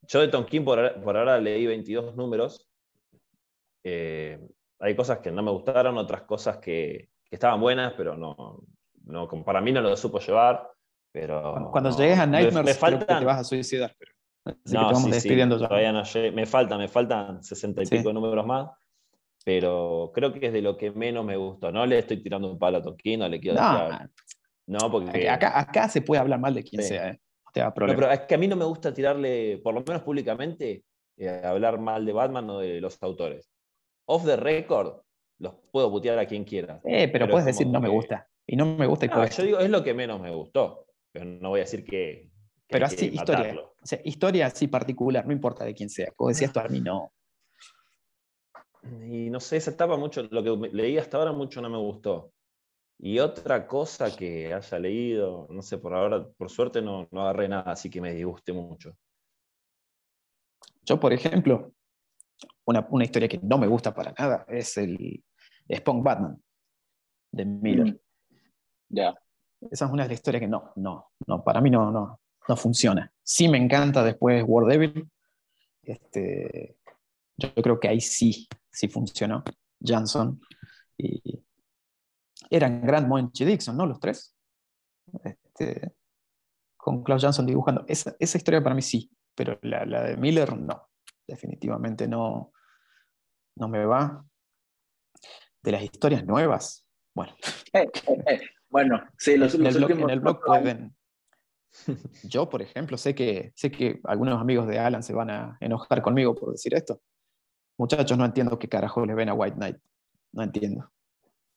Yo 0.02 0.20
de 0.20 0.28
Tom 0.28 0.44
King 0.44 0.64
por, 0.64 0.78
ahora 0.78 1.39
leí 1.39 1.66
22 1.66 2.16
números. 2.16 2.69
Eh, 3.85 4.39
hay 4.78 4.97
cosas 4.97 5.19
que 5.19 5.31
no 5.31 5.43
me 5.43 5.51
gustaron, 5.51 5.97
otras 5.98 6.23
cosas 6.23 6.59
que, 6.59 7.10
estaban 7.31 7.60
buenas, 7.60 7.94
pero 7.97 8.14
no, 8.14 8.62
no, 9.05 9.28
para 9.44 9.62
mí 9.62 9.73
no 9.73 9.81
lo 9.81 9.97
supo 9.97 10.19
llevar. 10.19 10.69
Pero 11.10 11.70
cuando, 11.73 11.90
llegues 11.97 12.19
a 12.19 12.27
Nightmares, 12.27 12.81
me, 12.82 12.98
te 12.98 13.24
vas 13.24 13.40
a 13.40 13.44
suicidar. 13.44 13.94
Pero... 13.98 14.12
no, 14.44 14.94
sí, 14.94 15.10
despidiendo 15.10 15.56
Todavía 15.56 15.93
no 15.93 16.02
Me 16.32 16.47
faltan, 16.47 16.78
me 16.78 16.89
faltan 16.89 17.43
60 17.43 17.82
y 17.82 17.86
pico 17.86 18.12
números 18.12 18.47
más 18.47 18.70
pero 19.44 20.12
creo 20.14 20.32
que 20.32 20.47
es 20.47 20.52
de 20.52 20.62
lo 20.62 20.77
que 20.77 20.90
menos 20.90 21.24
me 21.24 21.36
gustó. 21.36 21.73
No 21.73 21.85
le 21.86 21.98
estoy 21.98 22.23
tirando 22.23 22.51
un 22.51 22.59
palo 22.59 22.78
a 22.78 22.97
King, 22.97 23.19
no 23.19 23.28
le 23.28 23.40
quiero 23.40 23.60
no, 23.60 23.98
No, 24.66 24.90
porque. 24.90 25.28
Acá, 25.28 25.59
acá, 25.59 25.89
se 25.89 26.02
puede 26.02 26.20
hablar 26.20 26.40
mal 26.40 26.55
de 26.55 26.62
quien 26.62 26.82
sea, 26.82 27.10
¿eh? 27.10 27.20
pero 27.74 28.10
es 28.10 28.20
que 28.20 28.35
a 28.35 28.39
mí 28.39 28.48
no 28.48 28.56
me 28.56 28.64
gusta 28.64 28.94
tirarle, 28.94 29.60
por 29.62 29.74
lo 29.74 29.82
menos 29.86 30.02
públicamente, 30.02 30.85
eh, 31.19 31.43
hablar 31.44 31.78
mal 31.78 32.06
de 32.06 32.12
Batman 32.12 32.48
o 32.51 32.59
de 32.60 32.81
los 32.81 33.02
autores. 33.02 33.51
Off 34.06 34.24
the 34.24 34.36
record, 34.36 35.02
los 35.39 35.55
puedo 35.70 35.90
putear 35.90 36.19
a 36.19 36.27
quien 36.27 36.44
quiera. 36.44 36.81
Eh, 36.85 37.09
pero, 37.09 37.28
puedes 37.28 37.47
decir 37.47 37.66
no 37.66 37.81
me 37.81 37.89
gusta. 37.89 38.28
Y 38.47 38.56
no 38.56 38.66
me 38.66 38.86
gusta 38.86 39.06
no, 39.06 39.27
Yo 39.27 39.43
digo, 39.44 39.59
es 39.59 39.70
lo 39.70 39.85
que 39.85 39.94
menos 39.94 40.20
me 40.20 40.31
gustó. 40.31 40.86
Pero 41.12 41.27
no 41.27 41.51
voy 41.51 41.60
a 41.60 41.64
decir 41.64 41.85
que. 41.85 42.31
Pero 42.73 42.86
así, 42.86 43.07
historia. 43.07 43.55
historia 44.05 44.47
así 44.47 44.66
particular, 44.66 45.27
no 45.27 45.32
importa 45.32 45.65
de 45.65 45.74
quién 45.74 45.90
sea. 45.90 46.11
Como 46.16 46.31
decía 46.31 46.47
esto 46.47 46.61
a 46.61 46.69
mí 46.69 46.81
no. 46.81 47.12
Y 49.09 49.31
no 49.31 49.39
sé, 49.39 49.59
esa 49.59 49.70
etapa 49.70 49.97
mucho, 49.97 50.23
lo 50.24 50.43
que 50.43 50.70
leí 50.73 50.99
hasta 50.99 51.19
ahora 51.19 51.32
mucho 51.32 51.61
no 51.62 51.70
me 51.70 51.78
gustó. 51.78 52.32
Y 52.99 53.19
otra 53.19 53.66
cosa 53.66 54.15
que 54.16 54.53
haya 54.53 54.78
leído, 54.78 55.47
no 55.51 55.62
sé, 55.62 55.78
por 55.78 55.94
ahora, 55.94 56.27
por 56.36 56.51
suerte 56.51 56.82
no, 56.82 57.09
no 57.11 57.23
agarré 57.23 57.49
nada, 57.49 57.73
así 57.73 57.90
que 57.90 58.01
me 58.01 58.12
disguste 58.12 58.53
mucho. 58.53 58.97
Yo, 60.85 60.99
por 60.99 61.12
ejemplo, 61.12 61.73
una, 62.65 63.05
historia 63.05 63.28
que 63.28 63.39
no 63.43 63.59
me 63.59 63.66
gusta 63.66 63.94
para 63.94 64.12
nada 64.12 64.44
es 64.49 64.77
el 64.77 65.23
Spunk 65.73 66.03
Batman 66.03 66.43
de 67.32 67.44
Miller. 67.44 68.01
Ya. 68.89 69.15
Esa 69.70 69.85
es 69.86 69.90
una 69.90 70.05
de 70.05 70.11
las 70.11 70.19
historias 70.19 70.40
que 70.40 70.49
no, 70.49 70.73
no, 70.77 71.11
no, 71.27 71.44
para 71.44 71.61
mí 71.61 71.70
no, 71.70 71.90
no, 71.90 72.20
no 72.48 72.56
funciona. 72.56 73.12
Sí 73.23 73.48
me 73.48 73.59
encanta 73.59 74.02
después 74.02 74.44
War 74.47 74.66
Devil. 74.66 75.09
Este, 75.82 76.77
yo 77.36 77.55
creo 77.55 77.81
que 77.81 77.89
ahí 77.89 78.01
sí, 78.01 78.48
sí 78.70 78.89
funcionó. 78.89 79.43
Jansson 79.81 80.40
y 80.97 81.43
eran 82.51 82.82
Grant 82.82 83.09
Moench 83.09 83.40
y 83.40 83.44
Dixon, 83.44 83.77
¿no? 83.77 83.86
Los 83.86 83.98
tres. 83.98 84.36
Este, 85.24 85.94
con 86.77 87.02
Klaus 87.02 87.23
Jansson 87.23 87.47
dibujando. 87.47 87.85
Esa, 87.89 88.14
esa, 88.19 88.39
historia 88.39 88.62
para 88.62 88.74
mí 88.74 88.82
sí, 88.82 89.10
pero 89.35 89.59
la, 89.62 89.85
la, 89.85 90.02
de 90.02 90.16
Miller 90.16 90.56
no. 90.56 90.90
Definitivamente 91.27 92.06
no, 92.06 92.52
no 93.56 93.69
me 93.69 93.85
va. 93.85 94.24
De 95.62 95.73
las 95.73 95.82
historias 95.82 96.24
nuevas, 96.27 96.85
bueno. 97.14 97.35
Eh, 97.73 97.89
eh, 98.06 98.24
eh. 98.27 98.40
Bueno, 98.69 99.02
sí, 99.16 99.36
los, 99.36 99.56
blog, 99.56 99.90
en 99.93 100.10
el 100.10 100.20
blog 100.20 100.40
pueden. 100.44 100.94
Yo, 102.24 102.49
por 102.49 102.62
ejemplo, 102.62 102.97
sé 102.97 103.15
que, 103.15 103.53
sé 103.57 103.70
que 103.70 104.01
algunos 104.05 104.40
amigos 104.40 104.66
de 104.66 104.78
Alan 104.78 105.03
se 105.03 105.12
van 105.12 105.31
a 105.31 105.57
enojar 105.61 106.03
conmigo 106.03 106.35
por 106.35 106.53
decir 106.53 106.74
esto. 106.74 107.01
Muchachos, 107.78 108.16
no 108.19 108.24
entiendo 108.24 108.59
qué 108.59 108.69
carajo 108.69 109.05
le 109.07 109.15
ven 109.15 109.28
a 109.28 109.35
White 109.35 109.57
Knight. 109.57 109.77
No 110.32 110.43
entiendo. 110.43 110.93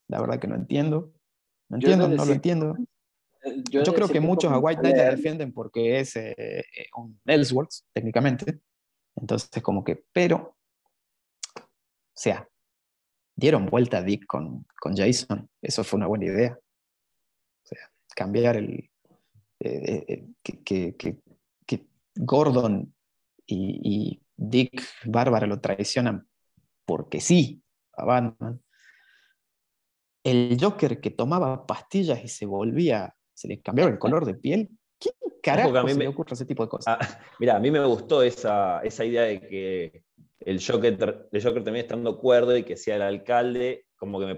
La 0.08 0.22
verdad 0.22 0.40
que 0.40 0.48
no 0.48 0.56
entiendo. 0.56 1.14
No 1.70 1.78
entiendo, 1.78 2.08
no 2.08 2.26
lo 2.26 2.32
entiendo. 2.32 2.76
Yo, 3.70 3.84
creo 3.94 4.08
que 4.08 4.20
muchos 4.20 4.52
a 4.52 4.58
White 4.58 4.82
Knight 4.82 4.98
la 4.98 5.12
defienden 5.12 5.54
porque 5.54 6.00
es 6.00 6.16
eh, 6.16 6.34
eh, 6.38 6.88
un 6.98 7.20
Ellsworth, 7.26 7.72
técnicamente. 7.94 8.60
Entonces, 9.16 9.62
como 9.62 9.84
que, 9.84 10.04
pero, 10.12 10.58
o 11.56 11.64
sea, 12.14 12.48
dieron 13.36 13.68
vuelta 13.68 14.00
a 14.00 14.02
Dick 14.04 14.26
con, 14.26 14.66
con 14.80 14.96
Jason. 14.96 15.50
Eso 15.62 15.84
fue 15.84 15.98
una 15.98 16.08
buena 16.08 16.26
idea. 16.26 16.58
O 16.58 17.68
sea, 17.68 17.92
cambiar 18.16 18.58
el. 18.58 18.90
Que, 19.60 20.64
que, 20.64 20.96
que, 20.98 21.88
Gordon 22.18 22.94
y, 23.46 23.82
y 23.84 24.22
Dick 24.38 24.82
Bárbara 25.06 25.48
lo 25.48 25.60
traicionan 25.60 26.28
porque 26.86 27.20
sí 27.20 27.62
a 27.94 28.06
Batman. 28.06 28.62
El 30.24 30.58
Joker 30.60 31.00
que 31.00 31.12
tomaba 31.12 31.68
pastillas 31.68 32.24
y 32.24 32.28
se 32.28 32.46
volvía, 32.46 33.16
se 33.34 33.48
le 33.48 33.62
cambiaba 33.62 33.92
el 33.92 34.00
color 34.00 34.26
de 34.26 34.34
piel. 34.34 34.70
¿Quién 35.00 35.14
carajo 35.44 35.78
a 35.78 35.84
mí 35.84 35.94
me 35.94 36.08
ocurre 36.08 36.34
ese 36.34 36.46
tipo 36.46 36.64
de 36.64 36.70
cosas? 36.70 36.98
Ah, 37.00 37.20
mira, 37.40 37.56
a 37.58 37.60
mí 37.60 37.70
me 37.70 37.84
gustó 37.86 38.24
esa, 38.24 38.80
esa 38.80 39.06
idea 39.06 39.24
de 39.24 39.42
que 39.42 40.04
el 40.40 40.66
Joker, 40.66 41.28
el 41.32 41.44
Joker 41.44 41.64
termina 41.64 41.82
estando 41.82 42.18
cuerdo 42.18 42.58
y 42.58 42.64
que 42.64 42.78
sea 42.78 42.96
el 42.96 43.02
alcalde, 43.04 43.86
como 43.98 44.20
que 44.20 44.26
me, 44.26 44.34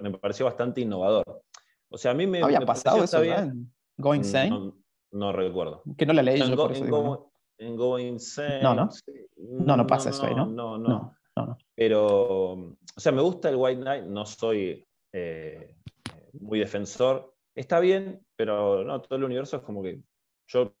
me, 0.00 0.18
pareció 0.18 0.46
bastante 0.46 0.80
innovador. 0.80 1.44
O 1.88 1.98
sea, 1.98 2.12
a 2.12 2.14
mí 2.14 2.26
me. 2.26 2.42
¿Había 2.42 2.60
pasado 2.60 3.04
eso 3.04 3.20
bien. 3.20 3.72
Going 4.00 4.24
Sane? 4.24 4.72
No, 5.12 5.32
recuerdo. 5.32 5.82
Que 5.96 6.06
no 6.06 6.12
la 6.12 6.22
leí 6.22 6.38
yo, 6.38 6.56
por 6.56 6.72
eso 6.72 7.30
en 7.60 7.76
Go 7.76 7.98
Insane. 7.98 8.62
No, 8.62 8.74
no. 8.74 8.88
No, 9.36 9.76
no 9.76 9.86
pasa 9.86 10.10
eso 10.10 10.26
ahí, 10.26 10.34
¿no? 10.34 10.46
No, 10.46 10.78
no. 10.78 11.14
no, 11.36 11.58
Pero, 11.74 12.52
o 12.52 12.76
sea, 12.96 13.12
me 13.12 13.20
gusta 13.20 13.48
el 13.48 13.56
White 13.56 13.82
Knight, 13.82 14.04
no 14.04 14.24
soy 14.24 14.84
eh, 15.12 15.76
muy 16.40 16.58
defensor. 16.58 17.34
Está 17.54 17.80
bien, 17.80 18.24
pero 18.36 18.84
no, 18.84 19.00
todo 19.02 19.16
el 19.18 19.24
universo 19.24 19.58
es 19.58 19.62
como 19.62 19.82
que 19.82 20.02
yo 20.48 20.74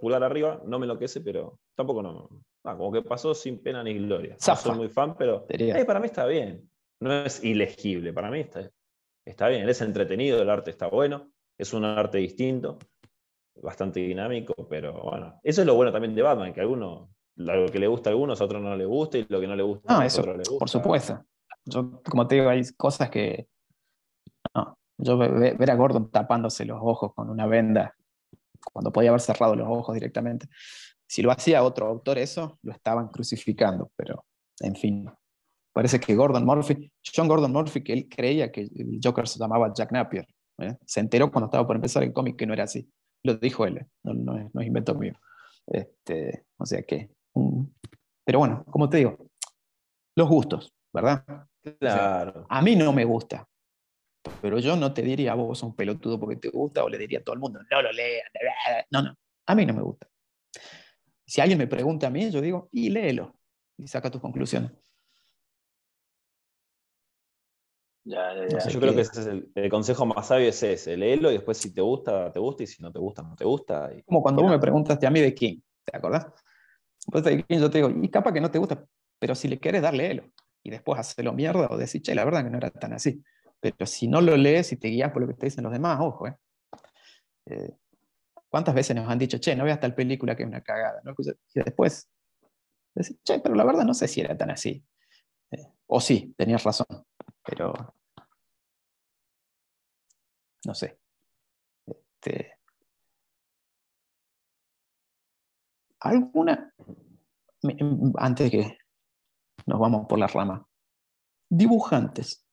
pular 0.00 0.22
arriba, 0.24 0.60
no 0.64 0.78
me 0.78 0.84
enloquece, 0.84 1.20
pero 1.20 1.60
tampoco 1.76 2.02
no. 2.02 2.28
Ah, 2.64 2.76
como 2.76 2.92
que 2.92 3.02
pasó 3.02 3.34
sin 3.34 3.62
pena 3.62 3.82
ni 3.82 3.94
gloria. 3.94 4.36
No 4.46 4.56
soy 4.56 4.76
muy 4.76 4.88
fan, 4.88 5.16
pero 5.16 5.46
eh, 5.48 5.84
para 5.84 6.00
mí 6.00 6.06
está 6.06 6.26
bien. 6.26 6.68
No 7.00 7.12
es 7.12 7.42
ilegible, 7.44 8.12
para 8.12 8.30
mí 8.30 8.40
está, 8.40 8.68
está 9.24 9.48
bien. 9.48 9.68
Es 9.68 9.80
entretenido, 9.80 10.42
el 10.42 10.50
arte 10.50 10.70
está 10.70 10.88
bueno, 10.88 11.30
es 11.58 11.72
un 11.72 11.84
arte 11.84 12.18
distinto 12.18 12.78
bastante 13.62 14.00
dinámico, 14.00 14.54
pero 14.68 15.02
bueno, 15.02 15.40
eso 15.42 15.62
es 15.62 15.66
lo 15.66 15.74
bueno 15.74 15.92
también 15.92 16.14
de 16.14 16.22
Batman, 16.22 16.52
que 16.52 16.60
a 16.60 16.62
alguno, 16.62 17.10
lo 17.36 17.66
que 17.70 17.78
le 17.78 17.88
gusta 17.88 18.10
a 18.10 18.12
algunos, 18.12 18.40
a 18.40 18.44
otros 18.44 18.62
no 18.62 18.76
le 18.76 18.84
gusta, 18.84 19.18
y 19.18 19.26
lo 19.28 19.40
que 19.40 19.46
no 19.46 19.56
le 19.56 19.62
gusta 19.62 19.94
a 19.94 20.06
otros 20.06 20.26
le 20.26 20.44
gusta. 20.44 20.58
Por 20.58 20.68
supuesto. 20.68 21.24
Yo, 21.64 22.00
como 22.02 22.26
te 22.26 22.36
digo, 22.36 22.48
hay 22.48 22.62
cosas 22.76 23.10
que. 23.10 23.48
No, 24.54 24.78
yo 24.96 25.18
ver 25.18 25.70
a 25.70 25.74
Gordon 25.74 26.10
tapándose 26.10 26.64
los 26.64 26.78
ojos 26.80 27.12
con 27.14 27.28
una 27.30 27.46
venda, 27.46 27.94
cuando 28.72 28.92
podía 28.92 29.10
haber 29.10 29.20
cerrado 29.20 29.54
los 29.54 29.68
ojos 29.68 29.94
directamente. 29.94 30.48
Si 31.06 31.22
lo 31.22 31.30
hacía 31.30 31.62
otro 31.62 31.86
autor 31.86 32.18
eso, 32.18 32.58
lo 32.62 32.72
estaban 32.72 33.08
crucificando, 33.08 33.90
pero 33.96 34.24
en 34.60 34.76
fin. 34.76 35.10
Parece 35.72 36.00
que 36.00 36.14
Gordon 36.14 36.44
Murphy, 36.44 36.90
John 37.14 37.28
Gordon 37.28 37.52
Murphy, 37.52 37.84
que 37.84 37.92
él 37.92 38.08
creía 38.08 38.50
que 38.50 38.62
el 38.62 38.98
Joker 39.02 39.28
se 39.28 39.38
llamaba 39.38 39.72
Jack 39.72 39.92
Napier, 39.92 40.26
¿eh? 40.58 40.76
se 40.84 41.00
enteró 41.00 41.30
cuando 41.30 41.46
estaba 41.46 41.66
por 41.66 41.76
empezar 41.76 42.02
el 42.02 42.12
cómic 42.12 42.36
que 42.36 42.46
no 42.46 42.54
era 42.54 42.64
así. 42.64 42.90
Lo 43.22 43.34
dijo 43.34 43.66
él, 43.66 43.86
no, 44.04 44.14
no, 44.14 44.38
es, 44.38 44.66
invento 44.66 44.94
mío. 44.94 45.14
Este, 45.66 46.44
o 46.56 46.66
sea 46.66 46.82
que. 46.82 47.10
pero 48.24 48.38
bueno, 48.38 48.64
como 48.70 48.88
te 48.88 48.98
digo, 48.98 49.18
los 50.16 50.28
gustos, 50.28 50.72
¿verdad? 50.92 51.24
Claro. 51.78 52.46
a 52.48 52.62
mí 52.62 52.76
no 52.76 52.92
me 52.92 53.04
gusta. 53.04 53.46
Pero 54.40 54.58
yo 54.58 54.76
no 54.76 54.92
te 54.92 55.02
diría, 55.02 55.34
vos 55.34 55.58
sos 55.58 55.70
un 55.70 55.76
pelotudo 55.76 56.18
porque 56.18 56.36
te 56.36 56.48
gusta, 56.48 56.84
o 56.84 56.88
le 56.88 56.98
diría 56.98 57.20
a 57.20 57.22
todo 57.22 57.34
el 57.34 57.40
mundo, 57.40 57.60
no 57.70 57.82
lo 57.82 57.92
lean. 57.92 58.26
No, 58.90 59.02
no. 59.02 59.14
A 59.46 59.54
mí 59.54 59.64
no 59.64 59.74
me 59.74 59.82
gusta. 59.82 60.06
Si 61.26 61.40
alguien 61.40 61.58
me 61.58 61.66
pregunta 61.66 62.06
a 62.06 62.10
mí, 62.10 62.30
yo 62.30 62.40
digo, 62.40 62.68
y 62.72 62.90
léelo. 62.90 63.34
Y 63.76 63.86
saca 63.86 64.10
tus 64.10 64.20
conclusiones. 64.20 64.72
Yo 68.08 68.80
creo 68.80 68.94
que 68.94 69.02
ese 69.02 69.20
es 69.20 69.26
el, 69.54 69.70
consejo 69.70 70.06
más 70.06 70.28
sabio 70.28 70.48
es 70.48 70.62
ese, 70.62 70.96
léelo 70.96 71.30
y 71.30 71.34
después 71.34 71.58
si 71.58 71.74
te 71.74 71.80
gusta, 71.80 72.32
te 72.32 72.38
gusta 72.38 72.62
y 72.62 72.66
si 72.66 72.82
no 72.82 72.90
te 72.90 72.98
gusta, 72.98 73.22
no 73.22 73.36
te 73.36 73.44
gusta. 73.44 73.90
Como 74.06 74.22
cuando 74.22 74.42
vos 74.42 74.50
me 74.50 74.58
preguntaste 74.58 75.06
a 75.06 75.10
mí 75.10 75.20
de 75.20 75.34
King, 75.34 75.60
¿te 75.84 75.96
acordás? 75.96 76.26
Pues 77.10 77.24
de 77.24 77.42
King 77.44 77.58
yo 77.58 77.70
te 77.70 77.78
digo, 77.78 77.90
y 77.90 78.08
capaz 78.08 78.32
que 78.32 78.40
no 78.40 78.50
te 78.50 78.58
gusta, 78.58 78.84
pero 79.18 79.34
si 79.34 79.48
le 79.48 79.58
quieres 79.58 79.82
dar, 79.82 79.94
léelo. 79.94 80.24
Y 80.62 80.70
después 80.70 80.98
hacerlo 80.98 81.32
mierda 81.32 81.68
o 81.70 81.76
decir, 81.76 82.02
che, 82.02 82.14
la 82.14 82.24
verdad 82.24 82.44
que 82.44 82.50
no 82.50 82.58
era 82.58 82.70
tan 82.70 82.92
así. 82.92 83.22
Pero 83.60 83.86
si 83.86 84.08
no 84.08 84.20
lo 84.20 84.36
lees 84.36 84.72
y 84.72 84.76
te 84.76 84.88
guías 84.88 85.12
por 85.12 85.22
lo 85.22 85.28
que 85.28 85.34
te 85.34 85.46
dicen 85.46 85.64
los 85.64 85.72
demás, 85.72 85.98
ojo, 86.00 86.28
¿eh? 86.28 86.36
eh 87.46 87.76
cuántas 88.48 88.74
veces 88.74 88.96
nos 88.96 89.08
han 89.08 89.18
dicho, 89.18 89.38
che, 89.38 89.54
no 89.54 89.64
veas 89.64 89.80
tal 89.80 89.94
película 89.94 90.34
que 90.34 90.42
es 90.42 90.48
una 90.48 90.62
cagada? 90.62 91.02
Y 91.54 91.60
después, 91.60 92.08
decir, 92.94 93.18
che, 93.22 93.40
pero 93.40 93.54
la 93.54 93.64
verdad 93.64 93.84
no 93.84 93.94
sé 93.94 94.08
si 94.08 94.20
era 94.20 94.36
tan 94.36 94.50
así. 94.50 94.82
Eh, 95.50 95.66
o 95.86 96.00
sí, 96.00 96.34
tenías 96.36 96.64
razón, 96.64 96.86
pero 97.44 97.94
no 100.64 100.74
sé. 100.74 100.98
Este, 101.86 102.58
¿Alguna? 106.00 106.72
Antes 108.16 108.50
que 108.50 108.78
nos 109.66 109.80
vamos 109.80 110.06
por 110.08 110.18
la 110.18 110.26
rama. 110.26 110.66
Dibujantes. 111.50 112.44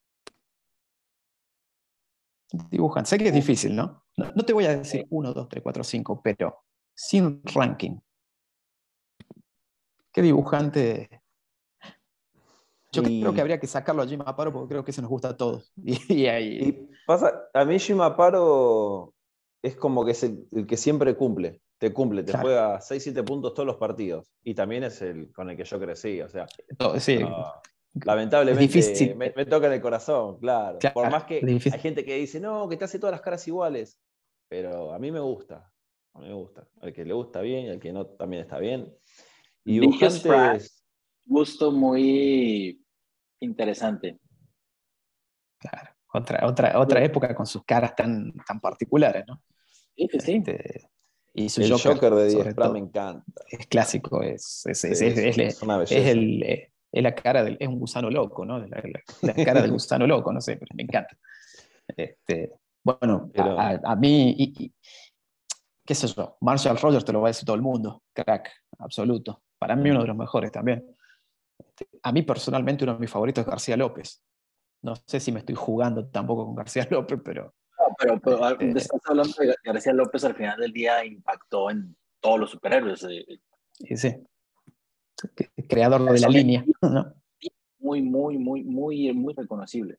Dibujante. 2.70 3.10
Sé 3.10 3.18
que 3.18 3.28
es 3.28 3.34
difícil, 3.34 3.76
¿no? 3.76 4.06
¿no? 4.18 4.46
te 4.46 4.54
voy 4.54 4.66
a 4.66 4.78
decir 4.78 5.06
1, 5.10 5.34
2, 5.34 5.50
3, 5.50 5.64
4, 5.64 5.84
5, 5.84 6.22
pero 6.24 6.64
sin 6.94 7.42
ranking. 7.44 8.00
¿Qué 10.12 10.22
dibujante? 10.22 11.22
Yo 13.02 13.22
creo 13.22 13.34
que 13.34 13.42
habría 13.42 13.60
que 13.60 13.68
sacarlo 13.68 14.02
a 14.02 14.08
Jim 14.08 14.22
Aparo 14.26 14.52
porque 14.52 14.70
creo 14.70 14.84
que 14.86 14.92
se 14.92 15.02
nos 15.02 15.10
gusta 15.10 15.30
a 15.30 15.38
todos. 15.38 15.74
Y, 16.10 16.26
ahí... 16.28 16.88
pasa, 17.06 17.50
a 17.54 17.66
mí 17.66 17.80
Jim 17.80 18.02
Aparo 18.02 19.14
es 19.62 19.76
como 19.76 20.06
que 20.06 20.12
es 20.12 20.24
el, 20.24 20.48
que 20.68 20.78
siempre 20.78 21.16
cumple. 21.16 21.62
Te 21.78 21.92
cumple, 21.92 22.24
te 22.24 22.38
juega 22.38 22.80
6, 22.80 23.04
7 23.04 23.24
puntos 23.24 23.54
todos 23.54 23.68
los 23.68 23.76
partidos. 23.76 24.32
Y 24.44 24.54
también 24.54 24.84
es 24.84 25.02
el 25.02 25.32
con 25.34 25.50
el 25.50 25.58
que 25.58 25.66
yo 25.66 25.80
crecí. 25.80 26.22
O 26.22 26.30
sea, 26.30 26.48
sí. 27.00 27.20
Lamentablemente 28.04 29.16
me, 29.16 29.46
toca 29.46 29.68
en 29.68 29.74
el 29.74 29.82
corazón, 29.82 30.38
claro. 30.40 30.80
Por 30.94 31.10
más 31.10 31.26
que 31.26 31.42
hay 31.46 31.80
gente 31.80 32.04
que 32.04 32.16
dice, 32.16 32.40
no, 32.40 32.68
que 32.68 32.78
te 32.78 32.86
hace 32.86 33.00
todas 33.00 33.12
las 33.12 33.22
caras 33.22 33.48
iguales. 33.48 34.00
Pero 34.50 34.94
a 34.94 35.00
mí 35.00 35.12
me 35.12 35.20
gusta. 35.20 35.72
A 36.14 36.20
mí 36.20 36.28
me 36.28 36.34
gusta. 36.34 36.68
Al 36.82 36.94
que 36.94 37.06
le 37.06 37.14
gusta 37.14 37.42
bien 37.42 37.66
y 37.66 37.70
al 37.70 37.80
que 37.80 37.92
no 37.92 38.06
también 38.06 38.44
está 38.44 38.60
bien. 38.60 38.94
Y. 39.66 39.80
Gusto 41.28 41.72
muy 41.72 42.85
interesante. 43.40 44.20
Claro. 45.60 45.90
Otra, 46.14 46.48
otra, 46.48 46.80
otra 46.80 47.04
época 47.04 47.36
con 47.36 47.46
sus 47.46 47.64
caras 47.66 47.96
tan, 47.96 48.34
tan 48.48 48.60
particulares, 48.62 49.26
¿no? 49.28 49.42
Sí, 49.96 50.08
sí. 50.20 50.36
Este, 50.36 50.90
y 51.34 51.50
su 51.50 51.62
el 51.62 51.74
Joker, 51.74 52.14
de 52.14 52.28
10 52.30 52.56
me 52.72 52.80
encanta. 52.80 53.24
Es 53.50 53.68
clásico, 53.68 54.22
es, 54.22 54.66
es, 54.66 54.84
es, 54.86 55.02
es, 55.02 55.38
es 55.38 55.92
el, 55.92 56.44
es 56.96 57.04
la 57.04 57.14
cara 57.14 57.44
del, 57.44 57.58
es 57.60 57.68
un 57.68 57.78
gusano 57.78 58.10
loco, 58.10 58.46
¿no? 58.46 58.58
La, 58.60 58.82
cara 59.44 59.62
del 59.62 59.72
gusano 59.72 60.08
loco, 60.08 60.32
no 60.32 60.40
sé, 60.40 60.56
pero 60.56 60.70
me 60.74 60.84
encanta. 60.84 61.18
Este, 61.96 62.54
bueno, 62.82 63.30
a, 63.36 63.96
mí, 63.98 64.34
y, 64.38 64.74
qué 65.86 65.94
sé 65.94 66.08
yo, 66.08 66.38
Marshall 66.40 66.78
Rogers 66.78 67.04
te 67.04 67.12
lo 67.12 67.20
va 67.20 67.28
a 67.28 67.32
decir 67.32 67.46
todo 67.46 67.58
el 67.58 67.62
mundo, 67.62 68.02
crack, 68.14 68.50
absoluto. 68.80 69.42
Para 69.58 69.76
mí 69.76 69.90
uno 69.90 70.02
de 70.02 70.08
los 70.08 70.16
mejores 70.16 70.54
también. 70.54 70.95
Este, 71.58 71.88
a 72.04 72.12
mí 72.12 72.22
personalmente 72.24 72.84
uno 72.84 72.94
de 72.94 73.00
mis 73.00 73.12
favoritos 73.12 73.44
es 73.44 73.50
García 73.50 73.78
López. 73.78 74.24
No 74.82 74.96
sé 75.08 75.20
si 75.20 75.32
me 75.32 75.40
estoy 75.40 75.56
jugando 75.56 76.08
tampoco 76.08 76.46
con 76.46 76.56
García 76.56 76.88
López, 76.92 77.20
pero... 77.24 77.54
No, 78.08 78.20
pero, 78.20 78.50
este, 78.50 78.80
estás 78.80 79.02
hablando 79.06 79.34
de 79.38 79.56
García 79.64 79.94
López 79.94 80.24
al 80.24 80.36
final 80.36 80.60
del 80.60 80.72
día 80.72 81.04
impactó 81.06 81.70
en 81.70 81.96
todos 82.20 82.40
los 82.40 82.52
superhéroes. 82.52 83.04
Eh. 83.04 83.26
Sí, 83.74 83.98
sí 83.98 84.26
creador 85.68 86.12
de 86.12 86.20
la 86.20 86.28
línea. 86.28 86.66
Muy, 87.80 88.02
muy, 88.02 88.38
muy, 88.38 88.64
muy, 88.64 89.14
muy 89.14 89.34
reconocible. 89.34 89.98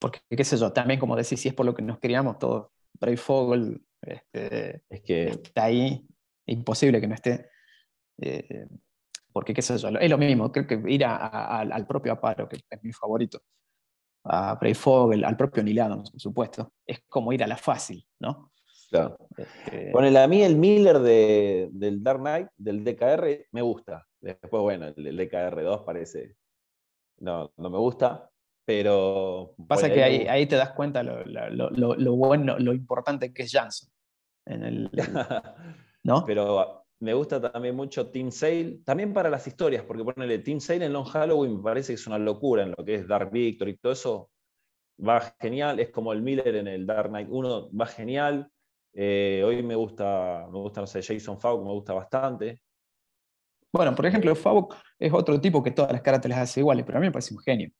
Porque, 0.00 0.20
qué 0.28 0.44
sé 0.44 0.56
yo, 0.56 0.72
también 0.72 1.00
como 1.00 1.16
decís, 1.16 1.40
si 1.40 1.48
es 1.48 1.54
por 1.54 1.66
lo 1.66 1.74
que 1.74 1.82
nos 1.82 1.98
criamos 1.98 2.38
todos, 2.38 2.70
Bray 3.00 3.16
Fogel 3.16 3.84
este, 4.00 4.84
es 4.88 5.02
que... 5.02 5.26
está 5.28 5.64
ahí, 5.64 6.06
imposible 6.46 7.00
que 7.00 7.06
no 7.06 7.14
esté. 7.14 7.50
Eh, 8.20 8.66
porque 9.38 9.54
qué 9.54 9.62
sé 9.62 9.78
yo, 9.78 9.90
es 9.90 10.10
lo 10.10 10.18
mismo, 10.18 10.50
creo 10.50 10.66
que 10.66 10.82
ir 10.88 11.04
al 11.04 11.86
propio 11.86 12.10
Aparo, 12.10 12.48
que 12.48 12.56
es 12.68 12.82
mi 12.82 12.92
favorito, 12.92 13.40
a 14.24 14.56
Bray 14.56 14.74
Fogel, 14.74 15.24
al 15.24 15.36
propio 15.36 15.62
Nilado, 15.62 16.02
por 16.02 16.20
supuesto, 16.20 16.72
es 16.84 17.04
como 17.08 17.32
ir 17.32 17.44
a 17.44 17.46
la 17.46 17.56
fácil, 17.56 18.04
¿no? 18.18 18.50
Claro. 18.90 19.16
Este... 19.36 20.18
a 20.18 20.26
mí 20.26 20.42
el 20.42 20.56
Miller 20.56 20.98
del 20.98 22.02
Dark 22.02 22.18
Knight, 22.18 22.48
del 22.56 22.82
DKR, 22.82 23.46
me 23.52 23.62
gusta. 23.62 24.04
Después, 24.20 24.60
bueno, 24.60 24.88
el, 24.88 25.16
DKR 25.16 25.62
2 25.62 25.82
parece. 25.82 26.34
No, 27.18 27.52
no 27.58 27.70
me 27.70 27.78
gusta, 27.78 28.28
pero. 28.64 29.54
Pasa 29.68 29.88
que 29.88 30.02
ahí, 30.02 30.26
ahí, 30.26 30.46
te 30.46 30.56
das 30.56 30.72
cuenta 30.72 31.04
lo, 31.04 31.24
lo, 31.24 31.70
lo, 31.70 32.16
bueno, 32.16 32.58
lo 32.58 32.72
importante 32.74 33.32
que 33.32 33.44
es 33.44 33.52
Jansson. 33.52 33.88
En 34.46 34.64
el, 34.64 34.90
¿no? 36.02 36.24
Pero 36.24 36.77
me 37.00 37.14
gusta 37.14 37.40
también 37.40 37.76
mucho 37.76 38.10
Team 38.10 38.32
Sale, 38.32 38.80
también 38.84 39.12
para 39.12 39.30
las 39.30 39.46
historias, 39.46 39.84
porque 39.84 40.04
ponerle 40.04 40.40
Team 40.40 40.60
Sale 40.60 40.84
en 40.84 40.92
Long 40.92 41.06
Halloween 41.06 41.56
me 41.56 41.62
parece 41.62 41.92
que 41.92 41.94
es 41.94 42.06
una 42.06 42.18
locura 42.18 42.64
en 42.64 42.74
lo 42.76 42.84
que 42.84 42.96
es 42.96 43.06
Dark 43.06 43.30
Victory 43.30 43.72
y 43.72 43.76
todo 43.76 43.92
eso. 43.92 44.30
Va 45.00 45.32
genial, 45.40 45.78
es 45.78 45.90
como 45.90 46.12
el 46.12 46.22
Miller 46.22 46.56
en 46.56 46.66
el 46.66 46.84
Dark 46.84 47.10
Knight 47.10 47.28
1, 47.30 47.70
va 47.72 47.86
genial. 47.86 48.50
Eh, 48.92 49.42
hoy 49.46 49.62
me 49.62 49.76
gusta, 49.76 50.48
me 50.50 50.58
gusta, 50.58 50.80
no 50.80 50.86
sé, 50.88 51.02
Jason 51.02 51.38
Faulk 51.38 51.64
me 51.64 51.70
gusta 51.70 51.94
bastante. 51.94 52.60
Bueno, 53.72 53.94
por 53.94 54.06
ejemplo, 54.06 54.34
Faulk 54.34 54.74
es 54.98 55.12
otro 55.12 55.40
tipo 55.40 55.62
que 55.62 55.70
todas 55.70 55.92
las 55.92 56.02
caras 56.02 56.20
te 56.20 56.28
las 56.28 56.38
hace 56.38 56.60
iguales, 56.60 56.84
pero 56.84 56.98
a 56.98 57.00
mí 57.00 57.06
me 57.06 57.12
parece 57.12 57.34
un 57.34 57.40
genio. 57.40 57.70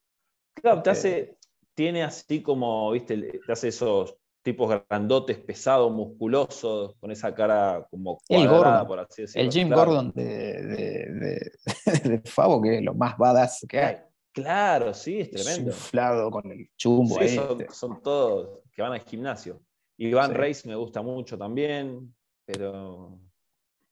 Claro, 0.54 0.80
te 0.82 0.90
hace, 0.90 1.38
tiene 1.74 2.04
así 2.04 2.40
como, 2.40 2.92
viste, 2.92 3.40
te 3.44 3.52
hace 3.52 3.68
esos 3.68 4.16
tipos 4.48 4.82
grandotes, 4.88 5.36
pesados, 5.36 5.92
musculosos, 5.92 6.94
con 6.98 7.10
esa 7.10 7.34
cara 7.34 7.86
como 7.90 8.18
cuadrada, 8.26 8.86
por 8.86 8.98
así 8.98 9.22
decirlo. 9.22 9.46
El 9.46 9.52
Jim 9.52 9.68
Gordon 9.68 10.10
de, 10.14 10.62
de, 10.62 11.52
de, 12.08 12.22
Favo, 12.24 12.62
que 12.62 12.78
es 12.78 12.82
lo 12.82 12.94
más 12.94 13.18
badass 13.18 13.66
que 13.68 13.78
hay. 13.78 13.96
Claro, 14.32 14.94
sí, 14.94 15.20
es 15.20 15.30
tremendo. 15.30 15.72
Suflado 15.72 16.30
con 16.30 16.50
el 16.50 16.70
chumbo. 16.78 17.18
Sí, 17.18 17.28
son, 17.28 17.66
son, 17.70 18.02
todos 18.02 18.60
que 18.72 18.80
van 18.80 18.92
al 18.92 19.00
gimnasio. 19.00 19.60
Iván 19.98 20.32
Reis 20.32 20.64
me 20.64 20.74
gusta 20.74 21.02
mucho 21.02 21.36
también, 21.36 22.14
pero 22.46 23.20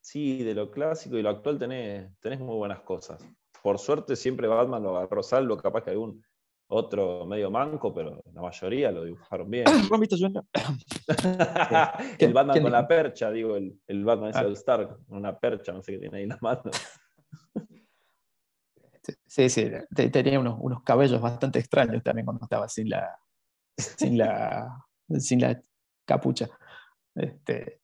sí, 0.01 0.43
de 0.43 0.55
lo 0.55 0.71
clásico 0.71 1.19
y 1.19 1.23
lo 1.23 1.29
actual 1.29 1.59
tenés, 1.59 2.11
tenés 2.21 2.41
muy 2.41 2.57
buenas 2.57 2.81
cosas. 2.81 3.23
Por 3.63 3.79
suerte 3.79 4.17
siempre 4.17 4.49
Batman 4.49 4.83
lo 4.83 4.97
agarró 4.97 5.23
salvo, 5.23 5.59
capaz 5.59 5.83
que 5.83 5.91
algún 5.91 6.25
otro 6.69 7.27
medio 7.27 7.51
manco, 7.51 7.93
pero 7.95 8.23
la 8.33 8.43
mayoría 8.43 8.91
lo 8.91 9.05
dibujaron 9.05 9.51
bien. 9.51 9.67
el 12.19 12.33
Batman 12.33 12.63
con 12.63 12.73
la 12.73 12.89
percha, 12.89 13.31
digo, 13.31 13.57
el, 13.57 13.79
el 13.87 14.05
Batman 14.05 14.31
es 14.31 14.37
el 14.37 14.47
ah. 14.47 14.53
Stark, 14.53 14.99
una 15.09 15.39
percha, 15.39 15.73
no 15.73 15.83
sé 15.83 15.93
qué 15.93 15.99
tiene 15.99 16.17
ahí 16.19 16.23
en 16.25 16.31
las 16.31 16.43
manos. 16.43 16.77
Sí, 19.27 19.49
sí, 19.49 19.71
tenía 19.95 20.41
unos, 20.41 20.57
unos 20.61 20.83
cabellos 20.83 21.21
bastante 21.21 21.61
extraños 21.61 22.03
también 22.03 22.27
cuando 22.27 22.45
estaba 22.45 22.69
sin 22.69 22.91
la, 22.91 23.17
sin 23.77 24.19
la, 24.19 24.85
sin 25.19 25.41
la 25.41 25.61
capucha. 26.05 26.49
Este, 27.15 27.81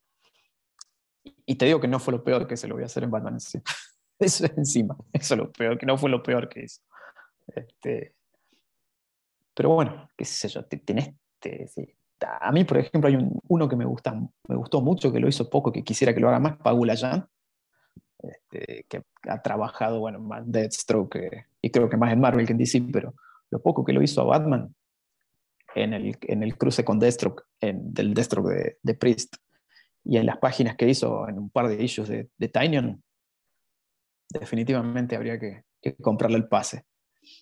y 1.46 1.56
te 1.56 1.66
digo 1.66 1.80
que 1.80 1.88
no 1.88 2.00
fue 2.00 2.12
lo 2.12 2.24
peor 2.24 2.46
que 2.46 2.56
se 2.56 2.66
lo 2.66 2.74
voy 2.74 2.82
a 2.82 2.86
hacer 2.86 3.04
en 3.04 3.10
Batman. 3.10 3.36
Eso 4.18 4.46
es 4.46 4.52
encima. 4.56 4.96
Eso 5.12 5.34
es 5.34 5.38
lo 5.38 5.52
peor, 5.52 5.78
que 5.78 5.86
no 5.86 5.96
fue 5.96 6.10
lo 6.10 6.22
peor 6.22 6.48
que 6.48 6.64
hizo. 6.64 6.82
Este, 7.48 8.14
pero 9.54 9.70
bueno, 9.70 10.08
qué 10.16 10.24
sé 10.24 10.48
yo, 10.48 10.64
tenés, 10.64 11.14
a 12.40 12.52
mí, 12.52 12.64
por 12.64 12.78
ejemplo, 12.78 13.08
hay 13.08 13.18
uno 13.48 13.68
que 13.68 13.76
me, 13.76 13.84
gusta, 13.84 14.14
me 14.14 14.56
gustó 14.56 14.80
mucho, 14.80 15.12
que 15.12 15.20
lo 15.20 15.28
hizo 15.28 15.50
poco, 15.50 15.72
que 15.72 15.82
quisiera 15.82 16.14
que 16.14 16.20
lo 16.20 16.28
haga 16.28 16.38
más, 16.38 16.56
Paula 16.58 16.96
Jan, 16.96 17.26
este, 18.18 18.86
que 18.88 19.02
ha 19.28 19.42
trabajado, 19.42 20.00
bueno, 20.00 20.20
más 20.20 20.42
Deathstroke, 20.50 21.46
y 21.60 21.70
creo 21.70 21.88
que 21.88 21.96
más 21.96 22.12
en 22.12 22.20
Marvel 22.20 22.46
que 22.46 22.52
en 22.52 22.58
DC, 22.58 22.82
pero 22.92 23.14
lo 23.50 23.60
poco 23.60 23.84
que 23.84 23.92
lo 23.92 24.02
hizo 24.02 24.20
a 24.20 24.24
Batman, 24.24 24.74
en 25.74 25.94
el, 25.94 26.16
en 26.22 26.42
el 26.42 26.56
cruce 26.56 26.84
con 26.84 26.98
Deathstroke, 26.98 27.44
en, 27.60 27.92
del 27.92 28.14
Deathstroke 28.14 28.48
de, 28.48 28.78
de, 28.82 28.94
Priest, 28.94 29.36
y 30.04 30.16
en 30.16 30.26
las 30.26 30.38
páginas 30.38 30.76
que 30.76 30.88
hizo 30.88 31.28
en 31.28 31.38
un 31.38 31.50
par 31.50 31.68
de 31.68 31.82
issues 31.82 32.08
de, 32.08 32.28
de 32.36 32.48
Tinyon, 32.48 33.02
definitivamente 34.32 35.16
habría 35.16 35.38
que, 35.38 35.64
comprarle 36.00 36.36
el 36.36 36.48
pase. 36.48 36.84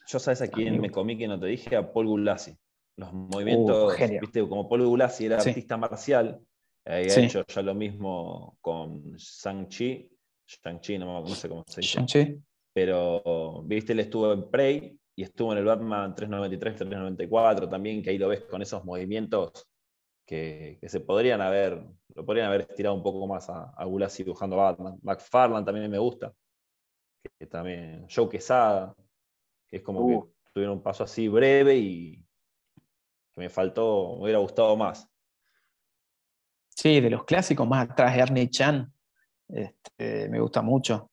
Yo 0.06 0.18
sabes 0.18 0.42
a 0.42 0.48
quién 0.48 0.80
me 0.80 0.90
comí 0.90 1.16
que 1.16 1.28
no 1.28 1.38
te 1.38 1.46
dije, 1.46 1.76
a 1.76 1.92
Paul 1.92 2.06
Gulassi. 2.06 2.56
Los 2.96 3.12
movimientos, 3.12 3.94
uh, 3.94 4.20
viste, 4.20 4.46
como 4.46 4.68
Paul 4.68 4.86
Gulassi 4.86 5.26
era 5.26 5.38
artista 5.38 5.76
marcial, 5.76 6.40
había 6.84 7.24
hecho 7.24 7.44
ya 7.46 7.62
lo 7.62 7.74
mismo 7.74 8.58
con 8.60 9.14
Shang-Chi, 9.16 10.10
Shang-Chi, 10.46 10.98
no, 10.98 11.20
no, 11.20 11.26
sé 11.28 11.48
cómo 11.48 11.64
se 11.66 11.80
dice. 11.80 11.98
Shang-Chi. 11.98 12.42
Pero, 12.72 13.62
viste, 13.64 13.92
él 13.92 14.00
estuvo 14.00 14.32
en 14.32 14.50
Prey 14.50 14.98
y 15.16 15.22
estuvo 15.22 15.52
en 15.52 15.58
el 15.58 15.64
Batman 15.64 16.14
393, 16.14 16.76
394 16.76 17.68
también, 17.68 18.02
que 18.02 18.10
ahí 18.10 18.18
lo 18.18 18.28
ves 18.28 18.42
con 18.42 18.62
esos 18.62 18.84
movimientos 18.84 19.66
que, 20.26 20.78
se 20.82 21.00
podrían 21.00 21.40
haber, 21.40 21.84
lo 22.14 22.24
podrían 22.24 22.46
haber 22.46 22.62
estirado 22.62 22.94
un 22.94 23.02
poco 23.02 23.26
más 23.26 23.48
a, 23.50 23.70
a 23.76 23.84
Gulassi 23.84 24.22
dibujando 24.22 24.56
Batman. 24.56 24.98
McFarlane 25.02 25.64
también 25.64 25.90
me 25.90 25.98
gusta, 25.98 26.32
que, 27.38 27.46
también, 27.46 28.06
Joe 28.08 28.28
Quesada, 28.28 28.94
que 29.70 29.78
es 29.78 29.82
como 29.82 30.06
que 30.06 30.14
uh. 30.14 30.34
tuvieron 30.52 30.78
un 30.78 30.82
paso 30.82 31.04
así 31.04 31.28
breve 31.28 31.76
y 31.76 32.16
que 33.32 33.40
me 33.40 33.48
faltó, 33.48 34.16
me 34.16 34.24
hubiera 34.24 34.38
gustado 34.38 34.76
más. 34.76 35.08
Sí, 36.68 37.00
de 37.00 37.10
los 37.10 37.24
clásicos 37.24 37.68
más 37.68 37.88
atrás, 37.90 38.16
Ernie 38.16 38.48
Chan, 38.48 38.92
este, 39.48 40.28
me 40.28 40.40
gusta 40.40 40.62
mucho. 40.62 41.10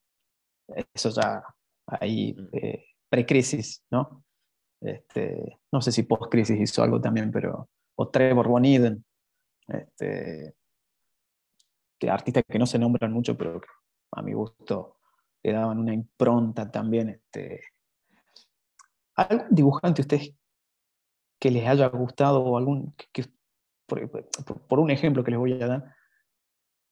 Eso 0.94 1.10
ya 1.10 1.44
ahí 1.86 2.34
mm. 2.34 2.50
eh, 2.54 2.86
pre-crisis, 3.10 3.84
¿no? 3.92 4.24
Este, 4.82 5.60
no 5.72 5.82
sé 5.82 5.92
si 5.92 6.04
post-crisis 6.04 6.60
hizo 6.60 6.84
algo 6.84 7.02
también, 7.02 7.32
pero. 7.32 7.70
O 8.00 8.10
Trevor 8.10 8.48
Boniden, 8.48 9.04
este, 9.68 10.54
que 12.00 12.10
artistas 12.10 12.44
que 12.48 12.60
no 12.60 12.68
se 12.68 12.78
nombran 12.78 13.12
mucho, 13.12 13.36
pero 13.36 13.60
que 13.60 13.68
a 14.12 14.22
mi 14.22 14.34
gusto 14.34 14.98
le 15.42 15.52
daban 15.52 15.80
una 15.80 15.94
impronta 15.94 16.70
también. 16.70 17.10
Este, 17.10 17.62
¿Algún 19.18 19.48
dibujante 19.50 20.02
ustedes 20.02 20.36
que 21.40 21.52
les 21.52 21.68
haya 21.68 21.88
gustado 21.88 22.44
o 22.44 22.58
algún, 22.58 22.94
que, 23.12 23.26
por, 23.88 24.80
un 24.80 24.92
ejemplo 24.92 25.24
que 25.24 25.32
les 25.32 25.40
voy 25.40 25.62
a 25.62 25.68
dar, 25.68 25.96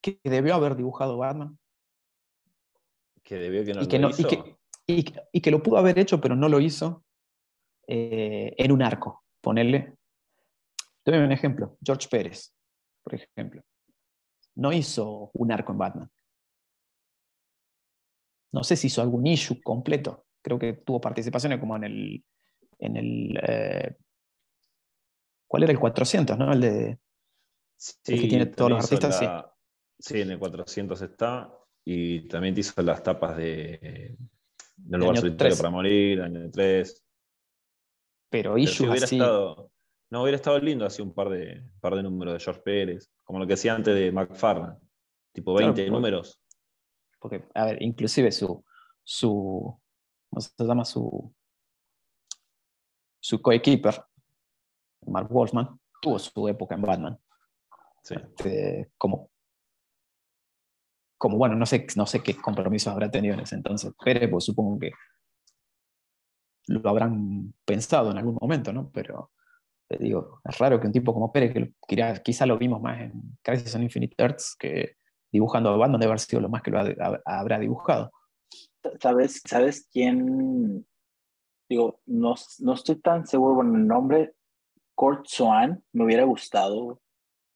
que 0.01 0.19
debió 0.23 0.55
haber 0.55 0.75
dibujado 0.75 1.17
Batman. 1.17 1.57
Que 3.23 3.35
debió 3.35 3.65
que 3.65 3.73
no 3.73 3.81
y 3.81 3.87
que 3.87 3.99
lo 3.99 4.09
hizo. 4.09 4.21
Y 4.87 5.03
que, 5.03 5.19
y, 5.31 5.41
que, 5.41 5.51
lo 5.51 5.63
pudo 5.63 5.77
haber 5.77 5.97
hecho, 5.97 6.21
pero 6.21 6.35
no 6.35 6.47
lo 6.47 6.59
hizo 6.59 7.03
eh, 7.87 8.53
en 8.57 8.71
un 8.71 8.83
arco. 8.83 9.23
Ponerle. 9.41 9.95
Doy 11.03 11.17
un 11.17 11.31
ejemplo. 11.31 11.77
George 11.83 12.07
Pérez, 12.09 12.53
por 13.03 13.15
ejemplo. 13.15 13.63
No 14.55 14.71
hizo 14.71 15.31
un 15.33 15.51
arco 15.51 15.71
en 15.71 15.77
Batman. 15.77 16.11
No 18.53 18.63
sé 18.63 18.75
si 18.75 18.87
hizo 18.87 19.01
algún 19.01 19.25
issue 19.25 19.59
completo. 19.61 20.24
Creo 20.45 20.59
que 20.59 20.73
tuvo 20.73 21.01
participaciones 21.01 21.59
como 21.59 21.75
en 21.75 21.83
el. 21.85 22.23
En 22.77 22.97
el 22.97 23.39
eh, 23.41 23.97
¿Cuál 25.47 25.63
era 25.63 25.71
el 25.71 25.79
400, 25.79 26.37
no? 26.37 26.53
El 26.53 26.61
de. 26.61 26.99
el 28.05 28.21
que 28.21 28.27
tiene 28.27 28.45
todos 28.45 28.69
los 28.69 28.83
artistas. 28.83 29.17
sí. 29.17 29.25
sí, 29.97 30.21
en 30.21 30.29
el 30.29 30.37
400 30.37 31.01
está. 31.01 31.51
Y 31.83 32.27
también 32.27 32.53
te 32.53 32.59
hizo 32.59 32.79
las 32.83 33.01
tapas 33.01 33.37
de. 33.37 34.15
De 34.75 34.97
lugar 34.99 35.17
solitario 35.17 35.57
para 35.57 35.71
morir, 35.71 36.21
año 36.21 36.51
3. 36.51 37.03
Pero 38.29 38.55
issue 38.55 38.87
hubiera 38.87 39.05
así... 39.05 39.15
Estado, 39.15 39.71
no, 40.11 40.21
hubiera 40.21 40.35
estado 40.35 40.59
lindo 40.59 40.85
así 40.85 41.01
un 41.01 41.15
par 41.15 41.29
de, 41.29 41.63
par 41.79 41.95
de 41.95 42.03
números 42.03 42.35
de 42.35 42.39
George 42.39 42.61
Pérez, 42.61 43.11
como 43.23 43.39
lo 43.39 43.47
que 43.47 43.53
hacía 43.53 43.73
antes 43.73 43.95
de 43.95 44.11
McFarlane, 44.11 44.77
tipo 45.33 45.55
20 45.55 45.89
números. 45.89 46.39
Porque, 47.19 47.47
a 47.55 47.65
ver, 47.65 47.81
inclusive 47.81 48.31
su, 48.31 48.63
su, 49.03 49.81
¿cómo 50.35 50.41
se 50.41 50.63
llama? 50.65 50.85
Su, 50.85 51.33
su 53.19 53.41
coequiper, 53.41 54.03
Mark 55.07 55.29
Wolfman, 55.29 55.79
tuvo 56.01 56.19
su 56.19 56.47
época 56.47 56.75
en 56.75 56.81
Batman. 56.81 57.19
Sí. 58.03 58.15
Este, 58.15 58.91
como, 58.97 59.31
como, 61.17 61.37
bueno, 61.37 61.55
no 61.55 61.65
sé, 61.65 61.87
no 61.95 62.05
sé 62.05 62.21
qué 62.21 62.35
compromisos 62.35 62.91
habrá 62.91 63.09
tenido 63.09 63.33
en 63.33 63.39
ese 63.39 63.55
entonces, 63.55 63.93
pero 64.03 64.29
pues 64.29 64.43
supongo 64.43 64.77
que 64.79 64.91
lo 66.67 66.87
habrán 66.89 67.53
pensado 67.63 68.11
en 68.11 68.17
algún 68.17 68.37
momento, 68.39 68.73
¿no? 68.73 68.91
Pero 68.91 69.31
te 69.87 69.97
digo, 69.97 70.41
es 70.43 70.57
raro 70.57 70.79
que 70.79 70.87
un 70.87 70.93
tipo 70.93 71.13
como 71.13 71.31
Pérez, 71.31 71.53
que 71.53 72.21
quizá 72.23 72.45
lo 72.45 72.57
vimos 72.57 72.81
más 72.81 73.01
en 73.01 73.37
Crisis 73.41 73.75
on 73.75 73.83
Infinite 73.83 74.15
Earths, 74.17 74.55
que 74.59 74.97
dibujando 75.31 75.69
a 75.69 75.77
Batman 75.77 75.99
debe 75.99 76.11
haber 76.11 76.19
sido 76.19 76.41
lo 76.41 76.49
más 76.49 76.61
que 76.61 76.71
lo 76.71 76.79
habrá 77.25 77.59
dibujado. 77.59 78.11
¿Sabes, 79.01 79.41
¿Sabes 79.45 79.87
quién? 79.91 80.85
Digo, 81.69 82.01
no, 82.05 82.35
no 82.59 82.73
estoy 82.73 82.95
tan 82.97 83.25
seguro 83.25 83.55
con 83.57 83.75
el 83.75 83.87
nombre. 83.87 84.35
Kurt 84.93 85.25
Swan, 85.27 85.83
me 85.93 86.05
hubiera 86.05 86.23
gustado. 86.23 87.01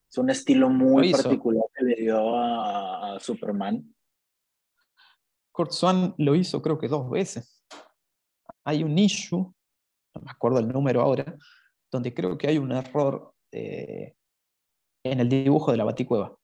Es 0.09 0.17
un 0.17 0.29
estilo 0.29 0.69
muy 0.69 1.11
particular 1.11 1.63
que 1.75 1.85
le 1.85 1.95
dio 1.95 2.35
a, 2.35 3.15
a 3.15 3.19
Superman. 3.19 3.95
Kurt 5.51 5.71
Swan 5.71 6.15
lo 6.17 6.35
hizo 6.35 6.61
creo 6.61 6.79
que 6.79 6.87
dos 6.87 7.09
veces 7.09 7.59
hay 8.69 8.83
un 8.83 8.97
issue, 8.97 9.39
no 10.15 10.21
me 10.21 10.31
acuerdo 10.31 10.59
el 10.59 10.67
número 10.67 11.01
ahora, 11.01 11.35
donde 11.91 12.13
creo 12.13 12.37
que 12.37 12.47
hay 12.47 12.57
un 12.57 12.71
error 12.71 13.33
eh, 13.51 14.15
en 15.03 15.19
el 15.19 15.29
dibujo 15.29 15.71
de 15.71 15.77
la 15.77 15.85
baticueva. 15.85 16.37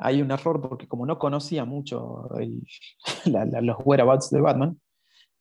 Hay 0.00 0.22
un 0.22 0.30
error 0.30 0.60
porque 0.60 0.88
como 0.88 1.06
no 1.06 1.18
conocía 1.18 1.64
mucho 1.64 2.28
los 3.26 3.76
whereabouts 3.84 4.30
de 4.30 4.40
Batman, 4.40 4.80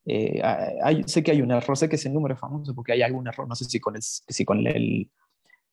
eh, 0.05 0.41
sé 1.05 1.23
que 1.23 1.31
hay 1.31 1.41
un 1.41 1.51
error, 1.51 1.77
sé 1.77 1.87
que 1.87 1.95
ese 1.95 2.09
número 2.09 2.33
es 2.33 2.39
famoso 2.39 2.73
porque 2.73 2.93
hay 2.93 3.01
algún 3.01 3.27
error, 3.27 3.47
no 3.47 3.55
sé 3.55 3.65
si 3.65 3.79
con 3.79 3.95
el, 3.95 4.01
si 4.01 4.45
con 4.45 4.65
el, 4.65 5.09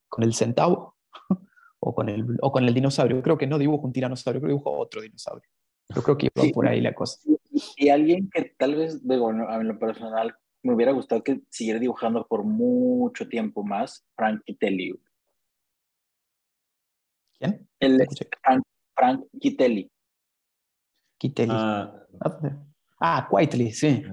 con 0.09 0.25
el 0.25 0.35
centavo 0.35 0.97
o 1.81 1.95
con 1.95 2.09
el, 2.09 2.27
o 2.43 2.53
con 2.53 2.65
el 2.65 2.75
dinosaurio. 2.75 3.23
Creo 3.23 3.39
que 3.39 3.47
no 3.47 3.59
dibujo 3.59 3.87
un 3.87 3.93
tiranosaurio, 3.93 4.41
creo 4.41 4.49
que 4.49 4.55
dibujo 4.55 4.79
otro 4.79 5.01
dinosaurio. 5.01 5.49
Yo 5.95 6.03
creo 6.03 6.19
que 6.19 6.29
iba 6.35 6.53
por 6.53 6.69
ahí 6.69 6.81
la 6.81 6.95
cosa. 6.95 7.19
Y 7.77 7.89
alguien 7.89 8.29
que 8.31 8.55
tal 8.59 8.75
vez, 8.75 9.07
digo, 9.07 9.31
en 9.31 9.69
lo 9.69 9.79
personal, 9.79 10.37
me 10.63 10.75
hubiera 10.75 10.93
gustado 10.93 11.23
que 11.23 11.41
siguiera 11.49 11.79
dibujando 11.79 12.27
por 12.27 12.43
mucho 12.45 13.29
tiempo 13.29 13.65
más, 13.65 14.05
Frank 14.17 14.43
Kitelli. 14.45 14.99
¿Quién? 17.39 17.69
El, 17.79 18.07
Frank, 18.43 18.65
Frank 18.97 19.27
Kitelli. 19.39 19.91
Kitelli. 21.19 21.53
Ah, 21.55 22.07
ah 23.01 23.29
Quietly, 23.31 23.73
sí. 23.73 24.05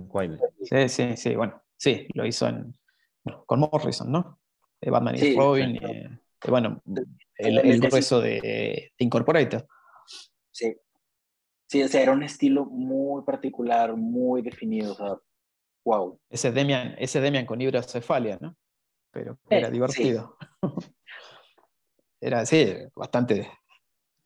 Sí, 0.64 0.90
sí, 0.90 1.18
sí, 1.18 1.36
bueno, 1.36 1.62
sí, 1.78 2.08
lo 2.14 2.26
hizo 2.26 2.48
en, 2.48 2.74
con 3.46 3.60
Morrison, 3.60 4.12
¿no? 4.12 4.40
Batman 4.82 5.16
y 5.16 5.36
Robin, 5.36 5.76
y, 5.76 6.50
bueno, 6.50 6.82
el, 7.38 7.58
el 7.60 7.80
grueso 7.80 8.20
de, 8.20 8.42
de 8.42 8.92
Incorporated. 8.98 9.66
Sí, 10.52 10.76
Sí, 11.74 11.82
o 11.82 11.88
sea, 11.88 12.04
era 12.04 12.12
un 12.12 12.22
estilo 12.22 12.66
muy 12.66 13.24
particular, 13.24 13.96
muy 13.96 14.44
definido, 14.44 14.92
o 14.92 14.96
sea, 14.96 15.18
wow. 15.84 16.20
Ese 16.30 16.52
Demian, 16.52 16.94
ese 17.00 17.20
Demian 17.20 17.48
con 17.48 17.60
hidrocefalia, 17.60 18.38
¿no? 18.40 18.56
Pero 19.10 19.40
era 19.50 19.72
divertido. 19.72 20.38
era, 22.22 22.46
sí, 22.46 22.76
bastante, 22.96 23.50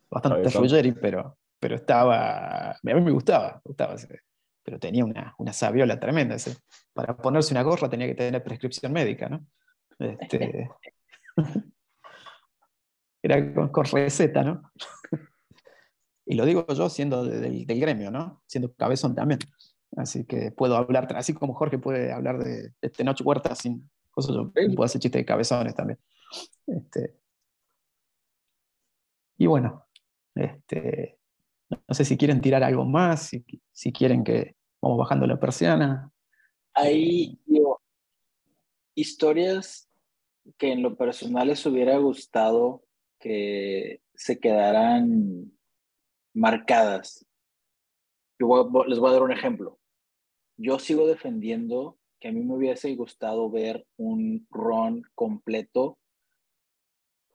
bastante 0.10 0.50
Ruggeri, 0.50 0.92
pero, 0.94 1.38
pero 1.60 1.76
estaba, 1.76 2.72
a 2.72 2.80
mí 2.82 2.94
me 2.94 3.12
gustaba, 3.12 3.62
gustaba 3.64 3.96
pero 4.64 4.80
tenía 4.80 5.06
una, 5.06 5.34
una 5.38 5.54
sabiola 5.54 5.98
tremenda. 5.98 6.36
Ese. 6.36 6.58
Para 6.94 7.16
ponerse 7.16 7.54
una 7.54 7.64
gorra 7.64 7.90
tenía 7.90 8.08
que 8.08 8.16
tener 8.16 8.44
prescripción 8.44 8.92
médica, 8.92 9.30
¿no? 9.30 9.46
Este, 9.98 10.70
era 13.24 13.54
con, 13.54 13.70
con 13.70 13.86
receta, 13.86 14.44
¿no? 14.44 14.72
Y 16.30 16.36
lo 16.36 16.46
digo 16.46 16.68
yo 16.68 16.90
siendo 16.90 17.24
del, 17.24 17.66
gremio, 17.66 18.12
¿no? 18.12 18.44
Siendo 18.48 18.74
cabezón 18.74 19.16
también. 19.16 19.40
Así 19.96 20.26
que 20.26 20.52
puedo 20.52 20.76
hablar, 20.76 21.08
así 21.16 21.34
como 21.34 21.54
Jorge 21.54 21.78
puede 21.78 22.12
hablar 22.12 22.38
de, 22.40 22.74
de 22.82 23.04
Noche 23.06 23.24
Huerta 23.24 23.56
sin 23.56 23.90
cosas, 24.12 24.36
yo 24.36 24.52
puedo 24.52 24.84
hacer 24.84 25.00
chistes 25.00 25.22
de 25.22 25.26
cabezones 25.26 25.74
también. 25.74 25.98
Este, 26.66 27.16
y 29.38 29.46
bueno, 29.46 29.87
este, 30.40 31.18
no 31.70 31.94
sé 31.94 32.06
si 32.06 32.18
quieren 32.18 32.42
tirar 32.42 32.64
algo 32.64 32.86
más, 32.86 33.28
si, 33.30 33.44
si 33.72 33.92
quieren 33.92 34.24
que 34.24 34.56
vamos 34.82 34.98
bajando 34.98 35.28
la 35.28 35.40
persiana. 35.40 36.12
Hay 36.74 37.40
historias 38.96 39.90
que 40.58 40.72
en 40.72 40.82
lo 40.82 40.96
personal 40.96 41.48
les 41.48 41.66
hubiera 41.66 41.98
gustado 41.98 42.84
que 43.20 44.02
se 44.14 44.40
quedaran 44.40 45.52
marcadas. 46.34 47.26
Yo 48.40 48.70
les 48.88 49.00
voy 49.00 49.10
a 49.10 49.14
dar 49.14 49.24
un 49.24 49.32
ejemplo. 49.32 49.80
Yo 50.58 50.80
sigo 50.80 51.08
defendiendo 51.08 51.98
que 52.20 52.30
a 52.30 52.32
mí 52.32 52.44
me 52.44 52.56
hubiese 52.56 52.96
gustado 52.96 53.50
ver 53.50 53.86
un 53.98 54.48
run 54.50 55.04
completo 55.16 55.98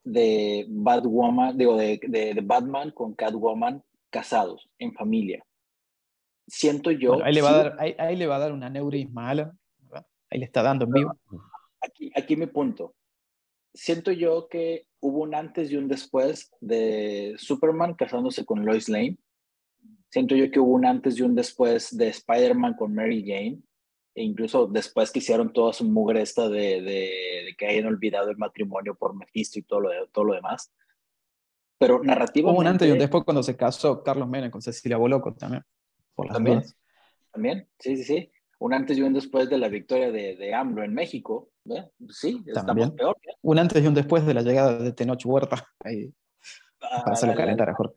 de 0.04 0.66
Batwoman, 0.68 1.56
digo, 1.56 1.76
de, 1.76 2.00
de, 2.02 2.40
Batman 2.42 2.90
con 2.90 3.14
Catwoman 3.14 3.82
casados, 4.10 4.68
en 4.78 4.92
familia. 4.92 5.44
Siento 6.46 6.90
yo... 6.90 7.22
ahí, 7.24 7.32
le 7.32 7.42
va 7.42 7.50
a 7.50 7.56
dar, 7.56 7.76
ahí, 7.78 8.16
le 8.16 8.26
va 8.26 8.36
a 8.36 8.40
dar 8.40 8.52
un 8.52 8.62
aneurisma, 8.62 9.30
Ahí 9.30 10.38
le 10.38 10.44
está 10.44 10.62
dando 10.62 10.86
en 10.86 10.92
vivo. 10.92 11.12
Aquí, 11.80 12.10
aquí 12.14 12.36
mi 12.36 12.46
punto. 12.46 12.94
Siento 13.74 14.12
yo 14.12 14.48
que 14.48 14.86
hubo 15.00 15.22
un 15.22 15.34
antes 15.34 15.70
y 15.70 15.76
un 15.76 15.88
después 15.88 16.50
de 16.60 17.34
Superman 17.38 17.94
casándose 17.94 18.44
con 18.44 18.64
Lois 18.64 18.88
Lane. 18.88 19.18
Siento 20.10 20.34
yo 20.34 20.50
que 20.50 20.60
hubo 20.60 20.72
un 20.72 20.86
antes 20.86 21.18
y 21.18 21.22
un 21.22 21.34
después 21.34 21.96
de 21.96 22.08
Spider-Man 22.08 22.74
con 22.74 22.94
Mary 22.94 23.22
Jane. 23.26 23.60
E 24.14 24.22
incluso 24.22 24.66
después 24.66 25.10
que 25.10 25.20
hicieron 25.20 25.52
toda 25.52 25.72
su 25.72 25.84
mugre 25.84 26.22
esta 26.22 26.48
de, 26.48 26.82
de, 26.82 27.54
que 27.56 27.66
hayan 27.66 27.86
olvidado 27.86 28.30
el 28.30 28.36
matrimonio 28.36 28.94
por 28.94 29.16
Mephisto 29.16 29.58
y 29.58 29.62
todo 29.62 29.80
lo, 29.80 29.90
todo 30.08 30.24
lo 30.26 30.34
demás. 30.34 30.72
Pero 31.78 32.02
narrativamente... 32.02 32.54
Hubo 32.54 32.60
un 32.60 32.66
antes 32.66 32.88
y 32.88 32.92
un 32.92 32.98
después 32.98 33.24
cuando 33.24 33.42
se 33.42 33.56
casó 33.56 34.02
Carlos 34.02 34.28
Mena 34.28 34.50
con 34.50 34.60
Cecilia 34.60 34.96
Boloco 34.96 35.34
también. 35.34 35.64
Por 36.14 36.26
las 36.26 36.34
también, 36.34 36.62
también, 37.32 37.68
sí, 37.78 37.96
sí, 37.96 38.04
sí 38.04 38.32
un 38.62 38.74
antes 38.74 38.96
y 38.96 39.02
un 39.02 39.12
después 39.12 39.50
de 39.50 39.58
la 39.58 39.68
victoria 39.68 40.12
de, 40.12 40.36
de 40.36 40.54
AMLO 40.54 40.84
en 40.84 40.94
México. 40.94 41.50
Sí, 42.08 42.40
estamos 42.46 42.92
peor. 42.92 43.16
Un 43.42 43.58
antes 43.58 43.82
y 43.82 43.86
un 43.88 43.94
después 43.94 44.24
de 44.24 44.34
la 44.34 44.42
llegada 44.42 44.78
de 44.78 44.92
Tenoch 44.92 45.24
Huerta. 45.24 45.66
Ahí, 45.80 46.14
para 46.78 47.12
hacerlo 47.12 47.34
calentar 47.34 47.68
a 47.70 47.74
Jorge. 47.74 47.96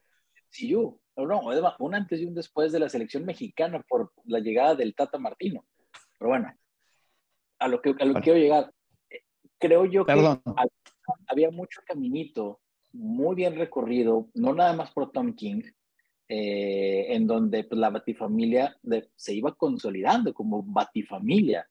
Sí, 0.49 0.69
yo. 0.69 0.99
No, 1.17 1.41
un 1.79 1.95
antes 1.95 2.19
y 2.19 2.25
un 2.25 2.33
después 2.33 2.71
de 2.71 2.79
la 2.79 2.89
selección 2.89 3.25
mexicana 3.25 3.85
por 3.87 4.11
la 4.25 4.39
llegada 4.39 4.73
del 4.75 4.95
Tata 4.95 5.19
Martino. 5.19 5.65
Pero 6.17 6.29
bueno, 6.29 6.53
a 7.59 7.67
lo 7.67 7.81
que, 7.81 7.95
a 7.99 8.05
lo 8.05 8.15
que 8.15 8.21
quiero 8.21 8.39
llegar, 8.39 8.71
eh, 9.09 9.21
creo 9.57 9.85
yo 9.85 10.05
que 10.05 10.13
había 11.27 11.51
mucho 11.51 11.81
caminito 11.85 12.59
muy 12.93 13.35
bien 13.35 13.55
recorrido, 13.55 14.29
no 14.33 14.53
nada 14.53 14.73
más 14.73 14.91
por 14.91 15.11
Tom 15.11 15.35
King, 15.35 15.61
eh, 16.27 17.07
en 17.09 17.27
donde 17.27 17.63
pues, 17.65 17.79
la 17.79 17.89
batifamilia 17.89 18.75
se 19.15 19.33
iba 19.33 19.53
consolidando 19.53 20.33
como 20.33 20.63
batifamilia. 20.63 21.67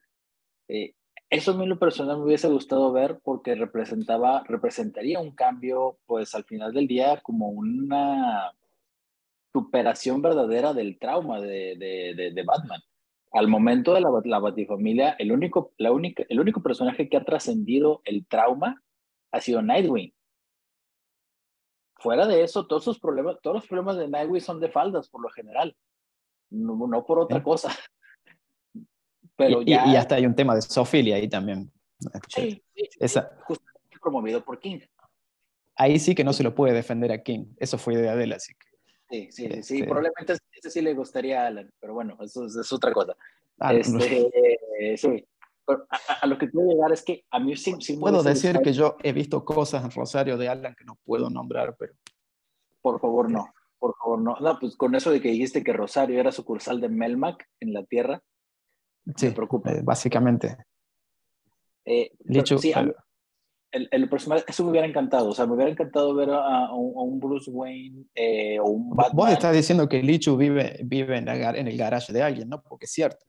Eh, 0.68 0.94
eso 1.30 1.52
a 1.52 1.56
mí 1.56 1.66
lo 1.66 1.78
personal 1.78 2.18
me 2.18 2.24
hubiese 2.24 2.48
gustado 2.48 2.92
ver 2.92 3.18
porque 3.24 3.54
representaba, 3.54 4.44
representaría 4.46 5.18
un 5.18 5.32
cambio, 5.32 5.98
pues 6.06 6.34
al 6.34 6.44
final 6.44 6.72
del 6.72 6.86
día, 6.86 7.20
como 7.22 7.48
una 7.48 8.52
superación 9.52 10.22
verdadera 10.22 10.72
del 10.72 10.98
trauma 10.98 11.40
de, 11.40 11.76
de, 11.76 12.30
de, 12.32 12.42
Batman. 12.42 12.80
Al 13.34 13.48
momento 13.48 13.94
de 13.94 14.00
la, 14.00 14.10
la 14.24 14.38
Batifamilia, 14.38 15.16
el 15.18 15.32
único, 15.32 15.72
la 15.76 15.90
única, 15.90 16.24
el 16.28 16.38
único 16.38 16.62
personaje 16.62 17.08
que 17.08 17.16
ha 17.16 17.24
trascendido 17.24 18.00
el 18.04 18.26
trauma 18.26 18.80
ha 19.32 19.40
sido 19.40 19.60
Nightwing. 19.60 20.14
Fuera 21.96 22.28
de 22.28 22.44
eso, 22.44 22.68
todos, 22.68 22.84
sus 22.84 23.00
problemas, 23.00 23.36
todos 23.42 23.56
los 23.56 23.66
problemas 23.66 23.96
de 23.96 24.06
Nightwing 24.06 24.40
son 24.40 24.60
de 24.60 24.68
faldas 24.68 25.08
por 25.08 25.20
lo 25.20 25.28
general, 25.30 25.76
no, 26.50 27.04
por 27.04 27.18
otra 27.18 27.42
cosa. 27.42 27.74
Pero 29.36 29.62
y, 29.62 29.70
ya... 29.70 29.84
y, 29.88 29.96
hasta 29.96 30.14
hay 30.14 30.26
un 30.26 30.36
tema 30.36 30.54
de 30.54 30.62
zoofilia 30.62 31.16
ahí 31.16 31.28
también. 31.28 31.72
Sí, 32.28 32.62
sí, 32.72 32.88
Esa... 33.00 33.36
promovido 34.00 34.44
por 34.44 34.60
King. 34.60 34.78
Ahí 35.74 35.98
sí 35.98 36.14
que 36.14 36.22
no 36.22 36.32
se 36.32 36.44
lo 36.44 36.54
puede 36.54 36.72
defender 36.72 37.10
a 37.10 37.20
King. 37.20 37.46
Eso 37.56 37.78
fue 37.78 37.94
idea 37.94 38.14
de 38.14 38.24
él, 38.24 38.32
así 38.32 38.54
que. 38.54 38.73
Sí, 39.14 39.28
sí, 39.30 39.48
sí, 39.62 39.76
este 39.76 39.84
probablemente 39.84 40.34
ese 40.52 40.70
sí 40.70 40.80
le 40.80 40.92
gustaría 40.92 41.44
a 41.44 41.46
Alan, 41.46 41.70
pero 41.78 41.94
bueno, 41.94 42.16
eso 42.20 42.46
es, 42.46 42.72
otra 42.72 42.92
cosa. 42.92 43.14
Ah, 43.60 43.72
este, 43.72 44.96
sí, 44.96 45.24
a, 46.20 46.26
lo 46.26 46.36
que 46.36 46.50
quiero 46.50 46.68
llegar 46.68 46.92
es 46.92 47.02
que 47.02 47.24
a 47.30 47.38
mí 47.38 47.56
sí, 47.56 47.76
sí 47.80 47.96
Puedo 47.96 48.24
decir 48.24 48.58
que 48.58 48.72
yo 48.72 48.96
he 49.04 49.12
visto 49.12 49.44
cosas 49.44 49.84
en 49.84 49.90
Rosario 49.92 50.36
de 50.36 50.48
Alan 50.48 50.74
que 50.74 50.84
no 50.84 50.98
puedo 51.04 51.30
nombrar, 51.30 51.76
pero... 51.78 51.94
Por 52.82 53.00
favor, 53.00 53.30
no, 53.30 53.46
por 53.78 53.94
favor, 53.96 54.20
no. 54.20 54.36
No, 54.40 54.58
pues 54.58 54.76
con 54.76 54.96
eso 54.96 55.12
de 55.12 55.20
que 55.20 55.30
dijiste 55.30 55.62
que 55.62 55.72
Rosario 55.72 56.18
era 56.18 56.32
sucursal 56.32 56.80
de 56.80 56.88
Melmac 56.88 57.48
en 57.60 57.72
la 57.72 57.84
Tierra, 57.84 58.20
sí, 59.14 59.26
me 59.26 59.32
preocupa. 59.32 59.70
Eh, 59.70 59.80
básicamente. 59.84 60.56
Eh, 61.84 62.10
Dicho, 62.18 62.58
sí, 62.58 62.72
el, 63.74 63.88
el, 63.90 64.08
personaje, 64.08 64.44
eso 64.46 64.64
me 64.64 64.70
hubiera 64.70 64.86
encantado. 64.86 65.30
O 65.30 65.32
sea, 65.32 65.46
me 65.46 65.54
hubiera 65.54 65.70
encantado 65.70 66.14
ver 66.14 66.30
a, 66.30 66.72
un, 66.72 67.18
Bruce 67.18 67.50
Wayne 67.50 68.04
eh, 68.14 68.58
o 68.60 68.66
un 68.66 68.90
Batman. 68.90 69.16
Vos 69.16 69.30
estás 69.30 69.54
diciendo 69.54 69.88
que 69.88 70.02
Lichu 70.02 70.36
vive, 70.36 70.78
vive 70.84 71.18
en, 71.18 71.28
en, 71.28 71.68
el 71.68 71.76
garage 71.76 72.12
de 72.12 72.22
alguien, 72.22 72.48
¿no? 72.48 72.62
Porque 72.62 72.86
es 72.86 72.92
cierto. 72.92 73.26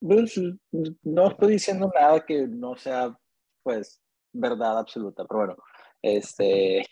No 0.00 1.28
estoy 1.28 1.52
diciendo 1.52 1.92
nada 1.94 2.24
que 2.24 2.48
no 2.48 2.74
sea, 2.76 3.14
pues, 3.62 4.00
verdad 4.32 4.78
absoluta, 4.78 5.24
pero 5.26 5.38
bueno, 5.40 5.56
este, 6.00 6.86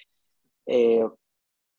eh, 0.67 1.09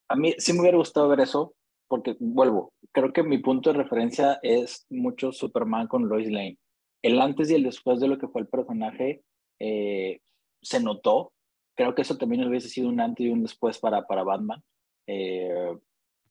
a 0.08 0.16
mí 0.16 0.34
sí 0.40 0.54
me 0.54 0.62
hubiera 0.62 0.78
gustado 0.78 1.08
ver 1.10 1.20
eso, 1.20 1.54
porque 1.88 2.16
vuelvo, 2.20 2.74
creo 2.92 3.14
que 3.14 3.22
mi 3.22 3.38
punto 3.38 3.72
de 3.72 3.78
referencia 3.78 4.40
es 4.42 4.88
mucho 4.90 5.32
Superman 5.32 5.88
con 5.88 6.10
Lois 6.10 6.32
Lane. 6.32 6.58
El 7.04 7.22
antes 7.22 7.52
y 7.52 7.56
el 7.56 7.64
después 7.64 8.00
de 8.00 8.08
lo 8.08 8.18
que 8.18 8.28
fue 8.28 8.42
el 8.42 8.48
personaje 8.48 9.22
eh, 9.60 10.20
se 10.62 10.80
notó. 10.80 11.34
Creo 11.76 11.96
que 11.96 12.02
eso 12.02 12.18
también 12.18 12.48
hubiese 12.48 12.70
sido 12.70 12.90
un 12.90 13.00
antes 13.00 13.26
y 13.26 13.30
un 13.30 13.44
después 13.44 13.80
para, 13.80 14.06
para 14.06 14.24
Batman. 14.24 14.64
Eh, 15.08 15.78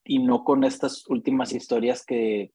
y 0.05 0.19
no 0.21 0.45
con 0.45 0.65
estas 0.65 1.07
últimas 1.09 1.53
historias 1.53 2.05
que 2.05 2.53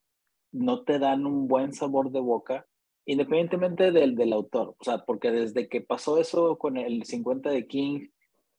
no 0.52 0.84
te 0.84 1.00
dan 1.00 1.26
un 1.26 1.48
buen 1.48 1.74
sabor 1.74 2.12
de 2.12 2.20
boca, 2.20 2.66
independientemente 3.06 3.91
del, 3.91 4.16
del 4.16 4.34
autor. 4.34 4.76
O 4.80 4.84
sea, 4.84 5.00
porque 5.06 5.32
desde 5.32 5.68
que 5.68 5.82
pasó 5.82 6.20
eso 6.20 6.58
con 6.58 6.78
el 6.78 7.04
50 7.04 7.50
de 7.50 7.68
King, 7.68 8.08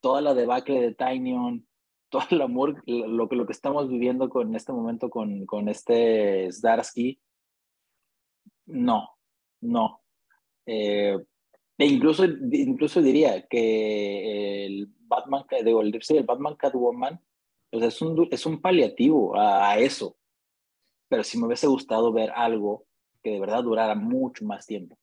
toda 0.01 0.21
la 0.21 0.33
debacle 0.33 0.81
de 0.81 0.93
Tinyon, 0.93 1.67
todo 2.09 2.23
el 2.29 2.41
amor, 2.41 2.83
lo 2.85 3.07
lo 3.07 3.45
que 3.45 3.51
estamos 3.51 3.89
viviendo 3.89 4.29
con 4.29 4.55
este 4.55 4.71
momento 4.71 5.09
con, 5.09 5.45
con 5.45 5.67
este 5.67 6.51
Zdarsky, 6.51 7.19
no, 8.67 9.09
no. 9.61 10.01
Eh, 10.65 11.17
e 11.77 11.85
incluso, 11.85 12.25
incluso 12.25 13.01
diría 13.01 13.45
que 13.47 14.65
el 14.65 14.87
Batman, 15.01 15.45
digo, 15.63 15.81
el, 15.81 15.93
el 15.93 16.23
Batman 16.23 16.55
Catwoman, 16.55 17.19
pues 17.69 17.83
es 17.83 18.01
un, 18.01 18.27
es 18.31 18.45
un 18.45 18.61
paliativo 18.61 19.37
a, 19.37 19.77
eso. 19.77 20.17
Pero 21.09 21.23
si 21.23 21.37
me 21.37 21.47
hubiese 21.47 21.67
gustado 21.67 22.13
ver 22.13 22.31
algo 22.31 22.85
que 23.21 23.31
de 23.31 23.39
verdad 23.39 23.63
durara 23.63 23.95
mucho 23.95 24.45
más 24.45 24.65
tiempo. 24.65 24.97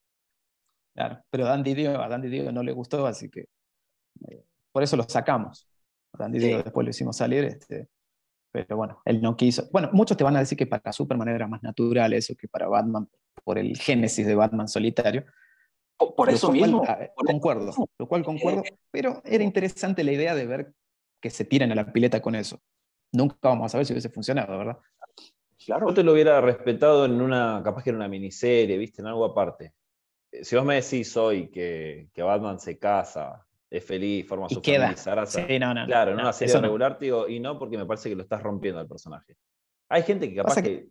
Claro, 0.94 1.22
pero 1.30 1.44
Dandy 1.44 1.74
Dio, 1.74 2.00
a 2.00 2.08
Dandy 2.08 2.28
Dio 2.28 2.52
no 2.52 2.62
le 2.62 2.72
gustó, 2.72 3.06
así 3.06 3.30
que 3.30 3.46
eh, 4.28 4.44
por 4.72 4.82
eso 4.82 4.96
lo 4.96 5.04
sacamos. 5.04 5.68
A 6.12 6.18
Dandy 6.18 6.38
Dio 6.38 6.62
después 6.62 6.84
lo 6.84 6.90
hicimos 6.90 7.16
salir, 7.16 7.44
este, 7.44 7.88
pero 8.50 8.76
bueno, 8.76 9.00
él 9.04 9.20
no 9.20 9.36
quiso. 9.36 9.68
Bueno, 9.72 9.90
muchos 9.92 10.16
te 10.16 10.24
van 10.24 10.36
a 10.36 10.40
decir 10.40 10.56
que 10.56 10.66
para 10.66 10.92
Superman 10.92 11.28
era 11.28 11.46
más 11.46 11.62
natural 11.62 12.12
eso 12.12 12.34
que 12.34 12.48
para 12.48 12.68
Batman, 12.68 13.08
por 13.44 13.58
el 13.58 13.76
génesis 13.76 14.26
de 14.26 14.34
Batman 14.34 14.68
solitario. 14.68 15.24
Por 16.16 16.30
eso 16.30 16.50
mismo. 16.50 16.82
Ah, 16.86 16.98
concuerdo, 17.14 17.72
lo 17.98 18.06
cual 18.06 18.24
concuerdo, 18.24 18.62
pero 18.90 19.22
era 19.24 19.44
interesante 19.44 20.04
la 20.04 20.12
idea 20.12 20.34
de 20.34 20.46
ver 20.46 20.72
que 21.20 21.30
se 21.30 21.44
tiran 21.44 21.72
a 21.72 21.74
la 21.74 21.92
pileta 21.92 22.20
con 22.20 22.34
eso. 22.34 22.60
Nunca 23.12 23.36
vamos 23.42 23.66
a 23.66 23.68
saber 23.70 23.86
si 23.86 23.92
hubiese 23.92 24.08
funcionado, 24.08 24.58
¿verdad? 24.58 24.78
Claro. 25.64 25.88
Yo 25.88 25.94
te 25.94 26.02
lo 26.02 26.12
hubiera 26.12 26.40
respetado 26.40 27.04
en 27.04 27.20
una, 27.20 27.60
capaz 27.62 27.84
que 27.84 27.90
en 27.90 27.96
una 27.96 28.08
miniserie, 28.08 28.76
¿viste? 28.78 29.02
En 29.02 29.08
algo 29.08 29.24
aparte. 29.24 29.74
Eh, 30.32 30.44
si 30.44 30.56
vos 30.56 30.64
me 30.64 30.74
decís 30.76 31.16
hoy 31.16 31.48
que, 31.48 32.08
que 32.12 32.22
Batman 32.22 32.58
se 32.58 32.78
casa, 32.78 33.46
es 33.70 33.84
feliz, 33.84 34.26
forma 34.26 34.48
su 34.48 34.60
familia, 34.60 34.94
sí, 35.26 35.58
no, 35.58 35.72
no, 35.72 35.86
claro, 35.86 36.12
en 36.12 36.20
una 36.20 36.32
serie 36.32 36.60
regular, 36.60 36.98
te 36.98 37.06
digo, 37.06 37.28
y 37.28 37.40
no 37.40 37.58
porque 37.58 37.78
me 37.78 37.86
parece 37.86 38.10
que 38.10 38.16
lo 38.16 38.22
estás 38.22 38.42
rompiendo 38.42 38.80
al 38.80 38.88
personaje. 38.88 39.36
Hay 39.88 40.02
gente 40.02 40.28
que 40.28 40.36
capaz 40.36 40.60
que, 40.60 40.88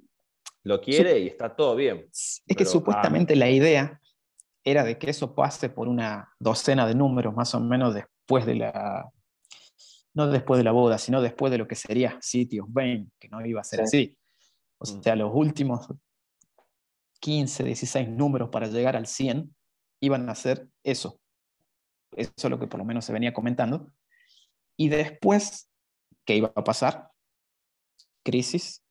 lo 0.63 0.81
quiere 0.81 1.19
y 1.19 1.27
está 1.27 1.55
todo 1.55 1.75
bien. 1.75 2.07
Es 2.09 2.41
que 2.55 2.65
supuestamente 2.65 3.35
la 3.35 3.49
idea 3.49 4.00
era 4.63 4.83
de 4.83 4.97
que 4.97 5.09
eso 5.09 5.33
pase 5.33 5.69
por 5.69 5.87
una 5.87 6.33
docena 6.39 6.85
de 6.85 6.95
números 6.95 7.35
más 7.35 7.53
o 7.55 7.59
menos 7.59 7.93
después 7.93 8.45
de 8.45 8.55
la, 8.55 9.11
no 10.13 10.27
después 10.27 10.57
de 10.57 10.63
la 10.63 10.71
boda, 10.71 10.97
sino 10.97 11.21
después 11.21 11.51
de 11.51 11.57
lo 11.57 11.67
que 11.67 11.75
sería 11.75 12.17
City 12.21 12.59
of 12.59 12.67
Bane, 12.69 13.07
que 13.19 13.29
no 13.29 13.45
iba 13.45 13.61
a 13.61 13.63
ser 13.63 13.81
así. 13.81 14.17
O 14.77 14.85
mm. 14.85 15.01
sea, 15.01 15.15
los 15.15 15.31
últimos 15.33 15.87
15, 17.19 17.63
16 17.63 18.09
números 18.09 18.49
para 18.49 18.67
llegar 18.67 18.95
al 18.95 19.07
100 19.07 19.55
iban 20.01 20.29
a 20.29 20.35
ser 20.35 20.67
eso. 20.83 21.19
Eso 22.15 22.31
es 22.35 22.49
lo 22.49 22.59
que 22.59 22.67
por 22.67 22.79
lo 22.79 22.85
menos 22.85 23.05
se 23.05 23.13
venía 23.13 23.33
comentando. 23.33 23.91
Y 24.75 24.89
después, 24.89 25.69
¿qué 26.25 26.35
iba 26.35 26.51
a 26.55 26.63
pasar? 26.63 27.09
Crisis. 28.23 28.83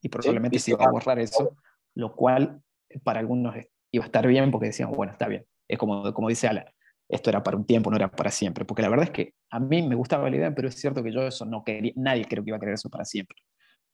Y 0.00 0.08
probablemente 0.08 0.58
se 0.58 0.72
iba 0.72 0.84
a 0.84 0.90
borrar 0.90 1.18
eso, 1.18 1.56
lo 1.94 2.14
cual 2.14 2.62
para 3.02 3.20
algunos 3.20 3.54
iba 3.96 4.04
a 4.04 4.06
estar 4.06 4.26
bien 4.26 4.50
porque 4.50 4.66
decían, 4.66 4.90
bueno, 4.92 5.12
está 5.12 5.28
bien. 5.28 5.44
Es 5.68 5.78
como, 5.78 6.12
como 6.12 6.28
dice 6.28 6.48
Alan, 6.48 6.66
esto 7.08 7.30
era 7.30 7.42
para 7.42 7.56
un 7.56 7.64
tiempo, 7.64 7.90
no 7.90 7.96
era 7.96 8.10
para 8.10 8.30
siempre. 8.30 8.64
Porque 8.64 8.82
la 8.82 8.88
verdad 8.88 9.04
es 9.04 9.10
que 9.10 9.34
a 9.50 9.60
mí 9.60 9.82
me 9.82 9.94
gustaba 9.94 10.28
la 10.30 10.36
idea, 10.36 10.54
pero 10.54 10.68
es 10.68 10.74
cierto 10.76 11.02
que 11.02 11.12
yo 11.12 11.22
eso 11.22 11.44
no 11.44 11.64
quería, 11.64 11.92
nadie 11.96 12.26
creo 12.26 12.44
que 12.44 12.50
iba 12.50 12.56
a 12.56 12.60
querer 12.60 12.74
eso 12.74 12.90
para 12.90 13.04
siempre. 13.04 13.36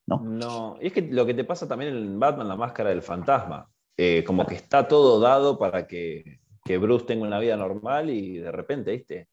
No, 0.06 0.20
no 0.20 0.78
y 0.80 0.88
es 0.88 0.92
que 0.92 1.02
lo 1.02 1.24
que 1.24 1.34
te 1.34 1.44
pasa 1.44 1.68
también 1.68 1.96
en 1.96 2.18
Batman, 2.18 2.48
la 2.48 2.56
máscara 2.56 2.90
del 2.90 3.02
fantasma, 3.02 3.68
eh, 3.96 4.24
como 4.24 4.44
que 4.46 4.56
está 4.56 4.88
todo 4.88 5.20
dado 5.20 5.58
para 5.58 5.86
que, 5.86 6.40
que, 6.64 6.78
Bruce 6.78 7.06
tenga 7.06 7.24
una 7.24 7.38
vida 7.38 7.56
normal 7.56 8.10
y 8.10 8.38
de 8.38 8.50
repente, 8.50 8.90
¿viste? 8.90 9.28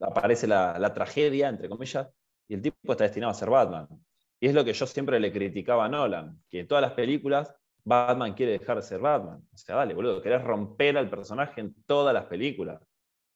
Aparece 0.00 0.46
la, 0.46 0.78
la 0.78 0.92
tragedia, 0.92 1.48
entre 1.48 1.68
comillas, 1.68 2.08
y 2.48 2.54
el 2.54 2.62
tipo 2.62 2.92
está 2.92 3.04
destinado 3.04 3.30
a 3.30 3.34
ser 3.34 3.48
Batman. 3.48 3.88
Y 4.40 4.48
es 4.48 4.54
lo 4.54 4.64
que 4.64 4.72
yo 4.72 4.86
siempre 4.86 5.20
le 5.20 5.32
criticaba 5.32 5.84
a 5.84 5.88
Nolan, 5.88 6.42
que 6.50 6.60
en 6.60 6.68
todas 6.68 6.82
las 6.82 6.92
películas 6.92 7.54
Batman 7.84 8.34
quiere 8.34 8.52
dejar 8.52 8.76
de 8.76 8.82
ser 8.82 9.00
Batman. 9.00 9.42
O 9.52 9.56
sea, 9.56 9.76
dale, 9.76 9.94
boludo, 9.94 10.22
querés 10.22 10.42
romper 10.42 10.96
al 10.96 11.10
personaje 11.10 11.60
en 11.60 11.74
todas 11.84 12.14
las 12.14 12.26
películas. 12.26 12.80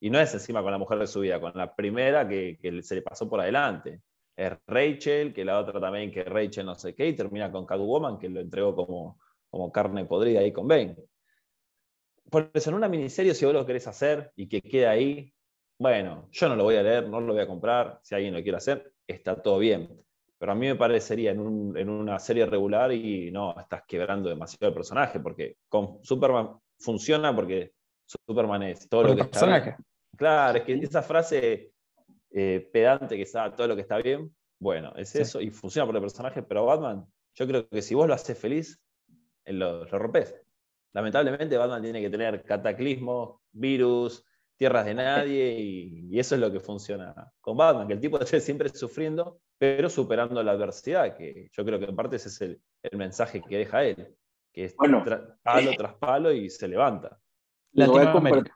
Y 0.00 0.10
no 0.10 0.20
es 0.20 0.34
encima 0.34 0.62
con 0.62 0.72
la 0.72 0.78
mujer 0.78 0.98
de 0.98 1.06
su 1.06 1.20
vida, 1.20 1.40
con 1.40 1.52
la 1.54 1.74
primera 1.74 2.28
que, 2.28 2.58
se 2.82 2.94
le 2.94 3.02
pasó 3.02 3.28
por 3.28 3.40
adelante. 3.40 4.02
Es 4.36 4.52
Rachel, 4.66 5.32
que 5.32 5.44
la 5.44 5.58
otra 5.58 5.80
también, 5.80 6.10
que 6.10 6.24
Rachel 6.24 6.66
no 6.66 6.74
sé 6.74 6.94
qué, 6.94 7.08
y 7.08 7.16
termina 7.16 7.50
con 7.50 7.64
Catwoman, 7.64 8.18
que 8.18 8.28
lo 8.28 8.40
entregó 8.40 8.74
como, 8.74 9.18
como 9.48 9.72
carne 9.72 10.04
podrida 10.04 10.40
ahí 10.40 10.52
con 10.52 10.68
Bane. 10.68 10.96
Por 12.30 12.50
eso, 12.52 12.70
en 12.70 12.76
una 12.76 12.88
miniserie, 12.88 13.34
si 13.34 13.44
vos 13.44 13.54
lo 13.54 13.64
querés 13.64 13.86
hacer 13.86 14.32
y 14.36 14.48
que 14.48 14.60
quede 14.60 14.86
ahí, 14.86 15.32
bueno, 15.78 16.28
yo 16.30 16.48
no 16.48 16.56
lo 16.56 16.64
voy 16.64 16.76
a 16.76 16.82
leer, 16.82 17.08
no 17.08 17.20
lo 17.20 17.32
voy 17.32 17.42
a 17.42 17.46
comprar. 17.46 18.00
Si 18.02 18.14
alguien 18.14 18.34
lo 18.34 18.42
quiere 18.42 18.58
hacer, 18.58 18.92
está 19.06 19.40
todo 19.40 19.58
bien. 19.58 20.03
Pero 20.44 20.52
a 20.52 20.56
mí 20.56 20.66
me 20.66 20.76
parecería 20.76 21.30
en, 21.30 21.40
una 21.40 22.18
serie 22.18 22.44
regular 22.44 22.92
y 22.92 23.30
no, 23.30 23.58
estás 23.58 23.84
quebrando 23.88 24.28
demasiado 24.28 24.68
el 24.68 24.74
personaje, 24.74 25.18
porque 25.18 25.56
con 25.70 26.04
Superman 26.04 26.58
funciona 26.78 27.34
porque 27.34 27.72
Superman 28.04 28.64
es 28.64 28.86
todo 28.86 29.04
lo 29.04 29.16
que 29.16 29.22
está 29.22 29.46
bien. 29.46 29.76
Claro, 30.14 30.58
es 30.58 30.64
que 30.64 30.74
esa 30.74 31.00
frase 31.00 31.72
eh, 32.30 32.68
pedante 32.70 33.16
que 33.16 33.22
está 33.22 33.56
todo 33.56 33.68
lo 33.68 33.74
que 33.74 33.80
está 33.80 33.96
bien, 33.96 34.36
bueno, 34.60 34.92
es 34.96 35.16
eso 35.16 35.40
y 35.40 35.48
funciona 35.48 35.86
por 35.86 35.96
el 35.96 36.02
personaje, 36.02 36.42
pero 36.42 36.66
Batman, 36.66 37.06
yo 37.34 37.46
creo 37.46 37.66
que 37.66 37.80
si 37.80 37.94
vos 37.94 38.06
lo 38.06 38.12
haces 38.12 38.38
feliz, 38.38 38.78
eh, 39.46 39.52
lo, 39.54 39.86
lo 39.86 39.98
rompes. 39.98 40.36
Lamentablemente 40.92 41.56
Batman 41.56 41.80
tiene 41.80 42.02
que 42.02 42.10
tener 42.10 42.42
cataclismos, 42.42 43.38
virus, 43.50 44.22
tierras 44.56 44.84
de 44.84 44.94
nadie 44.94 45.60
y, 45.60 46.18
eso 46.18 46.34
es 46.34 46.40
lo 46.40 46.50
que 46.50 46.60
funciona 46.60 47.14
con 47.40 47.56
Batman, 47.56 47.86
que 47.86 47.94
el 47.94 48.00
tipo 48.00 48.18
esté 48.20 48.40
siempre 48.40 48.68
sufriendo, 48.68 49.40
pero 49.58 49.88
superando 49.88 50.42
la 50.42 50.52
adversidad, 50.52 51.16
que 51.16 51.48
yo 51.52 51.64
creo 51.64 51.78
que 51.78 51.86
en 51.86 51.96
parte 51.96 52.16
ese 52.16 52.28
es 52.28 52.40
el, 52.40 52.60
mensaje 52.96 53.42
que 53.42 53.58
deja 53.58 53.84
él, 53.84 54.14
que 54.52 54.66
es 54.66 54.74
palo 54.74 55.02
tras 55.76 55.94
palo 55.94 56.32
y 56.32 56.48
se 56.50 56.68
levanta. 56.68 57.18
Les 57.72 57.88
voy, 57.88 58.02
a 58.02 58.12
compartir, 58.12 58.52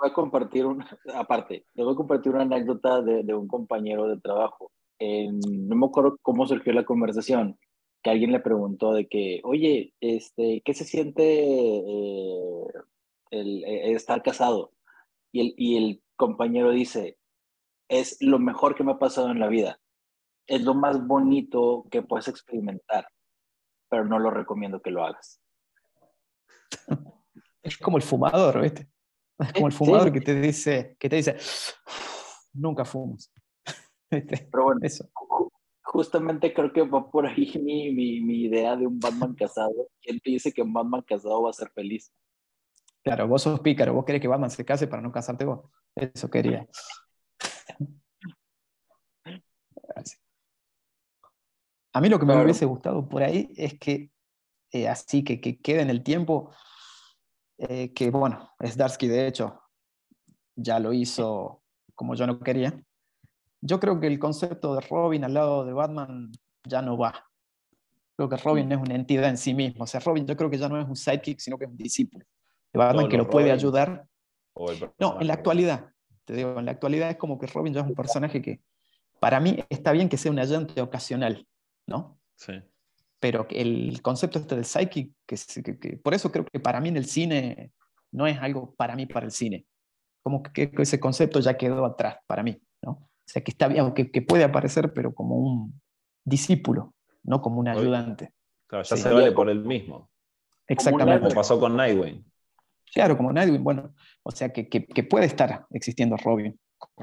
voy 0.00 0.10
a 0.10 0.12
compartir 0.12 0.66
una, 0.66 0.98
aparte, 1.14 1.66
les 1.74 1.84
voy 1.84 1.94
a 1.94 1.96
compartir 1.96 2.32
una 2.32 2.42
anécdota 2.42 3.02
de, 3.02 3.24
de 3.24 3.34
un 3.34 3.48
compañero 3.48 4.06
de 4.06 4.20
trabajo. 4.20 4.70
no 5.00 5.76
me 5.76 5.86
acuerdo 5.86 6.16
cómo 6.22 6.46
surgió 6.46 6.72
la 6.72 6.84
conversación, 6.84 7.58
que 8.04 8.10
alguien 8.10 8.32
le 8.32 8.40
preguntó 8.40 8.92
de 8.92 9.08
que, 9.08 9.40
oye, 9.44 9.94
este, 10.00 10.62
¿qué 10.64 10.74
se 10.74 10.84
siente 10.84 11.24
eh, 11.24 12.66
el, 13.30 13.64
eh, 13.64 13.92
estar 13.92 14.22
casado? 14.22 14.72
Y 15.34 15.40
el, 15.40 15.54
y 15.56 15.76
el 15.76 16.02
compañero 16.14 16.70
dice, 16.70 17.18
es 17.88 18.18
lo 18.20 18.38
mejor 18.38 18.76
que 18.76 18.84
me 18.84 18.92
ha 18.92 18.98
pasado 19.00 19.32
en 19.32 19.40
la 19.40 19.48
vida. 19.48 19.80
Es 20.46 20.62
lo 20.62 20.74
más 20.74 21.04
bonito 21.04 21.86
que 21.90 22.02
puedes 22.02 22.28
experimentar, 22.28 23.08
pero 23.90 24.04
no 24.04 24.20
lo 24.20 24.30
recomiendo 24.30 24.80
que 24.80 24.92
lo 24.92 25.04
hagas. 25.04 25.42
Es 27.64 27.76
como 27.78 27.96
el 27.96 28.04
fumador, 28.04 28.60
¿viste? 28.62 28.88
Es 29.40 29.52
como 29.54 29.66
el 29.66 29.72
fumador 29.72 30.12
que 30.12 30.20
te 30.20 30.40
dice, 30.40 30.96
que 31.00 31.08
te 31.08 31.16
dice, 31.16 31.36
nunca 32.52 32.84
fumas. 32.84 33.32
Pero 34.08 34.64
bueno, 34.64 34.78
Eso. 34.82 35.10
justamente 35.82 36.54
creo 36.54 36.72
que 36.72 36.82
va 36.82 37.10
por 37.10 37.26
ahí 37.26 37.50
mi, 37.60 37.92
mi, 37.92 38.20
mi, 38.20 38.42
idea 38.44 38.76
de 38.76 38.86
un 38.86 39.00
Batman 39.00 39.34
casado. 39.34 39.88
¿Quién 40.00 40.20
te 40.20 40.30
dice 40.30 40.52
que 40.52 40.62
un 40.62 40.72
Batman 40.72 41.02
casado 41.02 41.42
va 41.42 41.50
a 41.50 41.54
ser 41.54 41.70
feliz? 41.70 42.12
Claro, 43.04 43.28
vos 43.28 43.42
sos 43.42 43.60
pícaro, 43.60 43.92
vos 43.92 44.06
querés 44.06 44.22
que 44.22 44.28
Batman 44.28 44.50
se 44.50 44.64
case 44.64 44.86
para 44.86 45.02
no 45.02 45.12
casarte 45.12 45.44
vos. 45.44 45.70
Eso 45.94 46.30
quería. 46.30 46.66
A 51.92 52.00
mí 52.00 52.08
lo 52.08 52.18
que 52.18 52.24
me 52.24 52.42
hubiese 52.42 52.64
gustado 52.64 53.06
por 53.06 53.22
ahí 53.22 53.52
es 53.56 53.78
que, 53.78 54.10
eh, 54.72 54.88
así 54.88 55.22
que, 55.22 55.38
que 55.38 55.60
quede 55.60 55.82
en 55.82 55.90
el 55.90 56.02
tiempo, 56.02 56.50
eh, 57.58 57.92
que 57.92 58.10
bueno, 58.10 58.50
Darsky 58.58 59.06
de 59.06 59.26
hecho 59.28 59.60
ya 60.56 60.78
lo 60.78 60.94
hizo 60.94 61.62
como 61.94 62.14
yo 62.14 62.26
no 62.26 62.40
quería. 62.40 62.82
Yo 63.60 63.80
creo 63.80 64.00
que 64.00 64.06
el 64.06 64.18
concepto 64.18 64.74
de 64.74 64.80
Robin 64.80 65.24
al 65.24 65.34
lado 65.34 65.66
de 65.66 65.74
Batman 65.74 66.32
ya 66.66 66.80
no 66.80 66.96
va. 66.96 67.26
Creo 68.16 68.30
que 68.30 68.36
Robin 68.38 68.68
mm. 68.68 68.72
es 68.72 68.78
una 68.78 68.94
entidad 68.94 69.28
en 69.28 69.36
sí 69.36 69.52
mismo. 69.52 69.84
O 69.84 69.86
sea, 69.86 70.00
Robin 70.00 70.26
yo 70.26 70.36
creo 70.36 70.48
que 70.48 70.58
ya 70.58 70.70
no 70.70 70.80
es 70.80 70.88
un 70.88 70.96
sidekick, 70.96 71.38
sino 71.38 71.58
que 71.58 71.66
es 71.66 71.70
un 71.70 71.76
discípulo 71.76 72.24
de 72.74 72.78
Batman 72.78 73.08
que 73.08 73.16
lo 73.16 73.30
puede 73.30 73.50
ayudar. 73.50 74.06
No, 74.98 75.18
en 75.18 75.26
la 75.26 75.32
actualidad. 75.32 75.90
Te 76.26 76.34
digo, 76.34 76.58
en 76.58 76.66
la 76.66 76.72
actualidad 76.72 77.08
es 77.08 77.16
como 77.16 77.38
que 77.38 77.46
Robin 77.46 77.72
ya 77.72 77.80
es 77.80 77.86
un 77.86 77.94
personaje 77.94 78.42
que, 78.42 78.60
para 79.18 79.40
mí, 79.40 79.64
está 79.70 79.92
bien 79.92 80.10
que 80.10 80.18
sea 80.18 80.30
un 80.30 80.38
agente 80.38 80.82
ocasional, 80.82 81.46
¿no? 81.86 82.18
Sí 82.36 82.52
pero 83.24 83.46
el 83.48 84.02
concepto 84.02 84.38
este 84.38 84.54
del 84.54 84.66
psychic, 84.66 85.10
que, 85.26 85.96
por 85.96 86.12
eso 86.12 86.30
creo 86.30 86.44
que 86.44 86.60
para 86.60 86.78
mí 86.78 86.90
en 86.90 86.98
el 86.98 87.06
cine 87.06 87.72
no 88.12 88.26
es 88.26 88.38
algo 88.38 88.74
para 88.74 88.96
mí 88.96 89.06
para 89.06 89.24
el 89.24 89.32
cine. 89.32 89.64
Como 90.22 90.42
que, 90.42 90.70
ese 90.76 91.00
concepto 91.00 91.40
ya 91.40 91.56
quedó 91.56 91.86
atrás 91.86 92.18
para 92.26 92.42
mí, 92.42 92.60
¿no? 92.82 92.90
O 92.90 93.24
sea, 93.24 93.42
que 93.42 93.50
está 93.50 93.66
bien, 93.66 93.94
que, 93.94 94.20
puede 94.20 94.44
aparecer, 94.44 94.92
pero 94.92 95.14
como 95.14 95.36
un 95.36 95.80
discípulo, 96.22 96.92
no 97.22 97.40
como 97.40 97.60
un 97.60 97.68
ayudante. 97.68 98.34
Claro, 98.66 98.84
ya 98.84 98.94
se 98.94 99.10
vale 99.10 99.32
por 99.32 99.48
el 99.48 99.64
mismo. 99.64 100.10
Exactamente. 100.68 101.20
Como 101.20 101.34
pasó 101.34 101.58
con 101.58 101.78
Nightwing. 101.78 102.30
Claro, 102.92 103.16
como 103.16 103.32
Nightwing, 103.32 103.64
bueno, 103.64 103.94
o 104.22 104.30
sea, 104.30 104.52
que, 104.52 104.64
puede 105.08 105.26
estar 105.26 105.66
existiendo 105.70 106.16
Robin 106.16 106.58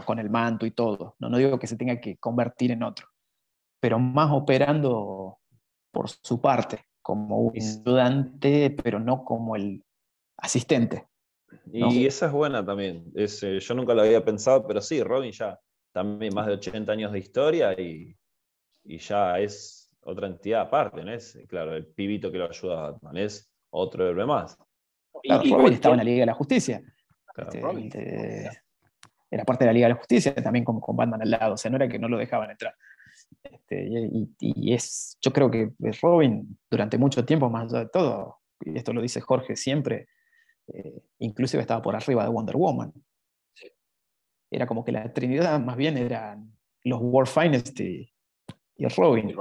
con 0.05 0.19
el 0.19 0.29
manto 0.29 0.65
y 0.65 0.71
todo. 0.71 1.15
No, 1.19 1.29
no 1.29 1.37
digo 1.37 1.59
que 1.59 1.67
se 1.67 1.77
tenga 1.77 1.99
que 1.99 2.17
convertir 2.17 2.71
en 2.71 2.83
otro, 2.83 3.07
pero 3.79 3.99
más 3.99 4.31
operando 4.31 5.39
por 5.91 6.09
su 6.09 6.39
parte, 6.39 6.85
como 7.01 7.39
un 7.39 7.57
estudiante, 7.57 8.69
pero 8.83 8.99
no 8.99 9.25
como 9.25 9.55
el 9.55 9.83
asistente. 10.37 11.07
Y 11.71 12.05
esa 12.05 12.27
es 12.27 12.31
buena 12.31 12.65
también. 12.65 13.11
Es, 13.13 13.43
eh, 13.43 13.59
yo 13.59 13.73
nunca 13.73 13.93
lo 13.93 14.01
había 14.01 14.23
pensado, 14.23 14.65
pero 14.65 14.81
sí, 14.81 15.03
Robin 15.03 15.31
ya 15.31 15.59
también 15.91 16.33
más 16.33 16.47
de 16.47 16.53
80 16.53 16.91
años 16.91 17.11
de 17.11 17.19
historia 17.19 17.73
y, 17.79 18.15
y 18.85 18.97
ya 18.97 19.39
es 19.39 19.91
otra 20.03 20.27
entidad 20.27 20.61
aparte, 20.61 21.03
¿no? 21.03 21.13
Es, 21.13 21.37
claro, 21.47 21.75
el 21.75 21.87
pibito 21.87 22.31
que 22.31 22.37
lo 22.37 22.49
ayuda 22.49 22.79
a 22.79 22.91
Batman, 22.91 23.17
es 23.17 23.51
otro 23.69 24.09
héroe 24.09 24.25
más. 24.25 24.57
Y, 25.23 25.51
Robin 25.51 25.73
estaba 25.73 25.95
en 25.95 25.99
la 25.99 26.03
Liga 26.03 26.21
de 26.21 26.25
la 26.25 26.33
Justicia. 26.33 26.81
Este, 27.37 28.49
era 29.29 29.45
parte 29.45 29.63
de 29.63 29.69
la 29.69 29.73
Liga 29.73 29.87
de 29.87 29.93
la 29.93 29.99
Justicia, 29.99 30.35
también 30.35 30.65
como 30.65 30.81
con 30.81 30.95
Batman 30.95 31.21
al 31.21 31.31
lado, 31.31 31.53
o 31.53 31.57
sea, 31.57 31.71
no 31.71 31.77
era 31.77 31.87
que 31.87 31.99
no 31.99 32.07
lo 32.07 32.17
dejaban 32.17 32.51
entrar. 32.51 32.75
Este, 33.43 33.87
y, 34.39 34.73
es, 34.73 35.17
yo 35.21 35.31
creo 35.31 35.49
que 35.49 35.71
Robin 36.01 36.57
durante 36.69 36.97
mucho 36.97 37.25
tiempo, 37.25 37.49
más 37.49 37.71
allá 37.71 37.85
de 37.85 37.89
todo, 37.89 38.39
y 38.59 38.77
esto 38.77 38.93
lo 38.93 39.01
dice 39.01 39.21
Jorge 39.21 39.55
siempre, 39.55 40.07
eh, 40.67 41.01
inclusive 41.19 41.61
estaba 41.61 41.81
por 41.81 41.95
arriba 41.95 42.23
de 42.23 42.29
Wonder 42.29 42.57
Woman. 42.57 42.93
Era 44.51 44.67
como 44.67 44.83
que 44.83 44.91
la 44.91 45.11
Trinidad 45.13 45.59
más 45.59 45.77
bien 45.77 45.97
eran 45.97 46.51
los 46.83 46.99
World 47.01 47.29
Finest 47.29 47.79
y, 47.79 48.11
Robin. 48.97 49.33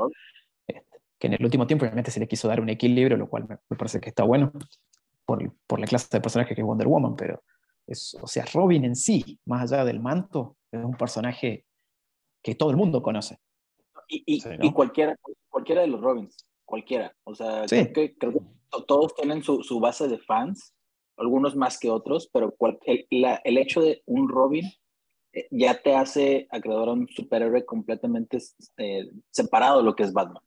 Este, 0.67 0.99
que 1.19 1.27
en 1.27 1.35
el 1.35 1.45
último 1.45 1.67
tiempo 1.67 1.85
obviamente 1.85 2.11
se 2.11 2.21
le 2.21 2.29
quiso 2.29 2.47
dar 2.47 2.61
un 2.61 2.69
equilibrio, 2.69 3.17
lo 3.17 3.29
cual 3.29 3.47
me, 3.49 3.77
parece 3.77 4.01
que 4.01 4.11
está 4.11 4.23
bueno 4.23 4.53
por, 5.31 5.55
por, 5.69 5.79
la 5.79 5.87
clase 5.87 6.09
de 6.11 6.21
personaje 6.21 6.57
que 6.57 6.61
es 6.61 6.67
Wonder 6.67 6.89
Woman, 6.89 7.15
pero 7.15 7.41
es, 7.87 8.17
o 8.21 8.27
sea, 8.27 8.45
Robin 8.53 8.85
en 8.85 8.97
sí, 8.97 9.39
más 9.45 9.71
allá 9.71 9.85
del 9.85 10.01
manto, 10.01 10.57
es 10.73 10.85
un 10.85 10.97
personaje 10.97 11.67
que 12.43 12.57
todo 12.57 12.71
el 12.71 12.77
mundo 12.77 13.01
conoce. 13.01 13.39
Y, 14.09 14.25
y, 14.27 14.73
cualquiera, 14.73 15.17
cualquiera 15.49 15.83
de 15.83 15.87
los 15.87 16.01
Robins, 16.01 16.49
cualquiera. 16.65 17.15
O 17.23 17.37
sea, 17.37 17.65
creo, 17.69 17.93
que, 17.93 18.17
todos 18.89 19.15
tienen 19.15 19.45
su, 19.45 19.63
su, 19.63 19.79
base 19.79 20.09
de 20.09 20.19
fans, 20.19 20.75
algunos 21.17 21.55
más 21.55 21.79
que 21.79 21.91
otros, 21.91 22.29
pero 22.33 22.53
el, 22.87 23.07
el, 23.45 23.59
hecho 23.59 23.83
de 23.83 24.03
un 24.07 24.29
Robin 24.29 24.69
eh, 25.33 25.47
ya 25.53 25.81
te 25.81 25.95
hace 25.95 26.49
acreedor 26.51 26.89
a 26.89 26.93
un 26.95 27.07
superhéroe 27.07 27.65
completamente 27.65 28.39
eh, 28.79 29.13
separado 29.31 29.79
de 29.79 29.85
lo 29.85 29.95
que 29.95 30.03
es 30.03 30.13
Batman. 30.13 30.43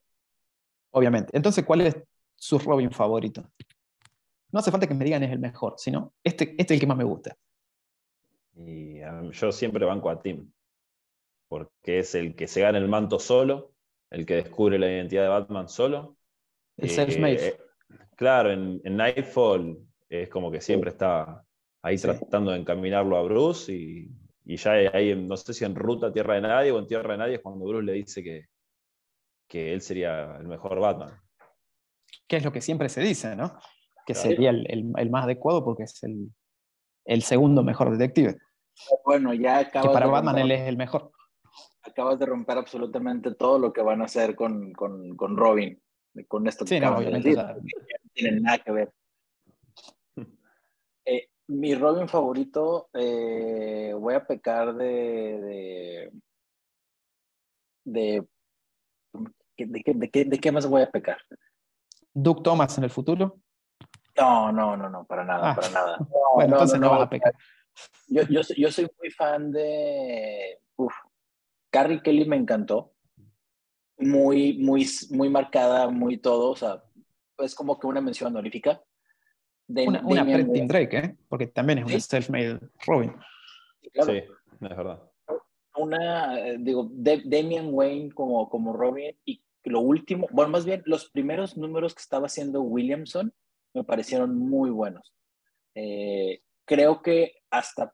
Obviamente. 0.92 1.32
Entonces, 1.38 1.64
¿cuál 1.64 1.82
es 1.82 1.96
su 2.36 2.60
Robin 2.60 2.92
favorito? 2.92 3.50
No 4.54 4.60
hace 4.60 4.72
falta 4.72 4.88
que 4.88 4.94
me 4.94 5.04
digan 5.04 5.24
es 5.24 5.32
el 5.32 5.40
mejor, 5.40 5.76
sino 5.78 6.14
este, 6.24 6.52
este 6.52 6.62
es 6.62 6.72
el 6.72 6.80
que 6.80 6.88
más 6.88 6.98
me 6.98 7.04
gusta. 7.04 7.36
Y 8.56 9.02
um, 9.02 9.32
yo 9.32 9.52
siempre 9.52 9.84
banco 9.84 10.10
a 10.10 10.22
Tim 10.22 10.50
porque 11.54 12.00
es 12.00 12.16
el 12.16 12.36
que 12.36 12.48
se 12.48 12.62
gana 12.62 12.80
el 12.80 12.88
manto 12.88 13.20
solo, 13.20 13.74
el 14.10 14.26
que 14.26 14.38
descubre 14.38 14.80
la 14.80 14.88
identidad 14.88 15.22
de 15.22 15.30
Batman 15.30 15.70
solo. 15.70 16.18
El 16.78 16.90
self-made. 16.90 17.48
Eh, 17.48 17.58
claro, 18.16 18.52
en, 18.52 18.82
Nightfall 18.84 19.78
es 20.10 20.30
como 20.30 20.50
que 20.50 20.62
siempre 20.62 20.90
está 20.90 21.46
ahí 21.84 22.00
tratando 22.00 22.50
de 22.50 22.58
encaminarlo 22.58 23.18
a 23.18 23.22
Bruce 23.22 23.72
y, 23.72 24.10
ya 24.46 24.72
ahí, 24.72 25.16
no 25.16 25.38
sé 25.38 25.54
si 25.54 25.64
en 25.64 25.76
Ruta 25.76 26.12
Tierra 26.12 26.34
de 26.34 26.42
Nadie 26.42 26.72
o 26.72 26.80
en 26.80 26.88
Tierra 26.88 27.12
de 27.12 27.18
Nadie 27.20 27.36
es 27.36 27.42
cuando 27.42 27.66
Bruce 27.66 27.86
le 27.86 27.94
dice 27.94 28.24
que, 28.24 28.48
que 29.48 29.74
él 29.74 29.82
sería 29.82 30.38
el 30.38 30.48
mejor 30.48 30.80
Batman. 30.80 31.22
Que 32.26 32.38
es 32.38 32.44
lo 32.44 32.52
que 32.52 32.62
siempre 32.62 32.90
se 32.90 33.02
dice, 33.02 33.36
¿no? 33.36 33.60
Que 34.06 34.14
sería 34.14 34.50
el, 34.50 35.10
más 35.10 35.24
adecuado 35.24 35.64
porque 35.64 35.84
es 35.84 36.04
el, 36.04 37.22
segundo 37.22 37.64
mejor 37.64 37.92
detective. 37.92 38.38
Bueno, 39.06 39.34
ya 39.34 39.70
Que 39.70 39.80
para 39.90 40.08
Batman 40.08 40.40
él 40.40 40.52
es 40.52 40.68
el 40.68 40.78
mejor 40.78 41.12
acabas 41.84 42.18
de 42.18 42.26
romper 42.26 42.58
absolutamente 42.58 43.36
todo 43.36 43.60
lo 43.60 43.74
que 43.74 43.82
van 43.82 44.02
a 44.02 44.06
hacer 44.06 44.36
con, 44.36 44.74
con, 44.74 45.16
con 45.16 45.38
Robin, 45.38 45.82
con 46.28 46.48
esto 46.48 46.66
que 46.66 46.80
no, 46.80 47.00
No 47.00 47.22
tienen 47.22 48.42
nada 48.42 48.58
que 48.60 48.72
ver. 48.72 48.94
Eh, 51.06 51.28
mi 51.48 51.76
Robin 51.76 52.08
favorito, 52.08 52.88
eh, 52.94 53.94
voy 53.94 54.14
a 54.14 54.26
pecar 54.26 54.74
de. 54.74 55.42
de, 55.44 56.12
de, 57.84 58.26
de, 59.58 60.40
qué, 60.40 60.52
más 60.54 60.66
voy 60.66 60.82
a 60.82 60.90
pecar? 60.90 61.18
¿Duke 62.14 62.42
Thomas 62.42 62.78
en 62.78 62.86
el 62.86 62.90
futuro? 62.90 63.42
No, 64.18 64.52
no, 64.52 64.78
no, 64.78 64.90
no, 64.90 65.06
para 65.06 65.24
nada, 65.24 65.52
ah. 65.52 65.56
para 65.56 65.70
nada. 65.70 65.98
bueno, 66.36 66.54
entonces 66.54 66.80
no, 66.80 66.90
vas 66.90 67.02
a 67.02 67.10
pecar. 67.10 67.34
Yo, 68.08 68.24
yo, 68.24 68.42
yo, 68.56 68.72
soy 68.72 68.88
muy 69.00 69.10
fan 69.10 69.52
de. 69.52 70.60
Uf, 70.76 70.94
Carrie 71.72 72.02
Kelly 72.02 72.26
me 72.26 72.36
encantó. 72.36 72.94
Muy, 73.98 74.58
muy, 74.58 74.88
muy 75.12 75.30
marcada, 75.30 75.90
muy 75.90 76.18
todo. 76.18 76.52
O 76.52 76.56
sea, 76.56 76.84
es 77.40 77.56
como 77.56 77.80
que 77.80 77.88
una 77.88 78.02
mención 78.02 78.28
honorífica. 78.28 78.82
De, 79.66 79.88
una 79.88 80.02
una 80.06 80.24
Drake, 80.24 80.98
¿eh? 80.98 81.18
Porque 81.30 81.48
también 81.48 81.80
es 81.80 81.86
un 81.86 82.02
self-made 82.02 82.60
Robin. 82.86 83.16
Sí, 83.82 84.12
es 84.12 84.30
verdad. 84.60 85.02
Una, 85.76 86.40
eh, 86.40 86.58
digo, 86.60 86.90
Damian 86.92 87.70
Wayne 87.72 88.12
como, 88.12 88.48
como 88.50 88.74
Robin 88.74 89.16
y 89.26 89.42
lo 89.64 89.80
último, 89.80 90.28
bueno, 90.32 90.52
más 90.52 90.66
bien 90.66 90.84
los 90.86 91.10
primeros 91.10 91.58
números 91.58 91.96
que 91.96 92.02
estaba 92.02 92.28
haciendo 92.28 92.62
Williamson 92.62 93.34
me 93.74 93.84
parecieron 93.84 94.38
muy 94.38 94.70
buenos. 94.70 95.14
Eh, 95.76 96.42
creo 96.66 97.02
que 97.02 97.34
hasta 97.50 97.94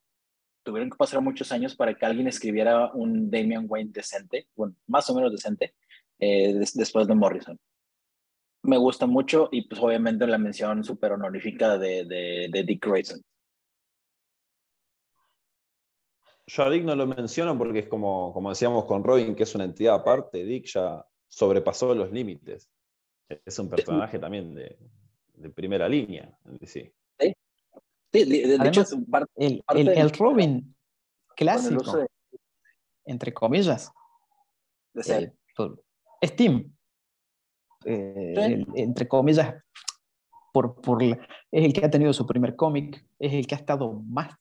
tuvieron 0.64 0.90
que 0.90 0.98
pasar 0.98 1.22
muchos 1.22 1.52
años 1.52 1.76
para 1.76 1.96
que 1.96 2.06
alguien 2.06 2.28
escribiera 2.28 2.92
un 2.94 3.30
Damian 3.32 3.66
Wayne 3.68 3.92
decente, 3.94 4.48
bueno, 4.56 4.76
más 4.88 5.10
o 5.10 5.16
menos 5.16 5.32
decente, 5.32 5.74
eh, 6.20 6.54
después 6.54 7.08
de 7.08 7.16
Morrison. 7.16 7.60
Me 8.64 8.78
gusta 8.78 9.08
mucho 9.08 9.48
y 9.52 9.68
pues 9.68 9.82
obviamente 9.82 10.28
la 10.28 10.38
mención 10.38 10.84
súper 10.84 11.14
honorífica 11.14 11.78
de, 11.78 12.06
de, 12.06 12.64
Dick 12.64 12.86
Grayson. 12.86 13.22
Yo 16.46 16.64
a 16.64 16.70
Dick 16.70 16.84
no 16.84 16.96
lo 16.96 17.08
menciono 17.08 17.58
porque 17.58 17.80
es 17.80 17.88
como, 17.88 18.34
como 18.34 18.50
decíamos 18.50 18.86
con 18.86 19.04
Robin, 19.04 19.36
que 19.36 19.44
es 19.44 19.56
una 19.56 19.64
entidad 19.64 19.96
aparte. 19.96 20.44
Dick 20.44 20.66
ya 20.66 21.06
sobrepasó 21.30 21.96
los 21.96 22.12
límites. 22.12 22.70
Es 23.30 23.60
un 23.60 23.70
personaje 23.70 24.20
también 24.20 24.54
de, 24.56 24.78
primera 25.54 25.88
línea. 25.88 26.38
Sí. 26.64 26.92
de, 28.12 28.60
hecho, 28.66 28.84
el, 29.36 29.64
el, 29.70 30.10
Robin 30.12 30.76
clásico, 31.36 32.06
entre 33.06 33.34
comillas, 33.34 33.92
eh, 35.08 35.32
es 36.22 36.36
Tim. 36.36 36.74
Eh, 37.86 38.66
entre 38.76 39.08
comillas, 39.08 39.56
por, 40.52 40.82
por, 40.82 41.02
es 41.02 41.18
el 41.52 41.72
que 41.72 41.86
ha 41.86 41.90
tenido 41.90 42.12
su 42.12 42.26
primer 42.26 42.56
cómic, 42.56 43.06
es 43.20 43.34
el 43.34 43.48
que 43.48 43.56
ha 43.56 43.60
estado 43.60 43.94
más 43.94 44.36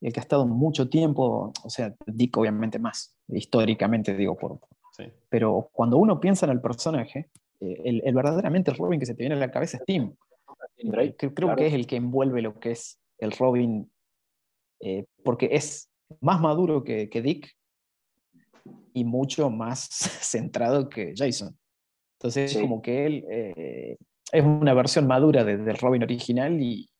el 0.00 0.12
que 0.12 0.20
ha 0.20 0.22
estado 0.22 0.46
mucho 0.46 0.88
tiempo, 0.88 1.52
o 1.62 1.70
sea, 1.70 1.94
Dick 2.06 2.36
obviamente 2.36 2.78
más, 2.78 3.14
históricamente 3.28 4.14
digo, 4.14 4.36
por, 4.36 4.58
pero 5.28 5.70
cuando 5.72 5.96
uno 5.98 6.20
piensa 6.20 6.46
en 6.46 6.52
el 6.52 6.60
personaje, 6.60 7.30
eh, 7.60 7.82
el, 7.84 8.02
el, 8.04 8.14
verdaderamente 8.14 8.72
Robin 8.72 8.98
que 8.98 9.06
se 9.06 9.14
te 9.14 9.22
viene 9.22 9.34
a 9.34 9.38
la 9.38 9.50
cabeza 9.50 9.78
es 9.78 9.84
Tim. 9.84 10.14
Creo, 11.16 11.56
que 11.56 11.66
es 11.66 11.74
el 11.74 11.86
que 11.86 11.96
envuelve 11.96 12.42
lo 12.42 12.58
que 12.58 12.72
es 12.72 13.00
el 13.18 13.32
Robin, 13.32 13.90
eh, 14.80 15.06
porque 15.24 15.50
es 15.52 15.90
más 16.20 16.40
maduro 16.40 16.82
que, 16.84 17.08
que, 17.08 17.22
Dick 17.22 17.54
y 18.94 19.04
mucho 19.04 19.50
más 19.50 19.88
centrado 20.22 20.88
que 20.88 21.14
Jason. 21.16 21.56
Entonces 22.18 22.54
es 22.54 22.60
como 22.60 22.82
que 22.82 23.06
él 23.06 23.24
eh, 23.30 23.96
es 24.32 24.44
una 24.44 24.74
versión 24.74 25.06
madura 25.06 25.44
del 25.44 25.76
Robin 25.78 26.02
original 26.02 26.60
y, 26.60 26.90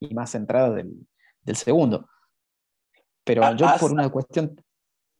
y 0.00 0.14
más 0.14 0.30
centrada 0.30 0.70
del, 0.70 1.06
del 1.42 1.56
segundo. 1.56 2.08
Pero 3.24 3.44
ah, 3.44 3.56
yo 3.56 3.66
por 3.80 3.92
una 3.92 4.08
cuestión... 4.10 4.54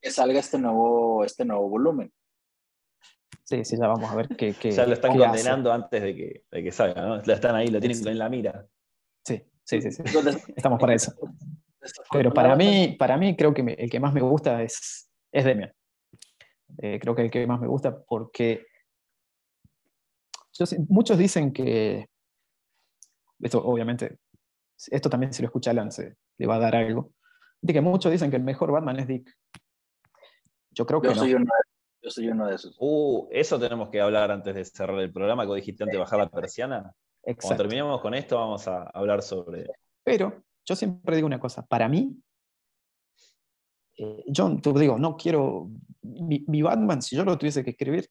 Que 0.00 0.10
salga 0.10 0.38
este 0.38 0.58
nuevo, 0.58 1.24
este 1.24 1.44
nuevo 1.44 1.68
volumen. 1.68 2.12
Sí, 3.42 3.64
sí, 3.64 3.76
ya 3.78 3.88
vamos 3.88 4.10
a 4.10 4.14
ver 4.14 4.28
qué... 4.28 4.54
qué 4.54 4.70
ya 4.70 4.86
lo 4.86 4.92
están 4.92 5.16
condenando 5.16 5.72
antes 5.72 6.02
de 6.02 6.14
que, 6.14 6.44
de 6.50 6.62
que 6.62 6.72
salga, 6.72 7.02
¿no? 7.02 7.16
Lo 7.16 7.32
están 7.32 7.54
ahí, 7.54 7.68
lo 7.68 7.80
tienen 7.80 8.08
en 8.08 8.18
la 8.18 8.28
mira. 8.28 8.66
Sí, 9.24 9.42
sí, 9.64 9.82
sí, 9.82 9.90
sí. 9.90 10.02
Estamos 10.56 10.78
para 10.80 10.94
eso. 10.94 11.12
Pero 12.12 12.32
para 12.32 12.56
mí, 12.56 12.96
para 12.98 13.16
mí 13.16 13.36
creo 13.36 13.52
que 13.52 13.62
el 13.62 13.90
que 13.90 14.00
más 14.00 14.14
me 14.14 14.22
gusta 14.22 14.62
es, 14.62 15.10
es 15.32 15.44
Demian. 15.44 15.72
Eh, 16.78 16.98
creo 17.00 17.14
que 17.14 17.22
el 17.22 17.30
que 17.30 17.46
más 17.46 17.60
me 17.60 17.66
gusta 17.66 18.02
porque 18.04 18.66
muchos 20.88 21.18
dicen 21.18 21.52
que, 21.52 22.08
esto 23.40 23.64
obviamente, 23.64 24.18
esto 24.90 25.10
también 25.10 25.32
si 25.32 25.42
lo 25.42 25.48
escucha 25.48 25.70
Alan 25.70 25.92
se 25.92 26.16
le 26.38 26.46
va 26.46 26.56
a 26.56 26.60
dar 26.60 26.76
algo, 26.76 27.12
de 27.60 27.72
que 27.72 27.80
muchos 27.80 28.12
dicen 28.12 28.30
que 28.30 28.36
el 28.36 28.44
mejor 28.44 28.72
Batman 28.72 29.00
es 29.00 29.06
Dick. 29.06 29.36
Yo 30.70 30.86
creo 30.86 31.00
que 31.00 31.08
yo 31.08 31.14
soy 31.14 31.32
no. 31.32 31.38
Uno 31.38 31.44
de, 31.44 31.73
yo 32.04 32.10
soy 32.10 32.28
uno 32.28 32.46
de 32.46 32.54
esos. 32.56 32.76
Uh, 32.78 33.26
eso 33.30 33.58
tenemos 33.58 33.88
que 33.88 34.00
hablar 34.00 34.30
antes 34.30 34.54
de 34.54 34.64
cerrar 34.64 35.00
el 35.00 35.10
programa, 35.10 35.46
que 35.46 35.54
dijiste 35.54 35.84
antes 35.84 35.94
de 35.94 36.00
bajar 36.00 36.18
la 36.18 36.28
persiana. 36.28 36.92
Exacto. 37.22 37.40
Cuando 37.40 37.62
terminemos 37.62 38.00
con 38.02 38.14
esto 38.14 38.36
vamos 38.36 38.68
a 38.68 38.82
hablar 38.90 39.22
sobre... 39.22 39.66
Pero 40.04 40.44
yo 40.66 40.76
siempre 40.76 41.16
digo 41.16 41.26
una 41.26 41.40
cosa, 41.40 41.64
para 41.64 41.88
mí, 41.88 42.14
eh, 43.96 44.24
yo 44.26 44.54
te 44.60 44.72
digo, 44.78 44.98
no 44.98 45.16
quiero, 45.16 45.70
mi, 46.02 46.62
Batman, 46.62 47.00
si 47.00 47.16
yo 47.16 47.24
lo 47.24 47.38
tuviese 47.38 47.64
que 47.64 47.70
escribir, 47.70 48.06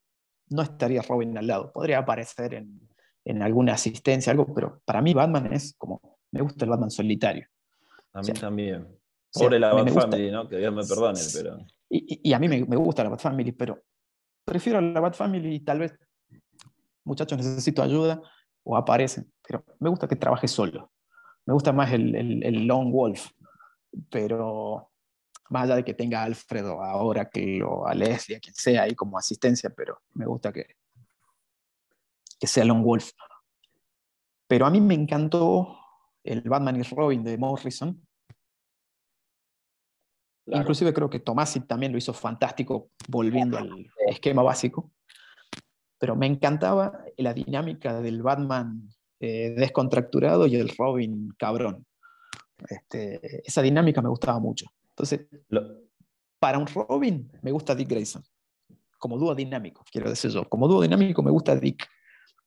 no 0.50 0.64
estaría 0.64 1.04
Robin 1.04 1.38
al 1.38 1.46
lado, 1.46 1.72
podría 1.72 2.00
aparecer 2.00 2.56
en, 2.56 2.90
en 3.26 3.44
alguna 3.44 3.74
asistencia, 3.74 4.32
algo, 4.32 4.52
pero 4.56 4.82
para 4.86 5.04
mí 5.04 5.14
Batman 5.14 5.54
es 5.54 5.76
como, 5.78 6.02
me 6.32 6.42
gusta 6.42 6.66
el 6.66 6.72
Batman 6.72 6.90
solitario. 6.90 7.48
A 8.14 8.22
mí 8.22 8.34
también. 8.34 8.88
Pobre 9.34 9.60
la 9.60 9.74
Bat 9.74 9.90
Family, 9.90 10.32
¿no? 10.32 10.48
Que 10.48 10.58
Dios 10.58 10.74
me 10.74 10.86
perdone, 10.86 11.20
pero. 11.34 11.58
Y, 11.90 12.30
y 12.30 12.34
a 12.34 12.40
mí 12.40 12.48
me, 12.48 12.66
me, 12.66 12.76
gusta 12.76 13.04
la 13.04 13.10
Bat 13.10 13.22
Family, 13.22 13.52
pero 13.52 13.82
prefiero 14.46 14.80
la 14.80 15.00
Bat 15.00 15.16
Family 15.16 15.56
y 15.56 15.60
tal 15.62 15.80
vez, 15.80 15.98
muchachos, 17.04 17.38
necesito 17.38 17.82
ayuda 17.82 18.22
o 18.64 18.78
aparecen, 18.78 19.32
pero 19.48 19.66
me 19.80 19.90
gusta 19.90 20.08
que 20.08 20.16
trabaje 20.16 20.48
solo. 20.48 20.92
Me 21.46 21.54
gusta 21.54 21.74
más 21.74 21.92
el, 21.92 22.16
el, 22.16 22.44
el 22.44 22.66
Lone 22.68 22.92
Wolf, 22.92 23.32
pero 24.10 24.92
más 25.50 25.64
allá 25.64 25.76
de 25.76 25.84
que 25.84 25.94
tenga 25.94 26.22
a 26.22 26.26
Alfredo 26.26 26.82
ahora 26.82 27.30
que 27.30 27.62
o 27.64 27.86
a 27.86 27.94
Leslie, 27.94 28.38
a 28.38 28.40
quien 28.40 28.56
sea 28.56 28.84
ahí 28.84 28.96
como 28.96 29.18
asistencia, 29.18 29.70
pero 29.70 30.02
me 30.14 30.26
gusta 30.26 30.54
que, 30.54 30.78
que 32.40 32.48
sea 32.48 32.66
Lone 32.66 32.84
Wolf. 32.84 33.12
Pero 34.48 34.66
a 34.66 34.70
mí 34.70 34.80
me 34.80 34.94
encantó 34.94 35.78
el 36.24 36.42
Batman 36.42 36.80
y 36.80 36.84
Robin 36.84 37.24
de 37.24 37.38
Morrison, 37.38 38.06
Inclusive 40.46 40.94
creo 40.94 41.10
que 41.10 41.20
Tomasi 41.20 41.62
también 41.62 41.92
lo 41.92 41.98
hizo 41.98 42.14
fantástico 42.14 42.90
volviendo 43.08 43.58
al 43.58 43.90
esquema 44.08 44.44
básico. 44.44 44.92
Pero 45.98 46.16
me 46.16 46.26
encantaba 46.26 47.00
la 47.18 47.34
dinámica 47.34 48.02
del 48.02 48.22
Batman 48.22 48.90
eh, 49.20 49.54
descontracturado 49.56 50.48
y 50.48 50.56
el 50.56 50.70
Robin 50.78 51.34
cabrón. 51.38 51.86
Este, 52.68 53.48
esa 53.48 53.62
dinámica 53.62 54.02
me 54.02 54.10
gustaba 54.10 54.40
mucho. 54.40 54.66
Entonces, 54.90 55.28
para 56.40 56.58
un 56.58 56.68
Robin 56.68 57.32
me 57.42 57.52
gusta 57.52 57.74
Dick 57.74 57.90
Grayson. 57.90 58.24
Como 58.98 59.18
dúo 59.18 59.34
dinámico, 59.34 59.84
quiero 59.90 60.10
decir 60.10 60.32
yo. 60.32 60.48
Como 60.50 60.68
dúo 60.68 60.82
dinámico 60.82 61.24
me 61.24 61.32
gusta 61.32 61.56
Dick 61.56 61.88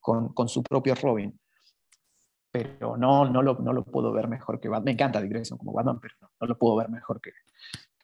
con, 0.01 0.35
con 0.35 0.49
su 0.49 0.63
propio 0.63 0.95
Robin 0.95 1.39
pero 2.57 2.97
no, 2.97 3.27
no, 3.27 3.43
lo, 3.43 3.55
no 3.57 3.73
lo 3.73 3.85
puedo 3.85 4.13
ver 4.13 4.29
mejor 4.29 4.59
que 4.59 4.69
Batman. 4.69 4.85
Me 4.85 4.93
encanta 4.93 5.21
Dick 5.21 5.31
Grayson 5.31 5.59
como 5.59 5.73
Batman, 5.73 6.01
pero 6.01 6.15
no, 6.41 6.47
lo 6.47 6.57
puedo 6.57 6.77
ver 6.77 6.89
mejor 6.89 7.21
que, 7.21 7.33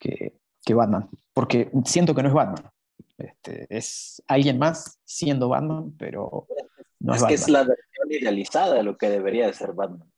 que, 0.03 0.75
Batman, 0.75 1.09
porque 1.33 1.71
siento 1.85 2.15
que 2.15 2.23
no 2.23 2.29
es 2.29 2.35
Batman. 2.35 2.71
Este, 3.19 3.67
es 3.69 4.23
alguien 4.27 4.59
más 4.59 4.99
siendo 5.05 5.49
Batman, 5.49 5.95
pero 5.97 6.47
no 7.01 7.15
es, 7.15 7.23
es 7.23 7.29
que 7.29 7.35
es 7.35 7.49
la 7.49 7.61
versión 7.61 8.11
idealizada 8.11 8.75
de 8.75 8.83
lo 8.83 8.97
que 8.97 9.09
debería 9.09 9.47
de 9.47 9.53
ser 9.53 9.73
Batman. 9.73 10.11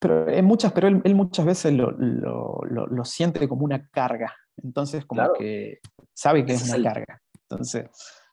Pero, 0.00 0.28
en 0.28 0.44
muchas, 0.44 0.72
pero 0.72 0.86
él, 0.88 1.14
muchas 1.14 1.44
veces 1.44 1.72
lo, 1.72 1.90
lo, 1.90 2.62
lo, 2.62 3.04
siente 3.04 3.48
como 3.48 3.64
una 3.64 3.88
carga. 3.88 4.34
Entonces, 4.56 5.04
como 5.04 5.32
que 5.32 5.80
sabe 6.14 6.44
que 6.44 6.52
es 6.52 6.72
una 6.72 6.92
carga. 6.92 7.20
Entonces, 7.48 7.90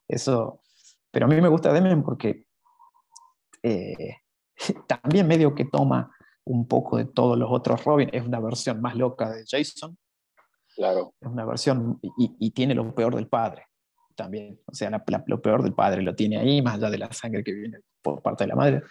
eso. 0.07 0.61
Pero 1.11 1.25
a 1.25 1.29
mí 1.29 1.41
me 1.41 1.47
gusta 1.47 1.73
Demian 1.73 2.03
porque 2.03 2.45
eh, 3.63 4.17
también 4.87 5.27
medio 5.27 5.55
que 5.55 5.65
toma 5.65 6.14
un 6.45 6.67
poco 6.67 6.97
de 6.97 7.05
todos 7.05 7.37
los 7.37 7.51
otros 7.51 7.83
Robin, 7.83 8.09
es 8.13 8.25
una 8.25 8.39
versión 8.39 8.81
más 8.81 8.95
loca 8.95 9.29
de 9.31 9.43
Jason. 9.47 9.97
Claro. 10.75 11.13
Es 11.19 11.27
una 11.27 11.45
versión 11.45 11.99
y, 12.17 12.51
tiene 12.51 12.75
lo 12.75 12.93
peor 12.93 13.15
del 13.15 13.27
padre 13.27 13.67
también. 14.15 14.59
O 14.65 14.73
sea, 14.73 15.03
lo 15.27 15.41
peor 15.41 15.63
del 15.63 15.73
padre 15.73 16.01
lo 16.01 16.15
tiene 16.15 16.37
ahí, 16.37 16.61
más 16.61 16.75
allá 16.75 16.89
de 16.89 16.97
la 16.97 17.11
sangre 17.11 17.43
que 17.43 17.53
viene 17.53 17.79
por 18.01 18.21
parte 18.21 18.43
de 18.43 18.49
la 18.49 18.55
madre. 18.55 18.83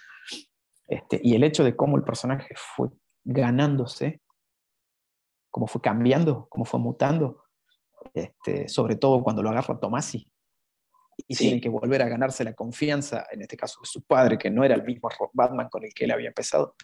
Este, 0.87 1.21
y 1.23 1.35
el 1.35 1.45
hecho 1.45 1.65
de 1.65 1.77
cómo 1.77 1.97
el 1.97 2.05
personaje 2.05 2.55
fue 2.57 2.91
ganándose, 3.23 4.21
cómo 5.51 5.67
fue 5.67 5.81
cambiando, 5.81 6.47
cómo 6.51 6.65
fue 6.65 6.81
mutando, 6.81 7.45
este, 8.13 8.69
sobre 8.69 8.97
todo 8.97 9.23
cuando 9.23 9.43
lo 9.43 9.51
agarra 9.51 9.79
Tomasi, 9.79 10.31
y 11.27 11.37
tienen 11.37 11.61
que 11.61 11.69
volver 11.69 12.03
a 12.03 12.09
ganarse 12.09 12.45
la 12.45 12.55
confianza, 12.55 13.27
en 13.31 13.43
este 13.43 13.57
caso 13.57 13.81
de 13.81 13.87
su 13.87 14.03
padre, 14.03 14.37
que 14.37 14.51
no 14.51 14.65
era 14.65 14.75
el 14.75 14.83
mismo 14.83 15.09
Batman 15.33 15.69
con 15.71 15.85
el 15.85 15.95
que 15.95 16.05
él 16.05 16.11
había 16.11 16.29
empezado 16.29 16.75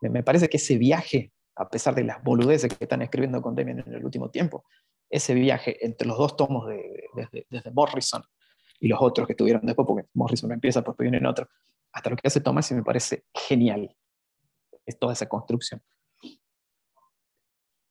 me 0.00 0.22
parece 0.22 0.48
que 0.48 0.58
ese 0.58 0.76
viaje, 0.78 1.32
a 1.56 1.68
pesar 1.68 1.94
de 1.94 2.04
las 2.04 2.22
boludeces 2.22 2.72
que 2.72 2.84
están 2.84 3.02
escribiendo 3.02 3.40
con 3.40 3.54
Demian 3.54 3.80
en 3.86 3.94
el 3.94 4.04
último 4.04 4.30
tiempo, 4.30 4.64
ese 5.08 5.34
viaje 5.34 5.84
entre 5.84 6.08
los 6.08 6.18
dos 6.18 6.36
tomos 6.36 6.66
de, 6.66 7.08
desde, 7.50 7.70
Morrison 7.70 8.22
y 8.80 8.88
los 8.88 8.98
otros 9.00 9.26
que 9.26 9.32
estuvieron 9.34 9.64
después, 9.64 9.86
porque 9.86 10.08
Morrison 10.14 10.50
empieza, 10.52 10.82
pues 10.82 10.96
viene 10.98 11.18
en 11.18 11.26
otro, 11.26 11.48
hasta 11.92 12.10
lo 12.10 12.16
que 12.16 12.26
hace 12.26 12.40
Thomas 12.40 12.70
y 12.70 12.74
me 12.74 12.82
parece 12.82 13.24
genial. 13.32 13.94
Es 14.84 14.98
toda 14.98 15.12
esa 15.12 15.28
construcción. 15.28 15.80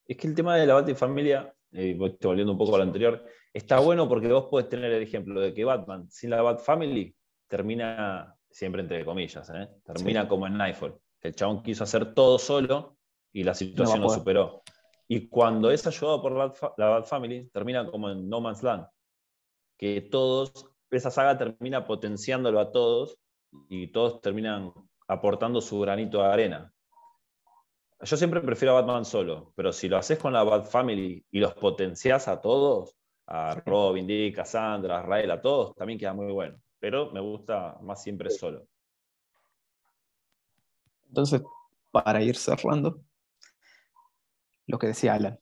Es 0.06 0.18
que 0.18 0.28
el 0.28 0.36
tema 0.36 0.58
de 0.58 0.68
la 0.68 0.76
Batifamilia, 0.76 1.56
eh, 1.72 1.96
volviendo 1.98 2.52
un 2.52 2.58
poco 2.58 2.76
a 2.76 2.80
lo 2.80 2.84
anterior, 2.84 3.26
está 3.54 3.80
bueno 3.80 4.08
porque 4.10 4.28
vos 4.28 4.48
podés 4.50 4.68
tener 4.68 4.92
el 4.92 5.02
ejemplo 5.02 5.40
de 5.40 5.54
que 5.54 5.64
Batman 5.64 6.10
sin 6.12 6.30
la 6.30 6.42
Bat 6.42 6.60
Family 6.60 7.16
termina, 7.48 8.36
siempre 8.50 8.82
entre 8.82 9.06
comillas, 9.06 9.50
¿eh? 9.50 9.70
termina 9.86 10.28
como 10.28 10.46
en 10.46 10.58
Nightfall. 10.58 11.00
El 11.24 11.34
chabón 11.36 11.64
quiso 11.64 11.86
hacer 11.86 12.14
todo 12.14 12.38
solo 12.38 12.98
y 13.32 13.44
la 13.44 13.54
situación 13.54 14.02
lo 14.02 14.10
superó. 14.10 14.62
Y 15.08 15.30
cuando 15.30 15.72
es 15.72 15.88
ayudado 15.88 16.22
por 16.22 16.34
la 16.78 16.88
Bad 16.88 17.06
Family, 17.06 17.50
termina 17.50 17.90
como 17.90 18.10
en 18.10 18.30
No 18.30 18.42
Man's 18.42 18.62
Land. 18.62 18.86
Que 19.78 20.02
todos, 20.02 20.52
esa 20.92 21.12
saga 21.12 21.38
termina 21.38 21.86
potenciándolo 21.86 22.60
a 22.60 22.72
todos 22.72 23.18
y 23.70 23.88
todos 23.88 24.22
terminan 24.22 24.74
aportando 25.08 25.62
su 25.62 25.80
granito 25.80 26.20
de 26.20 26.26
arena. 26.26 26.74
Yo 28.02 28.18
siempre 28.18 28.42
prefiero 28.42 28.78
a 28.78 28.82
Batman 28.82 29.06
solo, 29.06 29.54
pero 29.56 29.72
si 29.72 29.88
lo 29.88 29.98
haces 29.98 30.20
con 30.20 30.34
la 30.34 30.44
Bad 30.44 30.66
Family 30.66 31.26
y 31.32 31.40
los 31.40 31.54
potencias 31.54 32.28
a 32.28 32.42
todos, 32.42 32.98
a 33.28 33.56
Robin, 33.66 34.06
Dick, 34.06 34.40
a 34.40 34.46
Sandra, 34.46 35.00
a 35.00 35.04
Rael, 35.04 35.32
a 35.32 35.42
todos, 35.42 35.74
también 35.76 35.98
queda 35.98 36.14
muy 36.14 36.32
bueno. 36.32 36.58
Pero 36.80 37.12
me 37.12 37.22
gusta 37.22 37.78
más 37.82 38.04
siempre 38.04 38.30
solo. 38.30 38.68
Entonces, 41.14 41.44
para 41.92 42.24
ir 42.24 42.36
cerrando, 42.36 43.00
lo 44.66 44.80
que 44.80 44.88
decía 44.88 45.14
Alan. 45.14 45.40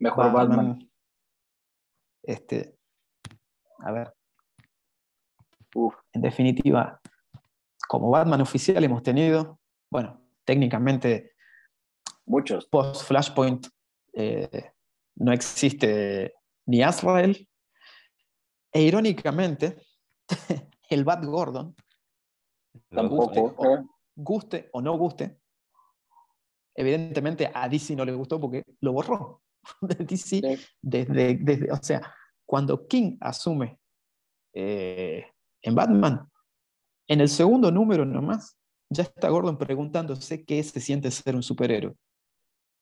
Mejor 0.00 0.32
Batman. 0.32 0.90
Este, 2.24 2.76
a 3.78 3.92
ver. 3.92 4.12
En 6.12 6.20
definitiva, 6.20 7.00
como 7.86 8.10
Batman 8.10 8.40
oficial 8.40 8.82
hemos 8.82 9.04
tenido, 9.04 9.60
bueno, 9.88 10.20
técnicamente, 10.44 11.36
muchos. 12.26 12.66
Post 12.66 13.04
Flashpoint 13.04 13.68
eh, 14.14 14.72
no 15.14 15.32
existe 15.32 16.34
ni 16.66 16.82
Azrael. 16.82 17.48
E 18.72 18.82
irónicamente, 18.82 19.80
el 20.90 21.04
Bat 21.04 21.24
Gordon, 21.24 21.76
tampoco, 22.88 23.54
guste 24.16 24.68
o 24.72 24.80
no 24.80 24.96
guste, 24.98 25.38
evidentemente 26.74 27.50
a 27.52 27.68
DC 27.68 27.96
no 27.96 28.04
le 28.04 28.12
gustó 28.12 28.40
porque 28.40 28.64
lo 28.80 28.92
borró 28.92 29.42
DC 29.80 30.58
desde, 30.80 31.36
desde, 31.36 31.70
o 31.72 31.82
sea, 31.82 32.14
cuando 32.46 32.86
King 32.86 33.16
asume 33.20 33.78
eh, 34.54 35.24
en 35.62 35.74
Batman, 35.74 36.28
en 37.08 37.20
el 37.20 37.28
segundo 37.28 37.70
número 37.70 38.04
nomás, 38.04 38.56
ya 38.90 39.04
está 39.04 39.28
Gordon 39.28 39.56
preguntándose 39.56 40.44
qué 40.44 40.62
se 40.62 40.80
siente 40.80 41.10
ser 41.10 41.36
un 41.36 41.42
superhéroe. 41.42 41.94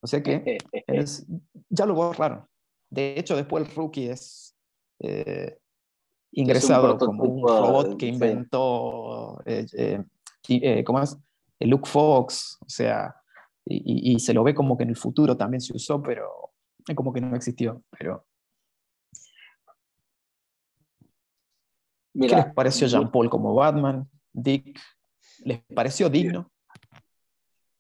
O 0.01 0.07
sea 0.07 0.23
que 0.23 0.59
ya 1.69 1.87
lo 1.87 1.95
borraron. 1.95 2.47
De 2.91 3.19
hecho, 3.19 3.37
después 3.37 3.67
el 3.67 3.75
rookie 3.75 4.09
es 4.09 4.57
eh, 5.01 5.59
ingresado 6.33 6.99
como 6.99 7.25
un 7.25 7.47
robot 7.47 7.97
que 7.97 8.07
inventó, 8.07 9.43
eh, 9.47 10.05
¿cómo 10.85 11.01
es? 11.01 11.17
El 11.59 11.71
Luke 11.71 11.89
Fox, 11.89 12.59
o 12.61 12.69
sea, 12.69 13.15
y, 13.67 14.19
se 14.19 14.33
lo 14.33 14.43
ve 14.43 14.55
como 14.55 14.77
que 14.77 14.85
en 14.85 14.91
el 14.91 14.97
futuro 14.97 15.37
también 15.37 15.61
se 15.61 15.75
usó, 15.75 16.03
pero 16.03 16.53
como 16.95 17.13
que 17.13 17.21
no 17.21 17.37
existió. 17.37 17.83
Pero... 17.99 18.25
¿Qué 22.15 22.29
les 22.29 22.53
pareció 22.55 22.87
Jean 22.87 23.11
Paul 23.11 23.29
como 23.29 23.55
Batman? 23.55 24.09
Dick, 24.33 24.79
¿les 25.45 25.63
pareció 25.75 26.09
digno? 26.09 26.51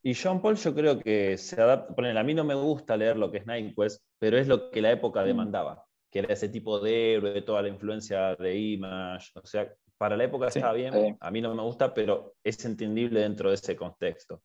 Y 0.02 0.12
Jean 0.12 0.40
Paul 0.40 0.56
yo 0.56 0.74
creo 0.74 0.98
que 1.00 1.36
se 1.38 1.60
adapta, 1.60 2.20
a 2.20 2.22
mí 2.22 2.34
no 2.34 2.44
me 2.44 2.54
gusta 2.54 2.96
leer 2.96 3.16
lo 3.16 3.30
que 3.30 3.38
es 3.38 3.46
Nightquest, 3.46 4.02
pero 4.18 4.38
es 4.38 4.46
lo 4.46 4.70
que 4.70 4.80
la 4.80 4.92
época 4.92 5.22
mm. 5.22 5.26
demandaba, 5.26 5.84
que 6.10 6.20
era 6.20 6.32
ese 6.32 6.48
tipo 6.48 6.80
de 6.80 7.14
héroe, 7.14 7.42
toda 7.42 7.62
la 7.62 7.68
influencia 7.68 8.34
de 8.36 8.58
Image, 8.58 9.30
o 9.34 9.46
sea, 9.46 9.72
para 9.96 10.16
la 10.16 10.24
época 10.24 10.48
estaba 10.48 10.72
bien, 10.72 11.16
a 11.20 11.30
mí 11.30 11.40
no 11.40 11.54
me 11.54 11.62
gusta, 11.62 11.92
pero 11.92 12.34
es 12.42 12.64
entendible 12.64 13.20
dentro 13.20 13.50
de 13.50 13.56
ese 13.56 13.76
contexto. 13.76 14.42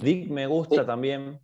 Dick 0.00 0.30
me 0.30 0.46
gusta 0.46 0.86
también, 0.86 1.40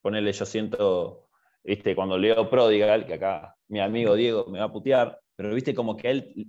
ponerle, 0.00 0.32
yo 0.32 0.44
siento, 0.44 1.28
viste, 1.62 1.94
cuando 1.94 2.18
leo 2.18 2.50
Prodigal, 2.50 3.06
que 3.06 3.14
acá 3.14 3.56
mi 3.68 3.80
amigo 3.80 4.14
Diego 4.14 4.46
me 4.46 4.58
va 4.58 4.66
a 4.66 4.72
putear, 4.72 5.18
pero 5.36 5.54
viste 5.54 5.74
como 5.74 5.96
que 5.96 6.10
él 6.10 6.46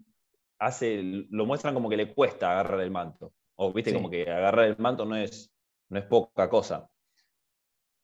hace, 0.60 1.02
lo 1.30 1.46
muestran 1.46 1.74
como 1.74 1.90
que 1.90 1.98
le 1.98 2.14
cuesta 2.14 2.52
agarrar 2.52 2.82
el 2.82 2.92
manto, 2.92 3.34
o 3.56 3.72
viste 3.72 3.94
como 3.94 4.10
que 4.10 4.30
agarrar 4.30 4.66
el 4.66 4.78
manto 4.78 5.06
no 5.06 5.16
es, 5.16 5.54
no 5.90 6.00
es 6.00 6.06
poca 6.06 6.50
cosa. 6.50 6.90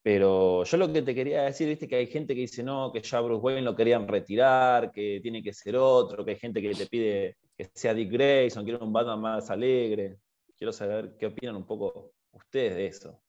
Pero 0.02 0.64
yo 0.64 0.78
lo 0.78 0.92
que 0.92 1.02
te 1.02 1.14
quería 1.14 1.44
decir, 1.44 1.68
viste 1.68 1.88
que 1.88 1.98
hay 1.98 2.08
gente 2.08 2.34
que 2.34 2.42
dice 2.42 2.64
no, 2.64 2.92
que 2.92 3.02
ya 3.02 3.20
Bruce 3.20 3.42
Wayne 3.42 3.62
lo 3.62 3.76
querían 3.76 4.08
retirar, 4.08 4.92
que 4.92 5.20
tiene 5.22 5.44
que 5.44 5.54
ser 5.54 5.76
otro, 5.76 6.24
que 6.24 6.32
hay 6.32 6.40
gente 6.40 6.62
que 6.62 6.74
te 6.74 6.88
pide 6.88 7.38
que 7.60 7.70
sea 7.74 7.94
Dick 7.94 8.10
Grayson, 8.10 8.64
quiere 8.64 8.82
un 8.82 8.94
Batman 8.94 9.20
más 9.20 9.50
alegre. 9.50 10.18
Quiero 10.58 10.72
saber 10.72 11.16
qué 11.20 11.26
opinan 11.26 11.58
un 11.58 11.66
poco 11.66 12.14
ustedes 12.32 12.76
de 12.76 12.88
eso. 12.88 13.22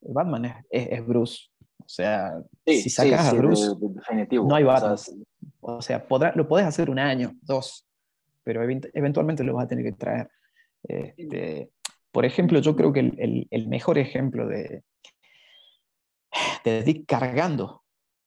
Batman 0.00 0.64
es, 0.70 1.06
Bruce. 1.06 1.48
O 1.78 1.88
sea, 1.88 2.42
si 2.66 2.88
sacas 2.88 3.28
a 3.28 3.34
Bruce, 3.34 3.72
no 4.32 4.54
hay 4.54 4.64
Batman. 4.64 4.96
O 5.60 5.82
sea, 5.82 6.06
lo 6.34 6.48
podés 6.48 6.66
hacer 6.66 6.88
un 6.88 6.98
año, 6.98 7.32
dos, 7.42 7.86
pero 8.42 8.62
eventualmente 8.62 9.44
lo 9.44 9.54
vas 9.54 9.66
a 9.66 9.68
tener 9.68 9.84
que 9.84 9.92
traer. 9.92 10.30
Este, 10.82 11.70
por 12.10 12.24
ejemplo, 12.24 12.58
yo 12.60 12.74
creo 12.74 12.92
que 12.92 13.00
el, 13.50 13.68
mejor 13.68 13.98
ejemplo 13.98 14.46
de, 14.46 14.82
de 16.64 16.82
Dick 16.82 17.06
cargando 17.06 17.84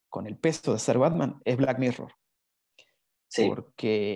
con 0.10 0.28
el 0.28 0.38
peso 0.38 0.74
de 0.74 0.80
ser 0.80 0.98
Batman 0.98 1.42
es 1.44 1.58
Black 1.58 1.80
Mirror. 1.80 2.14
Sí. 3.28 3.48
Porque. 3.48 4.16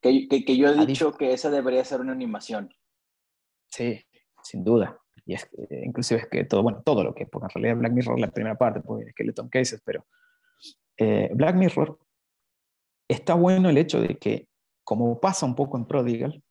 Que, 0.00 0.56
yo 0.56 0.68
he 0.68 0.86
dicho 0.86 1.12
que 1.12 1.32
esa 1.32 1.50
debería 1.50 1.84
ser 1.84 2.00
una 2.00 2.12
animación. 2.12 2.72
Sí, 3.66 4.00
sin 4.42 4.62
duda. 4.62 5.00
Y 5.26 5.34
es 5.34 5.48
inclusive 5.82 6.20
es 6.20 6.28
que 6.28 6.44
todo, 6.44 6.62
bueno, 6.62 6.82
todo 6.84 7.02
lo 7.02 7.14
que, 7.14 7.26
porque 7.26 7.46
en 7.46 7.50
realidad 7.50 7.80
Black 7.80 7.92
Mirror 7.92 8.20
la 8.20 8.30
primera 8.30 8.56
parte, 8.56 8.80
pues 8.80 9.10
Skeleton 9.10 9.48
Cases, 9.48 9.82
pero 9.84 10.06
eh, 10.96 11.28
Black 11.34 11.56
Mirror 11.56 11.98
está 13.08 13.34
bueno 13.34 13.68
el 13.68 13.76
hecho 13.76 14.00
de 14.00 14.16
que, 14.18 14.48
como 14.84 15.20
pasa 15.20 15.44
un 15.44 15.54
poco 15.54 15.76
en 15.76 15.86
Prodigal, 15.86 16.42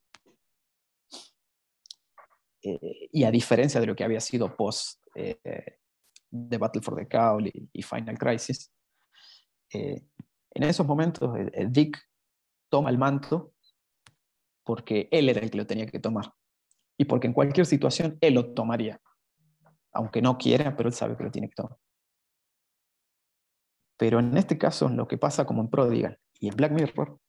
eh, 2.62 3.10
y 3.12 3.24
a 3.24 3.32
diferencia 3.32 3.80
de 3.80 3.88
lo 3.88 3.96
que 3.96 4.04
había 4.04 4.20
sido 4.20 4.56
post 4.56 5.00
eh, 5.16 5.80
The 6.32 6.58
Battle 6.58 6.82
for 6.82 6.96
the 6.96 7.08
Cowl 7.08 7.48
y, 7.48 7.82
Final 7.82 8.18
Crisis, 8.18 8.74
en 9.70 10.64
esos 10.64 10.86
momentos 10.86 11.34
Dick 11.70 11.98
toma 12.70 12.90
el 12.90 12.98
manto 12.98 13.54
porque 14.64 15.08
él 15.12 15.30
era 15.30 15.42
el 15.42 15.50
que 15.50 15.58
lo 15.58 15.68
tenía 15.68 15.86
que 15.88 16.00
tomar 16.00 16.34
y 16.98 17.06
porque 17.06 17.28
en 17.28 17.34
cualquier 17.34 17.66
situación 17.66 18.18
él 18.22 18.34
lo 18.34 18.54
tomaría, 18.54 19.00
aunque 19.94 20.22
no 20.22 20.38
quiera, 20.38 20.76
pero 20.76 20.90
él 20.90 20.96
sabe 20.96 21.16
que 21.16 21.24
lo 21.24 21.32
tiene 21.32 21.50
que 21.50 21.56
tomar. 21.56 21.78
Pero 23.98 24.20
en 24.20 24.36
este 24.38 24.58
caso, 24.58 24.90
lo 24.90 25.08
que 25.08 25.18
pasa 25.18 25.46
como 25.46 25.62
en 25.62 25.70
Prodigal 25.70 26.20
y 26.40 26.50
en 26.50 26.56
Black 26.56 26.72
Mirror, 26.72 27.20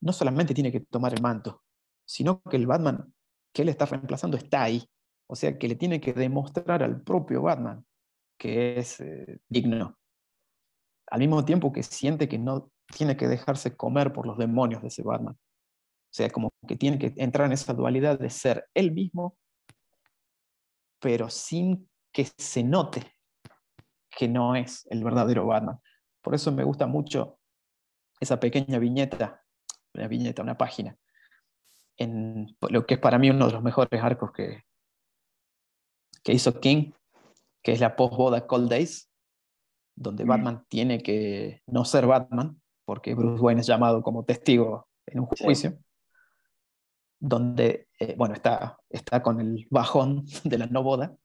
no 0.00 0.12
solamente 0.12 0.54
tiene 0.54 0.70
que 0.70 0.80
tomar 0.80 1.14
el 1.14 1.22
manto, 1.22 1.62
sino 2.04 2.42
que 2.42 2.56
el 2.56 2.66
Batman 2.66 3.14
que 3.52 3.62
él 3.62 3.68
está 3.68 3.86
reemplazando 3.86 4.36
está 4.36 4.62
ahí. 4.62 4.88
O 5.28 5.36
sea, 5.36 5.58
que 5.58 5.68
le 5.68 5.76
tiene 5.76 6.00
que 6.00 6.12
demostrar 6.12 6.82
al 6.82 7.02
propio 7.02 7.42
Batman 7.42 7.86
que 8.42 8.76
es 8.76 8.98
eh, 8.98 9.38
digno. 9.48 9.96
Al 11.06 11.20
mismo 11.20 11.44
tiempo 11.44 11.72
que 11.72 11.84
siente 11.84 12.28
que 12.28 12.38
no 12.38 12.72
tiene 12.88 13.16
que 13.16 13.28
dejarse 13.28 13.76
comer 13.76 14.12
por 14.12 14.26
los 14.26 14.36
demonios 14.36 14.82
de 14.82 14.88
ese 14.88 15.04
Batman. 15.04 15.34
O 15.34 16.10
sea, 16.10 16.28
como 16.28 16.50
que 16.66 16.74
tiene 16.74 16.98
que 16.98 17.14
entrar 17.18 17.46
en 17.46 17.52
esa 17.52 17.72
dualidad 17.72 18.18
de 18.18 18.30
ser 18.30 18.68
él 18.74 18.90
mismo, 18.90 19.38
pero 20.98 21.30
sin 21.30 21.88
que 22.12 22.26
se 22.36 22.64
note 22.64 23.16
que 24.10 24.26
no 24.26 24.56
es 24.56 24.88
el 24.90 25.04
verdadero 25.04 25.46
Batman. 25.46 25.78
Por 26.20 26.34
eso 26.34 26.50
me 26.50 26.64
gusta 26.64 26.88
mucho 26.88 27.38
esa 28.18 28.40
pequeña 28.40 28.80
viñeta, 28.80 29.44
una 29.94 30.08
viñeta, 30.08 30.42
una 30.42 30.58
página, 30.58 30.98
en 31.96 32.56
lo 32.70 32.86
que 32.86 32.94
es 32.94 33.00
para 33.00 33.20
mí 33.20 33.30
uno 33.30 33.46
de 33.46 33.52
los 33.52 33.62
mejores 33.62 34.02
arcos 34.02 34.32
que, 34.32 34.64
que 36.24 36.32
hizo 36.32 36.58
King, 36.58 36.90
que 37.62 37.72
es 37.72 37.80
la 37.80 37.96
post-boda 37.96 38.46
Cold 38.46 38.70
Days, 38.70 39.10
donde. 39.94 40.24
Batman 40.24 40.64
tiene 40.68 41.02
que 41.02 41.62
no 41.66 41.84
ser 41.84 42.06
Batman, 42.06 42.60
porque 42.84 43.14
Bruce 43.14 43.42
Wayne 43.42 43.60
es 43.60 43.66
llamado 43.66 44.02
como 44.02 44.24
testigo 44.24 44.88
en 45.06 45.20
un 45.20 45.26
juicio 45.26 45.78
donde, 47.22 47.86
eh, 48.00 48.16
bueno, 48.18 48.34
está, 48.34 48.80
está 48.90 49.22
con 49.22 49.40
el 49.40 49.68
bajón 49.70 50.24
de 50.44 50.58
la 50.58 50.66
no 50.66 50.82
boda, 50.82 51.16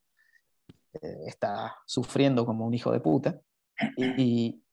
eh, 0.94 1.24
está 1.26 1.76
sufriendo 1.88 2.46
como 2.46 2.68
un 2.68 2.74
hijo 2.76 2.92
de 2.92 3.00
puta, 3.00 3.42
y, 3.98 4.64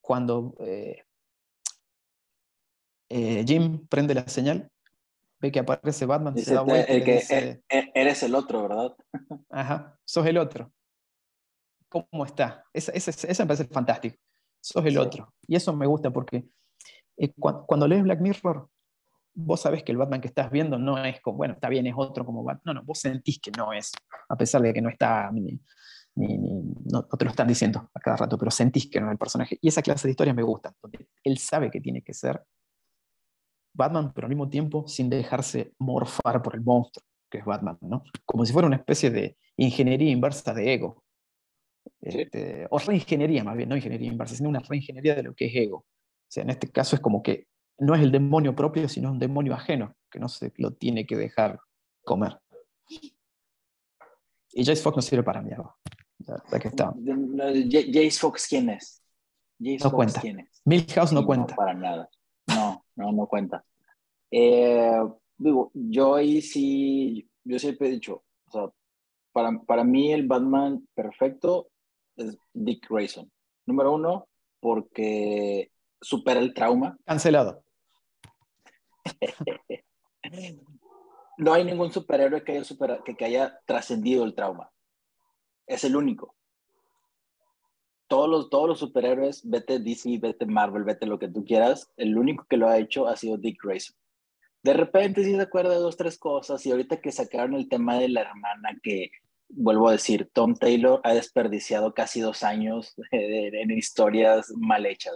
cuando 0.00 0.56
eh, 0.58 1.04
Jim 3.46 3.86
prende 3.86 4.14
la 4.14 4.26
señal, 4.26 4.68
ve 5.40 5.52
que 5.52 5.60
aparece 5.60 6.06
Batman, 6.06 6.36
se 6.36 6.54
da 6.54 6.62
vuelta 6.62 6.86
que 6.86 7.62
eres 7.94 8.22
el 8.24 8.34
otro, 8.34 8.62
¿verdad? 8.62 8.96
Ajá, 9.50 9.96
sos 10.04 10.26
el 10.26 10.38
otro. 10.38 10.72
¿Cómo 11.92 12.24
está? 12.24 12.64
Esa, 12.72 12.92
esa, 12.92 13.44
me 13.44 13.48
parece 13.48 13.64
fantástico. 13.66 14.16
Sos 14.60 14.84
el 14.86 14.96
otro. 14.96 15.34
Y 15.46 15.56
eso 15.56 15.74
me 15.74 15.86
gusta 15.86 16.10
porque 16.10 16.46
cuando 17.38 17.86
lees 17.86 18.02
Black 18.02 18.20
Mirror, 18.20 18.68
vos 19.34 19.60
sabés 19.60 19.82
que 19.82 19.92
el 19.92 19.98
Batman 19.98 20.20
que 20.20 20.28
estás 20.28 20.50
viendo 20.50 20.78
no 20.78 21.02
es 21.04 21.20
como, 21.20 21.36
bueno, 21.36 21.54
está 21.54 21.68
bien, 21.68 21.86
es 21.86 21.94
otro 21.96 22.24
como 22.24 22.42
Batman. 22.42 22.62
No, 22.64 22.74
no, 22.80 22.84
vos 22.84 22.98
sentís 22.98 23.38
que 23.40 23.50
no 23.50 23.72
es, 23.72 23.92
a 24.28 24.36
pesar 24.36 24.62
de 24.62 24.72
que 24.72 24.80
no 24.80 24.88
está, 24.88 25.30
ni, 25.32 25.60
no, 26.14 27.04
te 27.04 27.24
lo 27.24 27.30
están 27.30 27.48
diciendo 27.48 27.90
a 27.92 28.00
cada 28.00 28.16
rato, 28.16 28.38
pero 28.38 28.50
sentís 28.50 28.88
que 28.88 29.00
no 29.00 29.08
es 29.08 29.12
el 29.12 29.18
personaje. 29.18 29.58
Y 29.60 29.68
esa 29.68 29.82
clase 29.82 30.08
de 30.08 30.12
historias 30.12 30.36
me 30.36 30.42
gustan, 30.42 30.74
donde 30.82 31.08
él 31.22 31.38
sabe 31.38 31.70
que 31.70 31.80
tiene 31.80 32.02
que 32.02 32.14
ser 32.14 32.42
Batman, 33.74 34.12
pero 34.14 34.26
al 34.26 34.30
mismo 34.30 34.48
tiempo 34.48 34.86
sin 34.88 35.10
dejarse 35.10 35.74
morfar 35.78 36.42
por 36.42 36.54
el 36.54 36.62
monstruo 36.62 37.04
que 37.32 37.38
es 37.38 37.44
Batman, 37.44 37.78
¿no? 37.80 38.04
Como 38.26 38.44
si 38.44 38.52
fuera 38.52 38.68
una 38.68 38.76
especie 38.76 39.10
de 39.10 39.38
ingeniería 39.56 40.10
inversa 40.10 40.52
de 40.52 40.74
ego. 40.74 41.01
Este, 42.00 42.66
o 42.70 42.78
reingeniería 42.78 43.44
más 43.44 43.56
bien, 43.56 43.68
no 43.68 43.76
ingeniería 43.76 44.08
inversa, 44.08 44.34
sino 44.34 44.48
una 44.48 44.60
reingeniería 44.60 45.14
de 45.14 45.22
lo 45.22 45.34
que 45.34 45.46
es 45.46 45.54
ego. 45.54 45.78
O 45.78 45.86
sea, 46.28 46.42
en 46.42 46.50
este 46.50 46.70
caso 46.70 46.96
es 46.96 47.02
como 47.02 47.22
que 47.22 47.46
no 47.78 47.94
es 47.94 48.02
el 48.02 48.12
demonio 48.12 48.54
propio, 48.54 48.88
sino 48.88 49.10
un 49.10 49.18
demonio 49.18 49.54
ajeno, 49.54 49.94
que 50.10 50.18
no 50.18 50.28
se 50.28 50.52
lo 50.56 50.72
tiene 50.72 51.06
que 51.06 51.16
dejar 51.16 51.58
comer. 52.04 52.38
Y 54.52 54.64
Jace 54.64 54.82
Fox 54.82 54.96
no 54.96 55.02
sirve 55.02 55.22
para 55.22 55.42
mí 55.42 55.52
ahora. 55.52 55.74
Ya, 56.18 56.58
que 56.58 56.68
está. 56.68 56.94
Jace 56.94 58.18
Fox, 58.18 58.46
¿quién 58.48 58.70
es? 58.70 59.02
Jace 59.58 59.78
no 59.84 59.90
Fox, 59.90 59.94
cuenta. 59.94 60.20
¿quién 60.20 60.40
es? 60.40 60.62
Milhouse 60.64 61.12
no 61.12 61.24
cuenta. 61.24 61.52
No, 61.52 61.56
para 61.56 61.74
nada. 61.74 62.10
No, 62.48 62.84
no, 62.96 63.12
no 63.12 63.26
cuenta. 63.26 63.64
Eh, 64.30 65.02
digo, 65.36 65.70
yo 65.74 66.14
ahí 66.14 66.40
sí, 66.40 67.28
yo 67.44 67.58
siempre 67.58 67.88
he 67.88 67.92
dicho, 67.92 68.24
o 68.46 68.50
sea, 68.50 68.70
para, 69.32 69.58
para 69.66 69.84
mí 69.84 70.12
el 70.12 70.26
Batman 70.26 70.86
perfecto 70.94 71.71
es 72.16 72.36
Dick 72.52 72.88
Grayson. 72.88 73.30
Número 73.66 73.92
uno, 73.92 74.28
porque 74.60 75.70
supera 76.00 76.40
el 76.40 76.54
trauma. 76.54 76.96
Cancelado. 77.04 77.62
no 81.38 81.52
hay 81.52 81.64
ningún 81.64 81.92
superhéroe 81.92 82.44
que 82.44 82.52
haya, 82.52 83.02
que, 83.04 83.16
que 83.16 83.24
haya 83.24 83.58
trascendido 83.66 84.24
el 84.24 84.34
trauma. 84.34 84.70
Es 85.66 85.84
el 85.84 85.96
único. 85.96 86.34
Todos 88.08 88.28
los, 88.28 88.50
todos 88.50 88.68
los 88.68 88.78
superhéroes, 88.78 89.48
vete 89.48 89.78
DC, 89.78 90.18
vete 90.20 90.44
Marvel, 90.44 90.84
vete 90.84 91.06
lo 91.06 91.18
que 91.18 91.28
tú 91.28 91.44
quieras, 91.44 91.90
el 91.96 92.18
único 92.18 92.44
que 92.48 92.58
lo 92.58 92.68
ha 92.68 92.78
hecho 92.78 93.06
ha 93.08 93.16
sido 93.16 93.38
Dick 93.38 93.62
Grayson. 93.62 93.96
De 94.62 94.74
repente 94.74 95.24
sí 95.24 95.34
se 95.34 95.40
acuerda 95.40 95.70
de 95.70 95.80
dos, 95.80 95.96
tres 95.96 96.18
cosas, 96.18 96.64
y 96.66 96.70
ahorita 96.70 97.00
que 97.00 97.10
sacaron 97.10 97.54
el 97.54 97.68
tema 97.68 97.98
de 97.98 98.08
la 98.08 98.20
hermana, 98.20 98.78
que 98.82 99.10
vuelvo 99.54 99.88
a 99.88 99.92
decir, 99.92 100.30
Tom 100.32 100.54
Taylor 100.54 101.00
ha 101.04 101.14
desperdiciado 101.14 101.94
casi 101.94 102.20
dos 102.20 102.42
años 102.42 102.94
en 103.10 103.70
historias 103.70 104.52
mal 104.56 104.86
hechas. 104.86 105.14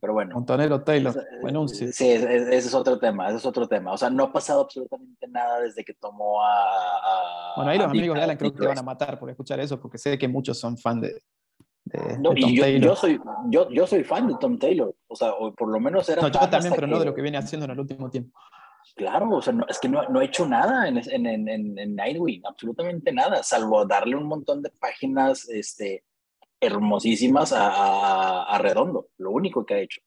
Pero 0.00 0.14
bueno. 0.14 0.34
Montonero 0.34 0.82
Taylor, 0.82 1.14
bueno, 1.42 1.68
sí. 1.68 1.92
Sí, 1.92 2.08
ese 2.08 2.56
es 2.56 2.74
otro 2.74 2.98
tema, 2.98 3.28
ese 3.28 3.36
es 3.36 3.46
otro 3.46 3.68
tema. 3.68 3.92
O 3.92 3.98
sea, 3.98 4.08
no 4.08 4.24
ha 4.24 4.32
pasado 4.32 4.62
absolutamente 4.62 5.28
nada 5.28 5.60
desde 5.60 5.84
que 5.84 5.92
tomó 5.92 6.42
a... 6.42 7.52
bueno, 7.56 7.70
ahí 7.70 7.78
los 7.78 7.88
amigos 7.88 8.16
de 8.16 8.22
Alan 8.24 8.36
creo 8.36 8.52
que 8.52 8.60
te 8.60 8.66
van 8.66 8.78
a 8.78 8.82
matar 8.82 9.18
por 9.18 9.28
escuchar 9.28 9.60
eso, 9.60 9.78
porque 9.78 9.98
sé 9.98 10.16
que 10.16 10.26
muchos 10.26 10.58
son 10.58 10.78
fan 10.78 11.02
de, 11.02 11.20
no, 12.20 12.32
y 12.36 12.56
yo, 12.56 12.66
yo, 12.66 12.94
soy, 12.94 13.20
yo, 13.48 13.68
yo 13.70 13.86
soy 13.86 14.04
fan 14.04 14.28
de 14.28 14.34
Tom 14.38 14.58
Taylor, 14.58 14.94
o 15.08 15.16
sea, 15.16 15.32
o 15.32 15.52
por 15.52 15.68
lo 15.68 15.80
menos 15.80 16.08
era... 16.08 16.22
No, 16.22 16.28
yo 16.28 16.48
también, 16.48 16.72
pero 16.74 16.86
no 16.86 16.98
de 16.98 17.06
lo 17.06 17.14
que 17.14 17.22
viene 17.22 17.38
haciendo 17.38 17.64
en 17.64 17.72
el 17.72 17.80
último 17.80 18.08
tiempo. 18.10 18.38
Claro, 18.96 19.30
o 19.30 19.42
sea, 19.42 19.52
no, 19.52 19.66
es 19.68 19.78
que 19.78 19.88
no, 19.88 20.08
no, 20.08 20.20
he 20.20 20.26
hecho 20.26 20.46
nada 20.46 20.88
en, 20.88 20.98
en, 20.98 21.48
en, 21.48 21.78
en, 21.78 21.96
Nightwing, 21.96 22.42
absolutamente 22.44 23.12
nada, 23.12 23.42
salvo 23.42 23.86
darle 23.86 24.16
un 24.16 24.26
montón 24.26 24.62
de 24.62 24.70
páginas 24.70 25.48
este, 25.48 26.04
hermosísimas 26.60 27.52
a, 27.52 28.42
a, 28.44 28.58
Redondo, 28.58 29.08
lo 29.18 29.30
único 29.30 29.64
que 29.64 29.74
ha 29.74 29.78
hecho. 29.78 30.00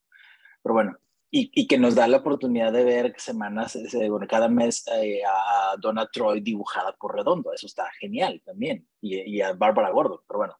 Pero 0.61 0.73
bueno, 0.73 0.97
y, 1.31 1.49
y, 1.53 1.67
que 1.67 1.77
nos 1.77 1.95
da 1.95 2.07
la 2.07 2.17
oportunidad 2.17 2.71
de 2.71 2.83
ver 2.83 3.15
semanas, 3.17 3.77
bueno, 4.09 4.27
cada 4.27 4.47
mes 4.49 4.85
eh, 4.87 5.21
a 5.25 5.75
Donna 5.79 6.07
Troy 6.11 6.41
dibujada 6.41 6.93
por 6.93 7.15
Redondo, 7.15 7.51
eso 7.53 7.65
está 7.65 7.89
genial 7.99 8.41
también, 8.45 8.87
y, 9.01 9.37
y 9.37 9.41
a 9.41 9.53
Bárbara 9.53 9.91
Gordo, 9.91 10.23
pero 10.27 10.39
bueno. 10.39 10.57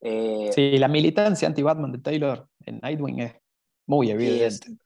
Eh, 0.00 0.50
sí, 0.52 0.78
la 0.78 0.88
militancia 0.88 1.46
anti-Batman 1.46 1.92
de 1.92 1.98
Taylor 1.98 2.48
en 2.66 2.80
Nightwing 2.82 3.20
es 3.20 3.36
muy 3.86 4.10
evidente. 4.10 4.76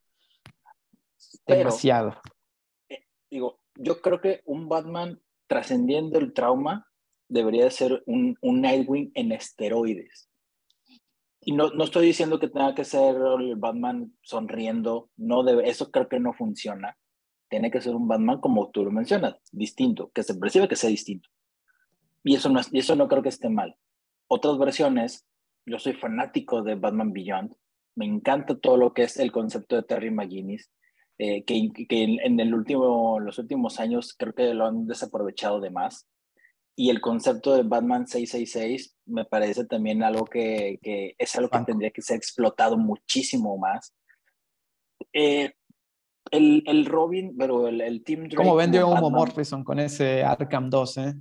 Demasiado. 1.46 2.20
Digo, 3.36 3.60
yo 3.74 4.00
creo 4.00 4.22
que 4.22 4.40
un 4.46 4.66
Batman 4.66 5.20
trascendiendo 5.46 6.18
el 6.18 6.32
trauma 6.32 6.86
debería 7.28 7.70
ser 7.70 8.02
un, 8.06 8.34
un 8.40 8.62
Nightwing 8.62 9.12
en 9.12 9.30
esteroides. 9.30 10.30
Y 11.42 11.52
no, 11.52 11.68
no, 11.68 11.84
estoy 11.84 12.06
diciendo 12.06 12.38
que 12.38 12.48
tenga 12.48 12.74
que 12.74 12.86
ser 12.86 13.14
el 13.38 13.56
Batman 13.56 14.16
sonriendo, 14.22 15.10
no 15.18 15.44
debe, 15.44 15.68
eso 15.68 15.90
creo 15.90 16.08
que 16.08 16.18
no 16.18 16.32
funciona. 16.32 16.96
Tiene 17.50 17.70
que 17.70 17.82
ser 17.82 17.94
un 17.94 18.08
Batman 18.08 18.40
como 18.40 18.70
tú 18.70 18.84
lo 18.84 18.90
mencionas, 18.90 19.36
distinto, 19.52 20.10
que 20.14 20.22
se 20.22 20.36
percibe 20.36 20.66
que 20.66 20.76
sea 20.76 20.88
distinto. 20.88 21.28
Y 22.24 22.36
eso 22.36 22.48
no, 22.48 22.62
y 22.72 22.78
eso 22.78 22.96
no 22.96 23.06
creo 23.06 23.22
que 23.22 23.28
esté 23.28 23.50
mal. 23.50 23.76
Otras 24.28 24.56
versiones, 24.56 25.26
yo 25.66 25.78
soy 25.78 25.92
fanático 25.92 26.62
de 26.62 26.76
Batman 26.76 27.12
Beyond, 27.12 27.54
me 27.96 28.06
encanta 28.06 28.58
todo 28.58 28.78
lo 28.78 28.94
que 28.94 29.02
es 29.02 29.18
el 29.18 29.30
concepto 29.30 29.76
de 29.76 29.82
Terry 29.82 30.10
McGuinness, 30.10 30.70
eh, 31.18 31.44
que, 31.44 31.70
que 31.88 32.04
en, 32.04 32.40
el 32.40 32.54
último, 32.54 33.20
los 33.20 33.38
últimos 33.38 33.80
años 33.80 34.14
creo 34.18 34.34
que 34.34 34.54
lo 34.54 34.66
han 34.66 34.86
desaprovechado 34.86 35.60
de 35.60 35.70
más 35.70 36.06
y 36.78 36.90
el 36.90 37.00
concepto 37.00 37.54
de 37.54 37.62
Batman 37.62 38.06
666 38.06 38.96
me 39.06 39.24
parece 39.24 39.64
también 39.64 40.02
algo 40.02 40.26
que, 40.26 40.78
que 40.82 41.14
es 41.16 41.34
algo 41.36 41.48
que 41.48 41.64
tendría 41.64 41.90
que 41.90 42.02
ser 42.02 42.16
explotado 42.16 42.76
muchísimo 42.76 43.56
más. 43.56 43.94
Eh, 45.12 45.54
el, 46.30 46.62
el, 46.66 46.84
Robin, 46.84 47.34
pero 47.38 47.68
el, 47.68 47.80
el 47.80 48.04
Team 48.04 48.24
Drake. 48.24 48.36
Como 48.36 48.56
vendió 48.56 48.88
Humo 48.88 49.10
Morrison 49.10 49.64
con 49.64 49.78
ese 49.78 50.22
Arkham 50.22 50.68
2, 50.68 50.98
¿eh? 50.98 51.14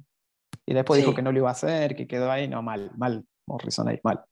Y 0.65 0.73
después 0.73 0.99
dijo 0.99 1.15
que 1.15 1.21
no 1.21 1.31
lo 1.31 1.39
iba 1.39 1.49
a 1.49 1.53
hacer, 1.53 1.95
que 1.95 2.07
quedó 2.07 2.29
ahí, 2.29 2.49
no, 2.49 2.61
mal, 2.61 2.91
mal, 2.97 3.25
Morrison 3.47 3.87
ahí, 3.87 3.99
mal. 4.03 4.25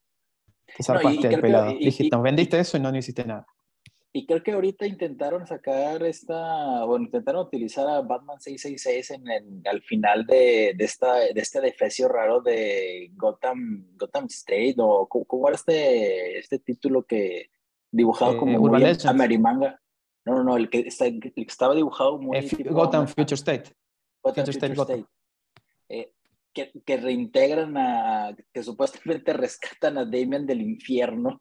Te 0.75 0.83
zarpaste 0.83 1.29
no, 1.29 1.41
pelado. 1.41 1.71
Dijiste, 1.73 2.17
vendiste 2.17 2.59
eso 2.59 2.75
y 2.75 2.79
no, 2.81 2.91
no 2.91 2.97
hiciste 2.97 3.23
nada. 3.23 3.45
Y 4.15 4.27
creo 4.27 4.43
que 4.43 4.51
ahorita 4.51 4.85
intentaron 4.85 5.47
sacar 5.47 6.03
esta, 6.03 6.85
bueno, 6.85 7.05
intentaron 7.05 7.47
utilizar 7.47 7.87
a 7.87 8.01
Batman 8.01 8.39
666 8.39 9.09
en, 9.09 9.27
en 9.27 9.67
al 9.67 9.81
final 9.81 10.23
de, 10.27 10.75
de, 10.77 10.85
esta, 10.85 11.15
de 11.15 11.33
este 11.35 11.59
defecio 11.59 12.07
raro 12.07 12.39
de 12.39 13.09
Gotham, 13.15 13.87
Gotham 13.97 14.25
State, 14.25 14.75
o 14.77 15.07
¿cómo, 15.07 15.47
era 15.47 15.55
este, 15.55 16.37
este 16.37 16.59
título 16.59 17.03
que 17.07 17.49
dibujado 17.89 18.33
eh, 18.33 18.37
como 18.37 18.59
muy 18.59 18.85
Amerimanga? 19.03 19.81
No, 20.25 20.35
no, 20.35 20.43
no, 20.43 20.57
el 20.57 20.69
que, 20.69 20.81
está, 20.81 21.07
el 21.07 21.19
que 21.19 21.33
estaba 21.35 21.73
dibujado 21.73 22.19
muy... 22.19 22.37
Eh, 22.37 22.49
Gotham 22.69 23.07
Future 23.07 23.33
State. 23.33 23.71
Gotham 24.21 24.45
Future, 24.45 24.73
State. 24.73 25.05
Eh, 25.89 26.13
que, 26.53 26.71
que, 26.85 26.97
reintegran 26.97 27.75
a, 27.77 28.37
que 28.53 28.61
supuestamente 28.61 29.33
rescatan 29.33 29.97
a 29.97 30.05
Damien 30.05 30.45
del 30.45 30.61
infierno 30.61 31.35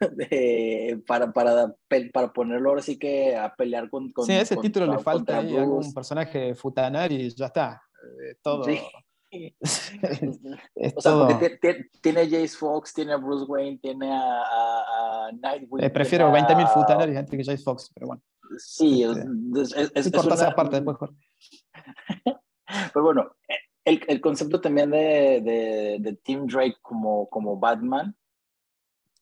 para, 1.06 1.32
para, 1.32 1.74
para 2.12 2.32
ponerlo 2.32 2.70
ahora 2.70 2.82
sí 2.82 2.98
que 2.98 3.36
a 3.36 3.54
pelear 3.54 3.88
con... 3.90 4.12
con 4.12 4.26
sí, 4.26 4.32
ese 4.32 4.56
título 4.56 4.86
le 4.86 4.98
falta 4.98 5.38
ahí 5.38 5.56
algún 5.56 5.92
personaje 5.92 6.54
futanar 6.54 7.10
y 7.12 7.30
ya 7.34 7.46
está. 7.46 7.82
Eh, 8.02 8.36
todo... 8.42 8.64
Sí. 8.64 8.80
o 10.96 11.00
sea, 11.00 11.26
porque 11.26 11.58
tiene 12.00 12.24
Jace 12.24 12.56
Fox, 12.56 12.94
tiene 12.94 13.12
a 13.12 13.16
Bruce 13.16 13.44
Wayne, 13.46 13.78
tiene 13.78 14.10
a, 14.12 14.42
a, 14.42 15.30
Nightwing. 15.32 15.84
Eh, 15.84 15.90
prefiero 15.90 16.30
20.000 16.30 16.72
Futaner 16.72 17.16
antes 17.16 17.30
que 17.30 17.44
Jace 17.44 17.62
Fox, 17.62 17.90
pero 17.92 18.06
bueno. 18.06 18.22
Sí, 18.58 19.02
es, 19.02 19.16
este, 19.16 19.80
es, 19.80 19.92
es, 19.94 20.06
es 20.06 20.24
una... 20.24 20.54
parte 20.54 20.80
después. 20.80 20.96
Pero 22.92 23.04
bueno, 23.04 23.36
el, 23.84 24.02
el 24.08 24.20
concepto 24.20 24.60
también 24.60 24.90
de, 24.90 25.40
de, 25.40 25.96
de, 26.00 26.12
Tim 26.22 26.46
Drake 26.46 26.78
como, 26.82 27.28
como 27.28 27.56
Batman 27.56 28.14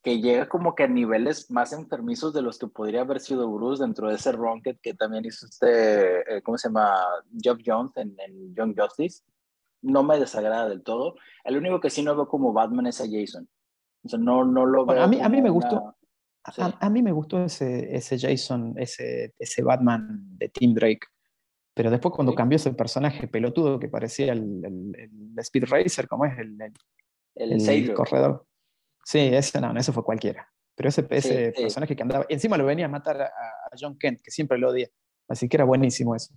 que 0.05 0.21
llega 0.21 0.47
como 0.51 0.75
que 0.75 0.83
a 0.83 0.87
niveles 0.87 1.51
más 1.51 1.73
enfermizos 1.73 2.35
de 2.35 2.43
los 2.43 2.59
que 2.59 2.67
podría 2.67 3.01
haber 3.01 3.21
sido 3.21 3.51
Bruce 3.51 3.83
dentro 3.83 4.11
de 4.11 4.17
ese 4.17 4.33
ron 4.33 4.61
que, 4.63 4.75
también 4.93 5.25
hizo 5.25 5.47
este, 5.47 6.37
eh, 6.37 6.43
¿cómo 6.43 6.59
se 6.59 6.69
llama? 6.69 6.95
Jeff 7.43 7.59
Jones 7.65 7.97
en, 7.97 8.15
en, 8.19 8.55
Young 8.55 8.79
Justice. 8.79 9.23
No 9.81 10.03
me 10.03 10.19
desagrada 10.19 10.69
del 10.69 10.83
todo. 10.83 11.15
El 11.43 11.57
único 11.57 11.81
que 11.81 11.89
sí 11.89 12.03
no 12.03 12.15
veo 12.15 12.29
como 12.29 12.53
Batman 12.53 12.87
es 12.87 13.01
a 13.01 13.07
Jason. 13.11 13.49
O 14.05 14.09
sea, 14.11 14.19
no, 14.19 14.45
no 14.45 14.67
lo 14.67 14.85
veo. 14.85 15.03
a, 15.03 15.07
mí, 15.07 15.21
a 15.23 15.29
mí 15.31 15.41
me 15.41 15.49
gustó. 15.51 15.97
A, 16.45 16.91
mí 16.91 17.03
me 17.03 17.13
gustó 17.13 17.43
ese, 17.43 17.97
ese 17.97 18.19
Jason, 18.19 18.75
ese, 18.77 19.35
ese 19.39 19.63
Batman 19.63 20.37
de 20.37 20.51
Tim 20.51 20.75
Drake. 20.75 21.07
Pero 21.73 21.91
después 21.91 22.15
cuando 22.15 22.35
cambió 22.35 22.57
ese 22.57 22.75
personaje 22.75 23.27
pelotudo 23.27 23.81
que 23.81 23.89
parecía 23.89 24.35
el, 24.35 24.63
el, 24.65 25.35
Speed 25.39 25.65
Racer, 25.65 26.07
¿cómo 26.07 26.27
es? 26.27 26.39
El, 26.39 26.59
el, 27.37 27.69
el 27.69 27.95
corredor. 27.95 28.47
Sí, 29.05 29.19
ese 29.19 29.61
no, 29.61 29.77
ese 29.79 29.93
fue 29.93 30.05
cualquiera. 30.05 30.49
Pero 30.75 30.89
ese, 30.89 31.07
ese 31.11 31.53
personaje 31.53 31.95
que 31.95 32.03
andaba, 32.03 32.27
encima 32.29 32.57
lo 32.57 32.65
venía 32.65 32.87
a 32.87 32.89
matar 32.89 33.21
a, 33.23 33.31
John 33.79 33.99
Kent, 33.99 34.21
que 34.23 34.31
siempre 34.31 34.59
lo 34.59 34.71
odia. 34.71 34.89
Así 35.29 35.49
que 35.49 35.57
era 35.57 35.65
buenísimo 35.65 36.15
eso. 36.15 36.35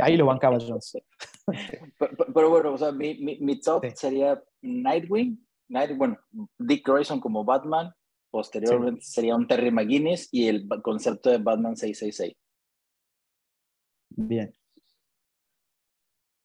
Ahí 0.00 0.16
lo 0.16 0.26
bancaba 0.26 0.58
Jones. 0.60 0.98
pero, 2.34 2.50
bueno, 2.50 2.74
o 2.74 2.78
sea, 2.78 2.92
mi, 2.92 3.14
mi, 3.14 3.60
top 3.60 3.84
sería 3.94 4.42
Nightwing, 4.62 5.46
Night, 5.68 5.96
bueno, 5.96 6.18
Dick 6.58 6.86
Grayson 6.86 7.20
como 7.20 7.44
Batman, 7.44 7.92
posteriormente 8.30 9.00
sería 9.02 9.36
un 9.36 9.46
Terry 9.46 9.70
McGuinness 9.70 10.28
y 10.32 10.48
el 10.48 10.68
concepto 10.82 11.30
de 11.30 11.38
Batman 11.38 11.76
666. 11.76 12.36
Bien. 14.10 14.52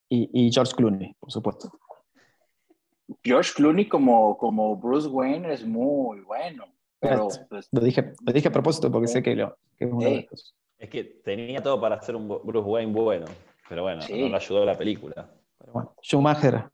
Y, 0.09 0.29
y 0.47 0.51
George 0.51 0.73
Clooney, 0.75 1.15
por 1.19 1.31
supuesto. 1.31 1.71
George 3.23 3.53
Clooney 3.55 3.87
como, 3.87 4.37
como 4.37 4.75
Bruce 4.77 5.07
Wayne 5.07 5.53
es 5.53 5.65
muy 5.65 6.21
bueno. 6.21 6.65
Pero, 6.99 7.27
pues, 7.49 7.67
lo, 7.71 7.81
dije, 7.81 8.13
lo 8.25 8.33
dije 8.33 8.47
a 8.47 8.51
propósito 8.51 8.91
porque 8.91 9.07
sé 9.07 9.21
que, 9.21 9.35
lo, 9.35 9.57
que 9.77 9.85
es 9.85 9.91
uno 9.91 10.05
de 10.05 10.27
los... 10.29 10.55
Es 10.77 10.89
que 10.89 11.03
tenía 11.03 11.61
todo 11.61 11.79
para 11.79 11.95
hacer 11.95 12.15
un 12.15 12.27
Bruce 12.27 12.67
Wayne 12.67 12.91
bueno, 12.91 13.25
pero 13.69 13.83
bueno, 13.83 14.01
no 14.09 14.29
le 14.29 14.35
ayudó 14.35 14.65
la 14.65 14.77
película. 14.77 15.31
Pero 15.57 15.73
bueno, 15.73 15.95
Schumacher 16.01 16.69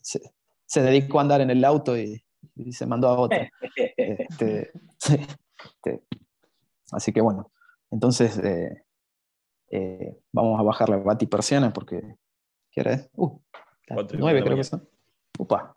se, 0.00 0.82
dedicó 0.82 1.18
a 1.18 1.22
andar 1.22 1.40
en 1.40 1.50
el 1.50 1.64
auto 1.64 1.96
y, 1.96 2.22
se 2.72 2.86
mandó 2.86 3.08
a 3.08 3.18
otro. 3.18 3.38
Este, 3.96 4.70
este, 5.06 6.02
así 6.92 7.12
que 7.12 7.20
bueno, 7.20 7.50
entonces 7.90 8.38
eh, 8.38 8.84
eh, 9.70 10.18
vamos 10.32 10.58
a 10.58 10.62
bajar 10.62 10.88
la 10.88 10.96
batipersiana 10.98 11.72
porque... 11.72 12.16
¿Qué 12.70 13.08
Uh, 13.16 13.40
9 13.88 14.44
creo 14.44 14.56
que 14.56 14.64
son. 14.64 14.88
Upa. 15.40 15.74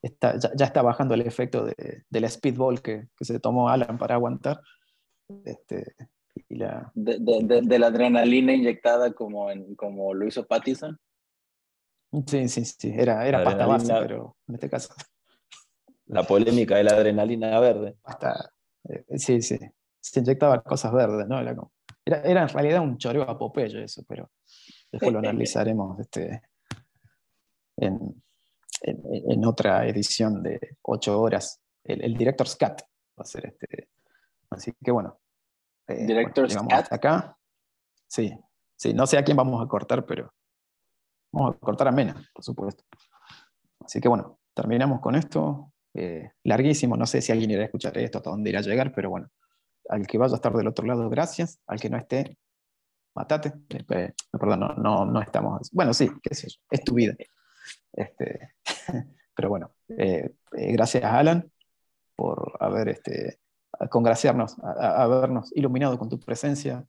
Está, 0.00 0.38
ya, 0.38 0.64
está 0.64 0.80
bajando 0.80 1.12
el 1.12 1.20
efecto 1.20 1.66
de, 1.66 2.04
del 2.08 2.30
speedball 2.30 2.80
que, 2.80 3.08
que, 3.14 3.24
se 3.26 3.38
tomó 3.38 3.68
Alan 3.68 3.98
para 3.98 4.14
aguantar. 4.14 4.62
Este, 5.44 5.94
y 6.48 6.56
la... 6.56 6.90
de, 6.94 7.78
la 7.78 7.86
adrenalina 7.88 8.54
inyectada 8.54 9.12
como, 9.12 9.50
en, 9.50 9.74
como 9.74 10.14
lo 10.14 10.26
hizo 10.26 10.46
Pattison. 10.46 10.98
Sí, 12.26 12.48
sí, 12.48 12.64
sí, 12.64 12.92
era, 12.96 13.26
era 13.26 13.44
pasta 13.44 13.66
base, 13.66 13.92
pero 14.00 14.36
en 14.48 14.54
este 14.54 14.70
caso. 14.70 14.94
La 16.06 16.24
polémica 16.24 16.76
de 16.76 16.84
la 16.84 16.92
adrenalina 16.92 17.60
verde. 17.60 17.96
Hasta, 18.02 18.50
eh, 18.88 19.04
sí, 19.18 19.42
sí, 19.42 19.58
se 20.00 20.20
inyectaba 20.20 20.62
cosas 20.62 20.92
verdes, 20.92 21.28
¿no? 21.28 21.38
Era, 21.38 21.54
como, 21.54 21.70
era, 22.04 22.22
era 22.22 22.42
en 22.42 22.48
realidad 22.48 22.80
un 22.80 22.96
choreo 22.96 23.22
a 23.24 23.38
Popeye 23.38 23.84
eso, 23.84 24.02
pero 24.08 24.30
después 24.90 25.12
lo 25.12 25.18
analizaremos 25.20 26.00
este, 26.00 26.42
en, 27.76 28.22
en, 28.82 29.44
otra 29.44 29.86
edición 29.86 30.42
de 30.42 30.76
ocho 30.82 31.20
horas. 31.20 31.60
El, 31.84 32.02
el 32.02 32.16
director 32.16 32.48
Scat 32.48 32.82
va 32.82 33.22
a 33.22 33.24
ser 33.24 33.46
este. 33.46 33.88
Así 34.50 34.72
que 34.82 34.90
bueno. 34.90 35.18
Eh, 35.86 36.06
director 36.06 36.50
Scat. 36.50 36.92
Acá. 36.92 37.36
Sí, 38.06 38.36
sí, 38.76 38.92
no 38.92 39.06
sé 39.06 39.18
a 39.18 39.24
quién 39.24 39.36
vamos 39.36 39.64
a 39.64 39.68
cortar, 39.68 40.04
pero 40.04 40.32
Vamos 41.32 41.56
a 41.56 41.58
cortar 41.58 41.88
a 41.88 41.92
Mena, 41.92 42.14
por 42.34 42.44
supuesto. 42.44 42.84
Así 43.84 44.00
que 44.00 44.08
bueno, 44.08 44.40
terminamos 44.54 45.00
con 45.00 45.14
esto. 45.14 45.72
Eh, 45.94 46.30
larguísimo, 46.44 46.96
no 46.96 47.06
sé 47.06 47.20
si 47.20 47.32
alguien 47.32 47.50
irá 47.50 47.62
a 47.62 47.64
escuchar 47.64 47.96
esto, 47.98 48.18
hasta 48.18 48.30
dónde 48.30 48.50
irá 48.50 48.60
a 48.60 48.62
llegar, 48.62 48.92
pero 48.94 49.10
bueno, 49.10 49.28
al 49.88 50.06
que 50.06 50.18
vaya 50.18 50.34
a 50.34 50.36
estar 50.36 50.52
del 50.52 50.68
otro 50.68 50.86
lado, 50.86 51.08
gracias. 51.08 51.60
Al 51.66 51.80
que 51.80 51.90
no 51.90 51.98
esté, 51.98 52.36
matate. 53.14 53.52
Eh, 53.68 54.12
perdón, 54.32 54.60
no, 54.78 55.04
no, 55.04 55.20
estamos. 55.20 55.70
Bueno, 55.72 55.94
sí, 55.94 56.10
qué 56.22 56.34
sé 56.34 56.48
yo, 56.48 56.60
es 56.70 56.84
tu 56.84 56.94
vida. 56.94 57.14
Este, 57.92 58.54
pero 59.34 59.48
bueno, 59.48 59.72
gracias 60.52 61.04
a 61.04 61.18
Alan 61.18 61.50
por 62.16 62.56
haber 62.60 62.88
este, 62.88 63.40
congraciarnos, 63.88 64.58
a, 64.60 65.02
habernos 65.02 65.54
iluminado 65.56 65.98
con 65.98 66.08
tu 66.08 66.18
presencia, 66.20 66.84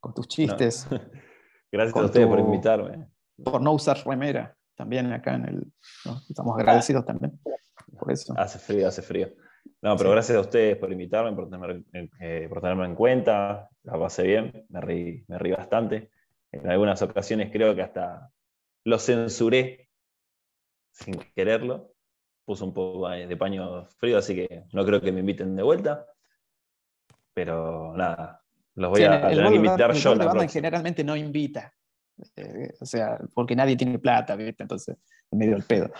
con 0.00 0.12
tus 0.14 0.28
chistes. 0.28 0.86
Gracias 1.72 1.96
a 1.96 2.04
ustedes 2.04 2.26
por 2.28 2.38
invitarme 2.38 3.08
por 3.42 3.60
no 3.60 3.72
usar 3.72 3.98
remera 4.04 4.56
también 4.76 5.12
acá 5.12 5.34
en 5.34 5.44
el... 5.46 5.72
Estamos 6.28 6.58
agradecidos 6.58 7.04
también 7.04 7.38
por 7.98 8.10
eso. 8.10 8.34
Hace 8.36 8.58
frío, 8.58 8.88
hace 8.88 9.02
frío. 9.02 9.28
No, 9.80 9.96
pero 9.96 10.10
gracias 10.10 10.36
a 10.36 10.40
ustedes 10.40 10.76
por 10.76 10.90
invitarme, 10.90 11.32
por, 11.32 11.48
eh, 12.20 12.46
por 12.48 12.60
tenerme 12.60 12.86
en 12.86 12.94
cuenta. 12.94 13.68
La 13.82 13.98
pasé 13.98 14.24
bien, 14.24 14.66
me 14.68 14.80
reí, 14.80 15.24
me 15.28 15.38
reí 15.38 15.52
bastante. 15.52 16.10
En 16.50 16.68
algunas 16.68 17.00
ocasiones 17.02 17.50
creo 17.52 17.74
que 17.74 17.82
hasta 17.82 18.30
lo 18.84 18.98
censuré 18.98 19.83
sin 20.94 21.14
quererlo. 21.34 21.92
Puse 22.46 22.64
un 22.64 22.74
poco 22.74 23.08
de 23.08 23.36
paño 23.36 23.86
frío, 23.98 24.18
así 24.18 24.34
que 24.34 24.64
no 24.72 24.84
creo 24.84 25.00
que 25.00 25.12
me 25.12 25.20
inviten 25.20 25.56
de 25.56 25.62
vuelta. 25.62 26.06
Pero 27.32 27.94
nada, 27.96 28.42
los 28.74 28.90
voy 28.90 29.02
a 29.02 29.28
tener 29.28 29.48
que 29.48 29.56
invitar 29.56 29.92
yo. 29.92 30.14
La 30.14 30.48
generalmente 30.48 31.02
no 31.02 31.16
invita. 31.16 31.74
Eh, 32.36 32.72
o 32.80 32.86
sea, 32.86 33.18
porque 33.34 33.56
nadie 33.56 33.76
tiene 33.76 33.98
plata, 33.98 34.36
¿viste? 34.36 34.62
Entonces, 34.62 34.96
en 35.30 35.38
medio 35.38 35.54
del 35.54 35.64
pedo. 35.64 35.90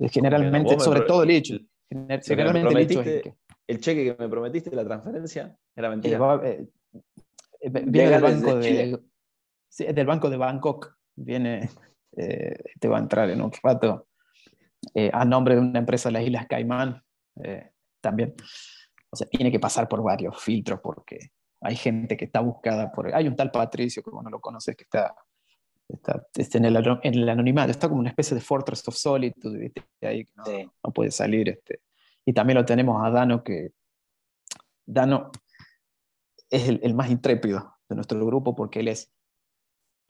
Eh, 0.00 0.08
generalmente, 0.08 0.78
sobre 0.78 1.00
todo 1.02 1.22
el 1.22 1.30
hecho. 1.30 1.56
Generalmente 1.90 2.74
el 2.74 2.78
hecho 2.78 3.00
es 3.00 3.22
que, 3.22 3.34
El 3.66 3.80
cheque 3.80 4.04
que 4.04 4.22
me 4.22 4.28
prometiste, 4.28 4.74
la 4.76 4.84
transferencia, 4.84 5.56
era 5.74 5.90
mentira. 5.90 6.40
Eh, 6.44 6.68
viene 7.86 8.10
del 8.10 8.22
banco 8.22 8.56
de, 8.56 9.00
del 9.92 10.06
banco 10.06 10.30
de 10.30 10.36
Bangkok. 10.36 10.96
Viene, 11.16 11.68
te 12.14 12.88
va 12.88 12.98
a 12.98 13.00
entrar 13.00 13.30
en 13.30 13.40
un 13.40 13.50
rato 13.62 14.06
a 15.12 15.24
nombre 15.24 15.54
de 15.54 15.60
una 15.60 15.78
empresa 15.78 16.08
de 16.08 16.14
las 16.14 16.22
Islas 16.22 16.46
Caimán. 16.48 17.02
también. 18.00 18.34
O 19.10 19.16
sea, 19.16 19.26
tiene 19.26 19.50
que 19.50 19.60
pasar 19.60 19.88
por 19.88 20.02
varios 20.02 20.40
filtros 20.42 20.80
porque 20.82 21.30
hay 21.60 21.76
gente 21.76 22.16
que 22.16 22.26
está 22.26 22.40
buscada 22.40 22.92
por... 22.92 23.14
Hay 23.14 23.26
un 23.26 23.36
tal 23.36 23.50
Patricio, 23.50 24.02
que 24.02 24.10
no 24.10 24.30
lo 24.30 24.40
conoces, 24.40 24.76
que 24.76 24.84
está 24.84 25.14
está, 25.88 26.26
en, 26.34 26.64
el, 26.64 26.76
en, 26.76 27.14
el, 27.14 27.28
anonimato, 27.28 27.70
está 27.70 27.88
como 27.88 28.00
una 28.00 28.10
especie 28.10 28.34
de 28.34 28.40
Fortress 28.40 28.86
of 28.88 28.96
Solitude, 28.96 29.72
ahí 30.02 30.26
no, 30.36 30.92
puede 30.92 31.10
salir. 31.10 31.48
Este. 31.48 31.80
Y 32.24 32.32
también 32.32 32.58
lo 32.58 32.64
tenemos 32.64 33.02
a 33.04 33.10
Dano, 33.10 33.42
que 33.42 33.70
Dano 34.86 35.30
es 36.50 36.68
el, 36.68 36.94
más 36.94 37.10
intrépido 37.10 37.76
de 37.88 37.96
nuestro 37.96 38.24
grupo 38.24 38.54
porque 38.54 38.80
él 38.80 38.88
es, 38.88 39.10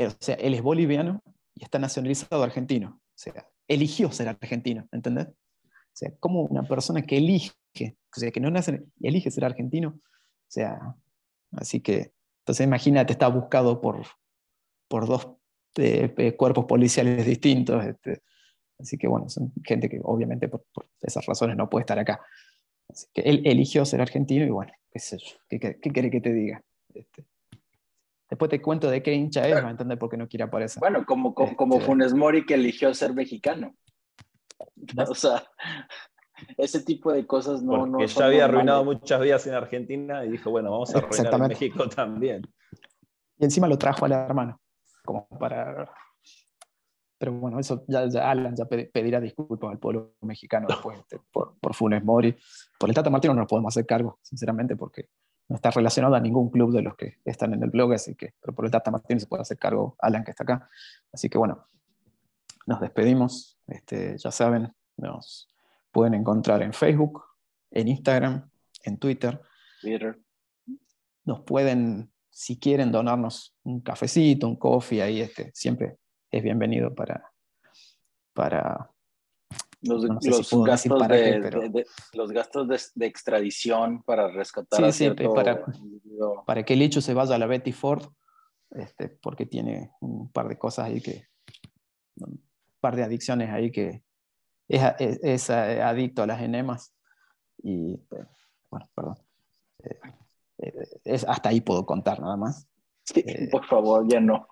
o 0.00 0.10
sea, 0.20 0.34
él 0.36 0.54
es 0.54 0.62
boliviano 0.62 1.22
y 1.54 1.64
está 1.64 1.78
nacionalizado 1.78 2.42
argentino. 2.42 3.00
O 3.00 3.20
sea, 3.20 3.48
eligió 3.68 4.10
ser 4.10 4.28
argentino, 4.28 4.88
¿entendés? 4.92 5.28
O 5.28 5.98
sea, 5.98 6.12
como 6.20 6.42
una 6.42 6.62
persona 6.62 7.02
que 7.02 7.18
elige, 7.18 7.52
o 7.84 8.20
sea, 8.20 8.30
que 8.30 8.40
no 8.40 8.50
nace, 8.50 8.84
elige 9.00 9.30
ser 9.30 9.44
argentino. 9.44 9.90
O 9.90 10.50
sea, 10.50 10.96
así 11.52 11.80
que, 11.80 12.12
entonces 12.40 12.66
imagínate, 12.66 13.12
está 13.12 13.28
buscado 13.28 13.80
por, 13.80 14.06
por 14.88 15.06
dos 15.06 15.28
de, 15.74 16.34
cuerpos 16.36 16.64
policiales 16.64 17.26
distintos. 17.26 17.84
Este, 17.84 18.22
así 18.78 18.96
que 18.96 19.06
bueno, 19.06 19.28
son 19.28 19.52
gente 19.64 19.88
que 19.88 20.00
obviamente 20.02 20.48
por, 20.48 20.64
esas 21.00 21.26
razones 21.26 21.56
no 21.56 21.68
puede 21.68 21.82
estar 21.82 21.98
acá. 21.98 22.20
Así 22.88 23.06
que 23.12 23.22
él 23.22 23.42
eligió 23.44 23.84
ser 23.84 24.00
argentino 24.00 24.46
y 24.46 24.50
bueno, 24.50 24.72
qué, 25.48 25.78
quiere 25.80 26.10
que 26.10 26.20
te 26.20 26.32
diga. 26.32 26.62
Este, 26.94 27.24
después 28.28 28.50
te 28.50 28.60
cuento 28.60 28.90
de 28.90 29.02
qué 29.02 29.14
hincha 29.14 29.46
es, 29.46 29.62
va 29.62 29.68
a 29.68 29.70
entender 29.70 29.98
por 29.98 30.10
qué 30.10 30.16
no 30.16 30.28
quiere 30.28 30.44
aparecer. 30.44 30.80
Bueno, 30.80 31.04
como, 31.06 31.34
como, 31.34 31.74
este, 31.74 31.86
Funes 31.86 32.14
Mori 32.14 32.44
que 32.44 32.54
eligió 32.54 32.92
ser 32.94 33.14
mexicano. 33.14 33.74
O 35.08 35.14
sea, 35.14 35.44
ese 36.56 36.82
tipo 36.82 37.12
de 37.12 37.26
cosas 37.26 37.62
no. 37.62 37.90
Porque 37.90 38.06
ya 38.06 38.26
había 38.26 38.44
arruinado 38.44 38.84
muchas 38.84 39.20
vidas 39.20 39.46
en 39.46 39.54
Argentina 39.54 40.24
y 40.24 40.30
dijo, 40.30 40.50
bueno, 40.50 40.70
vamos 40.70 40.94
a 40.94 40.98
arruinar 40.98 41.34
en 41.34 41.48
México 41.48 41.88
también. 41.88 42.42
Y 43.38 43.44
encima 43.44 43.68
lo 43.68 43.78
trajo 43.78 44.04
al 44.04 44.12
hermano 44.12 44.60
como 45.08 45.26
para... 45.26 45.90
Pero 47.18 47.32
bueno, 47.32 47.58
eso 47.58 47.84
ya, 47.88 48.02
Alan 48.30 48.54
ya 48.54 48.66
pedirá 48.66 49.20
disculpas 49.20 49.70
al 49.70 49.78
pueblo 49.78 50.14
mexicano 50.20 50.66
después 50.68 50.98
este, 51.00 51.18
por, 51.32 51.58
por, 51.58 51.74
Funes 51.74 52.04
Mori. 52.04 52.36
Por 52.78 52.90
el 52.90 52.94
Tata 52.94 53.10
Martino 53.10 53.34
no 53.34 53.40
nos 53.40 53.48
podemos 53.48 53.74
hacer 53.74 53.86
cargo, 53.86 54.20
sinceramente, 54.22 54.76
porque 54.76 55.08
no 55.48 55.56
está 55.56 55.70
relacionado 55.70 56.14
a 56.14 56.20
ningún 56.20 56.50
club 56.50 56.72
de 56.72 56.82
los 56.82 56.94
que 56.94 57.18
están 57.24 57.54
en 57.54 57.62
el 57.62 57.70
blog, 57.70 57.94
así 57.94 58.14
que, 58.14 58.34
pero 58.40 58.54
por 58.54 58.64
el 58.64 58.70
Tata 58.70 58.90
Martino 58.90 59.18
se 59.18 59.26
puede 59.26 59.42
hacer 59.42 59.58
cargo 59.58 59.96
Alan 59.98 60.24
que 60.24 60.30
está 60.30 60.44
acá. 60.44 60.68
Así 61.12 61.28
que 61.28 61.38
bueno, 61.38 61.66
nos 62.66 62.80
despedimos. 62.80 63.58
Este, 63.66 64.16
ya 64.18 64.30
saben, 64.30 64.72
nos 64.96 65.48
pueden 65.90 66.14
encontrar 66.14 66.62
en 66.62 66.72
Facebook, 66.72 67.24
en 67.70 67.88
Instagram, 67.88 68.50
en 68.84 68.98
Twitter. 68.98 69.40
Twitter. 69.80 70.18
Nos 71.24 71.40
pueden 71.40 72.10
si 72.30 72.58
quieren 72.58 72.92
donarnos 72.92 73.56
un 73.64 73.80
cafecito, 73.80 74.46
un 74.46 74.56
coffee, 74.56 75.02
ahí 75.02 75.20
este, 75.20 75.50
siempre 75.54 75.98
es 76.30 76.42
bienvenido 76.42 76.94
para... 76.94 77.32
para 78.32 78.90
los, 79.82 80.04
gastos, 80.04 81.08
de, 81.08 81.86
los 82.14 82.32
gastos 82.32 82.68
de, 82.94 83.06
extradición 83.06 84.02
para 84.02 84.28
rescatar 84.28 84.84
a 84.84 84.92
cierto... 84.92 85.32
para, 85.34 85.64
para 86.46 86.64
que 86.64 86.74
el 86.74 86.82
hecho 86.82 87.00
se 87.00 87.14
vaya 87.14 87.34
a 87.34 87.38
la 87.38 87.46
Betty 87.46 87.72
Ford, 87.72 88.04
este, 88.70 89.08
porque 89.08 89.46
tiene 89.46 89.92
un 90.00 90.30
par 90.32 90.48
de 90.48 90.58
cosas 90.58 90.86
ahí 90.86 91.00
que... 91.00 91.28
un 92.16 92.42
par 92.80 92.96
de 92.96 93.04
adicciones 93.04 93.50
ahí 93.50 93.70
que 93.70 94.02
es, 94.68 94.82
es, 94.98 95.50
adicto 95.50 96.22
a 96.22 96.26
las 96.26 96.42
enemas 96.42 96.94
y, 97.62 98.00
bueno, 98.70 98.88
perdón. 98.94 99.16
Eh, 100.58 100.98
es, 101.04 101.24
hasta 101.24 101.48
ahí 101.48 101.60
puedo 101.60 101.86
contar 101.86 102.20
nada 102.20 102.36
más. 102.36 102.68
Eh, 103.14 103.48
por 103.50 103.64
favor, 103.64 104.06
ya 104.08 104.20
no. 104.20 104.48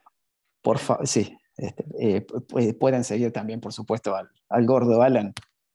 Por 0.63 0.79
favor, 0.79 1.07
sí. 1.07 1.37
Este, 1.57 1.85
eh, 1.99 2.27
pueden 2.75 3.05
seguir 3.05 3.33
también, 3.33 3.61
por 3.61 3.73
supuesto, 3.73 4.15
al, 4.15 4.67
gordo 4.67 5.01
Alan 5.03 5.33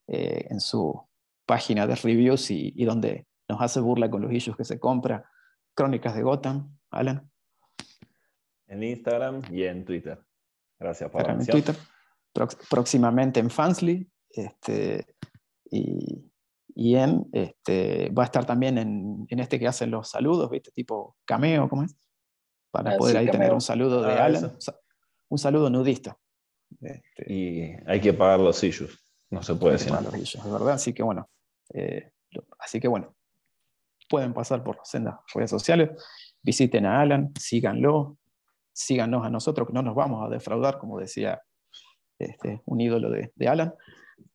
eh, 0.08 0.48
en 0.50 0.60
su 0.60 1.08
página 1.46 1.88
de 1.88 1.96
reviews 1.96 2.52
y, 2.52 2.86
donde 2.86 3.28
nos 3.50 3.62
hace 3.62 3.80
burla 3.80 4.10
con 4.10 4.22
los 4.22 4.32
issues 4.32 4.56
que 4.56 4.64
se 4.64 4.80
compra. 4.80 5.30
Crónicas 5.74 6.16
de 6.16 6.24
Gotham, 6.24 6.78
Alan. 6.92 7.30
En 8.68 8.84
Instagram 8.84 9.42
y 9.52 9.64
en 9.64 9.84
Twitter. 9.84 10.20
Gracias 10.80 11.10
por 11.10 11.26
la 11.26 11.34
En 11.34 11.46
Twitter. 11.46 11.76
próximamente 12.70 13.40
en 13.40 13.50
Fansly. 13.50 14.10
Este, 14.30 15.06
y, 15.70 16.32
y 16.74 16.96
en, 16.96 17.28
este, 17.34 18.10
va 18.12 18.24
a 18.24 18.26
estar 18.26 18.46
también 18.46 18.78
en, 18.78 19.26
en, 19.30 19.40
este 19.40 19.60
que 19.60 19.68
hacen 19.68 19.92
los 19.92 20.10
saludos, 20.10 20.50
¿viste? 20.50 20.72
Tipo 20.72 21.18
cameo, 21.26 21.68
¿cómo 21.68 21.84
es? 21.84 21.98
Para 22.72 22.94
ah, 22.94 22.98
poder 22.98 23.18
ahí 23.18 23.30
tener 23.30 23.54
un 23.54 23.60
saludo 23.60 24.02
de 24.02 24.14
ah, 24.14 24.26
Alan, 24.26 24.58
un 25.32 25.38
saludo 25.38 25.70
nudista. 25.70 26.18
Este, 26.82 27.34
y 27.34 27.76
hay 27.86 28.02
que 28.02 28.14
pagar 28.14 28.40
los 28.40 28.62
issues, 28.64 29.02
no 29.30 29.42
se 29.42 29.56
puede 29.56 29.74
decir. 29.74 29.92
Los 29.92 30.18
issues, 30.18 30.44
de 30.44 30.52
verdad, 30.52 30.74
así 30.74 30.94
que 30.94 31.04
bueno, 31.04 31.30
eh, 31.74 32.12
así 32.60 32.82
que 32.82 32.90
bueno, 32.90 33.16
pueden 34.10 34.34
pasar 34.34 34.62
por 34.62 34.78
las 34.78 35.16
redes 35.34 35.50
sociales, 35.50 35.92
visiten 36.42 36.86
a 36.86 37.00
Alan, 37.00 37.32
síganlo, 37.40 38.18
síganos 38.74 39.26
a 39.26 39.30
nosotros, 39.30 39.68
que 39.68 39.74
no 39.74 39.82
nos 39.82 39.96
vamos 39.96 40.26
a 40.26 40.30
defraudar, 40.30 40.78
como 40.78 41.00
decía 41.00 41.42
este, 42.20 42.62
un 42.66 42.82
ídolo 42.82 43.10
de, 43.10 43.48
Alan. 43.48 43.74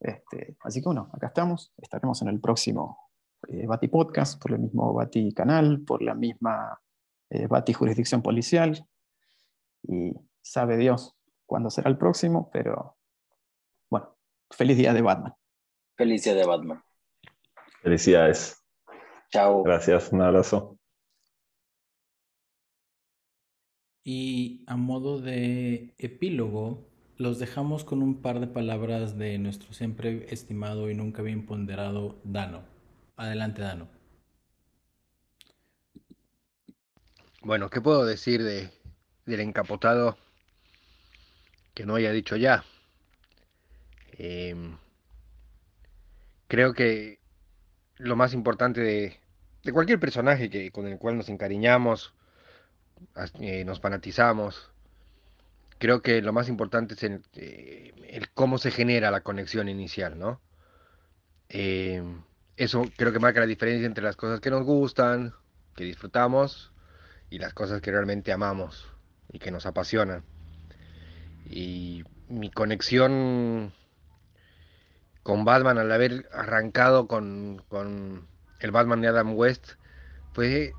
Este, 0.01 0.57
así 0.61 0.81
que 0.81 0.87
bueno, 0.87 1.11
acá 1.13 1.27
estamos, 1.27 1.75
estaremos 1.77 2.23
en 2.23 2.29
el 2.29 2.41
próximo 2.41 3.11
eh, 3.49 3.67
Bati 3.67 3.89
Podcast, 3.89 4.41
por 4.41 4.53
el 4.53 4.61
mismo 4.61 4.95
Bati 4.95 5.35
Canal, 5.35 5.81
por 5.81 6.01
la 6.01 6.15
misma 6.15 6.81
eh, 7.29 7.47
Bati 7.47 7.75
Jurisdicción 7.75 8.23
Policial, 8.23 8.87
y 9.83 10.15
sabe 10.47 10.77
Dios 10.77 11.17
cuándo 11.45 11.71
será 11.71 11.91
el 11.91 11.99
próximo, 11.99 12.51
pero 12.53 12.97
bueno, 13.91 14.17
feliz 14.51 14.77
día 14.77 14.93
de 14.93 15.03
Batman. 15.03 15.35
Feliz 15.97 16.25
día 16.25 16.35
de 16.35 16.47
Batman. 16.47 16.83
Felicidades. 17.83 18.63
Chao. 19.31 19.63
Gracias, 19.63 20.13
un 20.13 20.23
abrazo. 20.23 20.79
Y 24.05 24.65
a 24.69 24.77
modo 24.77 25.21
de 25.21 25.95
epílogo, 25.99 26.87
los 27.17 27.39
dejamos 27.39 27.85
con 27.85 28.03
un 28.03 28.23
par 28.23 28.39
de 28.39 28.47
palabras 28.47 29.19
de 29.19 29.39
nuestro 29.39 29.73
siempre 29.73 30.33
estimado 30.33 30.91
y 30.91 30.95
nunca 30.95 31.23
bien 31.23 31.45
ponderado 31.45 32.21
Dano. 32.23 32.63
Adelante, 33.17 33.63
Dano. 33.63 33.89
Bueno, 37.43 37.69
¿qué 37.69 37.81
puedo 37.81 38.05
decir 38.05 38.43
de, 38.43 38.71
del 39.25 39.41
encapotado 39.41 40.17
que 41.77 41.85
no 41.85 41.95
haya 41.95 42.11
dicho 42.11 42.37
ya? 42.37 42.65
Em, 44.13 44.79
creo 46.49 46.73
que 46.73 47.21
lo 47.99 48.17
más 48.17 48.33
importante 48.33 48.81
de, 48.81 49.73
cualquier 49.73 50.01
personaje 50.01 50.49
que, 50.49 50.71
con 50.73 50.87
el 50.87 50.99
cual 50.99 51.19
nos 51.19 51.29
encariñamos, 51.29 52.15
eh, 53.41 53.65
nos 53.67 53.81
fanatizamos. 53.81 54.71
Creo 55.79 56.01
que 56.01 56.23
lo 56.23 56.33
más 56.33 56.49
importante 56.49 56.95
es 56.95 57.03
eh, 57.35 57.93
el, 58.09 58.31
cómo 58.31 58.57
se 58.57 58.71
genera 58.71 59.11
la 59.11 59.21
conexión 59.21 59.69
inicial, 59.69 60.19
¿no? 60.19 60.41
Eh, 61.51 62.03
eso 62.57 62.85
creo 62.97 63.13
que 63.13 63.19
marca 63.19 63.41
la 63.41 63.47
diferencia 63.47 63.87
entre 63.87 64.03
las 64.03 64.17
cosas 64.17 64.41
que 64.41 64.51
nos 64.51 64.65
gustan, 64.65 65.35
que 65.75 65.85
disfrutamos, 65.85 66.73
y 67.29 67.39
las 67.39 67.53
cosas 67.53 67.83
que 67.83 67.91
realmente 67.91 68.33
amamos 68.33 68.89
y 69.31 69.39
que 69.39 69.51
nos 69.51 69.67
apasionan. 69.67 70.25
Y 71.49 72.05
mi 72.29 72.51
conexión 72.51 73.73
con 75.23 75.45
Batman 75.45 75.79
al 75.79 75.91
haber 75.91 76.29
arrancado 76.33 77.07
con, 77.07 77.63
con 77.69 78.27
el 78.61 78.71
Batman 78.71 79.01
de 79.01 79.09
Adam 79.09 79.35
West 79.35 79.73
fue 80.33 80.73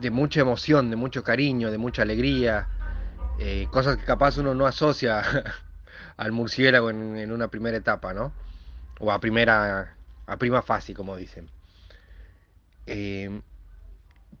de 0.00 0.10
mucha 0.10 0.40
emoción, 0.40 0.90
de 0.90 0.96
mucho 0.96 1.22
cariño, 1.22 1.70
de 1.70 1.78
mucha 1.78 2.02
alegría, 2.02 2.68
eh, 3.38 3.68
cosas 3.70 3.96
que 3.96 4.04
capaz 4.04 4.38
uno 4.38 4.54
no 4.54 4.66
asocia 4.66 5.22
al 6.16 6.32
murciélago 6.32 6.90
en, 6.90 7.30
una 7.30 7.48
primera 7.48 7.76
etapa, 7.76 8.14
¿no? 8.14 8.32
O 8.98 9.12
a 9.12 9.20
primera, 9.20 9.96
a 10.26 10.36
prima 10.38 10.62
fase, 10.62 10.94
como 10.94 11.16
dicen. 11.16 11.50
Eh, 12.86 13.40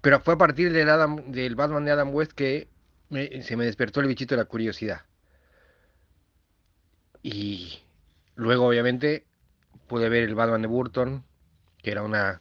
pero 0.00 0.20
fue 0.20 0.34
a 0.34 0.38
partir 0.38 0.72
del, 0.72 0.88
Adam, 0.88 1.30
del 1.32 1.54
Batman 1.56 1.84
de 1.84 1.90
Adam 1.90 2.14
West 2.14 2.32
que 2.32 2.68
se 3.10 3.56
me 3.56 3.64
despertó 3.64 4.00
el 4.00 4.08
bichito 4.08 4.34
de 4.34 4.42
la 4.42 4.46
curiosidad. 4.46 5.02
Y 7.28 7.80
luego, 8.36 8.68
obviamente, 8.68 9.26
pude 9.88 10.08
ver 10.08 10.22
el 10.22 10.36
Batman 10.36 10.62
de 10.62 10.68
Burton, 10.68 11.24
que 11.82 11.90
era 11.90 12.04
una 12.04 12.40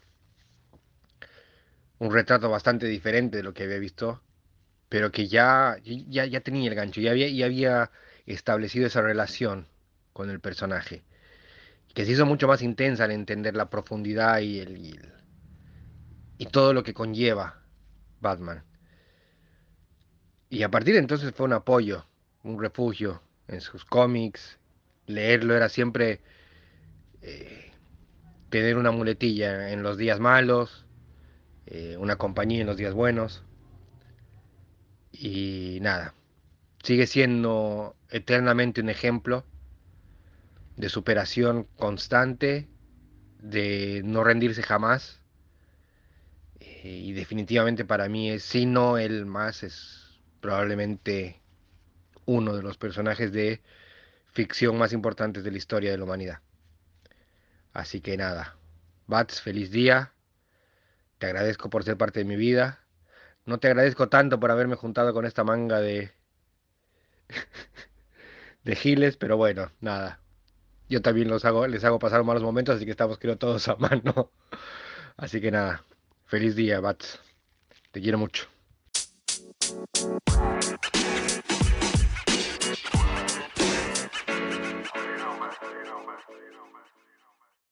un 1.97 2.13
retrato 2.13 2.51
bastante 2.51 2.85
diferente 2.85 3.37
de 3.37 3.43
lo 3.43 3.51
que 3.51 3.63
había 3.63 3.79
visto, 3.79 4.21
pero 4.87 5.11
que 5.11 5.27
ya, 5.27 5.77
ya, 5.83 6.25
ya 6.25 6.41
tenía 6.41 6.69
el 6.69 6.75
gancho, 6.75 7.01
ya 7.01 7.09
había, 7.09 7.27
ya 7.29 7.47
había 7.47 7.89
establecido 8.27 8.85
esa 8.85 9.01
relación 9.01 9.67
con 10.13 10.29
el 10.29 10.39
personaje, 10.39 11.03
que 11.95 12.05
se 12.05 12.11
hizo 12.11 12.27
mucho 12.27 12.47
más 12.47 12.61
intensa 12.61 13.05
al 13.05 13.11
entender 13.11 13.55
la 13.55 13.71
profundidad 13.71 14.37
y, 14.41 14.59
el, 14.59 14.77
y, 16.37 16.45
todo 16.45 16.73
lo 16.73 16.83
que 16.83 16.93
conlleva 16.93 17.59
Batman. 18.21 18.63
Y 20.51 20.61
a 20.61 20.69
partir 20.69 20.93
de 20.93 20.99
entonces 20.99 21.33
fue 21.33 21.47
un 21.47 21.53
apoyo, 21.53 22.05
un 22.43 22.61
refugio 22.61 23.23
en 23.47 23.61
sus 23.61 23.83
cómics, 23.83 24.59
leerlo 25.07 25.55
era 25.55 25.69
siempre 25.69 26.21
eh, 27.21 27.71
tener 28.49 28.77
una 28.77 28.91
muletilla 28.91 29.71
en 29.71 29.83
los 29.83 29.97
días 29.97 30.19
malos, 30.19 30.85
eh, 31.65 31.97
una 31.97 32.17
compañía 32.17 32.61
en 32.61 32.67
los 32.67 32.77
días 32.77 32.93
buenos. 32.93 33.43
Y 35.11 35.79
nada, 35.81 36.13
sigue 36.83 37.07
siendo 37.07 37.95
eternamente 38.09 38.81
un 38.81 38.89
ejemplo 38.89 39.45
de 40.77 40.89
superación 40.89 41.67
constante, 41.77 42.67
de 43.39 44.01
no 44.03 44.23
rendirse 44.23 44.61
jamás. 44.61 45.21
Eh, 46.59 47.01
y 47.03 47.13
definitivamente 47.13 47.85
para 47.85 48.09
mí 48.09 48.29
es, 48.29 48.43
si 48.43 48.65
no 48.65 48.97
el 48.97 49.25
más, 49.25 49.63
es 49.63 50.19
probablemente 50.41 51.41
uno 52.25 52.55
de 52.55 52.63
los 52.63 52.77
personajes 52.77 53.31
de 53.31 53.61
ficción 54.35 54.77
más 54.77 54.91
importantes 54.91 55.43
de 55.45 55.51
la 55.51 55.57
historia 55.57 55.91
de 55.91 55.97
la 55.97 56.03
humanidad. 56.03 56.39
Así 57.73 58.01
que 58.01 58.17
nada, 58.17 58.57
Bats, 59.07 59.41
feliz 59.41 59.71
día. 59.71 60.11
Te 61.17 61.27
agradezco 61.27 61.69
por 61.69 61.85
ser 61.85 61.97
parte 61.97 62.19
de 62.19 62.25
mi 62.25 62.35
vida. 62.35 62.81
No 63.45 63.59
te 63.59 63.67
agradezco 63.67 64.09
tanto 64.09 64.39
por 64.39 64.51
haberme 64.51 64.75
juntado 64.75 65.13
con 65.13 65.25
esta 65.25 65.45
manga 65.45 65.79
de. 65.79 66.11
de 68.63 68.75
giles, 68.75 69.15
pero 69.15 69.37
bueno, 69.37 69.71
nada. 69.79 70.19
Yo 70.89 71.01
también 71.01 71.29
los 71.29 71.45
hago, 71.45 71.65
les 71.67 71.83
hago 71.85 71.97
pasar 71.97 72.23
malos 72.23 72.43
momentos, 72.43 72.75
así 72.75 72.85
que 72.85 72.91
estamos 72.91 73.17
creo 73.17 73.37
todos 73.37 73.67
a 73.69 73.75
mano. 73.77 74.31
Así 75.17 75.39
que 75.39 75.49
nada. 75.49 75.81
Feliz 76.25 76.57
día, 76.57 76.81
Bats. 76.81 77.21
Te 77.91 78.01
quiero 78.01 78.17
mucho. 78.17 78.49